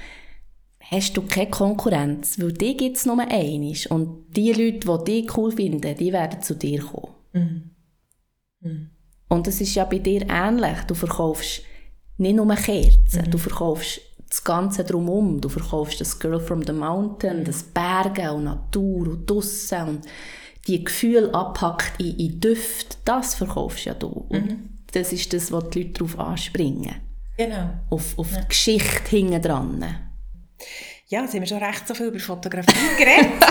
hast 0.80 1.16
du 1.16 1.22
keine 1.22 1.50
Konkurrenz, 1.50 2.38
weil 2.38 2.52
die 2.52 2.76
gibt 2.76 2.96
es 2.96 3.06
nur 3.06 3.18
einmal. 3.18 3.76
Und 3.90 4.36
die 4.36 4.52
Leute, 4.52 4.98
die 5.06 5.22
dich 5.22 5.36
cool 5.36 5.52
finden, 5.52 5.96
die 5.96 6.12
werden 6.12 6.42
zu 6.42 6.54
dir 6.54 6.82
kommen. 6.82 7.14
Mhm. 7.32 7.70
Mhm. 8.60 8.90
Und 9.28 9.46
das 9.46 9.60
ist 9.60 9.74
ja 9.74 9.84
bei 9.84 9.98
dir 9.98 10.28
ähnlich. 10.28 10.78
Du 10.86 10.94
verkaufst 10.94 11.62
nicht 12.22 12.36
nur 12.36 12.54
Kerzen, 12.54 13.24
mhm. 13.26 13.30
du 13.30 13.38
verkaufst 13.38 14.00
das 14.32 14.42
Ganze 14.42 14.82
drumherum. 14.82 15.40
Du 15.40 15.48
verkaufst 15.50 16.00
das 16.00 16.18
Girl 16.18 16.40
from 16.40 16.62
the 16.62 16.72
Mountain, 16.72 17.40
mhm. 17.40 17.44
das 17.44 17.62
Berge 17.62 18.32
und 18.32 18.44
Natur 18.44 19.08
und 19.08 19.28
Dussen 19.28 19.88
und 19.88 20.06
die 20.66 20.82
Gefühle 20.82 21.34
abpackt 21.34 22.00
in, 22.00 22.16
in 22.18 22.40
Düfte, 22.40 22.96
das 23.04 23.34
verkaufst 23.34 23.84
ja 23.84 23.94
du. 23.94 24.06
Und 24.06 24.46
mhm. 24.46 24.78
das 24.92 25.12
ist 25.12 25.32
das, 25.32 25.52
was 25.52 25.68
die 25.70 25.82
Leute 25.82 25.92
darauf 25.92 26.18
anspringen. 26.18 26.94
Genau. 27.36 27.70
Auf, 27.90 28.18
auf 28.18 28.32
ja. 28.32 28.40
die 28.40 28.48
Geschichte 28.48 29.16
hinten 29.16 29.42
dran. 29.42 29.84
Ja, 31.08 31.22
jetzt 31.22 31.34
haben 31.34 31.40
wir 31.40 31.46
schon 31.46 31.62
recht 31.62 31.86
so 31.86 31.94
viel 31.94 32.06
über 32.06 32.20
Fotografie 32.20 32.72
geredet. 32.98 33.44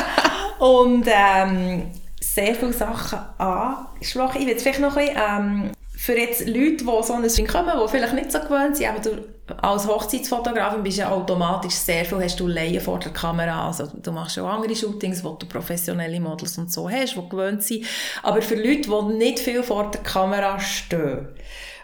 und 0.60 1.06
ähm, 1.08 1.92
sehr 2.20 2.56
viele 2.56 2.74
Sachen 2.74 3.20
angesprochen. 3.38 4.42
Ich 4.42 4.48
will 4.48 4.54
jetzt 4.54 4.64
vielleicht 4.64 4.80
noch 4.80 4.96
ein 4.96 5.06
bisschen, 5.06 5.22
ähm, 5.30 5.72
für 6.02 6.18
jetzt 6.18 6.48
Leute, 6.48 6.78
die 6.78 7.04
so 7.04 7.14
ein 7.14 7.22
Ding 7.22 7.46
kommen, 7.46 7.80
die 7.80 7.88
vielleicht 7.88 8.14
nicht 8.16 8.32
so 8.32 8.40
gewöhnt 8.40 8.76
sind, 8.76 8.90
aber 8.90 9.00
du 9.02 9.24
als 9.62 9.88
Hochzeitsfotografin 9.88 10.82
bist 10.82 10.98
ja 10.98 11.12
automatisch 11.12 11.76
sehr 11.76 12.06
viel, 12.06 12.24
hast 12.24 12.40
du 12.40 12.48
Laien 12.48 12.82
vor 12.82 12.98
der 12.98 13.14
Kamera, 13.14 13.68
also 13.68 13.86
du 13.86 14.12
machst 14.12 14.40
auch 14.40 14.48
andere 14.48 14.76
Shootings, 14.76 15.24
wo 15.24 15.34
du 15.34 15.46
professionelle 15.46 16.20
Models 16.20 16.58
und 16.58 16.72
so 16.72 16.90
hast, 16.90 17.16
die 17.16 17.30
gewöhnt 17.30 17.62
sind, 17.62 17.86
aber 18.24 18.42
für 18.42 18.56
Leute, 18.56 18.90
die 18.90 19.14
nicht 19.14 19.38
viel 19.38 19.62
vor 19.62 19.92
der 19.92 20.02
Kamera 20.02 20.60
stehen 20.60 21.28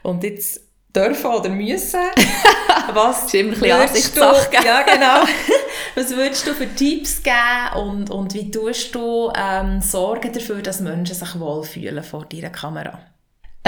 und 0.01 0.23
jetzt 0.23 0.61
dürfen 0.95 1.29
oder 1.29 1.49
müssen, 1.49 1.99
was 2.93 3.25
ist 3.25 3.35
immer 3.35 3.51
ein 3.51 3.91
bisschen 3.91 4.15
du, 4.15 4.57
ja 4.65 4.81
genau, 4.81 5.31
was 5.95 6.09
würdest 6.15 6.47
du 6.47 6.55
für 6.55 6.73
Tipps 6.73 7.21
geben 7.21 7.87
und, 7.87 8.09
und 8.09 8.33
wie 8.33 8.49
tust 8.49 8.95
du 8.95 9.31
ähm, 9.37 9.79
sorgen 9.79 10.33
dafür, 10.33 10.63
dass 10.63 10.79
Menschen 10.79 11.13
sich 11.13 11.39
wohlfühlen 11.39 12.03
vor 12.03 12.25
deiner 12.25 12.49
Kamera? 12.49 12.97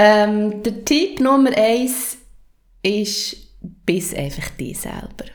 Ähm, 0.02 0.64
der 0.64 0.86
Tipp 0.86 1.20
Nummer 1.20 1.52
eins 1.58 2.20
ist, 2.82 3.36
bis 3.86 4.14
einfach 4.14 4.50
die 4.52 4.74
selber. 4.74 5.26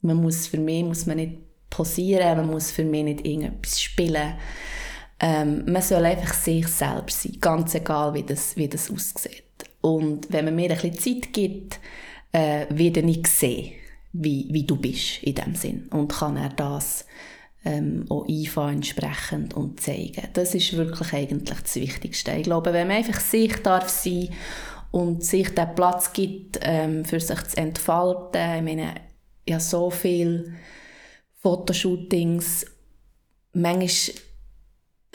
Man 0.00 0.16
muss, 0.16 0.46
für 0.46 0.56
mich 0.56 0.82
muss 0.82 1.04
man 1.04 1.18
nicht 1.18 1.36
posieren, 1.68 2.38
man 2.38 2.46
muss 2.46 2.70
für 2.70 2.84
mich 2.84 3.04
nicht 3.04 3.26
irgendetwas 3.26 3.82
spielen. 3.82 4.32
Ähm, 5.20 5.70
man 5.70 5.82
soll 5.82 6.06
einfach 6.06 6.32
sich 6.32 6.66
selber 6.68 7.10
sein, 7.10 7.36
ganz 7.38 7.74
egal, 7.74 8.14
wie 8.14 8.22
das, 8.22 8.56
wie 8.56 8.66
das 8.66 8.90
aussieht. 8.90 9.44
Und 9.82 10.32
wenn 10.32 10.46
man 10.46 10.56
mir 10.56 10.70
ein 10.70 10.80
bisschen 10.80 10.98
Zeit 11.22 11.32
gibt, 11.34 11.78
äh, 12.32 12.64
werde 12.70 13.00
ich 13.00 13.26
sehen, 13.26 13.72
wie, 14.14 14.48
wie 14.50 14.64
du 14.64 14.76
bist 14.76 15.22
in 15.22 15.34
dem 15.34 15.54
Sinn 15.54 15.88
und 15.90 16.10
kann 16.10 16.38
er 16.38 16.48
das 16.48 17.04
ähm, 17.64 18.06
auch 18.08 18.26
einfahren 18.28 18.76
entsprechend 18.76 19.54
und 19.54 19.80
zeigen. 19.80 20.28
Das 20.32 20.54
ist 20.54 20.76
wirklich 20.76 21.12
eigentlich 21.12 21.60
das 21.60 21.76
Wichtigste. 21.76 22.32
Ich 22.32 22.44
glaube, 22.44 22.72
wenn 22.72 22.88
man 22.88 22.96
einfach 22.96 23.20
sich 23.20 23.54
darf 23.62 23.88
sein 23.88 24.30
und 24.90 25.24
sich 25.24 25.54
den 25.54 25.74
Platz 25.74 26.12
gibt, 26.12 26.58
ähm, 26.62 27.04
für 27.04 27.20
sich 27.20 27.42
zu 27.44 27.56
entfalten, 27.56 28.56
ich 28.56 28.62
meine, 28.62 28.94
ja 29.48 29.60
so 29.60 29.90
viele 29.90 30.54
Fotoshootings, 31.40 32.66
manchmal 33.52 34.16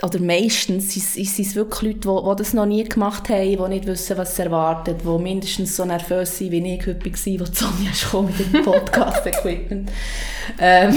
oder 0.04 0.20
meistens 0.20 0.94
sind 0.94 1.40
es 1.40 1.56
wirklich 1.56 1.96
Leute, 1.96 2.08
die, 2.08 2.30
die 2.30 2.36
das 2.38 2.54
noch 2.54 2.68
nie 2.68 2.84
gemacht 2.84 3.30
haben, 3.30 3.58
die 3.58 3.70
nicht 3.70 3.88
wissen, 3.88 4.16
was 4.18 4.36
sie 4.36 4.44
erwartet, 4.44 5.02
die 5.04 5.18
mindestens 5.24 5.76
so 5.76 5.86
nervös 5.86 6.38
sind, 6.38 6.52
wie 6.52 6.76
ich 6.76 6.86
heute 6.86 7.04
war, 7.04 7.40
wo 7.40 7.46
Sonja 7.52 7.94
schon 7.94 8.26
mit 8.28 8.40
dem 8.40 8.64
Podcast-Equipment. 8.64 9.92
ähm. 10.60 10.96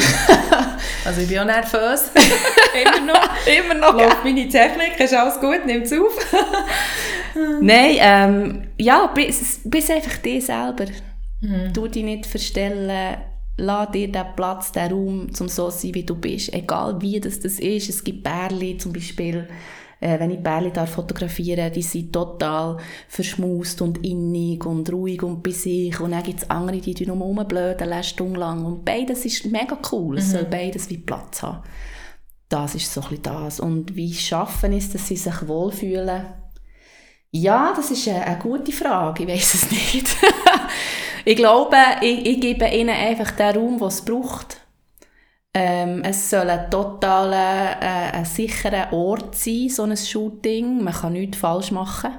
Also 1.04 1.20
ich 1.20 1.28
bin 1.28 1.38
auch 1.38 1.44
nervös. 1.44 2.10
immer 2.82 3.00
noch. 3.00 3.30
immer 3.46 3.74
noch. 3.74 3.94
Läuft 3.94 4.24
meine 4.24 4.48
Technik, 4.48 4.98
ist 4.98 5.14
alles 5.14 5.40
gut, 5.40 5.66
nimmt 5.66 5.86
es 5.86 5.92
auf. 5.92 6.32
Nein, 7.60 7.96
ähm, 7.98 8.68
ja, 8.78 9.06
bist, 9.06 9.70
bist 9.70 9.90
einfach 9.90 10.18
dich 10.18 10.46
selber. 10.46 10.86
Mhm. 11.40 11.72
Du 11.72 11.88
dich 11.88 12.04
nicht 12.04 12.26
verstellen 12.26 13.18
lass 13.60 13.90
dir 13.90 14.10
den 14.10 14.24
Platz, 14.34 14.72
den 14.72 14.90
Raum, 14.90 15.30
um 15.38 15.48
so 15.48 15.70
zu 15.70 15.78
sein, 15.78 15.94
wie 15.94 16.02
du 16.02 16.14
bist. 16.14 16.52
Egal 16.52 17.00
wie 17.00 17.20
das, 17.20 17.40
das 17.40 17.58
ist. 17.58 17.88
Es 17.88 18.02
gibt 18.02 18.24
Bärli 18.24 18.76
zum 18.78 18.92
Beispiel, 18.92 19.46
äh, 20.00 20.18
wenn 20.18 20.30
ich 20.30 20.42
Bärli 20.42 20.72
da 20.72 20.86
fotografiere, 20.86 21.70
die 21.70 21.82
sind 21.82 22.12
total 22.12 22.78
verschmust 23.08 23.82
und 23.82 24.04
innig 24.04 24.64
und 24.64 24.90
ruhig 24.90 25.22
und 25.22 25.42
bei 25.42 25.50
sich. 25.50 26.00
Und 26.00 26.12
dann 26.12 26.22
gibt 26.22 26.42
es 26.42 26.50
andere, 26.50 26.78
die 26.78 27.06
nur 27.06 27.16
rumblöden, 27.16 27.92
eine 27.92 28.02
Stunde 28.02 28.40
lang. 28.40 28.64
Und 28.64 28.84
beides 28.84 29.24
ist 29.24 29.46
mega 29.46 29.78
cool. 29.92 30.18
Es 30.18 30.28
mhm. 30.28 30.32
soll 30.32 30.44
beides 30.44 30.88
wie 30.88 30.98
Platz 30.98 31.42
haben. 31.42 31.62
Das 32.48 32.74
ist 32.74 32.92
so 32.92 33.02
ein 33.02 33.08
bisschen 33.08 33.22
das. 33.22 33.60
Und 33.60 33.94
wie 33.94 34.14
schaffen 34.14 34.72
ist, 34.72 34.94
dass 34.94 35.06
sie 35.06 35.16
sich 35.16 35.46
wohlfühlen? 35.46 36.26
Ja, 37.30 37.72
das 37.76 37.90
ist 37.90 38.08
eine, 38.08 38.24
eine 38.24 38.38
gute 38.38 38.72
Frage. 38.72 39.22
Ich 39.22 39.28
weiß 39.28 39.54
es 39.54 39.70
nicht. 39.94 40.16
Ich 41.24 41.36
glaube, 41.36 41.76
ich, 42.00 42.26
ich 42.26 42.40
gebe 42.40 42.66
ihnen 42.68 42.90
einfach 42.90 43.30
den 43.32 43.56
Raum, 43.56 43.78
den 43.78 43.88
es 43.88 44.02
braucht. 44.02 44.59
Ähm, 45.52 46.02
es 46.04 46.30
soll 46.30 46.48
ein 46.48 46.70
totaler, 46.70 47.80
äh, 47.80 48.12
ein 48.12 48.24
sicherer 48.24 48.92
Ort 48.92 49.34
sein, 49.34 49.68
so 49.68 49.82
ein 49.82 49.96
Shooting. 49.96 50.82
Man 50.82 50.94
kann 50.94 51.14
nichts 51.14 51.38
falsch 51.38 51.72
machen. 51.72 52.18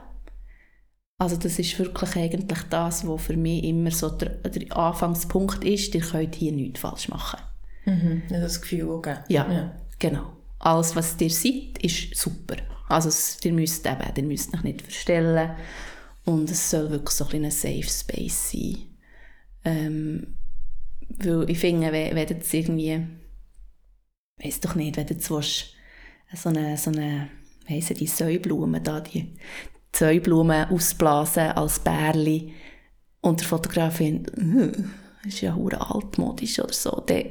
Also 1.18 1.38
das 1.38 1.60
ist 1.60 1.78
wirklich 1.78 2.16
eigentlich 2.16 2.64
das, 2.70 3.08
was 3.08 3.22
für 3.22 3.38
mich 3.38 3.64
immer 3.64 3.92
so 3.92 4.10
der, 4.10 4.30
der 4.30 4.76
Anfangspunkt 4.76 5.64
ist. 5.64 5.94
Ihr 5.96 6.02
könnt 6.02 6.36
hier 6.36 6.52
nichts 6.52 6.82
falsch 6.82 7.08
machen. 7.10 7.40
Mhm, 7.86 8.24
das 8.30 8.60
Gefühl, 8.60 8.90
okay. 8.90 9.18
Ja, 9.30 9.50
ja, 9.52 9.72
genau. 10.00 10.34
Alles, 10.60 10.96
was 10.96 11.16
ihr 11.20 11.30
seid, 11.30 11.78
ist 11.82 12.16
super. 12.16 12.58
Also 12.90 13.10
ihr 13.44 13.54
müsst 13.54 13.86
eben, 13.86 14.16
ihr 14.16 14.24
müsst 14.24 14.54
euch 14.54 14.64
nicht 14.64 14.82
verstellen. 14.82 15.52
Und 16.26 16.50
es 16.52 16.70
soll 16.70 16.90
wirklich 16.90 17.16
so 17.16 17.26
ein, 17.28 17.46
ein 17.46 17.52
Safe 17.52 17.84
Space 17.84 18.52
sein. 18.52 18.78
Ähm, 19.64 20.36
weil 21.18 21.50
ich 21.50 21.60
finde, 21.60 21.92
wenn, 21.92 22.16
wenn 22.16 22.28
jetzt 22.28 22.54
irgendwie, 22.54 23.06
weiß 24.44 24.60
doch 24.62 24.76
nicht, 24.76 24.98
wenn 24.98 25.08
du 25.08 25.14
jetzt 25.14 25.30
willst, 25.30 25.74
so 26.34 26.50
eine, 26.50 26.78
so 26.78 26.92
eine, 26.92 27.30
weiss 27.68 27.88
die 27.88 28.08
Säublumen 28.08 28.84
da, 28.84 29.00
die 29.00 29.36
Säublumen 29.94 30.70
ausblasen 30.70 31.52
als 31.52 31.80
Bärli 31.80 32.54
und 33.22 33.40
der 33.40 33.48
Fotograf 33.48 33.98
findet, 33.98 34.36
das 34.38 35.34
ist 35.34 35.42
ja 35.42 35.56
hure 35.56 35.94
altmodisch 35.94 36.60
oder 36.60 36.74
so, 36.74 37.04
dann 37.06 37.26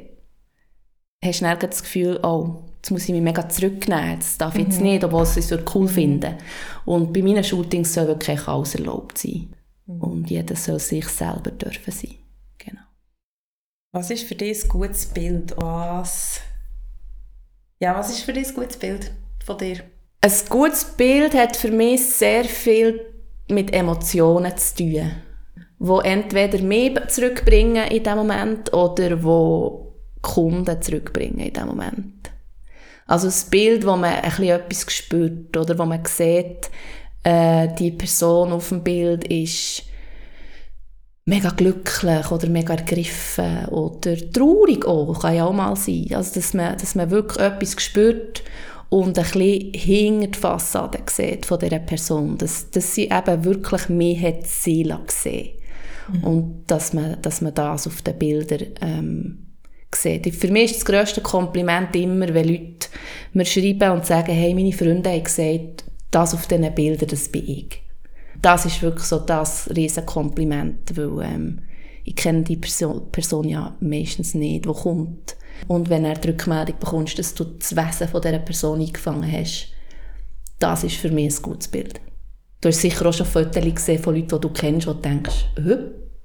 hast 1.24 1.40
du 1.40 1.44
dann 1.44 1.58
das 1.58 1.82
Gefühl, 1.82 2.20
oh, 2.22 2.64
jetzt 2.76 2.90
muss 2.90 3.04
ich 3.04 3.10
mich 3.10 3.22
mega 3.22 3.48
zurücknehmen, 3.48 4.18
das 4.18 4.38
darf 4.38 4.54
ich 4.56 4.66
jetzt 4.66 4.78
mhm. 4.78 4.86
nicht, 4.86 5.04
obwohl 5.04 5.24
ich 5.24 5.36
es 5.36 5.52
cool 5.74 5.84
mhm. 5.84 5.88
finde. 5.88 6.38
Und 6.84 7.12
bei 7.12 7.22
meinen 7.22 7.44
Shootings 7.44 7.92
soll 7.92 8.06
wirklich 8.06 8.46
alles 8.48 8.74
erlaubt 8.74 9.18
sein. 9.18 9.54
Mhm. 9.86 10.00
Und 10.00 10.30
jeder 10.30 10.56
soll 10.56 10.78
sich 10.78 11.06
selber 11.08 11.50
dürfen 11.50 11.92
sein. 11.92 12.14
Genau. 12.58 12.80
Was 13.92 14.10
ist 14.10 14.24
für 14.24 14.34
dich 14.34 14.64
ein 14.64 14.68
gutes 14.68 15.06
Bild? 15.06 15.54
Was, 15.58 16.40
ja, 17.80 17.98
was 17.98 18.10
ist 18.10 18.22
für 18.22 18.32
dich 18.32 18.48
ein 18.48 18.54
gutes 18.54 18.76
Bild 18.76 19.10
von 19.44 19.58
dir? 19.58 19.78
Ein 20.20 20.32
gutes 20.48 20.84
Bild 20.84 21.34
hat 21.34 21.56
für 21.56 21.70
mich 21.70 22.06
sehr 22.06 22.44
viel 22.44 23.00
mit 23.48 23.72
Emotionen 23.72 24.56
zu 24.56 24.76
tun, 24.76 25.10
wo 25.78 26.00
entweder 26.00 26.60
mich 26.62 26.98
zurückbringen 27.08 27.88
in 27.88 28.04
dem 28.04 28.18
Moment 28.18 28.72
oder 28.74 29.22
wo 29.22 29.94
Kunden 30.20 30.80
zurückbringen 30.82 31.40
in 31.40 31.52
dem 31.54 31.66
Moment. 31.66 32.30
Also 33.06 33.26
das 33.26 33.44
Bild, 33.44 33.84
wo 33.86 33.96
man 33.96 34.12
ein 34.14 34.42
etwas 34.42 34.92
spürt 34.92 35.56
oder 35.56 35.76
wo 35.78 35.84
man 35.84 36.04
sieht, 36.04 36.70
äh, 37.24 37.68
die 37.78 37.90
Person 37.90 38.52
auf 38.52 38.68
dem 38.68 38.84
Bild 38.84 39.24
ist 39.26 39.89
mega 41.30 41.50
glücklich 41.50 42.30
oder 42.32 42.48
mega 42.48 42.74
ergriffen 42.74 43.66
oder 43.66 44.16
traurig 44.32 44.84
auch, 44.84 45.20
kann 45.20 45.36
ja 45.36 45.46
auch 45.46 45.52
mal 45.52 45.76
sein. 45.76 46.08
Also, 46.12 46.34
dass 46.34 46.54
man, 46.54 46.76
dass 46.76 46.96
man 46.96 47.10
wirklich 47.10 47.38
etwas 47.38 47.80
spürt 47.80 48.42
und 48.88 49.16
ein 49.16 49.24
bisschen 49.24 49.72
hinter 49.72 50.26
die 50.26 50.38
Fassade 50.38 50.98
sieht 51.08 51.46
von 51.46 51.60
dieser 51.60 51.78
Person. 51.78 52.36
Dass, 52.36 52.68
dass 52.70 52.94
sie 52.96 53.04
eben 53.04 53.44
wirklich 53.44 53.88
mehr 53.88 54.20
hat 54.20 54.46
sie 54.46 54.92
gesehen. 55.06 55.50
Mhm. 56.12 56.24
Und 56.24 56.64
dass 56.66 56.92
man, 56.92 57.22
dass 57.22 57.40
man 57.40 57.54
das 57.54 57.86
auf 57.86 58.02
den 58.02 58.18
Bildern 58.18 58.66
ähm, 58.80 59.46
sieht. 59.94 60.34
Für 60.34 60.48
mich 60.48 60.72
ist 60.72 60.80
das 60.80 60.84
grösste 60.84 61.20
Kompliment 61.20 61.94
immer, 61.94 62.34
wenn 62.34 62.48
Leute 62.48 62.88
mir 63.34 63.44
schreiben 63.44 63.92
und 63.92 64.04
sagen, 64.04 64.32
hey, 64.32 64.52
meine 64.52 64.72
Freunde 64.72 65.10
haben 65.10 65.22
gesagt, 65.22 65.84
das 66.10 66.34
auf 66.34 66.48
diesen 66.48 66.74
Bildern, 66.74 67.08
das 67.08 67.28
bin 67.28 67.48
ich 67.48 67.89
das 68.42 68.64
ist 68.64 68.82
wirklich 68.82 69.04
so 69.04 69.18
das 69.18 69.68
riesen 69.74 70.06
Kompliment, 70.06 70.96
weil 70.96 71.24
ähm, 71.24 71.58
ich 72.04 72.16
kenne 72.16 72.42
die 72.42 72.56
Person, 72.56 73.10
Person 73.10 73.48
ja 73.48 73.76
meistens 73.80 74.34
nicht, 74.34 74.64
die 74.64 74.72
kommt. 74.72 75.36
Und 75.68 75.90
wenn 75.90 76.04
er 76.04 76.14
die 76.14 76.28
Rückmeldung 76.28 76.76
bekommst, 76.78 77.18
dass 77.18 77.34
du 77.34 77.44
das 77.44 77.76
Wesen 77.76 78.08
von 78.08 78.22
dieser 78.22 78.38
Person 78.38 78.80
eingefangen 78.80 79.30
hast, 79.30 79.68
das 80.58 80.84
ist 80.84 80.96
für 80.96 81.10
mich 81.10 81.36
ein 81.36 81.42
gutes 81.42 81.68
Bild. 81.68 82.00
Du 82.60 82.68
hast 82.68 82.80
sicher 82.80 83.06
auch 83.06 83.12
schon 83.12 83.26
Fotos 83.26 83.62
gesehen 83.62 84.02
von 84.02 84.14
Leuten, 84.14 84.28
die 84.28 84.40
du 84.40 84.48
kennst, 84.50 84.86
wo 84.86 84.92
du 84.92 85.00
denkst, 85.00 85.46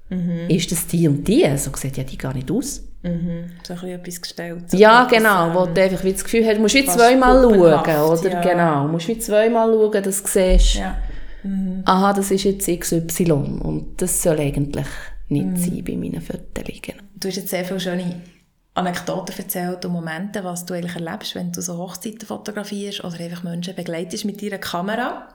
mhm. 0.10 0.50
ist 0.50 0.72
das 0.72 0.88
die 0.88 1.08
und 1.08 1.28
die? 1.28 1.46
So 1.58 1.72
sieht 1.76 1.98
ja 1.98 2.04
die 2.04 2.18
gar 2.18 2.34
nicht 2.34 2.50
aus. 2.52 2.84
Mhm. 3.04 3.52
So 3.64 3.74
ein 3.74 3.80
bisschen 3.80 3.90
etwas 3.90 4.22
gestellt. 4.22 4.72
So 4.72 4.78
ja, 4.78 5.06
genau, 5.06 5.54
wo 5.54 5.66
du 5.66 5.82
einfach 5.82 6.04
das 6.04 6.24
Gefühl 6.24 6.46
hast, 6.46 6.58
du 6.58 6.62
musst 6.62 6.76
wie 6.76 6.86
zweimal 6.86 7.42
schauen, 7.42 7.60
oder? 7.60 8.32
Ja. 8.32 8.42
Genau, 8.42 8.86
du 8.88 8.92
musst 8.94 9.08
wie 9.08 9.20
zweimal 9.20 9.72
schauen, 9.72 10.04
dass 10.04 10.24
du 10.24 10.30
siehst, 10.30 10.76
ja 10.76 10.98
mhm. 11.46 11.82
aha, 11.86 12.14
das 12.14 12.32
ist 12.32 12.44
jetzt 12.44 12.68
XY 12.68 13.32
und 13.32 14.02
das 14.02 14.22
soll 14.22 14.40
eigentlich 14.40 14.88
nicht 15.30 15.46
mhm. 15.46 15.58
sein 15.58 15.84
bei 15.84 15.96
meinen 15.96 16.22
Fotos. 16.22 16.66
Du 17.16 17.28
hast 17.28 17.36
jetzt 17.36 17.50
sehr 17.50 17.66
viele 17.66 17.80
schöne 17.80 18.22
Anekdoten 18.76 19.36
erzählt 19.38 19.86
und 19.86 19.94
Momente, 19.94 20.44
was 20.44 20.66
du 20.66 20.74
eigentlich 20.74 20.96
erlebst, 20.96 21.34
wenn 21.36 21.52
du 21.52 21.62
so 21.62 21.78
Hochzeiten 21.78 22.28
fotografierst 22.28 23.04
oder 23.04 23.20
einfach 23.20 23.44
Menschen 23.44 23.74
begleitest 23.74 24.26
mit 24.26 24.42
deiner 24.42 24.58
Kamera. 24.58 25.30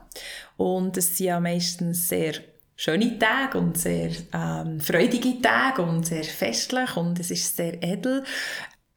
Und 0.57 0.95
es 0.95 1.17
sind 1.17 1.27
ja 1.27 1.39
meistens 1.39 2.07
sehr 2.07 2.33
schöne 2.75 3.17
Tage 3.17 3.57
und 3.57 3.77
sehr 3.77 4.11
ähm, 4.33 4.79
freudige 4.79 5.41
Tage 5.41 5.81
und 5.81 6.05
sehr 6.05 6.23
festlich 6.23 6.95
und 6.95 7.19
es 7.19 7.31
ist 7.31 7.55
sehr 7.55 7.81
edel. 7.83 8.23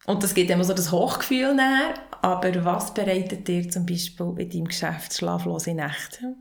Und 0.06 0.22
das 0.22 0.34
gibt 0.34 0.50
immer 0.50 0.64
so 0.64 0.74
das 0.74 0.92
Hochgefühl 0.92 1.54
näher. 1.54 1.94
Aber 2.20 2.64
was 2.64 2.92
bereitet 2.92 3.48
dir 3.48 3.68
zum 3.70 3.86
Beispiel 3.86 4.34
in 4.38 4.50
deinem 4.50 4.68
Geschäft 4.68 5.14
schlaflose 5.14 5.72
Nächte? 5.74 6.36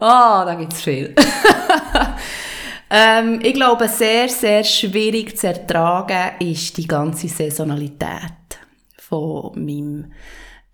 Oh, 0.00 0.44
da 0.44 0.54
gibt 0.58 0.72
es 0.72 0.82
viel. 0.82 1.14
ähm, 2.90 3.40
ich 3.42 3.54
glaube, 3.54 3.88
sehr, 3.88 4.28
sehr 4.28 4.64
schwierig 4.64 5.36
zu 5.38 5.48
ertragen 5.48 6.36
ist 6.40 6.76
die 6.76 6.86
ganze 6.86 7.28
Saisonalität 7.28 8.58
von 8.96 9.52
meinem, 9.54 10.12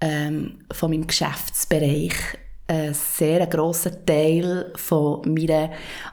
ähm, 0.01 0.59
von 0.73 0.91
meinem 0.91 1.07
Geschäftsbereich. 1.07 2.15
Ein 2.69 2.95
sehr 2.95 3.47
grosser 3.47 4.05
Teil 4.05 4.73
von 4.75 5.23
meiner 5.33 5.71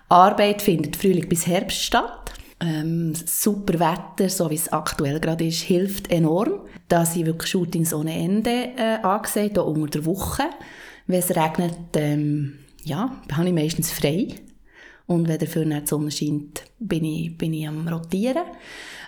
Arbeit 0.10 0.62
findet 0.62 0.96
Frühling 0.96 1.28
bis 1.28 1.48
Herbst 1.48 1.82
statt. 1.82 2.34
Ähm, 2.60 3.14
super 3.16 3.80
Wetter, 3.80 4.30
so 4.30 4.50
wie 4.50 4.56
es 4.56 4.72
aktuell 4.72 5.20
gerade 5.20 5.46
ist, 5.46 5.64
hilft 5.64 6.12
enorm. 6.12 6.62
Da 6.88 7.06
sind 7.06 7.26
wirklich 7.26 7.50
Shootings 7.50 7.94
ohne 7.94 8.14
Ende 8.14 8.70
äh, 8.78 9.00
angesehen, 9.02 9.58
auch 9.58 9.66
unter 9.66 10.00
der 10.00 10.06
Woche. 10.06 10.44
Wenn 11.08 11.20
es 11.20 11.36
regnet, 11.36 11.78
ähm, 11.96 12.60
ja, 12.84 13.22
habe 13.32 13.48
ich 13.48 13.54
meistens 13.54 13.92
frei. 13.92 14.28
Und 15.06 15.28
wenn 15.28 15.40
dafür 15.40 15.66
die 15.66 15.86
Sonne 15.86 16.12
scheint, 16.12 16.64
bin 16.80 17.04
ich, 17.04 17.38
bin 17.38 17.54
ich 17.54 17.68
am 17.68 17.88
Rotieren. 17.88 18.44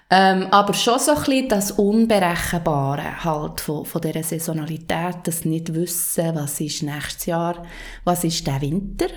Ähm, 0.10 0.48
aber 0.52 0.74
schon 0.74 1.00
so 1.00 1.12
ein 1.12 1.24
bisschen 1.24 1.50
das 1.50 1.72
Unberechenbare 1.72 3.24
halt 3.24 3.60
von, 3.60 3.86
von 3.86 4.02
dieser 4.02 4.22
Saisonalität, 4.22 5.18
das 5.24 5.46
nicht 5.46 5.74
wissen, 5.74 6.36
was 6.36 6.62
ist 6.62 6.84
nächstes 6.84 7.26
Jahr, 7.26 7.66
was 8.04 8.24
ist 8.24 8.46
der 8.46 8.62
Winter. 8.62 9.08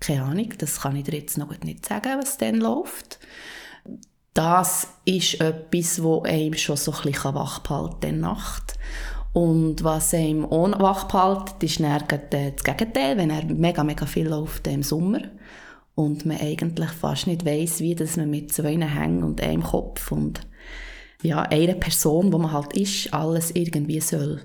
Keine 0.00 0.24
Ahnung, 0.24 0.52
das 0.58 0.80
kann 0.80 0.96
ich 0.96 1.04
dir 1.04 1.18
jetzt 1.18 1.38
noch 1.38 1.56
nicht 1.60 1.86
sagen, 1.86 2.18
was 2.20 2.38
dann 2.38 2.56
läuft. 2.56 3.20
Das 4.34 4.88
ist 5.04 5.40
etwas, 5.40 5.96
das 5.96 6.24
einem 6.24 6.54
schon 6.54 6.76
so 6.76 6.92
ein 6.92 7.12
bisschen 7.12 7.34
wach 7.34 7.60
behalten 7.60 8.00
der 8.02 8.12
Nacht. 8.12 8.74
Und 9.36 9.84
was 9.84 10.14
ihm 10.14 10.44
wach 10.50 11.08
behält, 11.08 11.62
ist 11.62 11.78
dann 11.78 12.02
das 12.08 12.64
Gegenteil, 12.64 13.18
wenn 13.18 13.28
er 13.28 13.44
mega, 13.44 13.84
mega 13.84 14.06
viel 14.06 14.28
läuft 14.28 14.66
im 14.66 14.82
Sommer 14.82 15.20
und 15.94 16.24
man 16.24 16.40
eigentlich 16.40 16.88
fast 16.88 17.26
nicht 17.26 17.44
weiss, 17.44 17.80
wie 17.80 17.94
dass 17.94 18.16
man 18.16 18.30
mit 18.30 18.50
zwei 18.50 18.78
Hängen 18.78 19.22
und 19.22 19.42
einem 19.42 19.62
Kopf 19.62 20.10
und 20.10 20.40
ja, 21.20 21.42
einer 21.42 21.74
Person, 21.74 22.32
wo 22.32 22.38
man 22.38 22.52
halt 22.52 22.74
ist, 22.78 23.12
alles 23.12 23.50
irgendwie 23.50 24.00
soll 24.00 24.40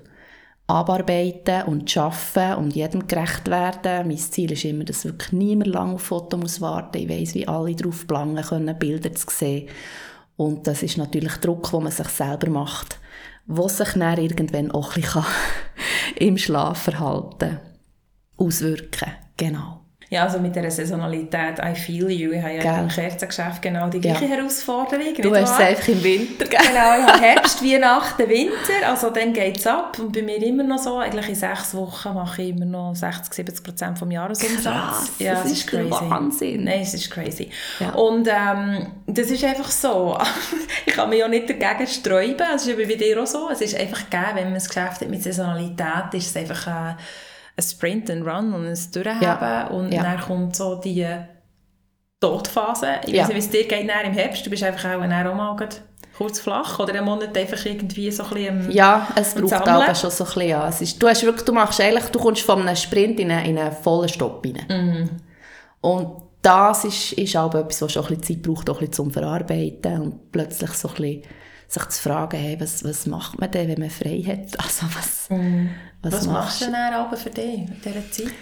abarbeiten 0.66 1.62
und 1.62 1.90
schaffen 1.90 2.56
und 2.56 2.76
jedem 2.76 3.06
gerecht 3.06 3.48
werden. 3.48 4.06
Mein 4.06 4.18
Ziel 4.18 4.52
ist 4.52 4.66
immer, 4.66 4.84
dass 4.84 5.06
wirklich 5.06 5.32
niemand 5.32 5.68
lange 5.68 5.94
auf 5.94 6.02
Foto 6.02 6.36
muss 6.36 6.60
warten. 6.60 6.98
Ich 6.98 7.08
weiss, 7.08 7.34
wie 7.34 7.48
alle 7.48 7.74
drauf 7.74 8.06
planen 8.06 8.44
können, 8.44 8.78
Bilder 8.78 9.14
zu 9.14 9.26
sehen. 9.30 9.70
Und 10.36 10.66
das 10.66 10.82
ist 10.82 10.98
natürlich 10.98 11.36
Druck, 11.36 11.70
den 11.70 11.84
man 11.84 11.92
sich 11.92 12.08
selber 12.08 12.50
macht, 12.50 12.98
wo 13.46 13.68
sich 13.68 13.92
dann 13.92 14.18
irgendwann 14.18 14.70
auch 14.70 14.96
ein 14.96 15.02
bisschen 15.02 15.24
im 16.16 16.38
Schlafverhalten 16.38 17.60
auswirken 18.36 19.12
Genau. 19.36 19.81
Ja, 20.12 20.24
also 20.24 20.40
mit 20.40 20.54
der 20.54 20.70
Saisonalität, 20.70 21.58
I 21.58 21.74
feel 21.74 22.10
you. 22.10 22.32
Ich 22.32 22.42
habe 22.42 22.52
ja 22.52 22.80
im 22.80 22.88
Kerzengeschäft 22.88 23.62
genau 23.62 23.88
die 23.88 23.98
gleiche 23.98 24.26
ja. 24.26 24.32
Herausforderung. 24.32 25.14
Du 25.14 25.34
hast 25.34 25.54
es 25.54 25.58
einfach 25.58 25.88
im 25.88 26.04
Winter, 26.04 26.44
gell? 26.44 26.60
Genau, 26.60 26.98
ich 26.98 27.06
habe 27.06 27.18
Herbst, 27.18 27.64
Weihnachten, 27.64 28.28
Winter, 28.28 28.88
also 28.90 29.08
dann 29.08 29.32
geht 29.32 29.56
es 29.56 29.66
ab. 29.66 29.98
Und 29.98 30.12
bei 30.12 30.20
mir 30.20 30.36
immer 30.42 30.64
noch 30.64 30.76
so, 30.76 30.98
eigentlich 30.98 31.30
in 31.30 31.34
sechs 31.34 31.74
Wochen 31.74 32.12
mache 32.12 32.42
ich 32.42 32.50
immer 32.50 32.66
noch 32.66 32.94
60, 32.94 33.32
70 33.32 33.64
Prozent 33.64 33.98
vom 33.98 34.10
Jahresumsatz. 34.10 34.62
Krass, 34.64 35.12
ja, 35.18 35.32
das, 35.32 35.44
das 35.44 35.52
ist 35.52 35.66
crazy. 35.66 35.90
Wahnsinn. 35.90 36.64
Nein, 36.64 36.80
es 36.82 36.92
ist 36.92 37.10
crazy. 37.10 37.48
Ja. 37.80 37.94
Und 37.94 38.28
ähm, 38.28 38.88
das 39.06 39.30
ist 39.30 39.42
einfach 39.42 39.70
so. 39.70 40.18
ich 40.84 40.92
kann 40.92 41.08
mich 41.08 41.20
ja 41.20 41.28
nicht 41.28 41.48
dagegen 41.48 41.86
sträuben. 41.86 42.46
Es 42.54 42.66
ist 42.66 42.76
bei 42.76 42.84
dir 42.84 43.22
auch 43.22 43.26
so. 43.26 43.48
Es 43.50 43.62
ist 43.62 43.80
einfach 43.80 44.10
gegeben, 44.10 44.32
wenn 44.34 44.44
man 44.44 44.60
ein 44.60 44.62
Geschäft 44.62 45.00
hat 45.00 45.08
mit 45.08 45.22
Saisonalität, 45.22 46.12
ist 46.12 46.26
es 46.26 46.36
einfach... 46.36 46.66
Äh, 46.66 46.94
ein 47.56 47.62
Sprint 47.62 48.10
and 48.10 48.26
Run 48.26 48.52
und 48.54 48.66
ein 48.66 48.78
Durchheben 48.92 49.22
ja. 49.22 49.66
und 49.68 49.92
ja. 49.92 50.02
dann 50.02 50.20
kommt 50.20 50.56
so 50.56 50.76
die 50.76 51.06
Todphase. 52.20 53.00
Ich 53.04 53.12
ja. 53.12 53.22
weiß 53.22 53.28
nicht, 53.28 53.36
wie 53.36 53.40
es 53.40 53.50
dir 53.50 53.68
geht 53.68 53.82
im 53.82 54.12
Herbst. 54.12 54.46
Du 54.46 54.50
bist 54.50 54.62
einfach 54.62 54.90
auch, 54.90 55.02
auch 55.02 55.34
mal 55.34 55.68
kurz 56.16 56.40
flach 56.40 56.78
oder 56.78 56.94
einen 56.94 57.04
Monat 57.04 57.36
einfach 57.36 57.64
irgendwie 57.64 58.10
so 58.10 58.22
ein 58.24 58.30
bisschen 58.30 58.70
Ja, 58.70 59.08
es 59.16 59.34
braucht 59.34 59.52
auch 59.68 59.94
schon 59.96 60.10
so 60.10 60.24
ein 60.24 60.28
bisschen, 60.28 60.48
ja. 60.48 60.68
Es 60.68 60.80
ist, 60.80 61.02
du, 61.02 61.08
hast 61.08 61.22
wirklich, 61.22 61.44
du 61.44 61.52
machst 61.52 61.80
eigentlich, 61.80 62.04
du 62.04 62.18
kommst 62.18 62.42
von 62.42 62.60
einem 62.60 62.76
Sprint 62.76 63.18
in 63.18 63.30
einen, 63.30 63.46
in 63.46 63.58
einen 63.58 63.72
vollen 63.72 64.08
Stopp 64.08 64.44
rein. 64.44 64.64
Mhm. 64.68 65.10
Und 65.80 66.22
das 66.42 66.84
ist, 66.84 67.12
ist 67.12 67.36
auch 67.36 67.54
etwas, 67.54 67.82
was 67.82 67.92
schon 67.92 68.04
ein 68.04 68.16
bisschen 68.16 68.36
Zeit 68.36 68.42
braucht, 68.42 68.70
auch 68.70 68.74
ein 68.74 68.80
bisschen 68.80 68.92
zum 68.92 69.10
Verarbeiten 69.10 70.00
und 70.00 70.32
plötzlich 70.32 70.70
so 70.72 70.88
ein 70.88 70.94
bisschen 70.94 71.22
sich 71.68 71.88
zu 71.88 72.02
fragen, 72.02 72.38
hey, 72.38 72.60
was, 72.60 72.84
was 72.84 73.06
macht 73.06 73.40
man 73.40 73.50
denn, 73.50 73.68
wenn 73.68 73.80
man 73.80 73.90
frei 73.90 74.22
hat? 74.26 74.58
Also 74.62 74.86
was, 74.94 75.30
mm. 75.30 75.68
Was, 76.02 76.12
was 76.12 76.26
machst 76.26 76.60
du 76.62 76.66
denn 76.66 76.74
aber 76.74 77.16
für 77.16 77.30
dich 77.30 77.58
in 77.58 77.76
dieser 77.84 78.10
Zeit? 78.10 78.34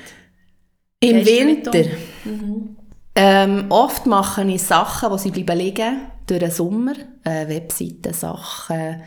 Im 1.01 1.25
Winter? 1.25 1.85
Mhm. 2.25 2.77
Ähm, 3.15 3.67
oft 3.71 4.07
mache 4.07 4.45
ich 4.45 4.63
Sachen, 4.63 5.11
die 5.13 5.19
sie 5.19 5.31
bleiben 5.31 5.59
liegen, 5.59 6.01
durch 6.27 6.41
den 6.41 6.51
Sommer. 6.51 6.95
Äh, 7.25 7.49
Webseiten-Sachen, 7.49 9.03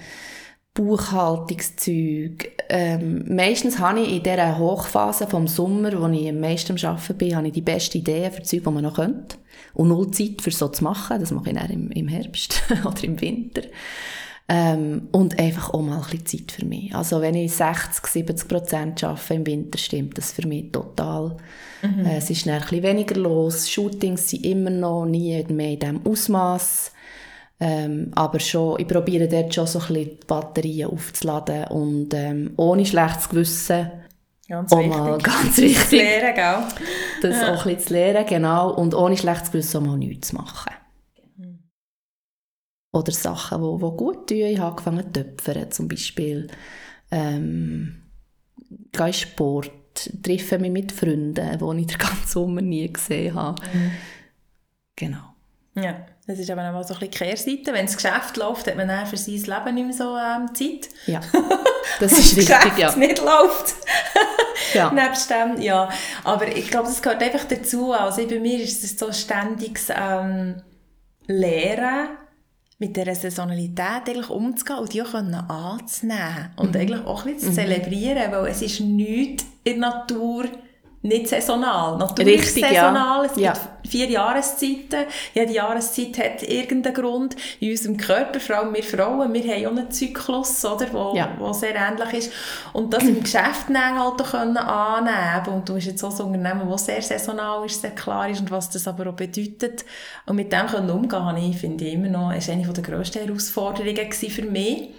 Buchhaltungszeug. 0.73 2.51
Ähm, 2.69 3.35
meistens 3.35 3.79
habe 3.79 4.01
ich 4.01 4.17
in 4.17 4.23
dieser 4.23 4.57
Hochphase 4.57 5.27
vom 5.27 5.47
Sommer, 5.47 5.99
wo 5.99 6.07
ich 6.07 6.29
am 6.29 6.39
meisten 6.39 6.77
am 6.77 6.89
Arbeiten 6.89 7.17
bin, 7.17 7.35
habe 7.35 7.47
ich 7.47 7.53
die 7.53 7.61
besten 7.61 7.99
Ideen 7.99 8.31
für 8.31 8.43
Zeug, 8.43 8.63
die 8.63 8.69
man 8.69 8.83
noch 8.83 8.95
könnte. 8.95 9.37
Und 9.73 9.89
null 9.89 10.11
Zeit 10.11 10.41
für 10.41 10.51
so 10.51 10.67
zu 10.67 10.83
machen. 10.83 11.19
Das 11.19 11.31
mache 11.31 11.49
ich 11.49 11.55
dann 11.55 11.69
im, 11.69 11.91
im 11.91 12.07
Herbst 12.07 12.61
oder 12.85 13.03
im 13.03 13.19
Winter. 13.21 13.61
Ähm, 14.49 15.07
und 15.13 15.39
einfach 15.39 15.73
auch 15.73 15.81
mal 15.81 15.95
ein 15.95 16.01
bisschen 16.01 16.47
Zeit 16.47 16.51
für 16.51 16.65
mich. 16.65 16.93
Also 16.93 17.21
wenn 17.21 17.35
ich 17.35 17.53
60, 17.53 18.05
70 18.05 18.47
Prozent 18.47 19.03
arbeite 19.03 19.35
im 19.35 19.47
Winter, 19.47 19.77
stimmt 19.77 20.17
das 20.17 20.33
für 20.33 20.45
mich 20.45 20.71
total. 20.71 21.37
Mhm. 21.81 22.05
Äh, 22.05 22.17
es 22.17 22.29
ist 22.29 22.45
dann 22.45 22.55
ein 22.55 22.61
bisschen 22.61 22.83
weniger 22.83 23.15
los. 23.15 23.69
Shootings 23.69 24.29
sind 24.29 24.45
immer 24.45 24.69
noch 24.69 25.05
nie 25.05 25.43
mehr 25.47 25.71
in 25.71 25.79
diesem 25.79 26.05
Ausmaß. 26.05 26.91
Ähm, 27.59 28.11
aber 28.15 28.39
schon, 28.41 28.79
ich 28.79 28.87
probiere 28.87 29.29
dort 29.29 29.55
schon 29.55 29.67
so 29.67 29.79
ein 29.79 29.87
bisschen 29.87 30.09
die 30.19 30.25
Batterien 30.27 30.89
aufzuladen 30.89 31.65
und 31.67 32.13
ähm, 32.13 32.53
ohne 32.57 32.85
schlechtes 32.85 33.29
Gewissen 33.29 33.91
Ganz 34.49 34.71
wichtig. 34.71 34.89
Mal 34.89 35.17
ganz 35.19 35.57
wichtig. 35.57 35.89
Zu 35.89 35.95
lernen, 35.95 36.35
gell? 36.35 36.63
Das 37.21 37.41
ja. 37.41 37.53
auch 37.53 37.65
ein 37.65 37.75
bisschen 37.75 37.87
zu 37.87 37.93
lernen, 37.93 38.25
genau. 38.27 38.71
Und 38.71 38.93
ohne 38.93 39.15
schlechtes 39.17 39.51
Gewissen 39.51 39.77
auch 39.77 39.87
mal 39.87 39.97
nichts 39.97 40.29
zu 40.29 40.35
machen. 40.35 40.73
Oder 42.93 43.11
Sachen, 43.11 43.61
die, 43.61 43.83
die 43.83 43.97
gut 43.97 44.29
tun. 44.29 44.37
Ich 44.37 44.59
habe 44.59 44.69
angefangen 44.69 45.03
zu 45.03 45.23
töpfern, 45.23 45.71
zum 45.71 45.87
Beispiel. 45.87 46.47
Ähm, 47.11 48.03
gehe 48.91 49.13
Sport, 49.13 49.71
treffe 50.21 50.59
mich 50.59 50.71
mit 50.71 50.91
Freunden, 50.91 51.33
die 51.33 51.81
ich 51.81 51.87
den 51.87 51.97
ganzen 51.97 52.27
Sommer 52.27 52.61
nie 52.61 52.91
gesehen 52.91 53.33
habe. 53.33 53.61
Mhm. 53.73 53.91
Genau. 54.95 55.33
Ja, 55.75 56.05
das 56.27 56.37
ist 56.37 56.51
aber 56.51 56.71
auch 56.71 56.83
so 56.83 56.93
ein 56.93 56.99
bisschen 56.99 57.27
Kehrseite. 57.27 57.73
Wenn 57.73 57.87
das 57.87 57.95
Geschäft 57.95 58.37
läuft, 58.37 58.67
hat 58.67 58.77
man 58.77 58.87
dann 58.87 59.07
für 59.07 59.17
sein 59.17 59.33
Leben 59.33 59.75
nicht 59.75 59.85
mehr 59.85 59.93
so 59.93 60.15
ähm, 60.15 60.53
Zeit. 60.53 60.89
Ja, 61.07 61.19
das 61.99 62.11
ist 62.11 62.37
richtig, 62.37 62.47
Geschäft 62.47 62.77
ja. 62.77 62.95
nicht 62.95 63.19
läuft. 63.19 63.75
ja. 64.75 64.91
Nebst 64.93 65.31
dem, 65.31 65.59
ja. 65.59 65.89
Aber 66.23 66.47
ich 66.47 66.69
glaube, 66.69 66.89
das 66.89 67.01
gehört 67.01 67.23
einfach 67.23 67.45
dazu. 67.45 67.91
Also 67.91 68.27
bei 68.27 68.39
mir 68.39 68.59
ist 68.61 68.83
es 68.83 68.99
so 68.99 69.11
ständiges 69.11 69.87
ähm, 69.89 70.61
Lehren 71.25 72.09
mit 72.79 72.97
dieser 72.97 73.15
Saisonalität 73.15 74.07
eigentlich 74.07 74.29
umzugehen 74.29 74.79
und 74.79 74.93
die 74.93 75.01
auch 75.01 75.13
anzunehmen 75.13 76.51
und 76.57 76.71
mhm. 76.71 76.81
eigentlich 76.81 77.05
auch 77.05 77.25
ein 77.25 77.33
bisschen 77.33 77.53
zu 77.53 77.61
mhm. 77.61 77.67
zelebrieren, 77.67 78.31
weil 78.31 78.47
es 78.47 78.61
ist 78.61 78.79
nichts 78.81 79.45
in 79.63 79.79
der 79.81 79.89
Natur 79.89 80.45
nicht 81.03 81.27
saisonal. 81.27 81.97
Natürlich 81.97 82.41
Richtig, 82.41 82.63
saisonal. 82.63 83.25
Ja. 83.25 83.25
Es 83.25 83.33
gibt 83.33 83.45
ja. 83.45 83.89
vier 83.89 84.09
Jahreszeiten. 84.09 85.05
Jede 85.33 85.53
Jahreszeit 85.53 86.17
hat 86.17 86.43
irgendeinen 86.43 86.95
Grund. 86.95 87.35
In 87.59 87.71
unserem 87.71 87.97
Körper, 87.97 88.39
vor 88.39 88.57
allem 88.57 88.73
wir 88.73 88.83
Frauen, 88.83 89.33
wir 89.33 89.43
haben 89.43 89.65
auch 89.65 89.71
einen 89.71 89.91
Zyklus, 89.91 90.63
oder, 90.63 90.91
wo, 90.93 91.13
ja. 91.15 91.35
wo 91.37 91.51
sehr 91.51 91.75
ähnlich 91.75 92.13
ist. 92.13 92.33
Und 92.71 92.93
das 92.93 93.03
im 93.03 93.21
Geschäft 93.21 93.67
dann 93.67 93.99
halt 93.99 94.21
auch 94.21 94.31
können 94.31 94.55
annehmen 94.55 95.57
Und 95.57 95.67
du 95.67 95.75
hast 95.75 95.85
jetzt 95.85 96.03
auch 96.05 96.11
so 96.11 96.23
ein 96.23 96.35
Unternehmen, 96.35 96.69
das 96.69 96.85
sehr 96.85 97.01
saisonal 97.01 97.65
ist, 97.65 97.81
sehr 97.81 97.91
klar 97.91 98.29
ist 98.29 98.39
und 98.39 98.49
was 98.49 98.69
das 98.69 98.87
aber 98.87 99.09
auch 99.09 99.13
bedeutet. 99.13 99.83
Und 100.25 100.37
mit 100.37 100.53
dem 100.53 100.67
können 100.67 100.89
umgehen, 100.89 101.51
ich 101.51 101.57
finde 101.57 101.85
immer 101.85 102.07
noch, 102.07 102.33
ist 102.33 102.49
eine 102.49 102.65
der 102.65 102.83
grössten 102.83 103.19
Herausforderungen 103.19 104.11
für 104.13 104.43
mich. 104.43 104.89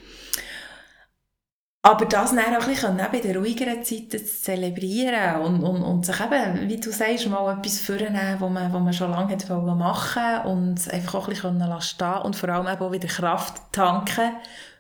Aber 1.87 2.07
das 2.07 2.31
dann 2.31 2.57
auch 2.57 2.63
ein 2.63 2.69
bisschen 2.71 2.97
bei 2.97 3.21
den 3.21 3.37
ruhigeren 3.37 3.85
Zeiten 3.85 4.17
zu 4.17 4.43
zelebrieren 4.43 5.43
und, 5.43 5.63
und, 5.63 5.83
und 5.83 6.07
sich 6.07 6.19
eben, 6.19 6.67
wie 6.67 6.81
du 6.81 6.91
sagst, 6.91 7.29
mal 7.29 7.59
etwas 7.59 7.79
vornehmen, 7.79 8.37
was 8.39 8.51
man, 8.51 8.73
was 8.73 8.81
man 8.81 8.93
schon 8.95 9.11
lange 9.11 9.35
hat 9.35 9.49
machen 9.51 10.47
und 10.47 10.91
einfach 10.91 11.15
auch 11.17 11.29
ein 11.29 11.35
bisschen 11.35 11.81
stehen 11.83 12.23
und 12.25 12.37
vor 12.37 12.49
allem 12.49 12.67
eben 12.69 12.81
auch 12.81 12.91
wieder 12.91 13.07
Kraft 13.07 13.61
tanken, 13.71 14.31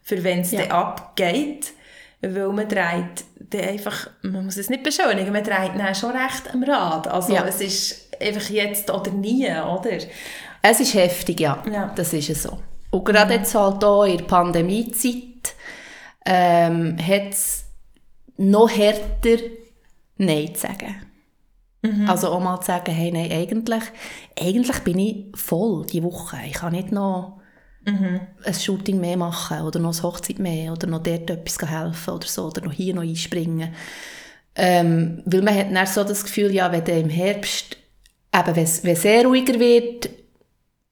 für 0.02 0.24
wenn 0.24 0.40
es 0.40 0.52
ja. 0.52 0.62
dann 0.62 0.70
abgeht. 0.70 1.72
Weil 2.22 2.48
man 2.48 2.68
dreht 2.70 3.24
dann 3.50 3.60
einfach, 3.60 4.08
man 4.22 4.46
muss 4.46 4.56
es 4.56 4.70
nicht 4.70 4.82
beschönigen, 4.82 5.30
man 5.30 5.44
dreht 5.44 5.72
dann 5.76 5.94
schon 5.94 6.12
recht 6.12 6.54
am 6.54 6.62
Rad. 6.62 7.06
Also 7.06 7.34
ja. 7.34 7.44
es 7.44 7.60
ist 7.60 8.16
einfach 8.18 8.48
jetzt 8.48 8.90
oder 8.90 9.10
nie, 9.10 9.44
oder? 9.44 9.98
Es 10.62 10.80
ist 10.80 10.94
heftig, 10.94 11.40
ja. 11.40 11.62
ja. 11.70 11.92
Das 11.94 12.14
ist 12.14 12.30
es 12.30 12.44
so. 12.44 12.58
Und 12.90 13.04
gerade 13.04 13.34
jetzt 13.34 13.54
halt 13.54 13.84
auch 13.84 14.04
in 14.04 14.16
der 14.16 14.24
Pandemiezeit 14.24 15.33
ähm, 16.24 16.96
hat 16.98 17.30
es 17.30 17.64
noch 18.36 18.70
härter 18.70 19.42
Nein 20.16 20.54
zu 20.54 20.60
sagen. 20.60 20.96
Mhm. 21.82 22.08
Also 22.08 22.28
auch 22.28 22.40
mal 22.40 22.60
zu 22.60 22.68
sagen, 22.68 22.92
hey, 22.92 23.12
nein, 23.12 23.30
eigentlich, 23.30 23.82
eigentlich 24.40 24.78
bin 24.80 24.98
ich 24.98 25.26
voll 25.34 25.84
die 25.86 26.02
Woche. 26.02 26.38
Ich 26.46 26.54
kann 26.54 26.72
nicht 26.72 26.92
noch 26.92 27.40
mhm. 27.84 28.20
ein 28.44 28.54
Shooting 28.54 29.00
mehr 29.00 29.16
machen 29.16 29.60
oder 29.62 29.78
noch 29.78 29.92
eine 29.92 30.02
Hochzeit 30.02 30.38
mehr 30.38 30.72
oder 30.72 30.86
noch 30.86 31.02
dort 31.02 31.28
etwas 31.30 31.70
helfen 31.70 32.14
oder 32.14 32.26
so 32.26 32.46
oder 32.46 32.62
noch 32.62 32.72
hier 32.72 32.94
noch 32.94 33.02
einspringen. 33.02 33.74
Ähm, 34.56 35.22
weil 35.26 35.42
man 35.42 35.54
hat 35.54 35.74
dann 35.74 35.86
so 35.86 36.04
das 36.04 36.24
Gefühl, 36.24 36.54
ja, 36.54 36.70
wenn 36.70 36.84
im 36.84 37.10
Herbst, 37.10 37.76
eben 38.34 38.56
wenn 38.56 38.64
es 38.64 39.02
sehr 39.02 39.26
ruhiger 39.26 39.58
wird, 39.58 40.08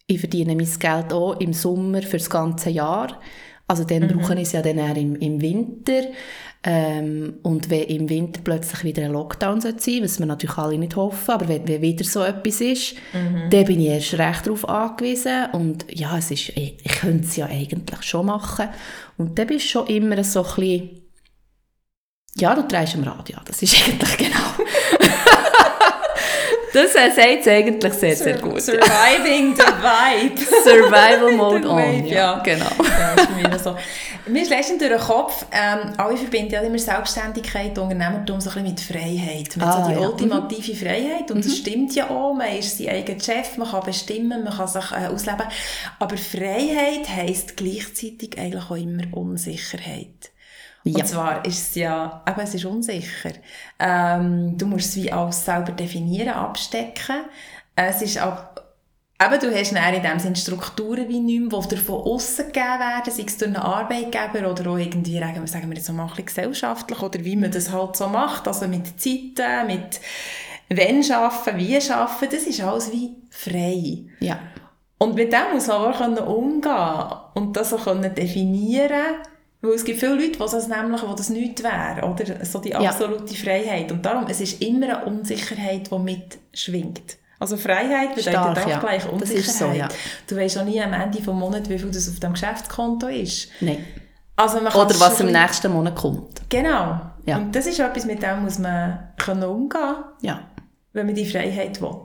ich 0.07 0.21
verdiene 0.21 0.57
mein 0.57 0.79
Geld 0.79 1.13
auch 1.13 1.41
im 1.41 1.53
Sommer 1.53 2.03
für 2.03 2.19
das 2.19 2.29
ganze 2.29 2.71
Jahr, 2.71 3.21
also 3.73 3.85
dann 3.85 4.03
mhm. 4.03 4.19
brauchen 4.19 4.37
es 4.37 4.53
ja 4.53 4.61
dann 4.61 4.77
eher 4.77 4.97
im, 4.97 5.17
im 5.17 5.41
Winter. 5.41 6.03
Ähm, 6.63 7.39
und 7.43 7.71
wenn 7.71 7.85
im 7.85 8.09
Winter 8.11 8.41
plötzlich 8.45 8.85
wieder 8.85 9.03
ein 9.03 9.13
Lockdown 9.13 9.63
sein 9.63 9.79
sollte, 9.79 10.05
was 10.05 10.19
wir 10.19 10.27
natürlich 10.27 10.59
alle 10.59 10.77
nicht 10.77 10.95
hoffen, 10.95 11.31
aber 11.31 11.49
wenn, 11.49 11.67
wenn 11.67 11.81
wieder 11.81 12.05
so 12.05 12.23
etwas 12.23 12.61
ist, 12.61 12.95
mhm. 13.15 13.49
dann 13.51 13.65
bin 13.65 13.81
ich 13.81 13.89
erst 13.89 14.19
recht 14.19 14.47
darauf 14.47 14.69
angewiesen. 14.69 15.47
Und 15.53 15.87
ja, 15.91 16.19
es 16.19 16.31
ist, 16.31 16.51
ich, 16.51 16.77
ich 16.85 16.93
könnte 17.01 17.27
es 17.27 17.35
ja 17.37 17.47
eigentlich 17.47 18.03
schon 18.03 18.27
machen. 18.27 18.69
Und 19.17 19.39
dann 19.39 19.47
bist 19.47 19.65
du 19.65 19.69
schon 19.71 19.87
immer 19.87 20.23
so 20.23 20.45
ein 20.45 20.55
bisschen, 20.55 20.91
ja, 22.37 22.55
du 22.55 22.63
drehst 22.63 22.95
am 22.95 23.05
Rad, 23.05 23.31
ja, 23.31 23.41
das 23.45 23.63
ist 23.63 23.75
eigentlich 23.89 24.19
genau. 24.19 24.69
Das 26.73 26.93
sagt 26.93 27.19
es 27.19 27.49
eigentlich 27.49 27.93
sehr, 27.93 28.17
sehr 28.17 28.39
gut. 28.39 28.63
Surviving 28.63 29.55
the 29.55 29.63
Vibe. 29.63 30.41
Survival 30.65 31.33
Mode 31.33 31.69
on, 31.69 31.77
Wave, 31.77 32.09
ja, 32.09 32.15
ja. 32.15 32.39
genau. 32.43 32.71
Ja, 32.99 33.15
ist 33.15 33.51
mir 33.51 33.59
so. 33.59 33.77
Mir 34.27 34.43
ist 34.43 34.51
letztens 34.51 34.79
durch 34.79 34.91
den 34.91 35.01
Kopf, 35.01 35.45
ähm, 35.51 35.93
alle 35.99 36.17
verbinden 36.17 36.53
ja 36.53 36.61
immer 36.61 36.79
Selbstständigkeit, 36.79 37.77
Unternehmertum 37.77 38.41
so 38.41 38.51
ein 38.51 38.65
bisschen 38.65 38.71
mit 38.71 38.81
Freiheit. 38.81 39.57
Mit 39.57 39.67
Ah, 39.67 39.85
so 39.85 39.91
die 39.91 40.01
ja. 40.01 40.09
ultimative 40.09 40.75
Freiheit. 40.77 41.31
Und 41.31 41.45
das 41.45 41.57
stimmt 41.57 41.95
ja 41.95 42.09
auch. 42.09 42.33
Man 42.33 42.57
ist 42.57 42.79
sein 42.79 42.89
eigener 42.89 43.21
Chef, 43.21 43.59
man 43.59 43.69
kann 43.69 43.85
bestimmen, 43.85 44.45
man 44.45 44.57
kann 44.57 44.69
sich 44.69 44.93
äh, 44.93 45.09
ausleben. 45.09 45.47
Aber 45.99 46.17
Freiheit 46.17 47.09
heisst 47.09 47.57
gleichzeitig 47.57 48.39
eigentlich 48.39 48.63
auch 48.71 48.77
immer 48.77 49.03
Unsicherheit. 49.13 50.32
Ja. 50.85 50.99
Und 50.99 51.07
zwar 51.07 51.45
ist 51.45 51.71
es 51.71 51.75
ja, 51.77 52.23
eben, 52.29 52.41
es 52.41 52.55
ist 52.55 52.65
unsicher. 52.65 53.31
Ähm, 53.79 54.57
du 54.59 54.67
musst 54.67 54.87
es 54.89 54.97
wie 54.97 55.13
alles 55.13 55.45
selber 55.45 55.73
definieren, 55.73 56.31
abstecken. 56.35 57.25
Es 57.77 58.03
ist 58.03 58.21
auch, 58.21 58.39
eben, 59.23 59.41
du 59.41 59.55
hast 59.55 59.73
dann 59.75 59.95
in 59.95 60.03
dem 60.03 60.19
Sinne 60.19 60.37
Strukturen 60.37 61.09
wie 61.09 61.21
nicht 61.21 61.53
mehr, 61.53 61.61
die 61.61 61.69
dir 61.69 61.79
von 61.81 62.03
außen 62.03 62.47
gegeben 62.47 62.81
werden, 62.81 63.13
sei 63.13 63.23
es 63.27 63.39
durch 63.39 63.49
einen 63.49 63.63
Arbeitgeber 63.63 64.51
oder 64.51 64.71
auch 64.71 64.77
irgendwie, 64.77 65.21
sagen 65.47 65.69
wir- 65.71 65.77
jetzt 65.77 65.87
so 65.87 65.93
mal 65.93 66.11
ein 66.17 66.25
gesellschaftlich, 66.25 67.01
oder 67.01 67.25
wie 67.25 67.37
man 67.37 67.53
das 67.53 67.71
halt 67.71 67.97
so 67.97 68.09
macht, 68.09 68.49
also 68.49 68.67
mit 68.67 69.01
Zeiten, 69.01 69.67
mit 69.69 70.01
wenn 70.69 71.03
schaffen, 71.03 71.59
wie 71.59 71.81
schaffen, 71.81 72.29
das 72.31 72.43
ist 72.43 72.61
alles 72.61 72.91
wie 72.91 73.17
frei. 73.31 74.05
Ja. 74.21 74.39
Und 74.99 75.15
mit 75.15 75.33
dem 75.33 75.53
muss 75.55 75.67
man 75.67 75.77
auch 75.77 75.99
können 75.99 76.19
umgehen 76.19 77.19
und 77.35 77.57
das 77.57 77.73
auch 77.73 77.85
können 77.85 78.15
definieren 78.15 79.17
weil 79.63 79.73
es 79.73 79.85
gibt 79.85 80.01
viele 80.01 80.15
Leute, 80.17 80.33
die 80.33 80.39
das 80.39 80.69
nämlich, 80.69 81.03
wo 81.03 81.15
das 81.15 81.31
nicht 81.31 81.63
wäre, 81.63 82.05
oder? 82.07 82.45
So 82.45 82.59
die 82.59 82.71
Ja. 82.71 82.81
absolute 82.81 83.35
Freiheit. 83.35 83.91
Und 83.93 84.05
darum, 84.05 84.27
es 84.29 84.41
ist 84.41 84.61
immer 84.61 84.87
eine 84.99 85.05
Unsicherheit, 85.07 85.89
die 85.91 85.99
mitschwingt. 85.99 87.17
Also 87.39 87.57
Freiheit 87.57 88.11
bedeutet 88.15 88.33
Stark, 88.35 88.65
auch 88.65 88.69
ja. 88.69 88.79
gleich 88.79 89.09
Unsicherheit. 89.09 89.45
so, 89.45 89.67
ja. 89.73 89.89
Du 90.29 90.37
weißt 90.37 90.59
auch 90.59 90.65
nie 90.65 90.81
am 90.81 90.93
Ende 90.93 91.19
des 91.19 91.27
Monats, 91.27 91.69
wie 91.69 91.79
viel 91.79 91.91
das 91.91 92.09
auf 92.09 92.21
dem 92.21 92.33
Geschäftskonto 92.33 93.07
ist. 93.09 93.49
Nein. 93.61 93.85
Also 94.37 94.61
man 94.61 94.73
Oder 94.73 94.99
was 95.01 95.21
im 95.21 95.31
nächsten 95.33 95.73
Monat 95.73 95.95
kommt. 95.95 96.43
Genau. 96.49 97.01
Ja. 97.27 97.37
Und 97.39 97.55
das 97.55 97.67
ist 97.67 97.79
etwas, 97.79 98.05
mit 98.05 98.23
dem 98.23 98.43
muss 98.45 98.59
man 98.59 99.11
können 99.17 99.45
umgehen 99.45 99.95
Ja. 100.23 100.41
wenn 100.93 101.07
man 101.07 101.15
die 101.15 101.27
Freiheit 101.27 101.81
will. 101.81 101.97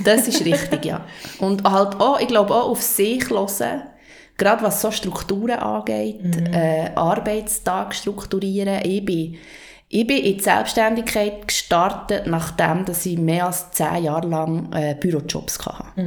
Das 0.00 0.26
ist 0.26 0.44
richtig, 0.44 0.84
ja. 0.84 1.04
Und 1.38 1.62
halt 1.64 2.00
auch, 2.00 2.18
ich 2.20 2.26
glaube 2.28 2.54
auch 2.54 2.70
auf 2.70 2.82
sich 2.82 3.28
hören, 3.30 3.82
gerade 4.38 4.62
was 4.62 4.80
so 4.80 4.90
Strukturen 4.90 5.58
angeht, 5.58 6.20
äh, 6.52 6.90
Arbeitstag 6.94 7.94
strukturieren. 7.94 8.80
Ich 8.84 9.04
bin, 9.04 9.36
ich 9.88 10.06
bin 10.06 10.18
in 10.18 10.38
die 10.38 10.42
Selbstständigkeit 10.42 11.46
gestartet, 11.46 12.26
nachdem 12.26 12.84
dass 12.84 13.04
ich 13.04 13.18
mehr 13.18 13.46
als 13.46 13.70
zehn 13.72 14.04
Jahre 14.04 14.28
lang 14.28 14.72
äh, 14.72 14.96
Bürojobs 14.98 15.58
hatte. 15.66 16.00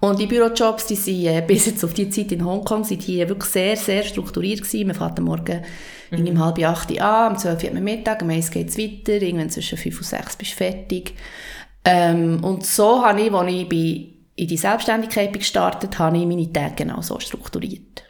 Und 0.00 0.18
die 0.18 0.26
Bürojobs, 0.26 0.86
die 0.86 0.96
sind 0.96 1.26
äh, 1.26 1.42
bis 1.46 1.66
jetzt 1.66 1.84
auf 1.84 1.94
die 1.94 2.10
Zeit 2.10 2.32
in 2.32 2.44
Hongkong, 2.44 2.82
sind 2.82 3.06
die 3.06 3.18
wirklich 3.28 3.52
sehr, 3.52 3.76
sehr 3.76 4.02
strukturiert 4.02 4.62
gewesen. 4.62 4.88
Man 4.88 4.96
fährt 4.96 5.18
am 5.18 5.26
Morgen 5.26 5.62
mhm. 6.10 6.26
um 6.26 6.44
halb 6.44 6.58
acht 6.64 6.90
Uhr 6.90 7.00
an, 7.00 7.32
um 7.32 7.38
zwölf 7.38 7.62
Uhr 7.62 7.68
hat 7.68 7.74
man 7.74 7.84
Mittag, 7.84 8.22
um 8.22 8.30
eins 8.30 8.50
geht 8.50 8.70
es 8.70 8.78
weiter, 8.78 9.22
irgendwann 9.22 9.50
zwischen 9.50 9.78
fünf 9.78 9.98
und 9.98 10.06
sechs 10.06 10.34
bist 10.34 10.52
du 10.52 10.56
fertig. 10.56 11.14
Ähm, 11.84 12.42
und 12.42 12.64
so 12.64 13.04
habe 13.04 13.20
ich, 13.20 13.32
als 13.32 13.52
ich 13.52 13.68
bei, 13.68 14.11
in 14.34 14.48
die 14.48 14.56
Selbstständigkeit 14.56 15.32
gestartet 15.32 15.98
habe 15.98 16.18
ich 16.18 16.26
meine 16.26 16.52
Tage 16.52 16.74
genau 16.76 17.00
so 17.02 17.18
strukturiert. 17.20 18.04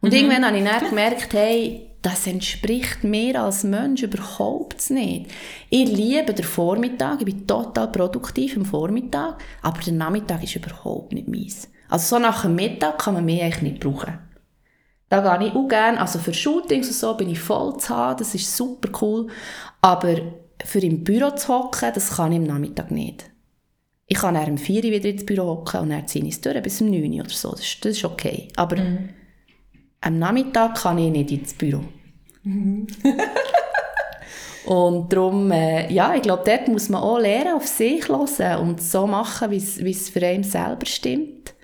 Und 0.00 0.12
irgendwann 0.12 0.44
habe 0.44 0.58
ich 0.58 0.64
dann 0.64 0.90
gemerkt, 0.90 1.32
hey, 1.32 1.90
das 2.02 2.26
entspricht 2.26 3.02
mir 3.04 3.40
als 3.40 3.64
Mensch 3.64 4.02
überhaupt 4.02 4.90
nicht. 4.90 5.30
Ich 5.70 5.88
liebe 5.88 6.34
den 6.34 6.44
Vormittag, 6.44 7.20
ich 7.20 7.24
bin 7.24 7.46
total 7.46 7.90
produktiv 7.90 8.58
am 8.58 8.66
Vormittag, 8.66 9.38
aber 9.62 9.80
der 9.80 9.94
Nachmittag 9.94 10.42
ist 10.42 10.56
überhaupt 10.56 11.14
nicht 11.14 11.28
meins. 11.28 11.70
Also 11.88 12.16
so 12.16 12.22
nach 12.22 12.42
dem 12.42 12.56
Mittag 12.56 12.98
kann 12.98 13.14
man 13.14 13.24
mich 13.24 13.42
eigentlich 13.42 13.62
nicht 13.62 13.80
brauchen. 13.80 14.18
Da 15.08 15.38
gehe 15.38 15.48
ich 15.48 15.54
auch 15.54 15.68
gerne, 15.68 15.98
also 15.98 16.18
für 16.18 16.34
Shootings 16.34 16.88
und 16.88 16.94
so 16.94 17.14
bin 17.14 17.30
ich 17.30 17.40
voll 17.40 17.78
zu 17.78 17.96
haben, 17.96 18.18
das 18.18 18.34
ist 18.34 18.54
super 18.54 18.90
cool, 19.00 19.28
aber 19.80 20.16
für 20.62 20.80
im 20.80 21.04
Büro 21.04 21.30
zu 21.30 21.48
hocken, 21.48 21.92
das 21.94 22.16
kann 22.16 22.32
ich 22.32 22.38
am 22.38 22.44
Nachmittag 22.44 22.90
nicht. 22.90 23.30
Ich 24.06 24.18
kann 24.18 24.34
dann 24.34 24.50
um 24.50 24.58
4 24.58 24.84
Uhr 24.84 24.90
wieder 24.90 25.08
ins 25.08 25.24
Büro 25.24 25.46
hocken 25.46 25.80
und 25.80 25.90
dann 25.90 26.06
ziehe 26.06 26.24
ich 26.24 26.34
es 26.34 26.40
durch 26.40 26.60
bis 26.62 26.80
um 26.80 26.90
9 26.90 27.12
Uhr 27.12 27.20
oder 27.20 27.30
so, 27.30 27.50
das 27.52 27.60
ist, 27.60 27.84
das 27.84 27.96
ist 27.96 28.04
okay. 28.04 28.48
Aber 28.56 28.76
am 30.00 30.18
Nachmittag 30.18 30.74
kann 30.76 30.98
ich 30.98 31.10
nicht 31.10 31.30
ins 31.32 31.54
Büro. 31.54 31.80
und 34.66 35.12
darum, 35.12 35.50
äh, 35.50 35.90
ja, 35.92 36.14
ich 36.14 36.22
glaube, 36.22 36.42
dort 36.44 36.68
muss 36.68 36.88
man 36.88 37.02
auch 37.02 37.18
lernen, 37.18 37.54
auf 37.54 37.66
sich 37.66 38.08
hören 38.08 38.58
und 38.60 38.82
so 38.82 39.06
machen, 39.06 39.50
wie 39.50 39.56
es- 39.56 40.10
für 40.10 40.24
einen 40.26 40.44
selber 40.44 40.86
stimmt. 40.86 41.54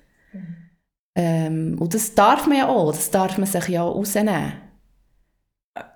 Ähm, 1.15 1.77
und 1.79 1.93
das 1.93 2.15
darf 2.15 2.47
man 2.47 2.57
ja 2.57 2.67
auch, 2.69 2.91
das 2.91 3.11
darf 3.11 3.37
man 3.37 3.47
sich 3.47 3.67
ja 3.67 3.83
auch 3.83 3.95
rausnehmen. 3.95 4.53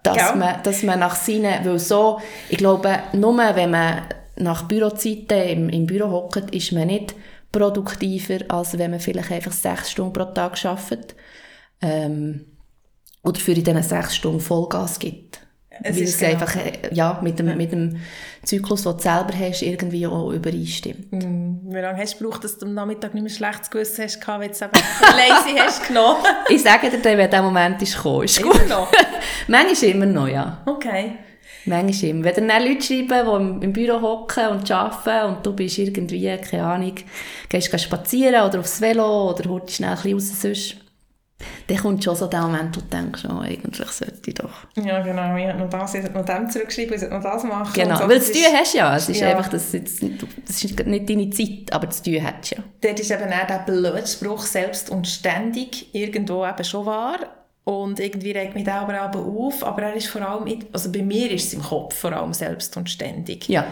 Dass, 0.03 0.29
Gell? 0.29 0.35
man, 0.37 0.63
dass 0.63 0.83
man 0.83 0.99
nach 0.99 1.15
seinen, 1.15 1.65
weil 1.65 1.79
so, 1.79 2.19
ich 2.49 2.57
glaube, 2.57 2.99
nur 3.13 3.37
wenn 3.37 3.71
man 3.71 4.01
nach 4.37 4.67
Bürozeiten 4.67 5.41
im, 5.47 5.69
im 5.69 5.85
Büro 5.85 6.09
hockt, 6.11 6.53
ist 6.53 6.71
man 6.71 6.87
nicht 6.87 7.15
produktiver, 7.51 8.39
als 8.49 8.77
wenn 8.77 8.91
man 8.91 8.99
vielleicht 8.99 9.31
einfach 9.31 9.53
sechs 9.53 9.91
Stunden 9.91 10.13
pro 10.13 10.25
Tag 10.25 10.63
arbeitet. 10.65 11.15
Ähm, 11.81 12.45
oder 13.23 13.39
für 13.39 13.53
in 13.53 13.63
diesen 13.63 13.83
sechs 13.83 14.15
Stunden 14.15 14.39
Vollgas 14.39 14.99
gibt. 14.99 15.39
Es 15.83 15.95
Weil 15.95 16.03
ist 16.03 16.09
es 16.11 16.19
genau 16.19 16.31
einfach 16.31 16.55
äh, 16.55 16.71
ja, 16.93 17.19
mit, 17.21 17.37
dem, 17.37 17.57
mit 17.57 17.71
dem 17.71 17.97
Zyklus, 18.43 18.83
den 18.83 18.93
du 18.93 18.99
selber 18.99 19.33
hast, 19.37 19.61
irgendwie 19.61 20.07
auch 20.07 20.31
übereinstimmt. 20.31 21.11
Hm, 21.11 21.61
Wie 21.65 21.79
lange 21.79 21.97
hast 21.97 22.13
du 22.13 22.19
gebraucht, 22.19 22.43
dass 22.45 22.57
du 22.57 22.65
am 22.65 22.73
Nachmittag 22.73 23.13
nicht 23.13 23.23
mehr 23.23 23.31
schlechtes 23.31 23.69
Gewissen 23.69 24.05
hast, 24.05 24.25
weil 24.25 24.47
du 24.47 24.53
es 24.53 24.61
eben 24.61 24.71
lazy 25.01 25.57
hast 25.57 25.87
genommen? 25.87 26.23
Ich 26.49 26.63
sage 26.63 26.89
dir 26.89 26.99
dann, 26.99 27.17
wenn 27.17 27.29
der 27.29 27.41
Moment 27.41 27.81
ist 27.81 27.95
gekommen, 27.95 28.23
ist 28.23 28.41
gut. 28.41 28.55
Immer 28.55 28.65
noch? 28.67 28.91
Manchmal 29.47 29.91
immer 29.91 30.05
noch, 30.05 30.27
ja. 30.27 30.61
Okay. 30.65 31.15
Manchmal 31.65 32.09
immer. 32.11 32.23
Wenn 32.35 32.47
dann 32.47 32.63
Leute 32.63 32.81
schreiben, 32.81 33.59
die 33.59 33.65
im, 33.65 33.73
Büro 33.73 34.01
hocken 34.01 34.47
und 34.49 34.69
arbeiten 34.69 35.35
und 35.35 35.45
du 35.45 35.53
bist 35.53 35.77
irgendwie, 35.77 36.37
keine 36.37 36.63
Ahnung, 36.63 36.95
gehst 37.49 37.79
spazieren 37.79 38.47
oder 38.47 38.59
aufs 38.59 38.81
Velo 38.81 39.31
oder 39.31 39.49
holst 39.49 39.75
schnell 39.75 39.91
ein 39.91 39.95
bisschen 39.95 40.13
raus 40.13 40.41
sonst, 40.41 40.75
dann 41.67 41.77
kommt 41.77 42.03
schon 42.03 42.15
so 42.15 42.27
der 42.27 42.41
Moment, 42.41 42.75
wo 42.77 42.81
du 42.81 42.87
denkst, 42.87 43.23
oh, 43.27 43.39
eigentlich 43.39 43.87
sollte 43.89 44.21
ich 44.25 44.35
doch. 44.35 44.51
Ja, 44.77 45.01
genau. 45.01 45.35
Ich 45.35 45.47
habe 45.47 45.59
noch 45.59 45.69
das, 45.69 45.93
ich 45.95 46.03
habe 46.03 46.13
noch 46.13 46.25
dem 46.25 46.49
zurückgeschrieben, 46.49 46.93
ich 46.93 47.01
sollte 47.01 47.15
noch 47.15 47.23
das 47.23 47.43
machen. 47.43 47.73
Genau, 47.73 47.97
so, 47.97 48.07
weil 48.07 48.19
das 48.19 48.31
das 48.31 48.41
Tun 48.41 48.53
hast 48.53 48.73
ja. 48.73 48.95
Es 48.95 49.09
ist 49.09 49.19
Ja. 49.19 49.29
einfach, 49.29 49.49
das, 49.49 49.73
jetzt, 49.73 50.01
das 50.01 50.63
ist 50.63 50.85
nicht 50.85 51.09
deine 51.09 51.29
Zeit, 51.31 51.73
aber 51.73 51.87
das 51.87 52.01
Tun 52.01 52.23
hast 52.23 52.51
ja. 52.51 52.57
Dort 52.81 52.99
ist 52.99 53.11
eben 53.11 53.23
auch 53.23 53.47
der 53.47 53.63
blöde 53.65 54.07
Spruch 54.07 54.45
«selbst 54.45 54.89
und 54.89 55.07
ständig» 55.07 55.93
irgendwo 55.93 56.45
eben 56.45 56.63
schon 56.63 56.85
wahr. 56.85 57.17
Und 57.65 57.99
irgendwie 57.99 58.31
regt 58.31 58.55
mich 58.55 58.63
der 58.63 58.75
aber 58.81 58.99
aber 59.01 59.19
auf. 59.19 59.63
Aber 59.65 59.81
er 59.81 59.93
ist 59.95 60.07
vor 60.07 60.21
allem, 60.21 60.47
in- 60.47 60.65
also 60.71 60.91
bei 60.91 61.01
mir 61.01 61.29
ist 61.31 61.47
es 61.47 61.53
im 61.53 61.63
Kopf 61.63 61.95
vor 61.95 62.13
allem 62.13 62.33
«selbst 62.33 62.75
und 62.77 62.89
ständig». 62.89 63.49
Ja, 63.49 63.65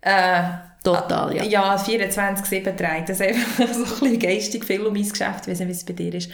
Äh, 0.00 0.42
total, 0.84 1.36
ja. 1.36 1.42
Ja, 1.44 1.76
24-7 1.76 2.76
trägt 2.76 3.08
das 3.08 3.20
einfach 3.20 3.66
so 3.72 3.82
ein 3.82 3.90
bisschen 4.00 4.18
geistig 4.18 4.64
viel 4.64 4.86
um 4.86 4.94
mein 4.94 5.08
Geschäft, 5.08 5.42
ich 5.42 5.48
weiss 5.48 5.58
nicht, 5.58 5.68
wie 5.68 5.72
es 5.72 5.84
bei 5.84 5.92
dir 5.92 6.14
ist. 6.14 6.30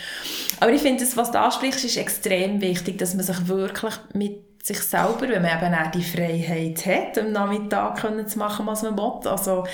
Aber 0.60 0.70
ich 0.70 0.82
finde, 0.82 1.02
das, 1.02 1.16
was 1.16 1.32
du 1.32 1.40
ansprichst, 1.40 1.84
ist 1.84 1.96
extrem 1.96 2.60
wichtig, 2.60 2.98
dass 2.98 3.14
man 3.14 3.24
sich 3.24 3.48
wirklich 3.48 3.94
mit 4.12 4.64
sich 4.64 4.78
selber, 4.80 5.22
wenn 5.28 5.42
man 5.42 5.50
eben 5.62 5.74
auch 5.74 5.90
die 5.90 6.02
Freiheit 6.04 6.84
hat, 6.86 7.18
am 7.18 7.32
Nachmittag 7.32 7.96
können 8.00 8.28
zu 8.28 8.38
machen, 8.38 8.66
was 8.66 8.82
man 8.82 8.96
will. 8.96 9.28
Also, 9.30 9.64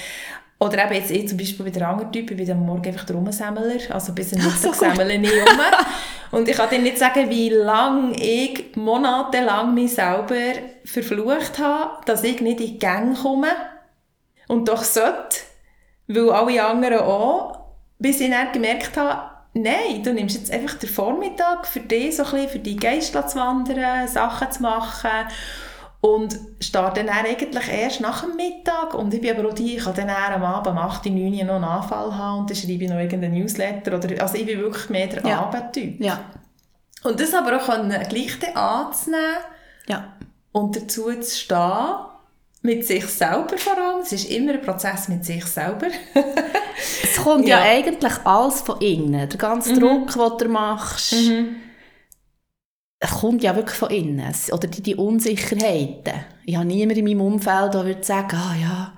oder 0.58 0.84
eben 0.84 0.94
jetzt 0.94 1.10
ich 1.10 1.28
zum 1.28 1.36
Beispiel 1.38 1.64
bei 1.66 1.70
der 1.72 1.88
anderen 1.88 2.12
Typ, 2.12 2.30
ich 2.30 2.36
bin 2.36 2.50
am 2.50 2.64
Morgen 2.64 2.86
einfach 2.86 3.04
der 3.04 3.16
Rumsammler, 3.16 3.76
also 3.90 4.12
bis 4.14 4.30
so 4.30 4.36
Mittag 4.38 4.74
sammle 4.74 5.14
ich 5.14 5.18
um. 5.32 5.58
Und 6.30 6.48
ich 6.48 6.56
kann 6.56 6.70
dir 6.70 6.78
nicht 6.78 6.98
sagen, 6.98 7.28
wie 7.28 7.48
lange 7.48 8.14
ich 8.16 8.76
monatelang 8.76 9.74
mich 9.74 9.94
selber 9.94 10.60
verflucht 10.84 11.58
habe, 11.58 12.04
dass 12.06 12.22
ich 12.22 12.40
nicht 12.40 12.60
in 12.60 12.66
die 12.66 12.78
Gänge 12.78 13.14
komme. 13.14 13.48
Und 14.46 14.68
doch 14.68 14.84
sollte, 14.84 15.38
weil 16.06 16.30
alle 16.30 16.64
anderen 16.64 17.00
auch, 17.00 17.58
bis 17.98 18.20
ich 18.20 18.30
dann 18.30 18.52
gemerkt 18.52 18.96
habe, 18.96 19.30
nein, 19.54 20.02
du 20.02 20.12
nimmst 20.12 20.36
jetzt 20.36 20.52
einfach 20.52 20.74
den 20.74 20.88
Vormittag 20.88 21.66
für 21.66 21.80
dich, 21.80 22.16
so 22.16 22.24
ein 22.24 22.30
bisschen 22.30 22.48
für 22.48 22.58
die 22.60 22.76
Geist 22.76 23.12
zu 23.12 23.38
wandern, 23.38 24.06
Sachen 24.06 24.50
zu 24.50 24.62
machen 24.62 25.10
und 26.02 26.38
starte 26.60 27.04
dann 27.04 27.14
eigentlich 27.14 27.68
erst 27.68 28.00
nach 28.00 28.22
dem 28.24 28.36
Mittag 28.36 28.94
und 28.94 29.12
ich 29.12 29.20
bin 29.20 29.36
aber 29.36 29.48
auch 29.48 29.52
die, 29.54 29.76
ich 29.76 29.84
kann 29.84 29.94
dann 29.94 30.08
am 30.08 30.42
Abend, 30.42 30.68
am 30.68 30.78
8., 30.78 31.06
9. 31.06 31.16
Uhr 31.34 31.44
noch 31.44 31.54
einen 31.56 31.64
Anfall 31.64 32.16
haben 32.16 32.40
und 32.40 32.50
dann 32.50 32.56
schreibe 32.56 32.84
ich 32.84 32.88
noch 32.90 32.98
irgendeinen 32.98 33.34
Newsletter 33.34 33.96
oder, 33.96 34.22
also 34.22 34.34
ich 34.36 34.46
bin 34.46 34.58
wirklich 34.60 34.88
mehr 34.88 35.08
der 35.08 35.24
Ja. 35.26 35.40
Abendtyp. 35.42 36.00
Ja, 36.00 36.20
Und 37.04 37.20
das 37.20 37.34
aber 37.34 37.56
auch 37.58 37.66
können, 37.66 37.90
gleich 38.08 38.56
anzunehmen 38.56 39.24
ja. 39.88 40.12
und 40.52 40.74
dazu 40.76 41.12
zu 41.20 41.36
stehen, 41.38 41.94
mit 42.62 42.86
sich 42.86 43.06
selber 43.06 43.56
vor 43.56 43.76
allem. 43.76 44.00
Es 44.02 44.12
ist 44.12 44.30
immer 44.30 44.52
ein 44.52 44.60
Prozess 44.62 45.08
mit 45.08 45.24
sich 45.24 45.44
selber. 45.46 45.86
Es 47.02 47.16
kommt 47.22 47.46
ja, 47.46 47.58
Ja. 47.62 47.72
eigentlich 47.72 48.12
alles 48.24 48.62
von 48.62 48.80
innen. 48.80 49.28
Der 49.28 49.38
ganze 49.38 49.78
Druck, 49.78 50.12
den 50.14 50.38
du 50.38 50.48
machst, 50.48 51.14
es 53.02 53.10
kommt 53.10 53.42
ja 53.42 53.56
wirklich 53.56 53.78
von 53.78 53.88
innen. 53.90 54.30
Oder 54.52 54.68
die, 54.68 54.82
die 54.82 54.94
Unsicherheiten. 54.94 56.12
Ich 56.44 56.54
habe 56.56 56.66
niemanden 56.66 56.98
in 57.06 57.18
meinem 57.18 57.32
Umfeld, 57.32 57.72
der 57.72 57.86
würde 57.86 58.04
sagen, 58.04 58.36
ah 58.36 58.54
ja, 58.60 58.92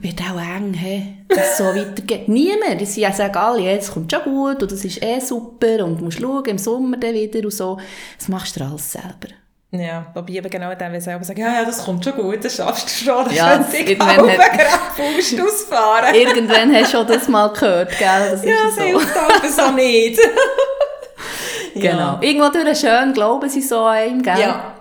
wird 0.00 0.20
auch 0.20 0.38
eng, 0.40 0.72
he, 0.74 1.16
dass 1.28 1.52
es 1.52 1.58
so 1.58 1.64
weitergeht. 1.64 2.28
Niemand. 2.28 2.86
Sie 2.86 3.00
sagen 3.12 3.36
alle, 3.36 3.62
ja, 3.62 3.70
es 3.72 3.90
kommt 3.90 4.12
schon 4.12 4.22
gut 4.22 4.62
und 4.62 4.70
das 4.70 4.84
ist 4.84 5.02
eh 5.02 5.18
super 5.18 5.84
und 5.84 5.98
du 6.00 6.04
musst 6.04 6.20
schauen, 6.20 6.44
im 6.44 6.58
Sommer 6.58 6.96
dann 6.96 7.14
wieder 7.14 7.40
und 7.40 7.52
so. 7.52 7.78
Das 8.18 8.28
machst 8.28 8.58
du 8.58 8.64
alles 8.64 8.92
selber. 8.92 9.28
Ja, 9.72 10.06
wobei 10.14 10.34
eben 10.34 10.48
genau 10.48 10.72
dann, 10.76 10.92
wenn 10.92 11.00
sie 11.00 11.06
sagen, 11.06 11.40
ja, 11.40 11.52
ja, 11.54 11.64
das 11.64 11.84
kommt 11.84 12.04
schon 12.04 12.14
gut, 12.14 12.44
das 12.44 12.54
schaffst 12.54 12.86
du 13.00 13.04
schon, 13.06 13.24
das 13.24 13.34
Ja, 13.34 13.60
sich 13.64 13.80
irgendwann 13.88 14.20
auch 14.20 14.28
hat- 14.28 14.52
gerade 14.52 15.42
ausfahren. 15.44 16.14
Irgendwann 16.14 16.72
hast 16.72 16.92
du 16.92 16.98
schon 16.98 17.06
das 17.08 17.26
mal 17.28 17.48
gehört, 17.48 17.90
gell? 17.98 18.30
Das 18.30 18.44
ist 18.44 18.46
Ja, 18.46 18.70
so. 18.70 18.76
das 18.76 18.84
hilft 18.84 19.16
aber 19.16 19.48
so 19.48 19.72
nicht. 19.72 20.20
Genau. 21.74 22.18
Irgendwo 22.20 22.48
durch 22.50 22.78
schön 22.78 23.12
glauben 23.12 23.48
sie 23.48 23.60
so 23.62 23.80
an 23.80 24.08
ihm, 24.08 24.22
gell? 24.22 24.38
Ja. 24.38 24.74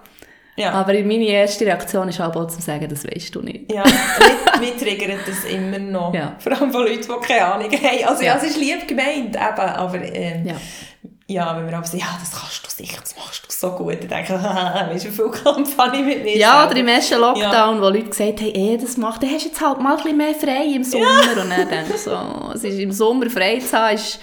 Ja. 0.55 0.71
Aber 0.73 0.93
meine 0.93 1.25
erste 1.25 1.65
Reaktion 1.65 2.07
ist 2.09 2.19
halt 2.19 2.35
auch 2.35 2.45
zu 2.47 2.61
sagen, 2.61 2.87
das 2.87 3.03
weißt 3.05 3.33
du 3.33 3.41
nicht. 3.41 3.71
Ja, 3.71 3.83
mich, 4.59 4.75
triggert 4.75 5.27
das 5.27 5.45
immer 5.45 5.79
noch. 5.79 6.13
Ja. 6.13 6.35
Vor 6.37 6.51
allem 6.51 6.71
von 6.71 6.83
Leuten, 6.83 7.01
die 7.01 7.27
keine 7.27 7.45
Ahnung 7.45 7.71
haben. 7.71 8.05
Also 8.05 8.21
ja, 8.21 8.33
Ja. 8.33 8.37
es 8.37 8.43
ist 8.43 8.57
lieb 8.57 8.87
gemeint, 8.87 9.35
eben, 9.35 9.37
aber 9.37 9.95
ähm, 9.95 10.45
ja. 10.45 10.53
Ja. 11.25 11.57
wenn 11.57 11.67
wir 11.67 11.75
aber 11.75 11.87
sagen, 11.87 11.99
ja, 12.01 12.17
das 12.19 12.39
kannst 12.39 12.63
du 12.63 12.69
sicher, 12.83 12.99
das 13.01 13.15
machst 13.15 13.43
du 13.47 13.51
so 13.51 13.71
gut, 13.71 13.97
dann 14.01 14.09
denke 14.09 14.35
ich, 14.35 14.43
weißt 14.93 15.05
du, 15.05 15.09
wie 15.09 15.11
viel 15.11 15.29
Kampf 15.43 15.75
habe 15.75 15.95
ich 15.97 16.03
mit 16.03 16.23
mir 16.23 16.37
Ja, 16.37 16.67
oder 16.67 16.75
im 16.77 16.87
ersten 16.87 17.19
Lockdown, 17.19 17.81
wo 17.81 17.85
Leute 17.85 18.09
gesagt 18.09 18.41
haben, 18.41 18.53
eh, 18.53 18.77
das 18.77 18.95
macht, 18.97 19.23
dann 19.23 19.31
hast 19.31 19.45
du 19.45 19.49
jetzt 19.49 19.59
halt 19.59 19.79
mal 19.81 19.91
ein 19.97 20.03
bisschen 20.03 20.17
mehr 20.17 20.35
frei 20.35 20.65
im 20.75 20.83
Sommer. 20.83 21.07
Und 21.41 21.49
dann 21.49 21.67
denke 21.67 21.93
ich 21.95 22.01
so, 22.01 22.15
es 22.53 22.63
ist 22.63 22.77
im 22.77 22.91
Sommer 22.91 23.27
frei 23.31 23.57
zu 23.57 23.75
haben, 23.75 23.95
ist, 23.95 24.19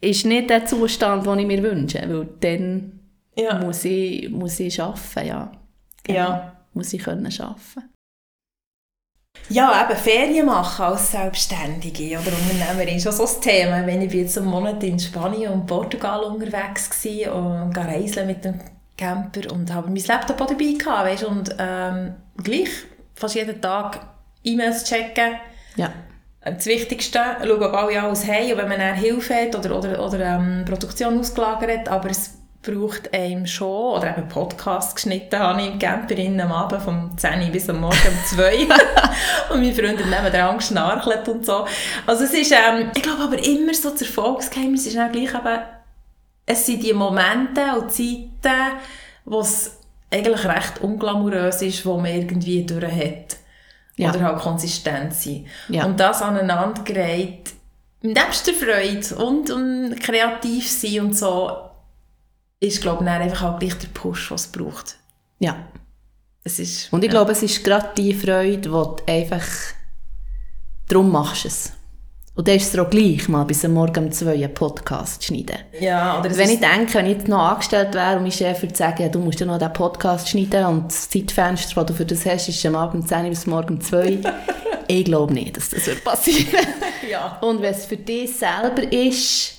ist 0.00 0.24
nicht 0.26 0.50
der 0.50 0.64
Zustand, 0.66 1.26
den 1.26 1.38
ich 1.40 1.46
mir 1.46 1.62
wünsche. 1.62 1.98
Weil 2.08 2.28
dann 2.40 3.00
Ja. 3.36 3.58
muss, 3.58 3.84
ich, 3.84 4.28
muss 4.30 4.58
ich 4.60 4.80
arbeiten, 4.80 5.26
ja. 5.26 5.52
Genau. 6.02 6.18
Ja. 6.18 6.56
Muss 6.74 6.92
ich 6.92 7.02
können 7.02 7.26
arbeiten. 7.26 7.90
Ja, 9.48 9.84
eben 9.84 9.98
Ferien 9.98 10.46
machen 10.46 10.84
als 10.84 11.10
Selbstständige 11.12 12.18
oder 12.18 12.30
Unternehmerin 12.32 12.96
ist 12.96 13.02
schon 13.02 13.12
so 13.12 13.24
ein 13.26 13.40
Thema. 13.40 13.86
Wenn 13.86 14.02
ich 14.02 14.12
jetzt 14.12 14.38
einen 14.38 14.46
Monat 14.46 14.82
in 14.84 14.98
Spanien 14.98 15.52
und 15.52 15.66
Portugal 15.66 16.20
unterwegs 16.22 17.04
war 17.04 17.34
und 17.64 17.76
reisen 17.76 18.26
mit 18.26 18.44
dem 18.44 18.60
Camper 18.96 19.52
und 19.52 19.72
habe 19.72 19.88
mein 19.88 20.02
Laptop 20.04 20.40
auch 20.40 20.46
dabei 20.46 20.72
gehabt, 20.78 21.04
weißt, 21.06 21.24
und 21.24 21.54
ähm, 21.58 22.14
gleich 22.36 22.68
fast 23.14 23.34
jeden 23.34 23.60
Tag 23.60 24.00
E-Mails 24.44 24.84
checken. 24.84 25.34
Ja. 25.76 25.92
Das 26.42 26.64
Wichtigste, 26.64 27.20
schauen, 27.42 27.62
ob 27.62 27.74
alle 27.74 28.02
alles 28.02 28.26
haben 28.26 28.52
und 28.52 28.58
wenn 28.58 28.68
man 28.68 28.78
dann 28.78 28.94
Hilfe 28.94 29.34
hat 29.34 29.54
oder, 29.54 29.76
oder, 29.76 30.02
oder 30.02 30.20
ähm, 30.20 30.64
Produktion 30.64 31.18
ausgelagert 31.18 31.80
hat, 31.80 31.88
aber 31.90 32.08
es 32.08 32.40
braucht 32.62 33.12
einem 33.12 33.46
schon, 33.46 33.96
oder 33.96 34.16
eben 34.16 34.28
Podcast 34.28 34.94
geschnitten 34.96 35.38
habe 35.38 35.60
ich 35.60 35.68
im 35.68 35.78
Camper 35.78 36.16
innen 36.16 36.40
am 36.40 36.52
Abend 36.52 36.82
vom 36.82 37.16
10 37.16 37.42
Uhr 37.42 37.48
bis 37.48 37.68
am 37.68 37.80
Morgen 37.80 37.94
um 37.94 38.36
2 38.38 38.54
und 39.50 39.60
meine 39.60 39.74
Freundin 39.74 40.10
nebenan 40.10 40.58
geschnarchelt 40.58 41.28
und 41.28 41.44
so. 41.44 41.66
Also 42.06 42.24
es 42.24 42.32
ist, 42.32 42.52
ähm, 42.52 42.90
ich 42.94 43.02
glaube 43.02 43.22
aber 43.22 43.38
immer 43.42 43.72
so 43.72 43.90
das 43.90 44.02
Erfolgsgeheimnis 44.02 44.86
ist 44.86 44.96
dann 44.96 45.12
gleich 45.12 45.34
eben, 45.34 45.58
es 46.46 46.66
sind 46.66 46.82
die 46.82 46.92
Momente 46.92 47.60
und 47.78 47.92
Zeiten, 47.92 48.78
wo 49.24 49.40
es 49.40 49.78
eigentlich 50.10 50.44
recht 50.44 50.80
unglamourös 50.80 51.62
ist, 51.62 51.86
wo 51.86 51.96
man 51.96 52.14
irgendwie 52.14 52.64
durch 52.64 52.84
hat. 52.84 53.36
Ja. 54.00 54.10
Oder 54.10 54.22
halt 54.22 54.38
konsistent 54.38 55.12
sein. 55.14 55.46
Ja. 55.68 55.84
Und 55.84 56.00
das 56.00 56.22
aneinandergereiht, 56.22 57.52
nebst 58.02 58.46
der 58.46 58.54
Freude 58.54 59.16
und, 59.16 59.50
und 59.50 60.00
kreativ 60.00 60.70
sein 60.70 61.00
und 61.00 61.16
so, 61.16 61.70
ist, 62.60 62.80
glaube 62.80 63.04
ich, 63.04 63.10
einfach 63.10 63.42
auch 63.42 63.58
gleich 63.58 63.76
der 63.78 63.88
Push, 63.88 64.30
was 64.30 64.46
es 64.46 64.52
braucht. 64.52 64.96
ja. 65.38 65.56
Es 66.42 66.58
ist, 66.58 66.90
Und 66.90 67.04
ich 67.04 67.10
glaube, 67.10 67.32
es 67.32 67.42
ist 67.42 67.62
gerade 67.62 67.90
die 67.94 68.14
Freude, 68.14 68.56
die 68.56 68.60
du 68.62 68.96
einfach... 69.06 69.44
Darum 70.88 71.12
machst 71.12 71.44
du 71.44 71.48
es. 71.48 71.72
Und 72.40 72.48
dann 72.48 72.56
ist 72.56 72.72
es 72.72 72.80
auch 72.80 72.88
gleich, 72.88 73.28
mal 73.28 73.44
bis 73.44 73.66
am 73.66 73.74
Morgen 73.74 74.06
um 74.06 74.12
zwei 74.12 74.32
einen 74.32 74.54
Podcast 74.54 75.20
zu 75.20 75.28
schneiden. 75.28 75.58
ja, 75.78 76.18
oder 76.18 76.34
Wenn 76.34 76.48
ich 76.48 76.58
denke, 76.58 76.94
wenn 76.94 77.04
ich 77.04 77.18
jetzt 77.18 77.28
noch 77.28 77.50
angestellt 77.50 77.92
wäre 77.92 78.16
und 78.16 78.22
mein 78.22 78.32
Chef 78.32 78.62
würde 78.62 78.74
sagen, 78.74 79.02
ja, 79.02 79.10
du 79.10 79.18
musst 79.18 79.40
ja 79.40 79.44
noch 79.44 79.58
diesen 79.58 79.74
Podcast 79.74 80.26
schneiden 80.26 80.64
und 80.64 80.86
das 80.86 81.10
Zeitfenster, 81.10 81.74
das 81.74 81.84
du 81.84 81.92
für 81.92 82.06
das 82.06 82.24
hast, 82.24 82.48
ist 82.48 82.64
am 82.64 82.76
Abend 82.76 83.02
um 83.02 83.06
10 83.06 83.24
Uhr 83.24 83.28
bis 83.28 83.46
morgen 83.46 83.74
um 83.74 83.80
2 83.82 83.96
Uhr. 83.96 84.32
ich 84.88 85.04
glaube 85.04 85.34
nicht, 85.34 85.54
dass 85.54 85.68
das 85.68 85.86
wird 85.86 86.02
passieren 86.02 86.64
ja. 87.10 87.36
Und 87.42 87.60
wenn 87.60 87.74
es 87.74 87.84
für 87.84 87.98
dich 87.98 88.34
selber 88.34 88.90
ist, 88.90 89.56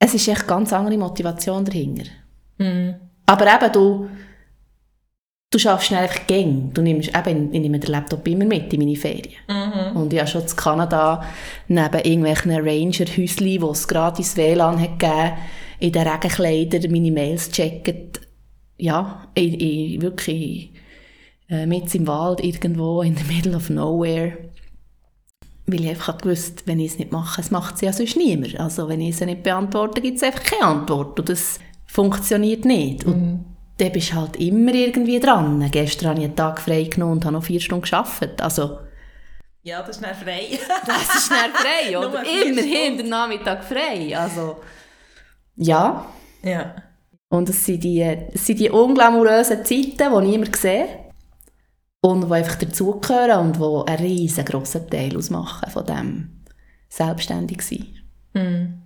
es 0.00 0.14
ist 0.14 0.28
echt 0.28 0.46
ganz 0.46 0.70
andere 0.70 0.98
Motivation 0.98 1.64
dahinter. 1.64 2.10
Mhm. 2.58 2.96
Aber 3.24 3.46
eben, 3.46 3.72
du, 3.72 4.10
du 5.50 5.58
schaffst 5.58 5.88
schnell 5.88 6.04
einfach 6.04 6.26
Gänge. 6.26 6.70
Du 6.72 6.80
nimmst 6.80 7.10
eben, 7.14 7.52
ich 7.52 7.60
nehme 7.60 7.80
den 7.80 7.90
Laptop 7.90 8.26
immer 8.26 8.44
mit 8.44 8.72
in 8.72 8.80
meine 8.80 8.96
Ferien. 8.96 9.34
Mhm. 9.48 9.96
Und 9.96 10.12
ich 10.12 10.20
habe 10.20 10.30
schon 10.30 10.42
in 10.42 10.56
Kanada 10.56 11.24
neben 11.66 11.98
irgendwelchen 11.98 12.52
Ranger-Häuschen, 12.52 13.60
wo 13.62 13.70
es 13.70 13.88
gratis 13.88 14.36
WLAN 14.36 14.80
hat 14.80 14.98
gegeben, 14.98 15.32
in 15.80 15.92
den 15.92 16.06
Regenkleidern 16.06 16.92
meine 16.92 17.10
Mails 17.10 17.48
gecheckt. 17.48 18.20
Ja, 18.78 19.26
in, 19.34 19.54
in, 19.54 20.02
wirklich 20.02 20.72
äh, 21.50 21.66
mit 21.66 21.94
im 21.94 22.06
Wald 22.06 22.42
irgendwo 22.42 23.02
in 23.02 23.16
the 23.16 23.24
middle 23.24 23.56
of 23.56 23.68
nowhere. 23.68 24.32
Weil 25.66 25.82
ich 25.82 25.90
einfach 25.90 26.16
gewusst 26.18 26.62
wenn 26.66 26.80
ich 26.80 26.92
es 26.92 26.98
nicht 26.98 27.12
mache, 27.12 27.40
es 27.40 27.50
macht 27.50 27.74
es 27.74 27.80
ja 27.82 27.92
sonst 27.92 28.16
niemand. 28.16 28.58
Also 28.58 28.88
wenn 28.88 29.00
ich 29.00 29.10
es 29.10 29.20
nicht 29.20 29.42
beantworte, 29.42 30.00
gibt 30.00 30.16
es 30.16 30.22
einfach 30.22 30.44
keine 30.44 30.64
Antwort. 30.64 31.18
Und 31.18 31.28
das 31.28 31.58
funktioniert 31.86 32.64
nicht. 32.64 33.04
Und 33.04 33.44
dann 33.80 33.92
bist 33.92 34.12
du 34.12 34.16
halt 34.16 34.36
immer 34.36 34.74
irgendwie 34.74 35.18
dran. 35.18 35.66
Gestern 35.70 36.10
habe 36.10 36.20
ich 36.20 36.26
einen 36.26 36.36
Tag 36.36 36.60
frei 36.60 36.84
genommen 36.84 37.12
und 37.12 37.24
habe 37.24 37.34
noch 37.34 37.44
vier 37.44 37.60
Stunden 37.60 37.84
gearbeitet. 37.84 38.40
Also, 38.42 38.78
ja, 39.62 39.80
das 39.80 39.96
ist 39.96 40.02
dann 40.02 40.14
frei. 40.14 40.58
das 40.86 41.14
ist 41.14 41.26
schnell 41.26 41.50
frei, 41.52 41.98
oder? 41.98 42.22
Immerhin 42.22 42.96
den 42.96 43.08
Nachmittag 43.08 43.64
frei. 43.64 44.16
Also, 44.16 44.56
ja. 45.56 46.06
ja. 46.42 46.74
Und 47.28 47.48
es 47.48 47.64
sind 47.64 47.84
die, 47.84 48.02
es 48.02 48.46
sind 48.46 48.58
die 48.60 48.70
unglamourösen 48.70 49.64
Zeiten, 49.64 49.96
die 49.96 50.26
niemand 50.28 50.56
sieht. 50.56 50.88
Und 52.02 52.26
die 52.26 52.32
einfach 52.32 52.56
dazugehören 52.56 53.40
und 53.40 53.56
die 53.56 53.92
einen 53.92 54.04
riesengroßen 54.04 54.88
Teil 54.88 55.16
ausmachen 55.16 55.70
von 55.70 55.84
dem 55.84 56.42
selbstständig 56.88 57.60
sein. 57.62 57.86
Mhm. 58.32 58.79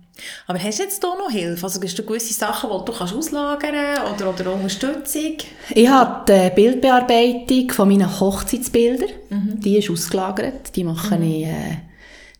Aber 0.47 0.59
hast 0.59 0.79
du 0.79 0.83
jetzt 0.83 1.03
hier 1.03 1.15
noch 1.17 1.29
Hilfe? 1.29 1.63
Also 1.63 1.81
hast 1.81 1.99
du 1.99 2.03
gewisse 2.03 2.33
Sachen, 2.33 2.69
die 2.69 2.85
du 2.85 2.97
kannst 2.97 3.13
auslagern 3.13 3.75
kannst 3.95 4.21
oder, 4.21 4.29
oder 4.29 4.53
Unterstützung? 4.53 5.37
Ich 5.73 5.87
habe 5.87 6.25
die 6.27 6.55
Bildbearbeitung 6.55 7.71
von 7.71 7.89
meinen 7.89 8.19
Hochzeitsbildern. 8.19 9.09
Die 9.29 9.77
ist 9.77 9.89
ausgelagert. 9.89 10.75
Die 10.75 10.83
mache 10.83 11.17
ich 11.17 11.45
äh, 11.45 11.77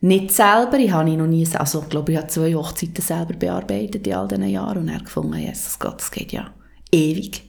nicht 0.01 0.31
selber. 0.31 0.77
Ich 0.77 0.91
habe 0.91 1.09
noch 1.11 1.27
nie, 1.27 1.47
also 1.53 1.81
ich 1.81 1.89
glaube, 1.89 2.13
ich 2.13 2.17
habe 2.17 2.27
zwei 2.27 2.53
Hochzeiten 2.53 3.01
selber 3.01 3.33
bearbeitet 3.33 4.07
in 4.07 4.13
all 4.13 4.27
diesen 4.27 4.47
Jahren 4.49 4.77
und 4.79 4.87
dann 4.87 5.03
gefunden, 5.03 5.37
Jesus 5.37 5.77
Gott, 5.79 5.99
das 5.99 6.11
geht 6.11 6.31
ja 6.31 6.51
ewig. 6.91 7.43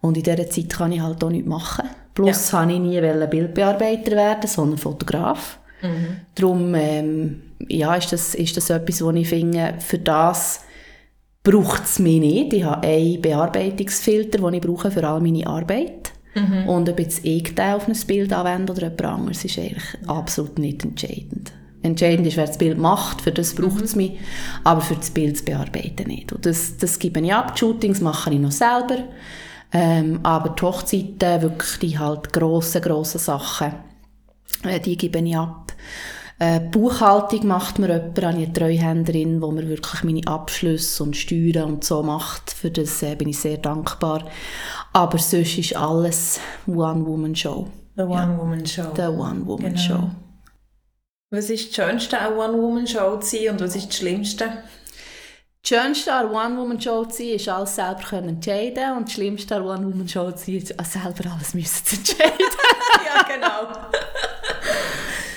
Und 0.00 0.16
in 0.16 0.22
dieser 0.22 0.48
Zeit 0.48 0.70
kann 0.70 0.92
ich 0.92 1.00
halt 1.00 1.22
auch 1.22 1.30
nichts 1.30 1.48
machen. 1.48 1.88
Plus 2.14 2.52
ja. 2.52 2.60
habe 2.60 2.72
ich 2.72 2.78
nie 2.78 3.00
Bildbearbeiter 3.00 4.12
werden, 4.12 4.48
sondern 4.48 4.78
Fotograf. 4.78 5.58
Darum 6.34 6.74
ähm, 6.74 7.42
ja, 7.68 7.94
ist, 7.94 8.12
das, 8.12 8.34
ist 8.34 8.56
das 8.56 8.70
etwas, 8.70 9.02
wo 9.02 9.10
ich 9.10 9.28
finde, 9.28 9.74
für 9.78 9.98
das 9.98 10.60
braucht 11.42 11.84
es 11.84 11.98
mich 11.98 12.20
nicht. 12.20 12.52
Ich 12.54 12.64
habe 12.64 12.86
einen 12.86 13.20
Bearbeitungsfilter, 13.20 14.38
den 14.38 14.54
ich 14.54 14.60
brauche 14.62 14.90
für 14.90 15.06
all 15.06 15.20
meine 15.20 15.46
Arbeit. 15.46 16.12
Und 16.66 16.88
ob 16.88 16.98
jetzt 16.98 17.24
ich 17.24 17.54
den 17.54 17.74
auf 17.74 17.86
ein 17.86 17.96
Bild 18.06 18.32
anwende 18.32 18.72
oder 18.72 18.82
jemand 18.84 19.04
anderes, 19.04 19.44
ist 19.44 19.58
eigentlich 19.58 19.84
absolut 20.06 20.58
nicht 20.58 20.84
entscheidend. 20.84 21.52
Entscheidend 21.82 22.26
ist, 22.26 22.36
wer 22.36 22.46
das 22.46 22.58
Bild 22.58 22.78
macht, 22.78 23.20
für 23.20 23.30
das 23.30 23.54
braucht 23.54 23.82
es 23.82 23.94
mich, 23.94 24.18
aber 24.64 24.80
für 24.80 24.96
das 24.96 25.10
Bild 25.10 25.36
zu 25.36 25.44
bearbeiten 25.44 26.08
nicht. 26.08 26.32
Und 26.32 26.46
das, 26.46 26.76
das 26.78 26.98
gebe 26.98 27.20
ich 27.20 27.32
ab. 27.32 27.54
Die 27.54 27.60
Shootings 27.60 28.00
mache 28.00 28.32
ich 28.32 28.40
noch 28.40 28.50
selber. 28.50 29.04
Ähm, 29.70 30.20
aber 30.22 30.50
die 30.50 30.62
Hochzeiten, 30.62 31.42
wirklich 31.42 31.78
die 31.80 31.98
halt 31.98 32.32
grossen, 32.32 32.80
grossen 32.80 33.18
Sachen, 33.18 33.74
äh, 34.64 34.80
die 34.80 34.96
gebe 34.96 35.18
ich 35.18 35.36
ab. 35.36 35.72
Äh, 36.38 36.60
Buchhaltung 36.60 37.46
macht 37.46 37.78
mir 37.78 37.88
jemand, 37.88 38.22
habe 38.22 38.40
ich 38.40 38.46
eine 38.46 38.52
Treuhänderin, 38.52 39.40
wo 39.40 39.50
mir 39.50 39.68
wirklich 39.68 40.02
meine 40.02 40.26
Abschlüsse 40.26 41.02
und 41.02 41.16
Steuern 41.16 41.74
und 41.74 41.84
so 41.84 42.02
macht. 42.02 42.50
Für 42.50 42.70
das 42.70 43.02
äh, 43.02 43.14
bin 43.14 43.28
ich 43.28 43.38
sehr 43.38 43.58
dankbar. 43.58 44.26
Aber 44.92 45.18
sonst 45.18 45.58
ist 45.58 45.76
alles 45.76 46.40
One-Woman-Show. 46.66 47.68
The 47.96 48.02
One-Woman-Show. 48.02 48.92
The 48.96 49.02
One-Woman-Show. 49.02 50.10
Was 51.30 51.50
ist 51.50 51.68
das 51.68 51.74
Schönste 51.76 52.18
an 52.18 52.34
One-Woman-Show 52.34 53.18
zu 53.18 53.36
sein 53.36 53.50
und 53.50 53.60
was 53.60 53.76
ist 53.76 53.88
das 53.88 53.96
Schlimmste? 53.96 54.44
Das 54.46 55.68
Schönste 55.68 56.12
an 56.12 56.30
One-Woman-Show 56.30 57.04
zu 57.06 57.18
sein, 57.18 57.28
ist 57.28 57.48
alles 57.48 57.76
selber 57.76 58.02
können 58.02 58.28
entscheiden 58.28 58.96
und 58.96 59.06
das 59.08 59.14
Schlimmste 59.14 59.56
an 59.56 59.62
One-Woman-Show 59.62 60.32
zu 60.32 60.44
sein, 60.46 60.56
ist 60.56 60.92
selber 60.92 61.32
alles 61.32 61.54
müssen 61.54 61.84
zu 61.84 61.96
entscheiden. 61.96 62.34
ja, 63.06 63.22
genau. 63.22 63.88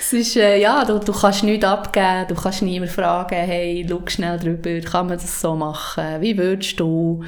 Es 0.08 0.28
ist, 0.28 0.36
äh, 0.36 0.58
ja, 0.60 0.84
du, 0.84 0.98
du 0.98 1.12
kannst 1.12 1.44
nichts 1.44 1.66
abgeben, 1.66 2.26
du 2.28 2.34
kannst 2.34 2.62
niemand 2.62 2.90
fragen, 2.90 3.34
hey, 3.34 3.86
schau 3.88 4.00
schnell 4.06 4.38
drüber, 4.38 4.80
kann 4.80 5.06
man 5.06 5.18
das 5.18 5.40
so 5.40 5.54
machen, 5.54 6.20
wie 6.20 6.36
würdest 6.36 6.80
du? 6.80 7.22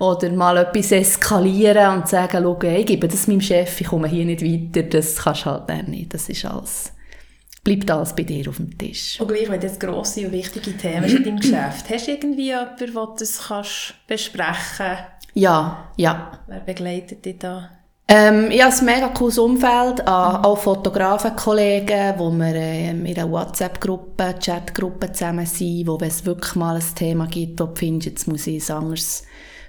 Oder 0.00 0.30
mal 0.30 0.56
etwas 0.56 0.90
eskalieren 0.90 1.98
und 1.98 2.08
sagen, 2.08 2.42
schau, 2.42 2.58
hey, 2.62 2.80
ich 2.80 2.86
gebe 2.86 3.06
das 3.06 3.28
meinem 3.28 3.40
Chef, 3.40 3.80
ich 3.80 3.86
komme 3.86 4.08
hier 4.08 4.24
nicht 4.24 4.42
weiter, 4.42 4.88
das 4.88 5.16
kannst 5.16 5.46
du 5.46 5.50
halt 5.50 5.88
nicht, 5.88 6.12
das 6.12 6.28
ist 6.28 6.44
alles 6.44 6.90
bleibt 7.62 7.90
alles 7.90 8.14
bei 8.14 8.24
dir 8.24 8.46
auf 8.50 8.58
dem 8.58 8.76
Tisch. 8.76 9.18
Und 9.18 9.28
gleich, 9.28 9.48
wenn 9.48 9.58
das 9.58 9.78
grosse 9.78 10.26
und 10.26 10.32
wichtige 10.32 10.76
Themen 10.76 11.04
in 11.04 11.24
deinem 11.24 11.40
Geschäft, 11.40 11.88
hast 11.88 12.06
du 12.06 12.10
irgendwie 12.10 12.48
jemanden, 12.48 12.76
der 12.78 12.88
das 13.18 13.48
kannst 13.48 13.94
besprechen 14.06 14.98
Ja, 15.32 15.88
ja. 15.96 16.40
Wer 16.46 16.60
begleitet 16.60 17.24
dich 17.24 17.38
da? 17.38 17.70
Ähm, 18.06 18.50
ich 18.50 18.62
habe 18.62 18.74
ein 18.76 18.84
mega 18.84 19.08
cooles 19.08 19.38
Umfeld, 19.38 20.00
mhm. 20.00 20.08
auch 20.08 20.58
Fotografenkollegen, 20.58 22.14
wo 22.18 22.30
wir 22.30 22.54
ähm, 22.54 23.06
in 23.06 23.18
einer 23.18 23.30
WhatsApp-Gruppe, 23.30 24.34
Chat-Gruppe 24.38 25.12
zusammen 25.12 25.46
sind, 25.46 25.86
wo 25.86 25.98
wenn 25.98 26.08
es 26.08 26.26
wirklich 26.26 26.54
mal 26.54 26.76
ein 26.76 26.94
Thema 26.94 27.26
gibt, 27.26 27.60
wo 27.60 27.64
du 27.64 27.74
findest, 27.74 28.06
jetzt 28.06 28.28
muss 28.28 28.46
ich 28.46 28.68
ein 28.68 28.76
anderes 28.76 29.24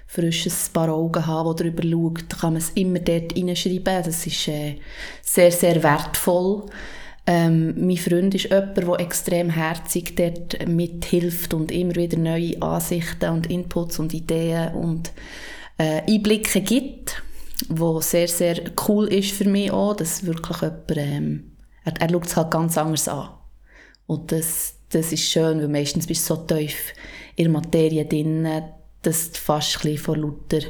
frisches 0.06 0.68
paar 0.68 0.90
Augen 0.90 1.26
haben, 1.26 1.48
das 1.48 1.56
darüber 1.56 1.82
schaut, 1.82 2.40
kann 2.40 2.52
man 2.52 2.62
es 2.62 2.70
immer 2.70 2.98
dort 2.98 3.36
reinschreiben. 3.36 4.02
Das 4.04 4.26
ist 4.26 4.48
äh, 4.48 4.76
sehr, 5.22 5.50
sehr 5.50 5.82
wertvoll. 5.82 6.64
Ähm, 7.26 7.74
mein 7.78 7.96
Freund 7.96 8.34
ist 8.34 8.44
jemand, 8.44 8.76
der 8.76 9.00
extrem 9.00 9.50
herzig 9.50 10.14
dort 10.14 10.68
mithilft 10.68 11.54
und 11.54 11.72
immer 11.72 11.96
wieder 11.96 12.18
neue 12.18 12.60
Ansichten 12.62 13.30
und 13.30 13.50
Inputs 13.50 13.98
und 13.98 14.14
Ideen 14.14 14.74
und 14.74 15.10
äh, 15.78 16.02
Einblicke 16.06 16.60
gibt, 16.60 17.22
wo 17.68 18.00
sehr, 18.00 18.28
sehr 18.28 18.60
cool 18.88 19.06
ist 19.06 19.32
für 19.32 19.48
mich 19.48 19.70
auch, 19.70 19.94
dass 19.94 20.26
wirklich 20.26 20.60
jemand, 20.60 20.96
ähm, 20.96 21.52
er, 21.84 22.00
er 22.00 22.10
schaut 22.10 22.26
es 22.26 22.36
halt 22.36 22.50
ganz 22.50 22.78
anders 22.78 23.08
an. 23.08 23.30
Und 24.06 24.32
das, 24.32 24.74
das 24.90 25.12
ist 25.12 25.24
schön, 25.24 25.60
weil 25.60 25.68
meistens 25.68 26.06
bist 26.06 26.28
du 26.28 26.34
so 26.34 26.42
tief 26.42 26.92
in 27.34 27.44
der 27.44 27.52
Materie 27.52 28.04
drin, 28.04 28.48
dass 29.02 29.30
du 29.30 29.38
fast 29.38 29.84
ein 29.84 29.96
vor 29.98 30.16
lauter 30.16 30.60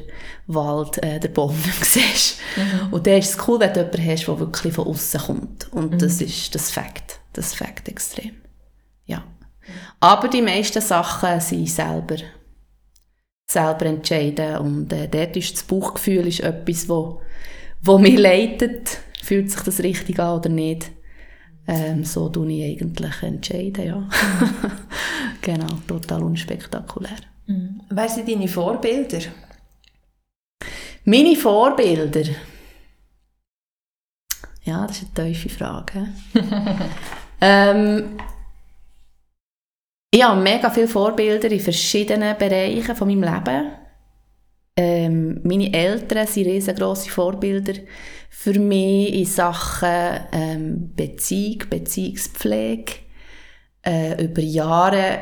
Wald 0.47 1.03
äh, 1.03 1.19
den 1.19 1.33
Baum 1.33 1.57
siehst. 1.83 2.39
Mhm. 2.57 2.93
Und 2.93 3.07
dann 3.07 3.19
ist 3.19 3.31
es 3.31 3.49
cool, 3.49 3.61
wenn 3.61 3.73
du 3.73 3.81
jemanden 3.81 4.07
hast, 4.07 4.27
der 4.27 4.39
wirklich 4.39 4.75
von 4.75 4.87
außen 4.87 5.21
kommt. 5.21 5.73
Und 5.73 5.93
mhm. 5.93 5.99
das 5.99 6.21
ist 6.21 6.55
das 6.55 6.71
Fakt. 6.71 7.21
Das 7.33 7.55
Fakt 7.55 7.89
extrem. 7.89 8.37
Ja. 9.07 9.25
Aber 10.01 10.29
die 10.29 10.43
meisten 10.43 10.81
Sachen 10.81 11.41
sind 11.41 11.69
selber, 11.69 12.17
selber 13.47 13.87
entscheiden. 13.87 14.57
Und 14.59 14.93
äh, 14.93 15.09
dort 15.09 15.37
ist 15.37 15.55
das 15.55 15.63
Bauchgefühl 15.65 16.27
ist 16.27 16.41
etwas, 16.41 16.89
wo, 16.89 17.21
wo 17.83 17.99
mich 17.99 18.19
leitet. 18.19 18.99
Fühlt 19.23 19.51
sich 19.51 19.61
das 19.63 19.83
richtig 19.83 20.19
an 20.19 20.39
oder 20.39 20.49
nicht? 20.49 20.91
Ähm, 21.69 22.05
so 22.05 22.29
tue 22.29 22.53
ich 22.53 22.81
eigentlich 22.83 23.23
entscheiden, 23.23 23.87
ja. 23.87 24.09
genau, 25.43 25.67
total 25.89 26.23
unspektakulär. 26.23 27.17
Mhm. 27.47 27.83
Wer 27.91 28.09
sind 28.09 28.29
deine 28.29 28.47
Vorbilder? 28.47 29.19
Meine 31.05 31.35
Vorbilder? 31.35 32.25
Ja, 34.63 34.87
das 34.87 35.03
ist 35.03 35.19
eine 35.19 35.33
tiefe 35.33 35.49
Frage. 35.49 36.09
ähm, 37.41 38.17
ich 40.11 40.23
habe 40.23 40.41
mega 40.41 40.71
viele 40.71 40.89
Vorbilder 40.89 41.51
in 41.51 41.61
verschiedenen 41.61 42.37
Bereichen 42.39 42.97
von 42.97 43.09
meinem 43.09 43.23
Leben. 43.23 43.73
Ähm, 44.79 45.41
meine 45.43 45.73
Eltern 45.73 46.27
sind 46.27 46.47
riesengroße 46.47 47.11
Vorbilder 47.11 47.75
für 48.29 48.59
mich 48.59 49.15
in 49.15 49.25
Sachen 49.25 50.21
ähm, 50.33 50.93
Beziehung, 50.95 51.69
Beziehungspflege. 51.71 52.93
Äh, 53.83 54.25
über 54.25 54.43
Jahre 54.43 55.19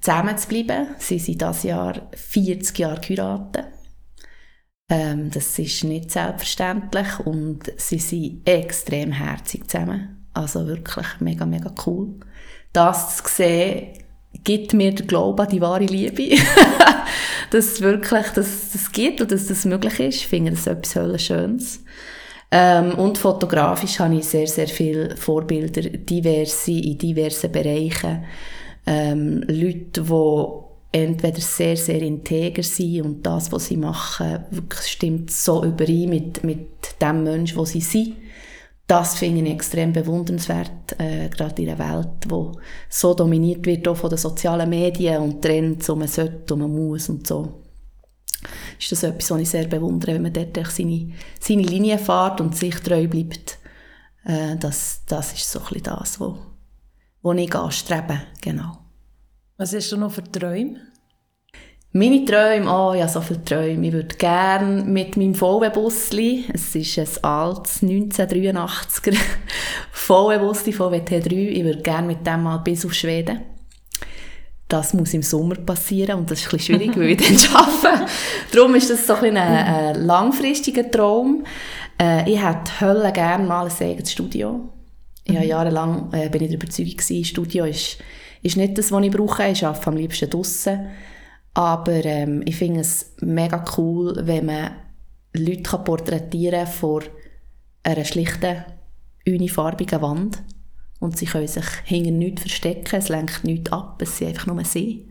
zusammen 0.00 0.36
zu 0.36 0.48
bleiben. 0.48 0.88
Sie 0.98 1.18
sind 1.18 1.40
dieses 1.40 1.62
Jahr 1.62 2.10
40 2.12 2.78
Jahre 2.78 3.00
geheiratet. 3.00 3.66
Ähm, 4.88 5.30
das 5.30 5.58
ist 5.58 5.84
nicht 5.84 6.10
selbstverständlich 6.10 7.20
und 7.20 7.72
sie 7.76 8.00
sind 8.00 8.48
extrem 8.48 9.12
herzig 9.12 9.70
zusammen. 9.70 10.26
Also 10.34 10.66
wirklich 10.66 11.06
mega, 11.20 11.46
mega 11.46 11.72
cool. 11.86 12.16
Das 12.72 13.18
zu 13.18 13.28
sehen, 13.28 13.92
gibt 14.44 14.74
mir 14.74 14.94
den 14.94 15.06
Glauben 15.06 15.40
an 15.40 15.48
die 15.48 15.60
wahre 15.60 15.84
Liebe. 15.84 16.36
dass 17.50 17.80
wirklich 17.80 18.26
dass 18.34 18.70
das 18.72 18.92
gibt 18.92 19.20
und 19.20 19.32
dass 19.32 19.46
das 19.46 19.64
möglich 19.64 20.00
ist. 20.00 20.16
Ich 20.16 20.26
finde 20.26 20.52
das 20.52 20.66
etwas 20.66 21.22
Schönes. 21.22 21.84
Ähm, 22.52 22.94
und 22.94 23.18
fotografisch 23.18 24.00
habe 24.00 24.16
ich 24.16 24.24
sehr, 24.24 24.46
sehr 24.46 24.68
viele 24.68 25.16
Vorbilder, 25.16 25.82
diverse, 25.82 26.72
in 26.72 26.98
diversen 26.98 27.52
Bereichen 27.52 28.24
ähm, 28.86 29.44
Leute, 29.46 30.02
die 30.02 30.98
entweder 30.98 31.40
sehr, 31.40 31.76
sehr 31.76 32.02
integer 32.02 32.64
sind 32.64 33.02
und 33.02 33.22
das, 33.24 33.52
was 33.52 33.66
sie 33.66 33.76
machen, 33.76 34.44
wirklich 34.50 34.90
stimmt 34.90 35.30
so 35.30 35.64
überein 35.64 36.08
mit, 36.08 36.42
mit 36.42 37.00
dem 37.00 37.22
Menschen, 37.22 37.56
wo 37.56 37.64
sie 37.64 37.80
sind. 37.80 38.16
Das 38.90 39.16
finde 39.16 39.42
ich 39.42 39.54
extrem 39.54 39.92
bewundernswert, 39.92 40.98
äh, 40.98 41.28
gerade 41.28 41.62
in 41.62 41.68
einer 41.68 41.78
Welt, 41.78 42.24
die 42.24 42.58
so 42.88 43.14
dominiert 43.14 43.64
wird 43.64 43.86
auch 43.86 43.96
von 43.96 44.10
den 44.10 44.18
sozialen 44.18 44.68
Medien 44.68 45.22
und 45.22 45.40
Trends, 45.40 45.88
und 45.88 46.00
man 46.00 46.08
sollte 46.08 46.54
und 46.54 46.60
man 46.60 46.72
muss 46.72 47.08
und 47.08 47.24
so. 47.24 47.62
Ist 48.80 48.90
das 48.90 49.04
etwas, 49.04 49.30
was 49.30 49.40
ich 49.42 49.48
sehr 49.48 49.68
bewundere, 49.68 50.14
wenn 50.14 50.22
man 50.22 50.32
dort 50.32 50.56
seine, 50.72 51.12
seine 51.38 51.62
Linie 51.62 51.98
fährt 51.98 52.40
und 52.40 52.56
sich 52.56 52.74
treu 52.80 53.06
bleibt. 53.06 53.58
Äh, 54.24 54.56
das, 54.56 55.02
das 55.06 55.34
ist 55.34 55.48
so 55.48 55.60
ein 55.60 55.66
bisschen 55.66 55.84
das, 55.84 56.18
was 56.18 56.32
wo 57.22 57.32
ich 57.32 57.54
anstrebe, 57.54 58.22
genau. 58.40 58.76
Was 59.56 59.72
hast 59.72 59.92
du 59.92 59.98
noch 59.98 60.10
für 60.10 60.24
Träume? 60.24 60.80
Meine 61.92 62.24
Träume, 62.24 62.70
oh, 62.70 62.94
ja, 62.94 63.08
so 63.08 63.20
viele 63.20 63.44
Träume. 63.44 63.88
Ich 63.88 63.92
würde 63.92 64.14
gerne 64.14 64.84
mit 64.84 65.16
meinem 65.16 65.34
VW-Busli, 65.34 66.44
es 66.52 66.72
ist 66.76 66.98
ein 66.98 67.24
altes 67.24 67.82
1983er 67.82 69.16
VW-Busli 69.90 70.72
von 70.72 70.94
WT3, 70.94 71.32
ich 71.32 71.64
würde 71.64 71.82
gerne 71.82 72.06
mit 72.06 72.24
dem 72.24 72.44
mal 72.44 72.58
bis 72.58 72.86
auf 72.86 72.94
Schweden. 72.94 73.40
Das 74.68 74.94
muss 74.94 75.14
im 75.14 75.22
Sommer 75.22 75.56
passieren 75.56 76.20
und 76.20 76.30
das 76.30 76.38
ist 76.38 76.46
ein 76.46 76.58
bisschen 76.58 76.76
schwierig, 76.76 76.96
weil 76.96 77.10
ich 77.10 77.16
dann 77.16 77.56
arbeite. 77.56 78.06
Darum 78.52 78.74
ist 78.76 78.88
das 78.88 79.04
so 79.04 79.14
ein, 79.14 79.36
ein, 79.36 79.96
langfristiger 79.96 80.88
Traum. 80.88 81.44
Äh, 82.00 82.30
ich 82.30 82.40
hätte 82.40 82.80
Hölle 82.80 83.10
gerne 83.10 83.44
mal 83.44 83.66
ein 83.66 83.72
eigenes 83.84 84.12
Studio. 84.12 84.60
Ich 85.24 85.34
mhm. 85.34 85.42
jahrelang 85.42 86.12
äh, 86.12 86.28
bin 86.28 86.42
ich 86.42 86.50
der 86.50 86.60
Überzeugung 86.60 86.92
gewesen, 86.92 87.24
Studio 87.24 87.64
ist, 87.64 87.98
ist 88.42 88.56
nicht 88.56 88.78
das, 88.78 88.92
was 88.92 89.02
ich 89.02 89.10
brauche. 89.10 89.48
Ich 89.48 89.66
arbeite 89.66 89.88
am 89.88 89.96
liebsten 89.96 90.30
draussen. 90.30 90.86
Aber 91.60 92.02
ähm, 92.06 92.40
ich 92.46 92.56
finde 92.56 92.80
es 92.80 93.12
mega 93.20 93.62
cool, 93.76 94.18
wenn 94.22 94.46
man 94.46 94.70
Leute 95.36 95.62
kann 95.62 95.84
porträtieren 95.84 96.66
vor 96.66 97.02
einer 97.82 98.04
schlichten, 98.06 98.64
unifarbigen 99.26 100.00
Wand. 100.00 100.42
Und 101.00 101.18
sie 101.18 101.26
können 101.26 101.46
sich 101.46 101.66
hinter 101.84 102.12
nichts 102.12 102.40
verstecken, 102.40 102.96
es 102.96 103.10
lenkt 103.10 103.44
nichts 103.44 103.72
ab, 103.72 104.00
es 104.00 104.16
sind 104.16 104.28
einfach 104.28 104.46
nur 104.46 104.64
sie. 104.64 105.10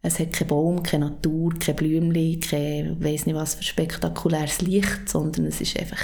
Es 0.00 0.18
hat 0.18 0.32
keinen 0.32 0.48
Baum, 0.48 0.82
keine 0.82 1.10
Natur, 1.10 1.52
keine 1.58 1.76
Blümchen, 1.76 2.40
kein 2.40 3.04
weiss 3.04 3.26
nicht 3.26 3.34
was 3.34 3.56
für 3.56 3.62
spektakuläres 3.62 4.62
Licht, 4.62 5.10
sondern 5.10 5.44
es 5.44 5.60
ist 5.60 5.78
einfach 5.78 6.00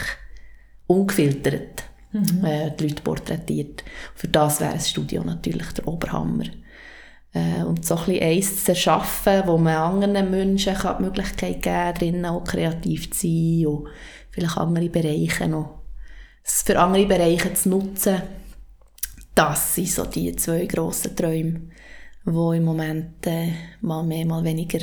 ungefiltert 0.86 1.84
mhm. 2.12 2.44
äh, 2.44 2.72
die 2.78 2.88
Leute 2.88 3.02
porträtiert. 3.02 3.84
Für 4.14 4.28
das 4.28 4.60
wäre 4.60 4.74
das 4.74 4.90
Studio 4.90 5.24
natürlich 5.24 5.72
der 5.72 5.88
Oberhammer. 5.88 6.44
Äh, 7.34 7.62
und 7.62 7.84
so 7.84 7.96
ein 7.96 8.04
bisschen 8.04 8.22
eins 8.22 8.64
zu 8.64 8.72
erschaffen, 8.72 9.42
wo 9.46 9.56
man 9.56 9.74
anderen 9.74 10.30
Menschen 10.30 10.74
kann 10.74 10.96
die 10.98 11.04
Möglichkeit 11.04 11.62
geben 11.62 11.94
drinnen 11.94 12.26
auch 12.26 12.44
kreativ 12.44 13.10
zu 13.10 13.26
sein 13.26 13.66
und 13.66 13.88
vielleicht 14.30 14.58
andere 14.58 14.88
Bereiche 14.90 15.48
noch, 15.48 15.82
es 16.44 16.62
für 16.62 16.78
andere 16.78 17.06
Bereiche 17.06 17.54
zu 17.54 17.70
nutzen, 17.70 18.22
das 19.34 19.74
sind 19.74 19.88
so 19.88 20.04
die 20.04 20.36
zwei 20.36 20.66
grossen 20.66 21.16
Träume, 21.16 21.60
die 22.26 22.56
im 22.56 22.64
Moment 22.64 23.26
äh, 23.26 23.52
mal 23.80 24.02
mehr, 24.02 24.26
mal 24.26 24.44
weniger 24.44 24.80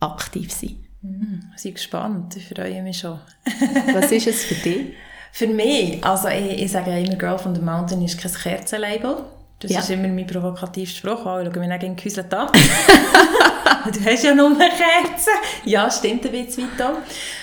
aktiv 0.00 0.50
sind. 0.52 0.76
Mhm, 1.02 1.52
ich 1.56 1.62
bin 1.62 1.74
gespannt, 1.74 2.36
ich 2.36 2.48
freue 2.48 2.82
mich 2.82 2.98
schon. 2.98 3.18
Was 3.94 4.10
ist 4.10 4.26
es 4.26 4.44
für 4.44 4.54
dich? 4.54 4.94
Für 5.32 5.46
mich, 5.46 6.02
also 6.04 6.28
ich, 6.28 6.62
ich 6.62 6.72
sage 6.72 6.98
immer, 6.98 7.14
Girl 7.14 7.38
from 7.38 7.54
the 7.54 7.60
Mountain 7.60 8.02
ist 8.02 8.18
kein 8.18 8.32
Kerzenlabel. 8.32 9.24
Das 9.60 9.70
ja. 9.70 9.80
ist 9.80 9.90
immer 9.90 10.08
mein 10.08 10.26
provokativster 10.26 10.98
Spruch. 10.98 11.26
Oh, 11.26 11.38
ich 11.38 11.52
schaue 11.52 11.66
mich 11.66 11.82
nicht 11.82 11.96
gehäuselt 11.98 12.32
an. 12.32 12.48
du 13.92 14.04
hast 14.04 14.24
ja 14.24 14.34
nur 14.34 14.56
Kerzen. 14.56 15.34
Ja, 15.64 15.90
stimmt 15.90 16.24
ein 16.24 16.32
bisschen 16.32 16.64
weit 16.78 16.96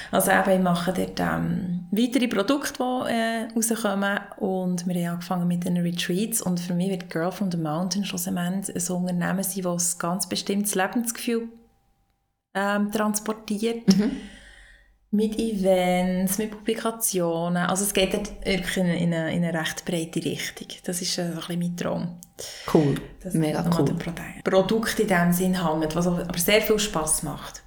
Also 0.09 0.31
eben, 0.31 0.57
ich 0.57 0.63
mache 0.63 0.93
dort 0.93 1.19
ähm, 1.19 1.85
weitere 1.91 2.27
Produkte, 2.27 2.73
die 2.79 3.11
äh, 3.11 3.47
rauskommen. 3.55 4.19
Und 4.37 4.87
wir 4.87 4.95
haben 4.95 5.13
angefangen 5.13 5.47
mit 5.47 5.63
den 5.63 5.77
Retreats. 5.77 6.41
Und 6.41 6.59
für 6.59 6.73
mich 6.73 6.89
wird 6.89 7.11
Girl 7.11 7.31
from 7.31 7.51
the 7.51 7.57
Mountain 7.57 8.03
schlussendlich 8.03 8.75
ein 8.75 8.95
Unternehmen 8.95 9.43
sein, 9.43 9.63
das 9.63 9.95
ein 9.95 9.99
ganz 9.99 10.27
bestimmtes 10.27 10.73
Lebensgefühl 10.73 11.49
ähm, 12.55 12.91
transportiert. 12.91 13.95
Mhm 13.95 14.17
mit 15.11 15.39
Events, 15.39 16.37
mit 16.37 16.51
Publikationen. 16.51 17.57
Also 17.65 17.85
es 17.85 17.93
geht 17.93 18.13
wirklich 18.45 18.77
in, 18.77 18.87
in, 18.87 19.13
eine, 19.13 19.33
in 19.33 19.43
eine 19.43 19.57
recht 19.59 19.85
breite 19.85 20.23
Richtung. 20.23 20.67
Das 20.83 21.01
ist 21.01 21.17
äh, 21.17 21.27
so 21.27 21.31
ein 21.31 21.35
bisschen 21.37 21.59
mein 21.59 21.77
Traum. 21.77 22.19
Cool, 22.73 22.95
Das 23.23 23.33
mega 23.33 23.65
cool. 23.77 23.95
Produkt 24.43 24.99
in 24.99 25.07
diesem 25.07 25.33
Sinn 25.33 25.65
hängt, 25.65 25.95
was 25.95 26.07
aber 26.07 26.27
sehr 26.37 26.61
viel 26.61 26.77
Spass 26.77 27.23
macht. 27.23 27.63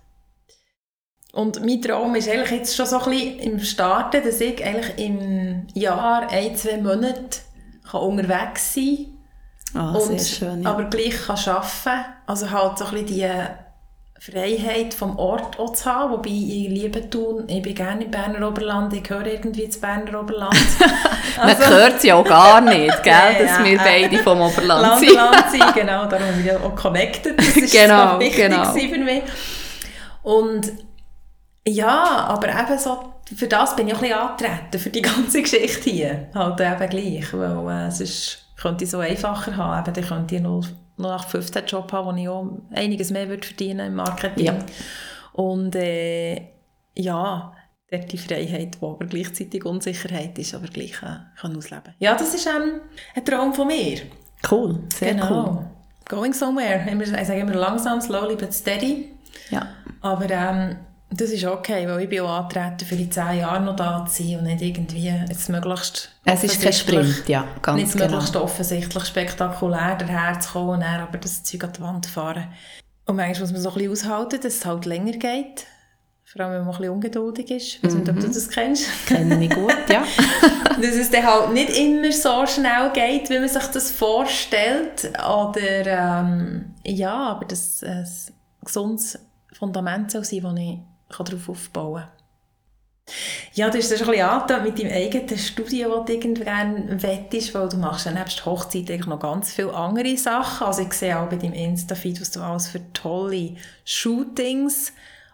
Und 1.33 1.65
mein 1.65 1.81
Traum 1.81 2.15
ist 2.17 2.29
eigentlich 2.29 2.51
jetzt 2.51 2.77
schon 2.77 2.87
so 2.87 2.99
ein 3.01 3.11
bisschen 3.11 3.39
im 3.39 3.61
Starten, 3.61 4.23
dass 4.25 4.41
ich 4.41 4.65
eigentlich 4.65 4.99
im 4.99 5.67
Jahr 5.75 6.29
ein, 6.29 6.57
zwei 6.57 6.77
Monate 6.79 7.39
kann 7.89 8.01
unterwegs 8.03 8.75
sein 8.75 9.17
Ah, 9.73 9.93
und 9.93 10.19
sehr 10.19 10.19
schön. 10.19 10.63
Ja. 10.63 10.71
aber 10.71 10.85
gleich 10.87 11.17
kann 11.27 11.39
arbeiten. 11.39 12.05
Also 12.27 12.51
halt 12.51 12.79
so 12.79 12.85
ein 12.87 12.91
bisschen 12.91 13.07
die 13.07 13.31
Freiheit 14.21 14.93
vom 14.93 15.19
Ort 15.19 15.59
auch 15.59 15.73
zu 15.73 15.87
haben, 15.87 16.13
wobei 16.13 16.29
ich 16.29 16.69
liebe 16.69 17.09
tun, 17.09 17.45
ich 17.47 17.63
bin 17.63 17.75
gerne 17.75 18.05
im 18.05 18.11
Berner 18.11 18.49
Oberland, 18.49 18.93
ich 18.93 19.03
gehöre 19.03 19.27
irgendwie 19.27 19.63
ins 19.63 19.81
Berner 19.81 20.21
Oberland. 20.21 20.55
Man 21.39 21.59
hört 21.59 22.03
sie 22.03 22.13
auch 22.13 22.25
gar 22.25 22.61
nicht, 22.61 23.03
gell, 23.03 23.13
Ja, 23.15 23.33
dass 23.33 23.59
ja, 23.59 23.65
wir 23.65 23.73
ja. 23.73 23.83
beide 23.83 24.19
vom 24.19 24.43
Oberland 24.43 24.83
Land 24.83 25.01
sind. 25.01 25.15
Land 25.15 25.45
sein, 25.51 25.73
genau, 25.75 26.05
darum 26.05 26.27
bin 26.37 26.45
ich 26.47 26.53
auch 26.53 26.77
connected, 26.77 27.39
das 27.39 27.57
ist 27.57 27.73
Genau, 27.73 28.15
so 28.15 28.21
wichtig 28.21 28.51
genau. 28.51 28.73
für 28.73 28.99
mich. 28.99 29.23
Und 30.23 30.71
ja, 31.67 32.27
aber 32.29 32.49
eben 32.49 32.79
so, 32.79 33.15
für 33.35 33.47
das 33.47 33.75
bin 33.75 33.89
ich 33.89 33.95
auch 33.95 34.03
ein 34.03 34.09
bisschen 34.09 34.19
angetreten, 34.19 34.79
für 34.79 34.91
die 34.91 35.03
ganze 35.03 35.41
Geschichte 35.41 35.89
hier, 35.89 36.29
halt 36.35 36.61
eben 36.61 36.91
gleich, 36.91 37.33
weil 37.33 37.87
äh, 37.87 37.91
sonst 37.91 38.50
könnte 38.61 38.85
ich 38.85 38.91
so 38.91 38.99
einfacher 38.99 39.57
haben, 39.57 39.87
eben, 39.87 39.95
dann 39.95 40.05
könnte 40.05 40.37
ich 40.37 40.43
nach 40.97 41.29
15 41.29 41.67
Job 41.67 41.93
haben, 41.93 42.07
wo 42.07 42.21
ich 42.21 42.29
auch 42.29 42.47
einiges 42.73 43.11
mehr 43.11 43.29
würde 43.29 43.47
verdienen 43.47 43.89
im 43.89 43.95
Marketing. 43.95 44.47
Ja. 44.47 44.59
Und 45.33 45.75
äh, 45.77 46.49
ja, 46.95 47.53
dort 47.91 48.13
die 48.13 48.19
Freiheit, 48.19 48.77
die 48.81 48.85
aber 48.85 49.07
gleichzeitig 49.07 49.65
Unsicherheit 49.65 50.39
ist, 50.39 50.55
aber 50.55 50.67
gleich 50.69 51.03
äh, 51.03 51.17
kann 51.41 51.57
ausleben. 51.57 51.95
Ja, 51.99 52.15
das 52.15 52.35
ist 52.35 52.47
ähm, 52.47 52.81
ein 53.15 53.25
Traum 53.25 53.55
von 53.55 53.67
mir. 53.67 54.01
Cool, 54.51 54.81
sehr 54.93 55.15
genau. 55.15 55.51
cool. 55.51 55.67
Going 56.07 56.33
somewhere. 56.33 56.85
Ich 56.91 57.27
sage 57.27 57.41
immer 57.41 57.55
langsam, 57.55 58.01
slowly 58.01 58.37
but 58.37 58.53
steady. 58.53 59.11
Ja. 59.51 59.69
Aber 60.01 60.29
ähm, 60.29 60.77
das 61.11 61.31
ist 61.31 61.45
okay, 61.45 61.87
weil 61.89 62.03
ich 62.03 62.09
bin 62.09 62.21
auch 62.21 62.31
angetreten, 62.43 62.85
für 62.85 62.95
in 62.95 63.11
zehn 63.11 63.39
Jahren 63.39 63.65
noch 63.65 63.77
da 63.77 64.07
zu 64.07 64.23
sein 64.23 64.39
und 64.39 64.45
nicht 64.45 64.63
irgendwie 64.63 65.09
jetzt 65.29 65.49
möglichst 65.49 66.11
Es 66.25 66.45
ist 66.45 66.63
kein 66.63 66.73
Sprint, 66.73 67.29
ja, 67.29 67.45
ganz 67.63 67.81
nicht 67.81 67.93
genau. 67.93 68.07
möglichst 68.13 68.37
offensichtlich 68.37 69.05
spektakulär 69.05 69.97
daherzukommen 69.97 70.75
und 70.77 70.81
dann 70.81 71.01
aber 71.01 71.19
das 71.19 71.43
Zeug 71.43 71.65
an 71.65 71.73
die 71.77 71.81
Wand 71.81 72.07
fahren. 72.07 72.45
Und 73.07 73.17
manchmal 73.17 73.41
muss 73.41 73.53
man 73.53 73.61
so 73.61 73.71
ein 73.71 73.75
bisschen 73.89 74.13
aushalten, 74.13 74.41
dass 74.41 74.55
es 74.55 74.65
halt 74.65 74.87
länger 74.87 75.13
geht. 75.13 75.67
Vor 76.25 76.43
allem, 76.43 76.53
wenn 76.53 76.61
man 76.61 76.69
ein 76.69 76.79
bisschen 76.79 76.93
ungeduldig 76.95 77.51
ist. 77.51 77.67
Ich 77.67 77.83
weiß 77.83 77.95
nicht, 77.95 78.09
ob 78.09 78.15
Mhm. 78.15 78.21
du 78.21 78.29
das 78.29 78.49
kennst. 78.49 78.85
Kenne 79.09 79.45
ich 79.45 79.51
gut, 79.53 79.75
ja. 79.89 80.05
dass 80.81 80.95
es 80.95 81.11
dann 81.11 81.27
halt 81.27 81.53
nicht 81.53 81.77
immer 81.77 82.13
so 82.13 82.47
schnell 82.47 82.91
geht, 82.95 83.29
wie 83.31 83.41
man 83.41 83.49
sich 83.49 83.65
das 83.65 83.91
vorstellt. 83.91 85.11
Oder, 85.29 86.21
ähm, 86.21 86.67
ja, 86.85 87.31
aber 87.31 87.47
dass 87.47 87.83
es 87.83 88.29
ein 88.29 88.35
gesundes 88.65 89.19
Fundament 89.59 90.13
soll 90.13 90.23
sein, 90.23 90.43
das 90.43 90.55
ich 90.57 90.79
darauf 91.11 91.49
aufbauen. 91.49 92.05
Ja, 93.55 93.69
du 93.69 93.79
hast 93.79 93.91
das 93.91 94.01
ein 94.01 94.07
bisschen 94.07 94.27
angetan 94.27 94.63
mit 94.63 94.79
deinem 94.79 94.93
eigenen 94.93 95.39
Studio, 95.39 95.97
das 95.97 96.07
du 96.07 96.13
irgendwann 96.13 97.03
wettest, 97.03 97.55
weil 97.55 97.69
du 97.69 97.77
machst 97.77 98.07
ja 98.07 98.13
nebst 98.13 98.45
Hochzeit 98.47 98.91
eigentlich 98.91 99.07
noch 99.07 99.19
ganz 99.19 99.53
viele 99.53 99.75
andere 99.75 100.17
Sachen. 100.17 100.67
Also 100.67 100.83
ich 100.83 100.93
sehe 100.93 101.19
auch 101.19 101.29
bei 101.29 101.37
deinem 101.37 101.55
Insta-Feed, 101.55 102.21
was 102.21 102.31
du 102.31 102.41
alles 102.41 102.69
für 102.69 102.81
tolle 102.93 103.57
Shootings 103.85 104.93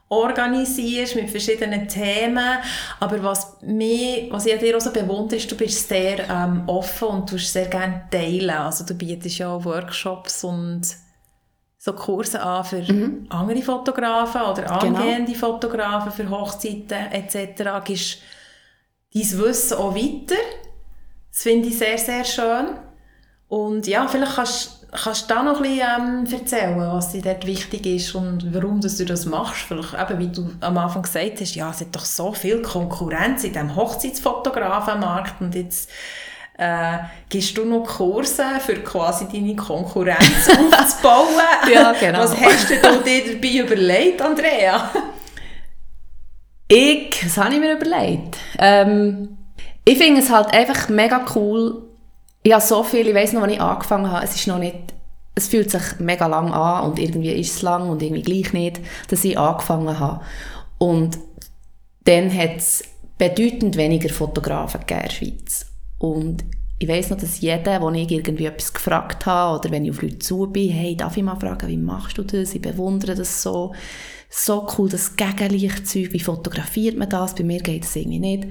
organisierst 0.08 1.16
mit 1.16 1.30
verschiedenen 1.30 1.88
Themen. 1.88 2.58
Aber 3.00 3.22
was, 3.22 3.56
mich, 3.62 4.30
was 4.30 4.46
ich 4.46 4.54
an 4.54 4.60
dir 4.60 4.76
auch 4.76 4.80
so 4.80 4.92
bewundere, 4.92 5.36
ist, 5.36 5.50
du 5.50 5.56
bist 5.56 5.88
sehr 5.88 6.30
ähm, 6.30 6.62
offen 6.68 7.08
und 7.08 7.32
du 7.32 7.38
sehr 7.38 7.66
gerne 7.66 8.04
teilen. 8.10 8.50
Also 8.50 8.84
du 8.84 8.94
bietest 8.94 9.38
ja 9.38 9.50
auch 9.50 9.64
Workshops 9.64 10.44
und 10.44 10.82
so 11.87 11.93
Kurse 11.93 12.43
an 12.43 12.64
für 12.64 12.84
andere 13.28 13.62
Fotografen 13.62 14.41
oder 14.43 14.62
Genau. 14.62 14.99
angehende 14.99 15.34
Fotografen 15.37 16.11
für 16.11 16.28
Hochzeiten 16.28 17.12
etc. 17.12 17.62
Gibst 17.84 18.18
dein 19.14 19.39
Wissen 19.39 19.78
auch 19.78 19.95
weiter. 19.95 20.34
Das 21.30 21.43
finde 21.43 21.68
ich 21.68 21.78
sehr, 21.78 21.97
sehr 21.97 22.24
schön. 22.24 22.66
Und 23.47 23.87
ja, 23.87 24.09
vielleicht 24.09 24.34
kannst, 24.34 24.87
kannst 24.91 25.30
du 25.30 25.34
da 25.34 25.43
noch 25.45 25.59
ein 25.59 25.62
bisschen 25.62 26.26
ähm, 26.26 26.41
erzählen, 26.41 26.76
was 26.80 27.12
dir 27.12 27.22
dort 27.22 27.47
wichtig 27.47 27.87
ist 27.87 28.14
und 28.16 28.53
warum 28.53 28.80
dass 28.80 28.97
du 28.97 29.05
das 29.05 29.24
machst. 29.24 29.62
Vielleicht 29.62 29.95
eben, 29.95 30.18
wie 30.18 30.28
du 30.28 30.51
am 30.61 30.76
Anfang 30.78 31.03
gesagt 31.03 31.41
hast, 31.41 31.55
ja, 31.55 31.70
es 31.70 31.80
hat 31.82 31.95
doch 31.95 32.05
so 32.05 32.32
viel 32.32 32.62
Konkurrenz 32.62 33.45
in 33.45 33.53
diesem 33.53 33.76
Hochzeitsfotografenmarkt 33.76 35.41
und 35.41 35.55
jetzt 35.55 35.89
äh, 36.59 36.98
gibst 37.28 37.57
du 37.57 37.64
noch 37.64 37.84
Kurse 37.84 38.44
für 38.64 38.76
quasi 38.76 39.26
deine 39.30 39.54
Konkurrenz 39.57 40.48
aufzubauen. 40.72 41.26
Ja, 41.72 41.92
genau. 41.92 42.20
Was 42.20 42.36
hast 42.40 42.70
du 42.70 42.74
dir 42.74 43.34
dabei 43.34 43.74
überlegt, 43.74 44.22
Andrea? 44.22 44.90
Ich, 46.68 47.24
was 47.24 47.36
habe 47.36 47.54
ich 47.54 47.61
mir 47.61 47.74
überlegt? 47.74 48.36
Ähm, 48.59 49.36
ich 49.84 49.98
finde 49.98 50.20
es 50.20 50.30
halt 50.30 50.52
einfach 50.52 50.88
mega 50.88 51.24
cool. 51.34 51.82
Ich 52.42 52.52
habe 52.52 52.62
so 52.62 52.82
viel, 52.82 53.07
ich 53.07 53.14
weiss 53.14 53.32
noch, 53.32 53.42
wann 53.42 53.50
ich 53.50 53.61
angefangen 53.61 54.11
habe, 54.11 54.24
es 54.24 54.34
ist 54.34 54.46
noch 54.46 54.59
nicht, 54.59 54.94
es 55.34 55.48
fühlt 55.48 55.70
sich 55.70 55.82
mega 55.98 56.26
lang 56.26 56.52
an 56.52 56.84
und 56.84 56.98
irgendwie 56.98 57.32
ist 57.32 57.57
es 57.57 57.62
lang 57.62 57.88
und 57.88 58.02
irgendwie 58.02 58.22
gleich 58.22 58.52
nicht, 58.52 58.80
dass 59.09 59.24
ich 59.24 59.38
angefangen 59.38 59.98
habe. 59.98 60.24
Und 60.78 61.18
dann 62.04 62.32
hat 62.32 62.57
es 62.57 62.84
bedeutend 63.18 63.76
weniger 63.76 64.09
Fotografen 64.09 64.80
gegeben 64.80 65.00
in 65.00 65.07
der 65.07 65.14
Schweiz. 65.14 65.66
Und 65.99 66.44
ich 66.78 66.88
weiss 66.88 67.09
noch, 67.09 67.18
dass 67.18 67.40
jeder, 67.40 67.80
wo 67.80 67.90
ich 67.90 68.11
irgendwie 68.11 68.44
etwas 68.44 68.72
gefragt 68.72 69.24
habe 69.24 69.59
oder 69.59 69.70
wenn 69.70 69.84
ich 69.84 69.90
auf 69.90 70.03
Leute 70.03 70.18
zu 70.18 70.47
bin, 70.47 70.70
hey, 70.70 70.94
darf 70.94 71.16
ich 71.16 71.22
mal 71.22 71.36
fragen, 71.36 71.68
wie 71.68 71.76
machst 71.76 72.18
du 72.18 72.22
das? 72.22 72.55
Ich 72.55 72.61
bewundere 72.61 73.14
das 73.14 73.42
so. 73.42 73.74
So 74.28 74.66
cool, 74.76 74.88
das 74.88 75.16
Gegenlichtzeug, 75.16 76.12
wie 76.12 76.20
fotografiert 76.20 76.99
man 76.99 77.09
das? 77.09 77.34
Bei 77.34 77.44
mir 77.44 77.61
geht 77.61 77.84
es 77.84 77.94
irgendwie 77.94 78.18
nicht. 78.18 78.49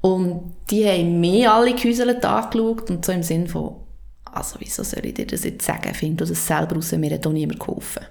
Und 0.00 0.54
die 0.70 0.86
haben 0.86 1.18
mich 1.18 1.48
alle 1.48 1.74
gehäuselt 1.74 2.24
angeschaut 2.24 2.90
und 2.90 3.04
so 3.04 3.12
im 3.12 3.22
Sinn 3.22 3.48
von, 3.48 3.76
also 4.24 4.56
wieso 4.60 4.82
soll 4.84 5.06
ich 5.06 5.14
dir 5.14 5.26
das 5.26 5.44
jetzt 5.44 5.64
sagen? 5.64 5.94
Find 5.94 6.20
du 6.20 6.26
das 6.26 6.46
selber 6.46 6.76
raus, 6.76 6.92
mir 6.92 7.14
hat 7.14 7.26
auch 7.26 7.32
niemand 7.32 7.58
geholfen. 7.58 8.04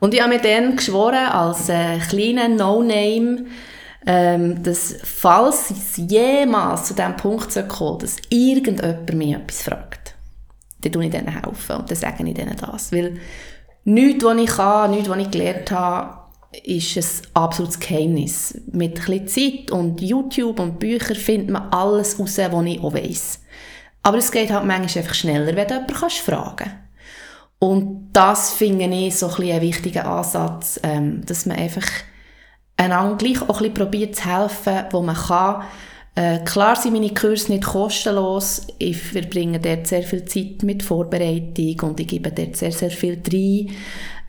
Und 0.00 0.14
ich 0.14 0.20
habe 0.20 0.34
mir 0.34 0.40
dann 0.40 0.74
geschworen, 0.74 1.26
als 1.26 1.68
äh, 1.68 1.98
kleiner 1.98 2.48
No-Name, 2.48 3.44
ähm, 4.06 4.62
dass 4.62 4.96
falls 5.04 5.70
es 5.70 5.96
jemals 5.96 6.86
zu 6.86 6.94
dem 6.94 7.16
Punkt 7.16 7.52
soll 7.52 7.68
kommen 7.68 8.00
dass 8.00 8.16
irgendjemand 8.30 9.14
mich 9.14 9.34
etwas 9.34 9.62
fragt, 9.62 10.14
dann 10.80 10.92
tue 10.92 11.04
ich 11.04 11.10
denen 11.10 11.28
helfen 11.28 11.76
und 11.76 11.90
dann 11.90 11.96
sage 11.96 12.26
ich 12.26 12.34
denen 12.34 12.56
das. 12.56 12.92
Weil 12.92 13.18
nichts, 13.84 14.24
was 14.24 14.38
ich 14.38 14.50
kann, 14.50 14.90
nichts, 14.90 15.08
was 15.08 15.18
ich 15.18 15.30
gelernt 15.30 15.70
habe, 15.70 16.22
ist 16.64 16.96
ein 16.96 17.26
absolutes 17.34 17.80
Geheimnis. 17.80 18.60
Mit 18.72 18.98
ein 18.98 19.22
bisschen 19.22 19.28
Zeit 19.28 19.70
und 19.70 20.00
YouTube 20.00 20.58
und 20.58 20.78
Büchern 20.78 21.16
findet 21.16 21.50
man 21.50 21.68
alles 21.70 22.18
raus, 22.18 22.38
was 22.38 22.66
ich 22.66 22.80
auch 22.80 22.94
weiss. 22.94 23.40
Aber 24.02 24.18
es 24.18 24.32
geht 24.32 24.50
halt 24.50 24.64
manchmal 24.64 25.02
einfach 25.02 25.14
schneller, 25.14 25.54
wenn 25.54 25.68
du 25.68 25.74
jemanden 25.74 25.94
kannst 25.94 26.18
fragen 26.18 26.72
Und 27.60 28.10
das 28.12 28.52
finde 28.52 28.84
ich 28.84 29.16
so 29.16 29.26
ein 29.26 29.34
bisschen 29.36 29.52
einen 29.52 29.62
wichtigen 29.62 30.02
Ansatz, 30.02 30.80
ähm, 30.82 31.24
dass 31.24 31.46
man 31.46 31.56
einfach 31.56 31.86
einander 32.76 33.16
gleich 33.16 33.42
auch 33.42 33.60
ein 33.60 33.72
bisschen 33.72 34.14
zu 34.14 34.24
helfen, 34.24 34.84
wo 34.90 35.02
man 35.02 35.16
kann. 35.16 35.62
Äh, 36.14 36.40
klar 36.44 36.76
sind 36.76 36.92
meine 36.92 37.14
Kurse 37.14 37.52
nicht 37.52 37.64
kostenlos. 37.64 38.66
Ich 38.78 38.98
verbringe 38.98 39.60
dort 39.60 39.86
sehr 39.86 40.02
viel 40.02 40.24
Zeit 40.26 40.62
mit 40.62 40.82
Vorbereitung 40.82 41.88
und 41.88 42.00
ich 42.00 42.08
gebe 42.08 42.30
dort 42.30 42.56
sehr, 42.56 42.72
sehr 42.72 42.90
viel 42.90 43.20
rein. 43.32 43.74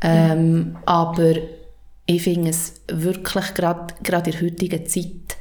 Ähm, 0.01 0.77
aber 0.85 1.33
ich 2.05 2.23
finde 2.23 2.49
es 2.49 2.81
wirklich 2.87 3.53
gerade 3.53 3.93
in 3.99 4.23
der 4.23 4.41
heutigen 4.41 4.85
Zeit 4.85 5.37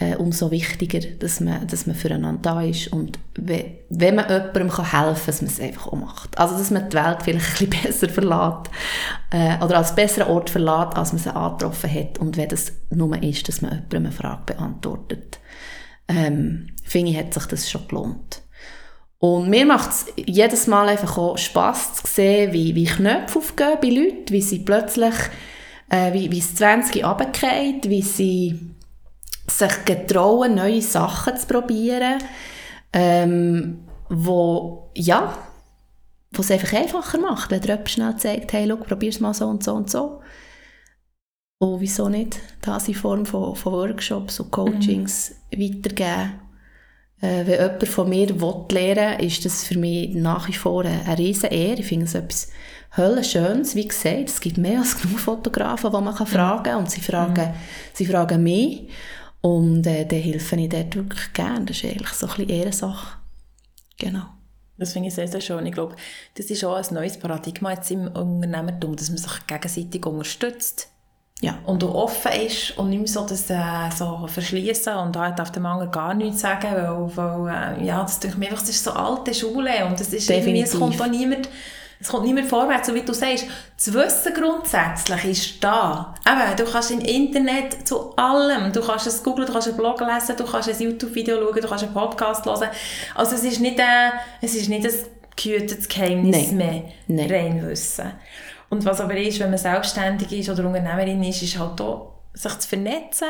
äh, 0.00 0.16
umso 0.16 0.50
wichtiger, 0.50 1.00
dass 1.18 1.40
man, 1.40 1.66
dass 1.66 1.86
man 1.86 1.94
füreinander 1.94 2.40
da 2.40 2.62
ist 2.62 2.88
und 2.88 3.18
we, 3.34 3.80
wenn 3.90 4.14
man 4.14 4.28
jemandem 4.30 4.70
kann 4.70 4.90
helfen 4.90 5.14
kann, 5.14 5.26
dass 5.26 5.42
man 5.42 5.50
es 5.50 5.60
einfach 5.60 5.88
auch 5.88 5.96
macht. 5.96 6.38
Also, 6.38 6.56
dass 6.56 6.70
man 6.70 6.88
die 6.88 6.96
Welt 6.96 7.18
vielleicht 7.22 7.60
ein 7.60 7.68
bisschen 7.68 7.82
besser 7.82 8.08
verlässt 8.08 8.70
äh, 9.30 9.62
oder 9.62 9.76
als 9.76 9.94
besseren 9.94 10.28
Ort 10.28 10.48
verlässt, 10.48 10.96
als 10.96 11.12
man 11.12 11.22
sie 11.22 11.34
angetroffen 11.34 11.94
hat 11.94 12.18
und 12.18 12.38
wenn 12.38 12.48
das 12.48 12.72
nur 12.88 13.22
ist, 13.22 13.46
dass 13.46 13.60
man 13.60 13.72
jemandem 13.72 14.06
eine 14.06 14.12
Frage 14.12 14.54
beantwortet, 14.54 15.38
ähm, 16.08 16.68
finde 16.82 17.10
ich, 17.12 17.18
hat 17.18 17.34
sich 17.34 17.44
das 17.44 17.70
schon 17.70 17.86
gelohnt. 17.86 18.40
Und 19.18 19.50
mir 19.50 19.66
macht 19.66 19.90
es 19.90 20.06
jedes 20.16 20.66
Mal 20.66 20.88
einfach 20.88 21.18
auch 21.18 21.36
Spass 21.36 21.92
zu 21.92 22.06
sehen, 22.06 22.54
wie, 22.54 22.74
wie 22.74 22.86
Knöpfe 22.86 23.38
aufgehen 23.38 23.76
bei 23.82 23.88
Leuten, 23.88 24.30
wie 24.30 24.40
sie 24.40 24.60
plötzlich, 24.60 25.14
äh, 25.90 26.14
wie, 26.14 26.32
wie 26.32 26.38
es 26.38 26.54
20 26.54 27.04
runterfallen, 27.04 27.82
wie 27.84 28.00
sie 28.00 28.69
sich 29.46 29.84
getrauen, 29.84 30.54
neue 30.54 30.82
Sachen 30.82 31.36
zu 31.36 31.46
probieren, 31.46 32.18
ähm, 32.92 33.84
wo, 34.08 34.90
ja, 34.94 35.36
wo 36.32 36.42
es 36.42 36.50
einfach 36.50 36.72
einfacher 36.72 37.18
macht, 37.18 37.50
wenn 37.50 37.60
dir 37.60 37.68
jemand 37.68 37.90
schnell 37.90 38.18
sagt, 38.18 38.52
hey, 38.52 38.66
schau, 38.68 38.76
probier's 38.76 39.20
mal 39.20 39.34
so 39.34 39.46
und 39.46 39.64
so 39.64 39.74
und 39.74 39.90
so. 39.90 40.20
Und 41.58 41.80
wieso 41.80 42.08
nicht 42.08 42.38
das 42.62 42.88
in 42.88 42.94
Form 42.94 43.26
von, 43.26 43.54
von 43.54 43.72
Workshops 43.72 44.40
und 44.40 44.50
Coachings 44.50 45.34
mhm. 45.50 45.60
weitergeben? 45.60 46.40
Äh, 47.20 47.46
wenn 47.46 47.60
jemand 47.60 47.88
von 47.88 48.08
mir 48.08 48.26
lernen 48.28 49.18
will, 49.18 49.26
ist 49.26 49.44
das 49.44 49.64
für 49.64 49.78
mich 49.78 50.14
nach 50.14 50.48
wie 50.48 50.54
vor 50.54 50.84
eine, 50.84 51.02
eine 51.04 51.18
riesen 51.18 51.50
Ehre. 51.50 51.80
Ich 51.80 51.86
finde 51.86 52.06
es 52.06 52.14
etwas 52.14 52.48
Höllenschönes. 52.96 53.74
Wie 53.74 53.86
gesagt, 53.86 54.30
es 54.30 54.40
gibt 54.40 54.56
mehr 54.56 54.78
als 54.78 55.00
genug 55.00 55.20
Fotografen, 55.20 55.92
die 55.92 56.00
man 56.00 56.14
kann 56.14 56.26
fragen 56.26 56.62
kann. 56.62 56.78
Und 56.78 56.90
sie 56.90 57.02
fragen, 57.02 57.48
mhm. 57.48 57.54
sie 57.92 58.06
fragen 58.06 58.42
mich. 58.42 58.88
Und 59.42 59.86
äh, 59.86 60.04
dann 60.04 60.20
helfe 60.20 60.56
ich 60.56 60.68
dort 60.68 60.94
wirklich 60.94 61.32
gerne. 61.32 61.64
Das 61.64 61.78
ist 61.78 61.84
eigentlich 61.84 62.08
so 62.08 62.26
ein 62.26 62.36
bisschen 62.36 62.48
Ehrensache. 62.50 63.18
Genau. 63.98 64.24
Das 64.76 64.94
finde 64.94 65.08
ich 65.08 65.14
sehr, 65.14 65.28
sehr 65.28 65.40
schön. 65.40 65.64
Ich 65.66 65.72
glaube, 65.72 65.94
das 66.36 66.46
ist 66.46 66.64
auch 66.64 66.76
ein 66.76 66.94
neues 66.94 67.18
Paradigma 67.18 67.72
jetzt 67.72 67.90
im 67.90 68.06
Unternehmertum, 68.08 68.96
dass 68.96 69.10
man 69.10 69.18
sich 69.18 69.46
gegenseitig 69.46 70.04
unterstützt. 70.06 70.88
Ja. 71.42 71.58
Und 71.64 71.82
auch 71.84 71.94
offen 71.94 72.32
ist 72.32 72.76
und 72.76 72.90
nicht 72.90 72.98
mehr 72.98 73.08
so 73.08 73.26
das 73.26 73.48
äh, 73.48 73.90
so 73.96 74.26
verschließen 74.26 74.94
und 74.94 75.16
halt 75.16 75.38
darf 75.38 75.50
dem 75.50 75.64
anderen 75.64 75.90
gar 75.90 76.12
nichts 76.12 76.40
sagen, 76.40 76.68
weil, 76.72 77.16
weil 77.16 77.78
äh, 77.78 77.84
ja, 77.84 78.02
das, 78.02 78.36
mir 78.36 78.50
das 78.50 78.68
ist 78.68 78.84
so 78.84 78.90
alte 78.90 79.32
Schule 79.32 79.86
und 79.86 79.98
es 79.98 80.12
ist 80.12 80.28
irgendwie, 80.28 80.60
es 80.60 80.78
kommt 80.78 81.00
auch 81.00 81.06
niemand 81.06 81.48
es 82.00 82.08
kommt 82.08 82.24
nicht 82.24 82.34
mehr 82.34 82.44
vorwärts, 82.44 82.88
so 82.88 82.94
wie 82.94 83.02
du 83.02 83.12
sagst. 83.12 83.46
Das 83.76 83.92
Wissen 83.92 84.32
grundsätzlich 84.32 85.24
ist 85.26 85.62
da. 85.62 86.14
Eben, 86.26 86.56
du 86.56 86.64
kannst 86.64 86.90
im 86.90 87.00
Internet 87.00 87.86
zu 87.86 88.16
allem, 88.16 88.72
du 88.72 88.80
kannst 88.80 89.06
es 89.06 89.22
googlen, 89.22 89.46
du 89.46 89.52
kannst 89.52 89.68
einen 89.68 89.76
Blog 89.76 90.00
lesen, 90.00 90.34
du 90.36 90.44
kannst 90.44 90.70
ein 90.70 90.80
YouTube-Video 90.80 91.36
schauen, 91.36 91.60
du 91.60 91.68
kannst 91.68 91.84
einen 91.84 91.92
Podcast 91.92 92.46
hören. 92.46 92.70
Also 93.14 93.36
es 93.36 93.44
ist 93.44 93.60
nicht 93.60 93.78
ein, 93.78 94.12
es 94.40 94.54
ist 94.54 94.70
nicht 94.70 94.86
ein 94.86 94.94
gehütetes 95.36 95.88
Geheimnis 95.88 96.52
Nein. 96.52 96.56
mehr, 96.56 96.82
Nein. 97.06 97.30
rein 97.30 97.68
Wissen. 97.68 98.10
Und 98.70 98.84
was 98.86 99.00
aber 99.00 99.16
ist, 99.16 99.38
wenn 99.40 99.50
man 99.50 99.58
selbstständig 99.58 100.32
ist 100.32 100.48
oder 100.48 100.66
Unternehmerin 100.66 101.22
ist, 101.24 101.42
ist 101.42 101.58
halt 101.58 101.80
auch, 101.82 102.14
sich 102.32 102.58
zu 102.60 102.68
vernetzen, 102.68 103.26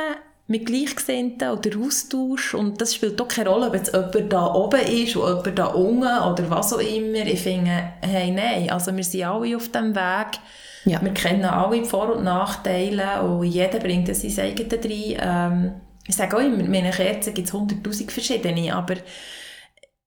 mit 0.51 0.66
Gleichgesinnten 0.66 1.48
oder 1.48 1.70
Austausch 1.78 2.55
und 2.55 2.80
das 2.80 2.96
spielt 2.96 3.20
doch 3.20 3.28
keine 3.28 3.51
Rolle, 3.51 3.68
ob 3.68 3.74
jetzt 3.74 3.94
jemand 3.94 4.32
da 4.32 4.53
oben 4.53 4.80
ist 4.80 5.16
oder 5.16 5.36
jemand 5.36 5.59
da 5.61 5.66
unten 5.66 6.03
oder 6.03 6.51
was 6.51 6.72
auch 6.72 6.80
immer. 6.80 7.24
Ich 7.24 7.40
finde, 7.40 7.92
hey, 8.01 8.32
nein, 8.32 8.68
also 8.68 8.94
wir 8.94 9.05
sind 9.05 9.22
alle 9.22 9.57
auf 9.57 9.68
dem 9.68 9.94
Weg. 9.94 10.40
Ja. 10.86 11.01
Wir 11.01 11.14
kennen 11.14 11.44
alle 11.44 11.84
Vor- 11.84 12.16
und 12.16 12.24
Nachteile 12.24 13.22
und 13.22 13.44
jeder 13.44 13.78
bringt 13.78 14.12
sein 14.12 14.44
eigenes 14.44 14.84
rein. 14.84 15.18
Ähm, 15.20 15.72
ich 16.09 16.16
sage 16.16 16.36
auch 16.36 16.40
immer, 16.40 16.59
in 16.59 16.70
meinen 16.70 16.90
Kerzen 16.90 17.32
gibt 17.32 17.46
es 17.46 17.55
hunderttausend 17.55 18.11
verschiedene, 18.11 18.74
aber 18.74 18.96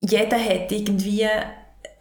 jeder 0.02 0.38
hat 0.38 0.70
irgendwie 0.74 1.26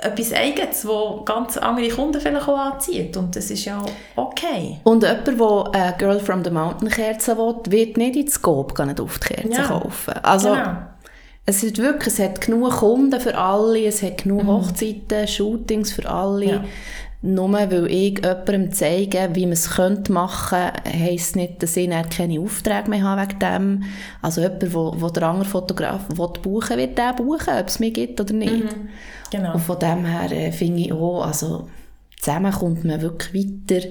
etwas 0.03 0.33
Eigenes, 0.33 0.83
das 0.83 1.25
ganz 1.25 1.57
andere 1.57 1.89
Kunden 1.89 2.21
vielleicht 2.21 2.49
auch 2.49 2.59
anzieht. 2.59 3.17
Und 3.17 3.35
das 3.37 3.51
ist 3.51 3.65
ja 3.65 3.85
okay. 4.17 4.79
Und 4.85 5.03
jemand, 5.03 5.75
der 5.75 5.93
Girl 5.99 6.21
from 6.21 6.45
the 6.45 6.51
Mountain 6.51 6.89
Kerze 6.89 7.37
will, 7.37 7.57
wird 7.69 7.97
nicht 7.97 8.17
ins 8.17 8.35
Scope 8.35 8.85
nicht 8.87 9.01
auf 9.01 9.19
die 9.19 9.35
Kerze 9.35 9.61
ja. 9.61 9.67
kaufen. 9.67 10.15
Also, 10.23 10.51
genau. 10.51 10.77
es, 11.47 11.63
ist 11.63 11.79
wirklich, 11.79 12.15
es 12.15 12.19
hat 12.19 12.41
genug 12.41 12.71
Kunden 12.71 13.21
für 13.21 13.37
alle, 13.37 13.87
es 13.87 14.03
hat 14.03 14.25
genug 14.25 14.43
mhm. 14.45 14.49
Hochzeiten, 14.49 15.29
Shootings 15.29 15.93
für 15.93 16.09
alle. 16.09 16.47
Ja. 16.47 16.65
Nur 17.25 17.53
weil 17.53 17.87
ich 17.87 18.19
jemandem 18.19 18.73
zeige, 18.73 19.31
wie 19.35 19.47
man 19.47 19.53
es 19.53 19.79
machen 19.79 20.73
könnte, 20.73 20.91
heisst 20.91 21.37
nicht, 21.37 21.63
dass 21.63 21.77
ich 21.77 21.89
keine 22.11 22.41
Aufträge 22.41 22.91
mehr 22.91 23.05
habe 23.05 23.23
wegen 23.23 23.39
dem. 23.39 23.85
Also 24.21 24.41
jemand, 24.41 24.63
der 24.63 25.11
der 25.11 25.23
andere 25.23 25.49
Fotograf 25.49 26.09
buchen 26.09 26.71
will, 26.71 26.79
wird 26.79 26.99
der 26.99 27.13
buchen, 27.13 27.55
ob 27.61 27.69
es 27.69 27.79
mir 27.79 27.93
gibt 27.93 28.21
oder 28.21 28.35
nicht. 28.35 28.65
Mhm. 28.65 28.89
Genau. 29.31 29.55
Und 29.55 29.61
von 29.61 29.79
dem 29.79 30.05
her 30.05 30.33
äh, 30.33 30.51
finde 30.51 30.81
ich 30.81 30.93
auch, 30.93 31.25
also 31.25 31.69
zusammen 32.19 32.53
kommt 32.53 32.85
man 32.85 33.01
wirklich 33.01 33.47
weiter 33.69 33.89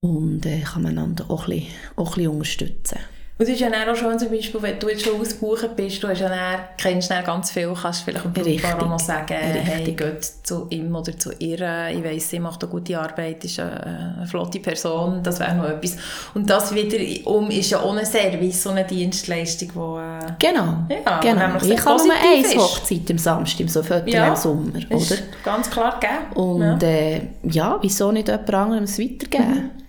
und 0.00 0.44
äh, 0.44 0.62
kann 0.62 0.82
man 0.82 0.98
einander 0.98 1.30
auch 1.30 1.46
ein, 1.46 1.60
bisschen, 1.60 1.74
auch 1.94 2.10
ein 2.10 2.14
bisschen 2.14 2.30
unterstützen. 2.32 2.98
Und 3.42 3.48
es 3.48 3.54
ist 3.54 3.60
ja 3.60 3.90
auch 3.90 3.96
schon 3.96 4.16
zum 4.20 4.30
Beispiel, 4.30 4.62
wenn 4.62 4.78
du 4.78 4.88
jetzt 4.88 5.04
schon 5.04 5.20
ausgebucht 5.20 5.74
bist, 5.74 6.00
du 6.00 6.06
hast 6.06 6.20
ja 6.20 6.28
dann, 6.28 6.60
kennst 6.78 7.10
dann 7.10 7.24
ganz 7.24 7.50
viel, 7.50 7.74
kannst 7.74 8.04
vielleicht 8.04 8.24
dem 8.24 8.32
Brautpaar 8.32 8.80
auch 8.80 8.88
noch 8.88 9.00
sagen, 9.00 9.34
Richtig. 9.34 9.64
hey, 9.64 9.92
geht 9.94 10.24
zu 10.44 10.68
ihm 10.70 10.94
oder 10.94 11.18
zu 11.18 11.32
ihr, 11.40 11.88
ich 11.88 12.04
weiss, 12.04 12.30
sie 12.30 12.38
macht 12.38 12.62
eine 12.62 12.70
gute 12.70 12.96
Arbeit, 12.96 13.44
ist 13.44 13.58
eine, 13.58 14.16
eine 14.18 14.26
flotte 14.28 14.60
Person, 14.60 15.24
das 15.24 15.40
wäre 15.40 15.56
noch 15.56 15.64
etwas. 15.64 15.96
Und 16.34 16.48
das 16.48 16.72
wiederum 16.72 17.50
ist 17.50 17.70
ja 17.70 17.82
ohne 17.82 18.06
Service, 18.06 18.62
so 18.62 18.70
eine 18.70 18.84
Dienstleistung, 18.84 19.70
wo 19.74 19.98
äh, 19.98 20.20
Genau, 20.38 20.84
ja, 20.88 21.18
genau. 21.18 21.56
Ich 21.64 21.84
habe 21.84 22.00
nur 22.00 22.14
eine 22.14 22.62
Hochzeit 22.62 23.10
im 23.10 23.18
Samstag, 23.18 23.68
so 23.68 23.82
Viertel 23.82 24.14
ja, 24.14 24.28
im 24.28 24.36
Sommer, 24.36 24.78
oder? 24.88 25.16
ganz 25.44 25.68
klar 25.68 25.98
gegeben. 25.98 26.32
Und 26.34 26.80
ja. 26.80 26.88
Äh, 26.88 27.20
ja, 27.42 27.76
wieso 27.82 28.12
nicht 28.12 28.28
jemand 28.28 28.54
anderem 28.54 28.84
es 28.84 29.00
weitergeben? 29.00 29.50
Mhm. 29.50 29.81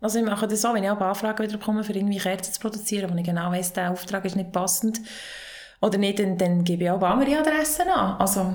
Also 0.00 0.18
ich 0.18 0.24
mache 0.24 0.46
das 0.46 0.62
so, 0.62 0.72
wenn 0.74 0.84
ich 0.84 0.90
auch 0.90 1.00
Anfragen 1.00 1.42
wieder 1.42 1.58
bekomme, 1.58 1.82
für 1.82 1.92
irgendwie 1.92 2.18
Kerzen 2.18 2.52
zu 2.52 2.60
produzieren, 2.60 3.10
wo 3.12 3.16
ich 3.16 3.24
genau 3.24 3.50
weiss, 3.50 3.72
der 3.72 3.90
Auftrag 3.90 4.24
ist 4.24 4.36
nicht 4.36 4.52
passend 4.52 5.00
oder 5.80 5.98
nicht, 5.98 6.18
dann, 6.18 6.36
dann 6.36 6.64
gebe 6.64 6.84
ich 6.84 6.90
auch 6.90 7.02
andere 7.02 7.38
Adressen 7.38 7.88
an. 7.88 8.20
Also 8.20 8.54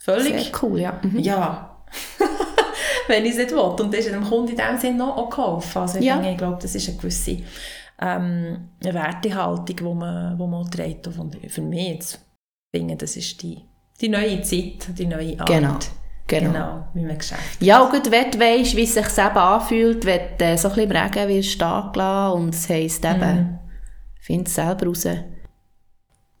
völlig. 0.00 0.44
Sehr 0.44 0.62
cool, 0.62 0.80
ja. 0.80 0.98
Mhm. 1.02 1.18
Ja. 1.18 1.76
wenn 3.08 3.24
ich 3.24 3.32
es 3.32 3.38
nicht 3.38 3.50
will. 3.50 3.58
Und 3.58 3.92
das 3.92 4.06
ist 4.06 4.12
dem 4.12 4.24
Kunden 4.24 4.52
in 4.52 4.56
dem 4.56 4.78
Sinne 4.78 4.98
noch 4.98 5.16
auch 5.16 5.30
geholfen. 5.30 5.82
Also 5.82 5.98
ich, 5.98 6.04
ja. 6.04 6.14
denke, 6.14 6.30
ich 6.30 6.38
glaube, 6.38 6.58
das 6.60 6.74
ist 6.74 6.88
eine 6.88 6.98
gewisse 6.98 7.38
ähm, 8.00 8.70
eine 8.82 8.94
Wertehaltung, 8.94 9.76
die 9.76 9.82
man, 9.82 10.38
wo 10.38 10.46
man 10.46 10.70
trägt. 10.70 11.06
Und 11.06 11.36
für 11.48 11.62
mich 11.62 11.88
jetzt 11.88 12.20
finde 12.74 12.96
das 12.96 13.16
ist 13.16 13.42
die, 13.42 13.58
die 14.00 14.08
neue 14.08 14.40
Zeit, 14.42 14.88
die 14.98 15.06
neue 15.06 15.38
Art. 15.38 15.48
Genau. 15.48 15.78
Genau. 16.30 16.52
genau, 16.52 16.88
wie 16.94 17.02
man 17.02 17.18
geschafft 17.18 17.60
Ja, 17.60 17.80
und 17.80 17.90
gut, 17.90 18.08
wenn 18.08 18.30
du 18.30 18.38
weißt, 18.38 18.76
wie 18.76 18.84
es 18.84 18.94
sich 18.94 19.18
eben 19.18 19.36
anfühlt, 19.36 20.06
wenn 20.06 20.20
du 20.38 20.44
äh, 20.44 20.56
so 20.56 20.68
ein 20.68 20.74
bisschen 20.74 20.90
im 20.90 20.96
Regen 20.96 21.28
wirst 21.28 21.50
stehen 21.50 21.92
gelassen 21.92 22.40
und 22.40 22.54
es 22.54 22.68
heisst 22.68 23.04
eben, 23.04 23.36
mhm. 23.36 23.58
find 24.20 24.46
es 24.46 24.54
selber 24.54 24.86
raus. 24.86 25.08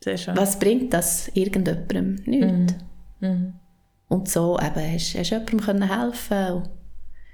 Sehr 0.02 0.16
schön. 0.16 0.36
Was 0.36 0.58
bringt 0.60 0.94
das 0.94 1.28
irgendjemandem? 1.34 2.22
Nichts. 2.24 2.74
Mhm. 3.18 3.28
Mhm. 3.28 3.54
Und 4.08 4.28
so 4.28 4.58
eben, 4.60 4.94
hast, 4.94 5.14
hast 5.18 5.30
du 5.30 5.34
jemandem 5.34 5.60
können 5.60 6.00
helfen 6.00 6.62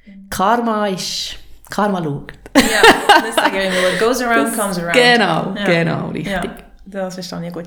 mhm. 0.07 0.31
Karma 0.31 0.87
ist, 0.87 1.37
Karma 1.69 2.03
schaut. 2.03 2.33
Ja, 2.57 3.21
das 3.21 3.35
sage 3.35 3.59
ich 3.59 3.67
immer. 3.67 3.77
What 3.77 4.01
goes 4.01 4.23
around, 4.23 4.57
comes 4.57 4.79
around. 4.79 4.95
Genau, 4.95 5.55
ja. 5.55 5.65
genau, 5.65 6.09
richtig. 6.09 6.33
Ja. 6.33 6.66
Das 6.89 7.15
verstehe 7.15 7.49
ich 7.49 7.53
gut. 7.53 7.65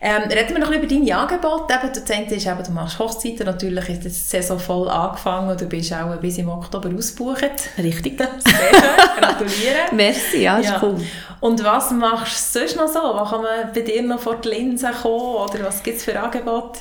Ähm, 0.00 0.22
reden 0.30 0.54
wir 0.54 0.60
noch 0.60 0.70
über 0.70 0.86
deine 0.86 1.16
Angebote. 1.16 1.74
Eben, 1.74 1.92
du 1.92 2.00
denkst, 2.00 2.46
eben, 2.46 2.64
du 2.64 2.70
machst 2.70 2.96
Hochzeiten. 2.96 3.44
Natürlich 3.44 3.88
ist 3.88 4.04
die 4.04 4.08
Saison 4.08 4.58
voll 4.58 4.88
angefangen 4.88 5.50
und 5.50 5.60
du 5.60 5.66
bist 5.66 5.92
auch 5.92 6.14
bis 6.16 6.38
im 6.38 6.48
Oktober 6.48 6.88
ausgebucht. 6.96 7.70
Richtig. 7.76 8.18
Sehr 8.18 8.28
schön. 8.28 9.20
Gratuliere. 9.20 9.78
Merci, 9.92 10.42
ja, 10.42 10.58
ist 10.58 10.70
ja. 10.70 10.80
cool. 10.80 10.96
Und 11.40 11.64
was 11.64 11.90
machst 11.90 12.54
du 12.54 12.60
sonst 12.60 12.76
noch 12.76 12.86
so? 12.86 13.00
Was 13.00 13.30
kann 13.30 13.42
man 13.42 13.72
bei 13.74 13.80
dir 13.80 14.00
noch 14.02 14.20
vor 14.20 14.36
die 14.36 14.48
Linse 14.50 14.90
kommen? 14.92 15.48
Oder 15.48 15.64
was 15.64 15.82
gibt 15.82 15.96
es 15.96 16.04
für 16.04 16.18
Angebote? 16.20 16.78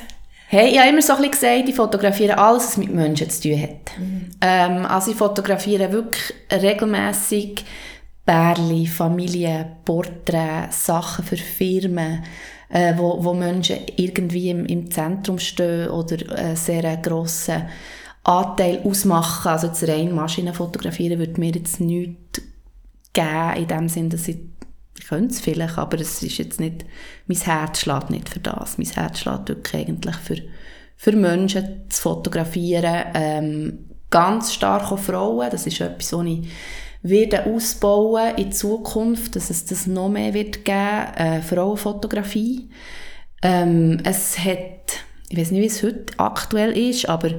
Hey, 0.49 0.69
ich 0.69 0.77
habe 0.77 0.89
immer 0.89 1.01
so 1.01 1.13
ein 1.13 1.17
bisschen 1.19 1.31
gesagt, 1.31 1.69
ich 1.69 1.75
fotografiere 1.75 2.37
alles, 2.37 2.67
was 2.67 2.77
mit 2.77 2.93
Menschen 2.93 3.27
zu 3.29 3.41
tun 3.41 3.59
hat. 3.59 3.97
Mhm. 3.97 4.29
Ähm, 4.41 4.85
also 4.85 5.11
ich 5.11 5.17
fotografiere 5.17 5.91
wirklich 5.91 6.33
regelmäßig 6.51 7.65
Bärli, 8.25 8.85
Familien, 8.85 9.65
Porträts, 9.83 10.85
Sachen 10.85 11.25
für 11.25 11.37
Firmen, 11.37 12.23
äh, 12.69 12.93
wo, 12.97 13.23
wo 13.23 13.33
Menschen 13.33 13.79
irgendwie 13.97 14.49
im, 14.49 14.65
im 14.65 14.91
Zentrum 14.91 15.39
stehen 15.39 15.89
oder 15.89 16.37
einen 16.37 16.55
sehr 16.55 16.97
grossen 16.97 17.63
Anteil 18.23 18.81
ausmachen. 18.83 19.49
Also 19.49 19.67
jetzt 19.67 19.87
rein 19.87 20.13
Maschinen 20.13 20.53
fotografieren 20.53 21.19
würde 21.19 21.39
mir 21.39 21.51
jetzt 21.51 21.79
nichts 21.79 22.41
geben, 23.13 23.55
in 23.57 23.67
dem 23.67 23.89
Sinne, 23.89 24.09
dass 24.09 24.27
ich, 24.27 24.37
ich 24.97 25.07
könnte 25.07 25.33
es 25.33 25.41
vielleicht, 25.41 25.77
aber 25.77 25.99
es 25.99 26.21
ist 26.21 26.37
jetzt 26.37 26.59
nicht, 26.59 26.85
mein 27.25 27.37
Herz 27.37 27.79
schlägt 27.79 28.11
nicht 28.11 28.29
für 28.29 28.39
das. 28.39 28.77
Mein 28.77 28.87
Herz 28.87 29.19
schlägt 29.19 29.49
wirklich 29.49 29.87
eigentlich 29.87 30.15
für, 30.17 30.37
für 30.95 31.11
Menschen 31.13 31.89
zu 31.89 32.01
fotografieren. 32.01 33.05
Ähm, 33.15 33.89
ganz 34.09 34.53
stark 34.53 34.91
auf 34.91 35.05
Frauen, 35.05 35.49
das 35.49 35.65
ist 35.65 35.81
etwas, 35.81 36.13
was 36.13 36.25
ich 36.25 36.47
werden 37.03 37.53
ausbauen 37.53 38.35
in 38.37 38.51
Zukunft, 38.51 39.35
dass 39.35 39.49
es 39.49 39.65
das 39.65 39.87
noch 39.87 40.09
mehr 40.09 40.33
wird 40.33 40.65
geben, 40.65 41.13
äh, 41.15 41.41
Frauenfotografie. 41.41 42.69
Ähm, 43.41 43.99
es 44.03 44.37
hat, 44.37 45.03
ich 45.29 45.37
weiß 45.37 45.51
nicht, 45.51 45.61
wie 45.61 45.65
es 45.65 45.83
heute 45.83 46.13
aktuell 46.17 46.77
ist, 46.77 47.09
aber 47.09 47.31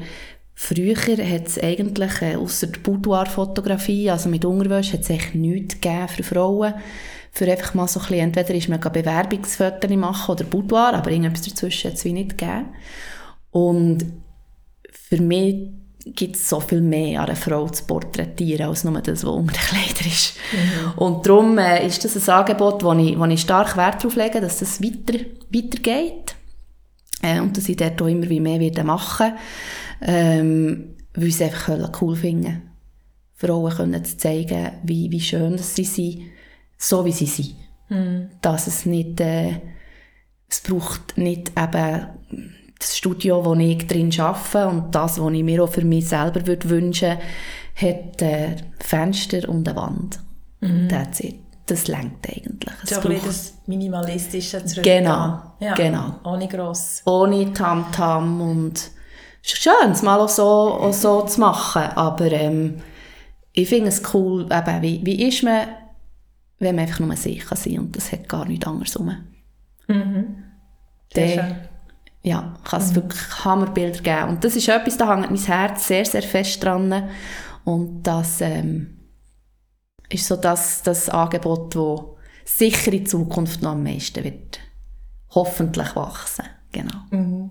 früher 0.55 0.97
hat 0.97 1.47
es 1.47 1.59
eigentlich, 1.59 2.22
äh, 2.22 2.36
außer 2.36 2.66
der 2.66 2.80
Boudoir-Fotografie, 2.80 4.10
also 4.10 4.28
mit 4.28 4.44
Unterwäsche, 4.44 4.94
hat 4.94 5.02
es 5.02 5.10
eigentlich 5.10 5.34
nichts 5.34 5.80
gegeben 5.80 6.09
für 6.09 6.22
Frauen. 6.24 6.74
Für 7.34 7.51
einfach 7.51 7.72
mal 7.72 7.89
so 7.89 7.98
ein 8.01 8.06
bisschen, 8.06 8.24
entweder 8.24 8.55
ist 8.55 8.68
man 8.68 8.80
Bewerbungsfotos 8.80 9.90
machen 9.90 10.32
oder 10.32 10.44
Boudoir, 10.44 10.93
aber 10.93 11.10
irgendetwas 11.10 11.43
dazwischen 11.43 11.90
hat 11.90 11.97
es 11.97 12.05
nicht 12.05 12.36
gegeben. 12.36 12.66
Und 13.51 14.05
für 14.90 15.22
mich 15.22 15.70
gibt 16.05 16.37
es 16.37 16.49
so 16.49 16.61
viel 16.61 16.81
mehr 16.81 17.20
an 17.20 17.27
einer 17.27 17.37
Frau 17.37 17.69
zu 17.69 17.85
porträtieren, 17.85 18.69
als 18.69 18.85
nur 18.85 19.01
das, 19.01 19.24
was 19.24 19.31
unter 19.31 19.53
den 19.53 19.61
Kleidern 19.61 20.07
ist. 20.07 20.35
Mhm. 20.53 20.99
Und 20.99 21.27
darum 21.27 21.59
äh, 21.59 21.87
ist 21.87 22.05
das 22.05 22.16
ein 22.16 22.35
Angebot, 22.35 22.83
wo 22.83 22.93
ich, 22.95 23.19
wo 23.19 23.24
ich 23.27 23.41
stark 23.41 23.77
Wert 23.77 24.03
darauf 24.03 24.16
lege, 24.16 24.41
dass 24.41 24.59
das 24.59 24.83
weiter, 24.83 25.24
weitergeht. 25.51 26.35
Äh, 27.23 27.41
und 27.41 27.57
dass 27.57 27.69
ich 27.69 27.77
dort 27.77 28.03
auch 28.03 28.07
immer 28.07 28.29
wie 28.29 28.41
mehr 28.41 28.59
wieder 28.59 28.85
machen 28.85 29.33
ähm, 30.03 30.95
weil 31.15 31.29
ich 31.29 31.41
es 31.41 31.43
einfach 31.43 32.03
cool 32.03 32.16
finde. 32.16 32.62
Frauen 33.35 33.73
können 33.73 34.05
zu 34.05 34.16
zeigen, 34.16 34.73
wie, 34.83 35.11
wie 35.11 35.20
schön 35.20 35.57
dass 35.57 35.74
sie 35.74 35.85
sind, 35.85 36.23
so 36.79 37.05
wie 37.05 37.12
sie 37.12 37.27
sind. 37.27 37.55
Mhm. 37.89 38.31
Dass 38.41 38.66
es 38.66 38.87
nicht, 38.87 39.20
äh, 39.20 39.61
es 40.49 40.61
braucht 40.61 41.16
nicht 41.19 41.53
eben 41.59 42.07
das 42.82 42.96
Studio, 42.96 43.44
wo 43.44 43.54
ich 43.54 43.86
drin 43.86 44.12
arbeite 44.18 44.68
und 44.68 44.94
das, 44.94 45.20
was 45.20 45.32
ich 45.32 45.42
mir 45.42 45.62
auch 45.62 45.70
für 45.70 45.84
mich 45.84 46.09
selber 46.09 46.46
würde 46.46 46.68
wünschen 46.68 47.18
hat 47.74 48.20
äh, 48.20 48.56
Fenster 48.80 49.48
und 49.48 49.68
eine 49.68 49.76
Wand. 49.76 50.18
Mhm. 50.60 50.88
That's 50.88 51.20
it. 51.20 51.40
Das 51.66 51.86
lenkt 51.86 52.28
eigentlich. 52.28 52.74
Es 52.82 52.90
so 52.90 52.96
ein 52.96 53.09
bisschen 53.09 53.26
das 53.26 53.54
Minimalistische 53.66 54.64
zurück. 54.64 54.84
Genau, 54.84 55.40
ja, 55.60 55.74
genau. 55.74 56.16
Ohne 56.24 56.48
gross. 56.48 57.02
Ohne 57.06 57.52
Tamtam 57.52 58.40
-Tam 58.40 58.50
und 58.50 58.90
schön, 59.42 59.90
es 59.92 60.02
mal 60.02 60.20
auch 60.20 60.28
so, 60.28 60.42
auch 60.42 60.92
so 60.92 61.22
zu 61.22 61.40
machen, 61.40 61.82
aber 61.94 62.30
ähm, 62.32 62.82
ich 63.52 63.68
finde 63.68 63.88
es 63.88 64.02
cool, 64.12 64.48
eben, 64.50 64.82
wie, 64.82 65.00
wie 65.04 65.28
ist 65.28 65.42
man, 65.42 65.68
wenn 66.59 66.74
man 66.74 66.86
einfach 66.86 67.00
nur 67.00 67.16
sich 67.16 67.44
kann 67.44 67.59
sein 67.59 67.78
und 67.78 67.96
das 67.96 68.10
hat 68.12 68.28
gar 68.28 68.44
nichts 68.44 68.66
anderes 68.66 68.98
rum. 68.98 69.16
Mhm. 69.88 70.44
Sehr 71.14 71.36
Dann, 71.36 71.56
Ja, 72.23 72.55
kann 72.65 72.81
es 72.81 72.90
mhm. 72.90 72.97
wirklich 72.97 73.44
Hammerbilder 73.44 74.01
geben. 74.01 74.28
Und 74.31 74.44
das 74.44 74.55
ist 74.55 74.69
etwas, 74.69 74.97
da 74.97 75.12
hängt 75.12 75.31
mein 75.31 75.40
Herz 75.40 75.89
sehr, 75.89 76.05
sehr 76.05 76.23
fest 76.23 76.62
dran. 76.62 77.09
Und 77.65 78.03
das 78.05 78.40
ähm, 78.40 78.99
ist 80.09 80.27
so 80.27 80.36
das, 80.36 80.82
das 80.82 81.09
Angebot, 81.09 81.74
das 81.74 82.01
sicher 82.44 82.93
in 82.93 83.07
Zukunft 83.07 83.62
noch 83.62 83.73
am 83.73 83.82
meisten 83.82 84.23
wird 84.23 84.61
hoffentlich 85.31 85.97
wachsen. 85.97 86.44
Genau. 86.70 86.99
Mhm. 87.11 87.41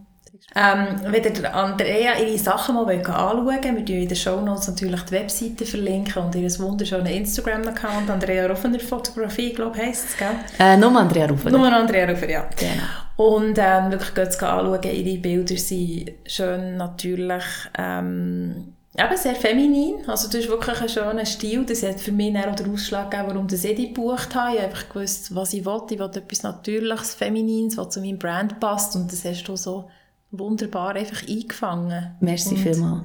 Ähm, 0.53 0.99
wenn 1.05 1.23
ihr 1.23 1.55
Andrea 1.55 2.19
ihre 2.19 2.37
Sachen 2.37 2.75
mal 2.75 2.89
anschauen 2.89 3.45
wollt, 3.45 3.63
wir 3.63 3.85
verlinken 3.85 4.01
in 4.01 4.07
den 4.07 4.17
Shownotes 4.17 4.67
natürlich 4.67 5.01
die 5.03 5.11
Webseite 5.13 5.65
verlinken 5.65 6.23
und 6.23 6.35
ihren 6.35 6.59
wunderschönen 6.59 7.05
Instagram-Account, 7.05 8.09
Andrea 8.09 8.47
Ruffener 8.47 8.79
Fotografie, 8.81 9.53
glaube 9.53 9.77
ich, 9.77 9.83
heisst 9.83 10.09
es, 10.09 10.17
gell? 10.17 10.35
Äh, 10.59 10.75
nur 10.75 10.93
Andrea 10.93 11.27
Ruffener. 11.27 11.57
Nur 11.57 11.71
Andrea 11.71 12.05
Ruffener, 12.09 12.31
ja. 12.31 12.49
Genau. 12.57 13.29
Und 13.29 13.57
ähm, 13.57 13.91
wirklich 13.91 14.13
geht 14.13 14.27
es 14.27 14.43
anschauen, 14.43 14.81
ihre 14.83 15.19
Bilder 15.19 15.55
sind 15.55 16.11
schön 16.25 16.75
natürlich, 16.75 17.43
ähm, 17.77 18.73
eben 18.97 19.17
sehr 19.17 19.35
feminin, 19.35 19.99
also 20.07 20.27
das 20.27 20.35
ist 20.35 20.49
wirklich 20.49 20.81
ein 20.81 20.89
schöner 20.89 21.25
Stil, 21.25 21.65
das 21.65 21.81
hat 21.83 22.01
für 22.01 22.11
mich 22.11 22.35
auch 22.35 22.55
den 22.55 22.73
Ausschlag 22.73 23.09
gegeben, 23.09 23.29
warum 23.29 23.47
ich 23.49 23.61
die 23.61 23.93
gebucht 23.93 24.35
habe. 24.35 24.55
Ich 24.55 24.61
habe 24.61 24.69
einfach 24.69 24.89
gewusst, 24.89 25.33
was 25.33 25.53
ich 25.53 25.65
will, 25.65 25.81
ich 25.89 25.97
will 25.97 26.09
etwas 26.13 26.43
Natürliches, 26.43 27.13
Feminines, 27.13 27.77
was 27.77 27.91
zu 27.91 28.01
meinem 28.01 28.19
Brand 28.19 28.59
passt 28.59 28.97
und 28.97 29.09
das 29.09 29.23
hast 29.23 29.43
du 29.45 29.55
so 29.55 29.89
wunderbar 30.31 30.95
einfach 30.95 31.27
eingefangen. 31.27 32.15
Merci 32.19 32.49
und 32.49 32.57
vielmals. 32.57 33.03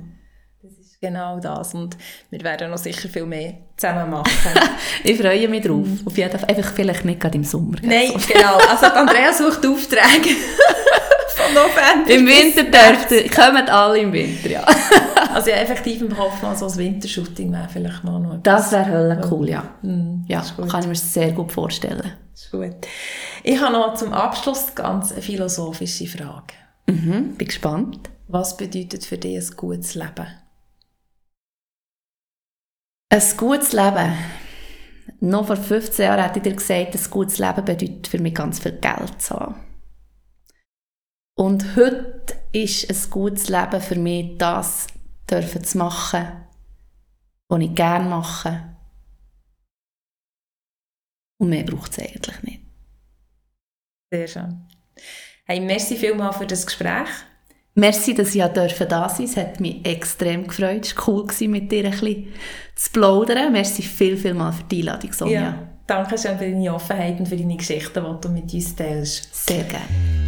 Das 0.62 0.72
ist 0.72 1.00
genau 1.00 1.38
das 1.40 1.74
und 1.74 1.96
wir 2.30 2.40
werden 2.42 2.70
noch 2.70 2.78
sicher 2.78 3.08
viel 3.08 3.26
mehr 3.26 3.54
zusammen 3.76 4.10
machen. 4.10 4.30
ich 5.04 5.18
freue 5.18 5.48
mich 5.48 5.64
drauf. 5.64 5.86
Mhm. 5.86 6.00
Auf 6.04 6.16
jeden 6.16 6.38
Fall, 6.38 6.48
einfach 6.48 6.72
vielleicht 6.72 7.04
nicht 7.04 7.20
gerade 7.20 7.36
im 7.36 7.44
Sommer. 7.44 7.76
Nein, 7.82 8.12
so. 8.16 8.32
genau. 8.32 8.56
Also 8.56 8.86
Andrea 8.86 9.32
sucht 9.32 9.66
Aufträge. 9.66 10.30
Von 11.36 11.52
November 11.52 12.10
Im 12.10 12.26
Winter 12.26 12.64
dürft 12.64 13.34
kommen 13.34 13.68
alle 13.68 13.98
im 13.98 14.10
Winter, 14.10 14.48
ja. 14.48 14.64
also 15.34 15.50
ja, 15.50 15.56
effektiv 15.56 16.00
im 16.00 16.16
Kopf 16.16 16.40
mal 16.40 16.56
so 16.56 16.66
ein 16.66 16.76
Wintershooting 16.76 17.52
wäre 17.52 17.68
vielleicht 17.70 18.02
mal 18.04 18.18
noch 18.18 18.38
Das 18.42 18.72
wäre 18.72 18.86
hölle 18.86 19.20
cool, 19.30 19.50
ja. 19.50 19.62
Mm, 19.82 20.24
ja, 20.26 20.42
kann 20.70 20.80
ich 20.80 20.86
mir 20.86 20.94
sehr 20.94 21.32
gut 21.32 21.52
vorstellen. 21.52 22.12
Ist 22.32 22.50
gut. 22.50 22.74
Ich 23.42 23.60
habe 23.60 23.72
noch 23.74 23.94
zum 23.94 24.14
Abschluss 24.14 24.74
ganz 24.74 25.12
eine 25.12 25.20
philosophische 25.20 26.06
Frage. 26.06 26.54
Mhm, 26.86 27.36
bin 27.36 27.46
gespannt. 27.46 28.10
Was 28.28 28.56
bedeutet 28.56 29.04
für 29.04 29.18
dich 29.18 29.36
ein 29.36 29.56
gutes 29.56 29.94
Leben? 29.94 30.26
Ein 33.08 33.22
gutes 33.36 33.72
Leben. 33.72 34.16
Noch 35.20 35.46
vor 35.46 35.56
15 35.56 36.04
Jahren 36.04 36.22
hätte 36.22 36.38
ich 36.38 36.42
dir 36.42 36.54
gesagt, 36.54 36.94
ein 36.94 37.10
gutes 37.10 37.38
Leben 37.38 37.64
bedeutet 37.64 38.08
für 38.08 38.18
mich 38.18 38.34
ganz 38.34 38.58
viel 38.58 38.72
Geld 38.72 39.20
zu 39.20 39.34
haben. 39.34 39.54
Und 41.38 41.76
heute 41.76 42.34
ist 42.52 42.90
ein 42.90 43.10
gutes 43.10 43.48
Leben 43.48 43.80
für 43.80 43.96
mich, 43.96 44.38
das 44.38 44.86
dürfen 45.30 45.64
zu 45.64 45.78
machen, 45.78 46.44
was 47.48 47.60
ich 47.60 47.74
gerne 47.74 48.08
mache. 48.08 48.76
Und 51.38 51.50
mehr 51.50 51.64
braucht 51.64 51.92
es 51.92 51.98
eigentlich 51.98 52.42
nicht. 52.42 52.62
Sehr 54.10 54.28
schön. 54.28 54.66
Hey, 55.48 55.60
merci 55.60 55.94
vielmals 55.94 56.38
für 56.38 56.46
das 56.46 56.66
Gespräch. 56.66 57.08
Merci, 57.74 58.14
dass 58.14 58.34
ich 58.34 58.42
da 58.42 58.52
sein 58.52 58.68
durfte. 58.68 59.22
Es 59.22 59.36
hat 59.36 59.60
mich 59.60 59.86
extrem 59.86 60.48
gefreut. 60.48 60.84
Es 60.84 60.96
war 60.96 61.08
cool, 61.08 61.48
mit 61.48 61.70
dir 61.70 61.84
ein 61.84 61.90
bisschen 61.92 62.32
zu 62.74 62.90
plaudern. 62.90 63.52
Merci 63.52 63.82
viel, 63.82 64.16
viel 64.16 64.34
mal 64.34 64.50
für 64.50 64.64
die 64.64 64.80
Einladung, 64.80 65.12
Sonja. 65.12 65.40
Ja, 65.40 65.68
danke 65.86 66.18
schön 66.18 66.36
für 66.36 66.50
deine 66.50 66.74
Offenheit 66.74 67.20
und 67.20 67.28
für 67.28 67.36
deine 67.36 67.56
Geschichten, 67.56 68.04
die 68.04 68.20
du 68.20 68.28
mit 68.28 68.52
uns 68.52 68.74
teilst. 68.74 69.46
Sehr 69.46 69.62
gerne. 69.62 70.25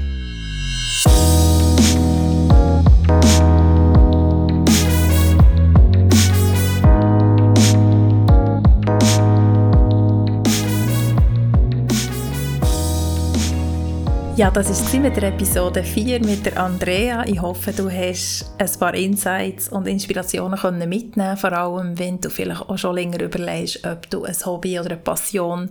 Ja, 14.39 14.53
das 14.53 14.71
war 14.71 15.01
mit 15.01 15.17
der 15.17 15.31
Episode 15.35 15.83
4 15.83 16.25
mit 16.25 16.47
der 16.47 16.63
Andrea. 16.63 17.27
Ich 17.27 17.43
hoffe, 17.43 17.73
du 17.73 17.91
hast 17.91 18.49
ein 18.57 18.71
paar 18.79 18.95
Insights 18.95 19.69
und 19.69 19.89
Inspirationen 19.89 20.57
können 20.57 20.89
mitnehmen 20.89 21.37
vor 21.37 21.53
allem 21.53 21.99
wenn 21.99 22.21
du 22.21 22.31
vielleicht 22.31 22.61
auch 22.61 22.79
schon 22.79 22.95
länger 22.95 23.21
überlegst, 23.21 23.85
ob 23.85 24.09
du 24.09 24.23
ein 24.23 24.37
Hobby 24.47 24.79
oder 24.79 24.93
eine 24.93 25.01
Passion 25.01 25.71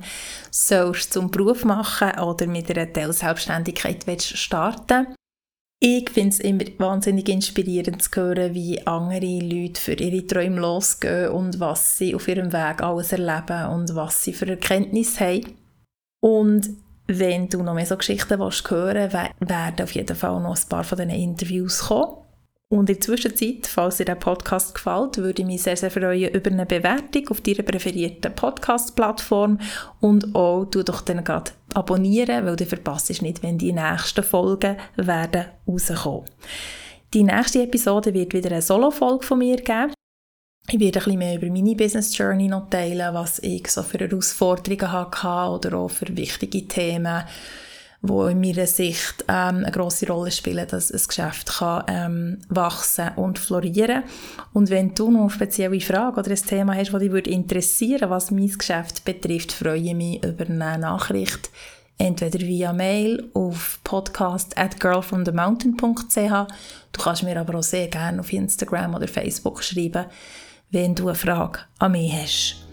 sollst 0.52 1.14
zum 1.14 1.31
Beruf 1.31 1.64
machen 1.64 2.19
oder 2.19 2.45
mit 2.45 2.69
einer 2.69 2.91
Teilselbstständigkeit 2.91 4.06
willst 4.06 4.38
starten 4.38 5.15
ich 5.80 6.10
finde 6.10 6.30
es 6.30 6.41
immer 6.41 6.65
wahnsinnig 6.77 7.30
inspirierend 7.30 8.02
zu 8.03 8.10
hören, 8.19 8.53
wie 8.53 8.85
andere 8.85 9.39
Leute 9.39 9.80
für 9.80 9.94
ihre 9.94 10.27
Träume 10.27 10.60
losgehen 10.60 11.30
und 11.30 11.61
was 11.61 11.99
sie 11.99 12.14
auf 12.14 12.27
ihrem 12.27 12.52
Weg 12.52 12.84
alles 12.84 13.14
erleben 13.14 13.68
und 13.68 13.95
was 13.95 14.26
sie 14.26 14.34
für 14.34 14.48
Erkenntnisse 14.48 15.19
haben. 15.19 15.56
Und 16.19 16.68
wenn 17.07 17.49
du 17.49 17.63
noch 17.63 17.73
mehr 17.73 17.85
so 17.85 17.97
Geschichten 17.97 18.39
willst 18.39 18.69
hören 18.69 19.11
werden 19.11 19.84
auf 19.84 19.91
jeden 19.91 20.15
Fall 20.15 20.39
noch 20.41 20.57
ein 20.57 20.69
paar 20.69 20.84
von 20.84 20.97
diesen 20.97 21.11
Interviews 21.11 21.79
kommen. 21.88 22.17
Und 22.69 22.89
in 22.89 22.95
der 22.97 23.01
Zwischenzeit, 23.01 23.65
falls 23.65 23.95
dir 23.95 24.05
der 24.05 24.15
Podcast 24.15 24.75
gefällt, 24.75 25.17
würde 25.17 25.41
ich 25.41 25.47
mich 25.47 25.63
sehr, 25.63 25.77
sehr 25.77 25.89
freuen 25.89 26.34
über 26.34 26.51
eine 26.51 26.65
Bewertung 26.65 27.29
auf 27.29 27.39
deiner 27.39 27.63
präferierten 27.63 28.35
Podcast-Plattform 28.35 29.59
und 30.01 30.35
auch 30.35 30.65
du 30.65 30.84
doch 30.84 30.99
dann 30.99 31.23
gerade 31.23 31.51
abonnieren, 31.73 32.45
weil 32.45 32.57
du 32.57 32.65
verpasst 32.65 33.21
nicht, 33.21 33.41
wenn 33.41 33.57
die 33.57 33.71
nächsten 33.71 34.21
Folgen 34.21 34.75
werden 34.97 35.45
rauskommen. 35.65 36.29
Die 37.13 37.23
nächste 37.23 37.63
Episode 37.63 38.13
wird 38.13 38.34
wieder 38.34 38.51
eine 38.51 38.61
Solo-Folge 38.61 39.25
von 39.25 39.39
mir 39.39 39.55
geben. 39.55 39.97
Ich 40.69 40.81
werde 40.81 40.99
ein 40.99 41.06
bisschen 41.06 41.19
mehr 41.19 41.35
über 41.35 41.48
meine 41.48 41.76
Business 41.76 42.18
Journey 42.18 42.49
noch 42.49 42.69
teilen, 42.69 43.14
was 43.14 43.39
ich 43.39 43.69
so 43.69 43.84
für 43.84 43.99
Herausforderungen 43.99 44.91
hatte 44.91 45.52
oder 45.52 45.77
auch 45.77 45.88
für 45.88 46.18
wichtige 46.18 46.68
Themen, 46.68 47.23
die 48.02 48.11
in 48.11 48.41
meiner 48.41 48.68
Sicht 48.68 49.23
ähm, 49.30 49.64
eine 49.64 49.72
grosse 49.72 50.07
Rolle 50.07 50.30
spielen, 50.30 50.68
dass 50.68 50.91
ein 50.91 51.02
Geschäft 51.07 51.60
kann, 51.60 51.85
ähm, 51.88 52.39
wachsen 52.49 53.11
und 53.15 53.39
florieren. 53.39 54.03
Und 54.52 54.69
wenn 54.69 54.94
du 54.94 55.10
noch 55.10 55.22
eine 55.22 55.30
spezielle 55.30 55.80
Frage 55.80 56.19
oder 56.19 56.31
ein 56.31 56.35
Thema 56.35 56.76
hast, 56.76 56.91
das 56.91 56.99
dich 56.99 57.11
würde 57.11 57.30
interessieren 57.30 58.10
was 58.10 58.31
mein 58.31 58.52
Geschäft 58.52 59.06
betrifft, 59.06 59.53
freue 59.53 59.77
ich 59.77 59.94
mich 59.94 60.22
über 60.22 60.44
eine 60.48 60.80
Nachricht, 60.80 61.49
entweder 61.98 62.39
via 62.39 62.73
Mail 62.73 63.30
auf 63.34 63.80
podcast 63.85 64.57
at 64.57 64.81
girlfromthemountain.ch. 64.81 66.53
Du 66.91 67.02
kannst 67.02 67.23
mir 67.23 67.39
aber 67.39 67.57
auch 67.57 67.64
sehr 67.64 67.88
gerne 67.88 68.19
auf 68.19 68.34
Instagram 68.34 68.95
oder 68.95 69.07
Facebook 69.07 69.64
schreiben 69.64 70.07
wenn 70.72 70.95
du 70.95 71.07
eine 71.07 71.15
Frage 71.15 71.60
an 71.80 71.94
mich 71.94 72.14
hast. 72.14 72.68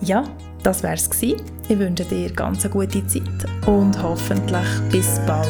Ja, 0.00 0.24
das 0.62 0.82
wär's 0.82 1.08
gewesen. 1.08 1.42
Ich 1.68 1.78
wünsche 1.78 2.04
dir 2.04 2.32
ganz 2.32 2.64
eine 2.64 2.72
gute 2.72 3.06
Zeit 3.06 3.22
und 3.66 4.02
hoffentlich 4.02 4.68
bis 4.90 5.20
bald. 5.26 5.48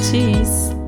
Tschüss! 0.00 0.81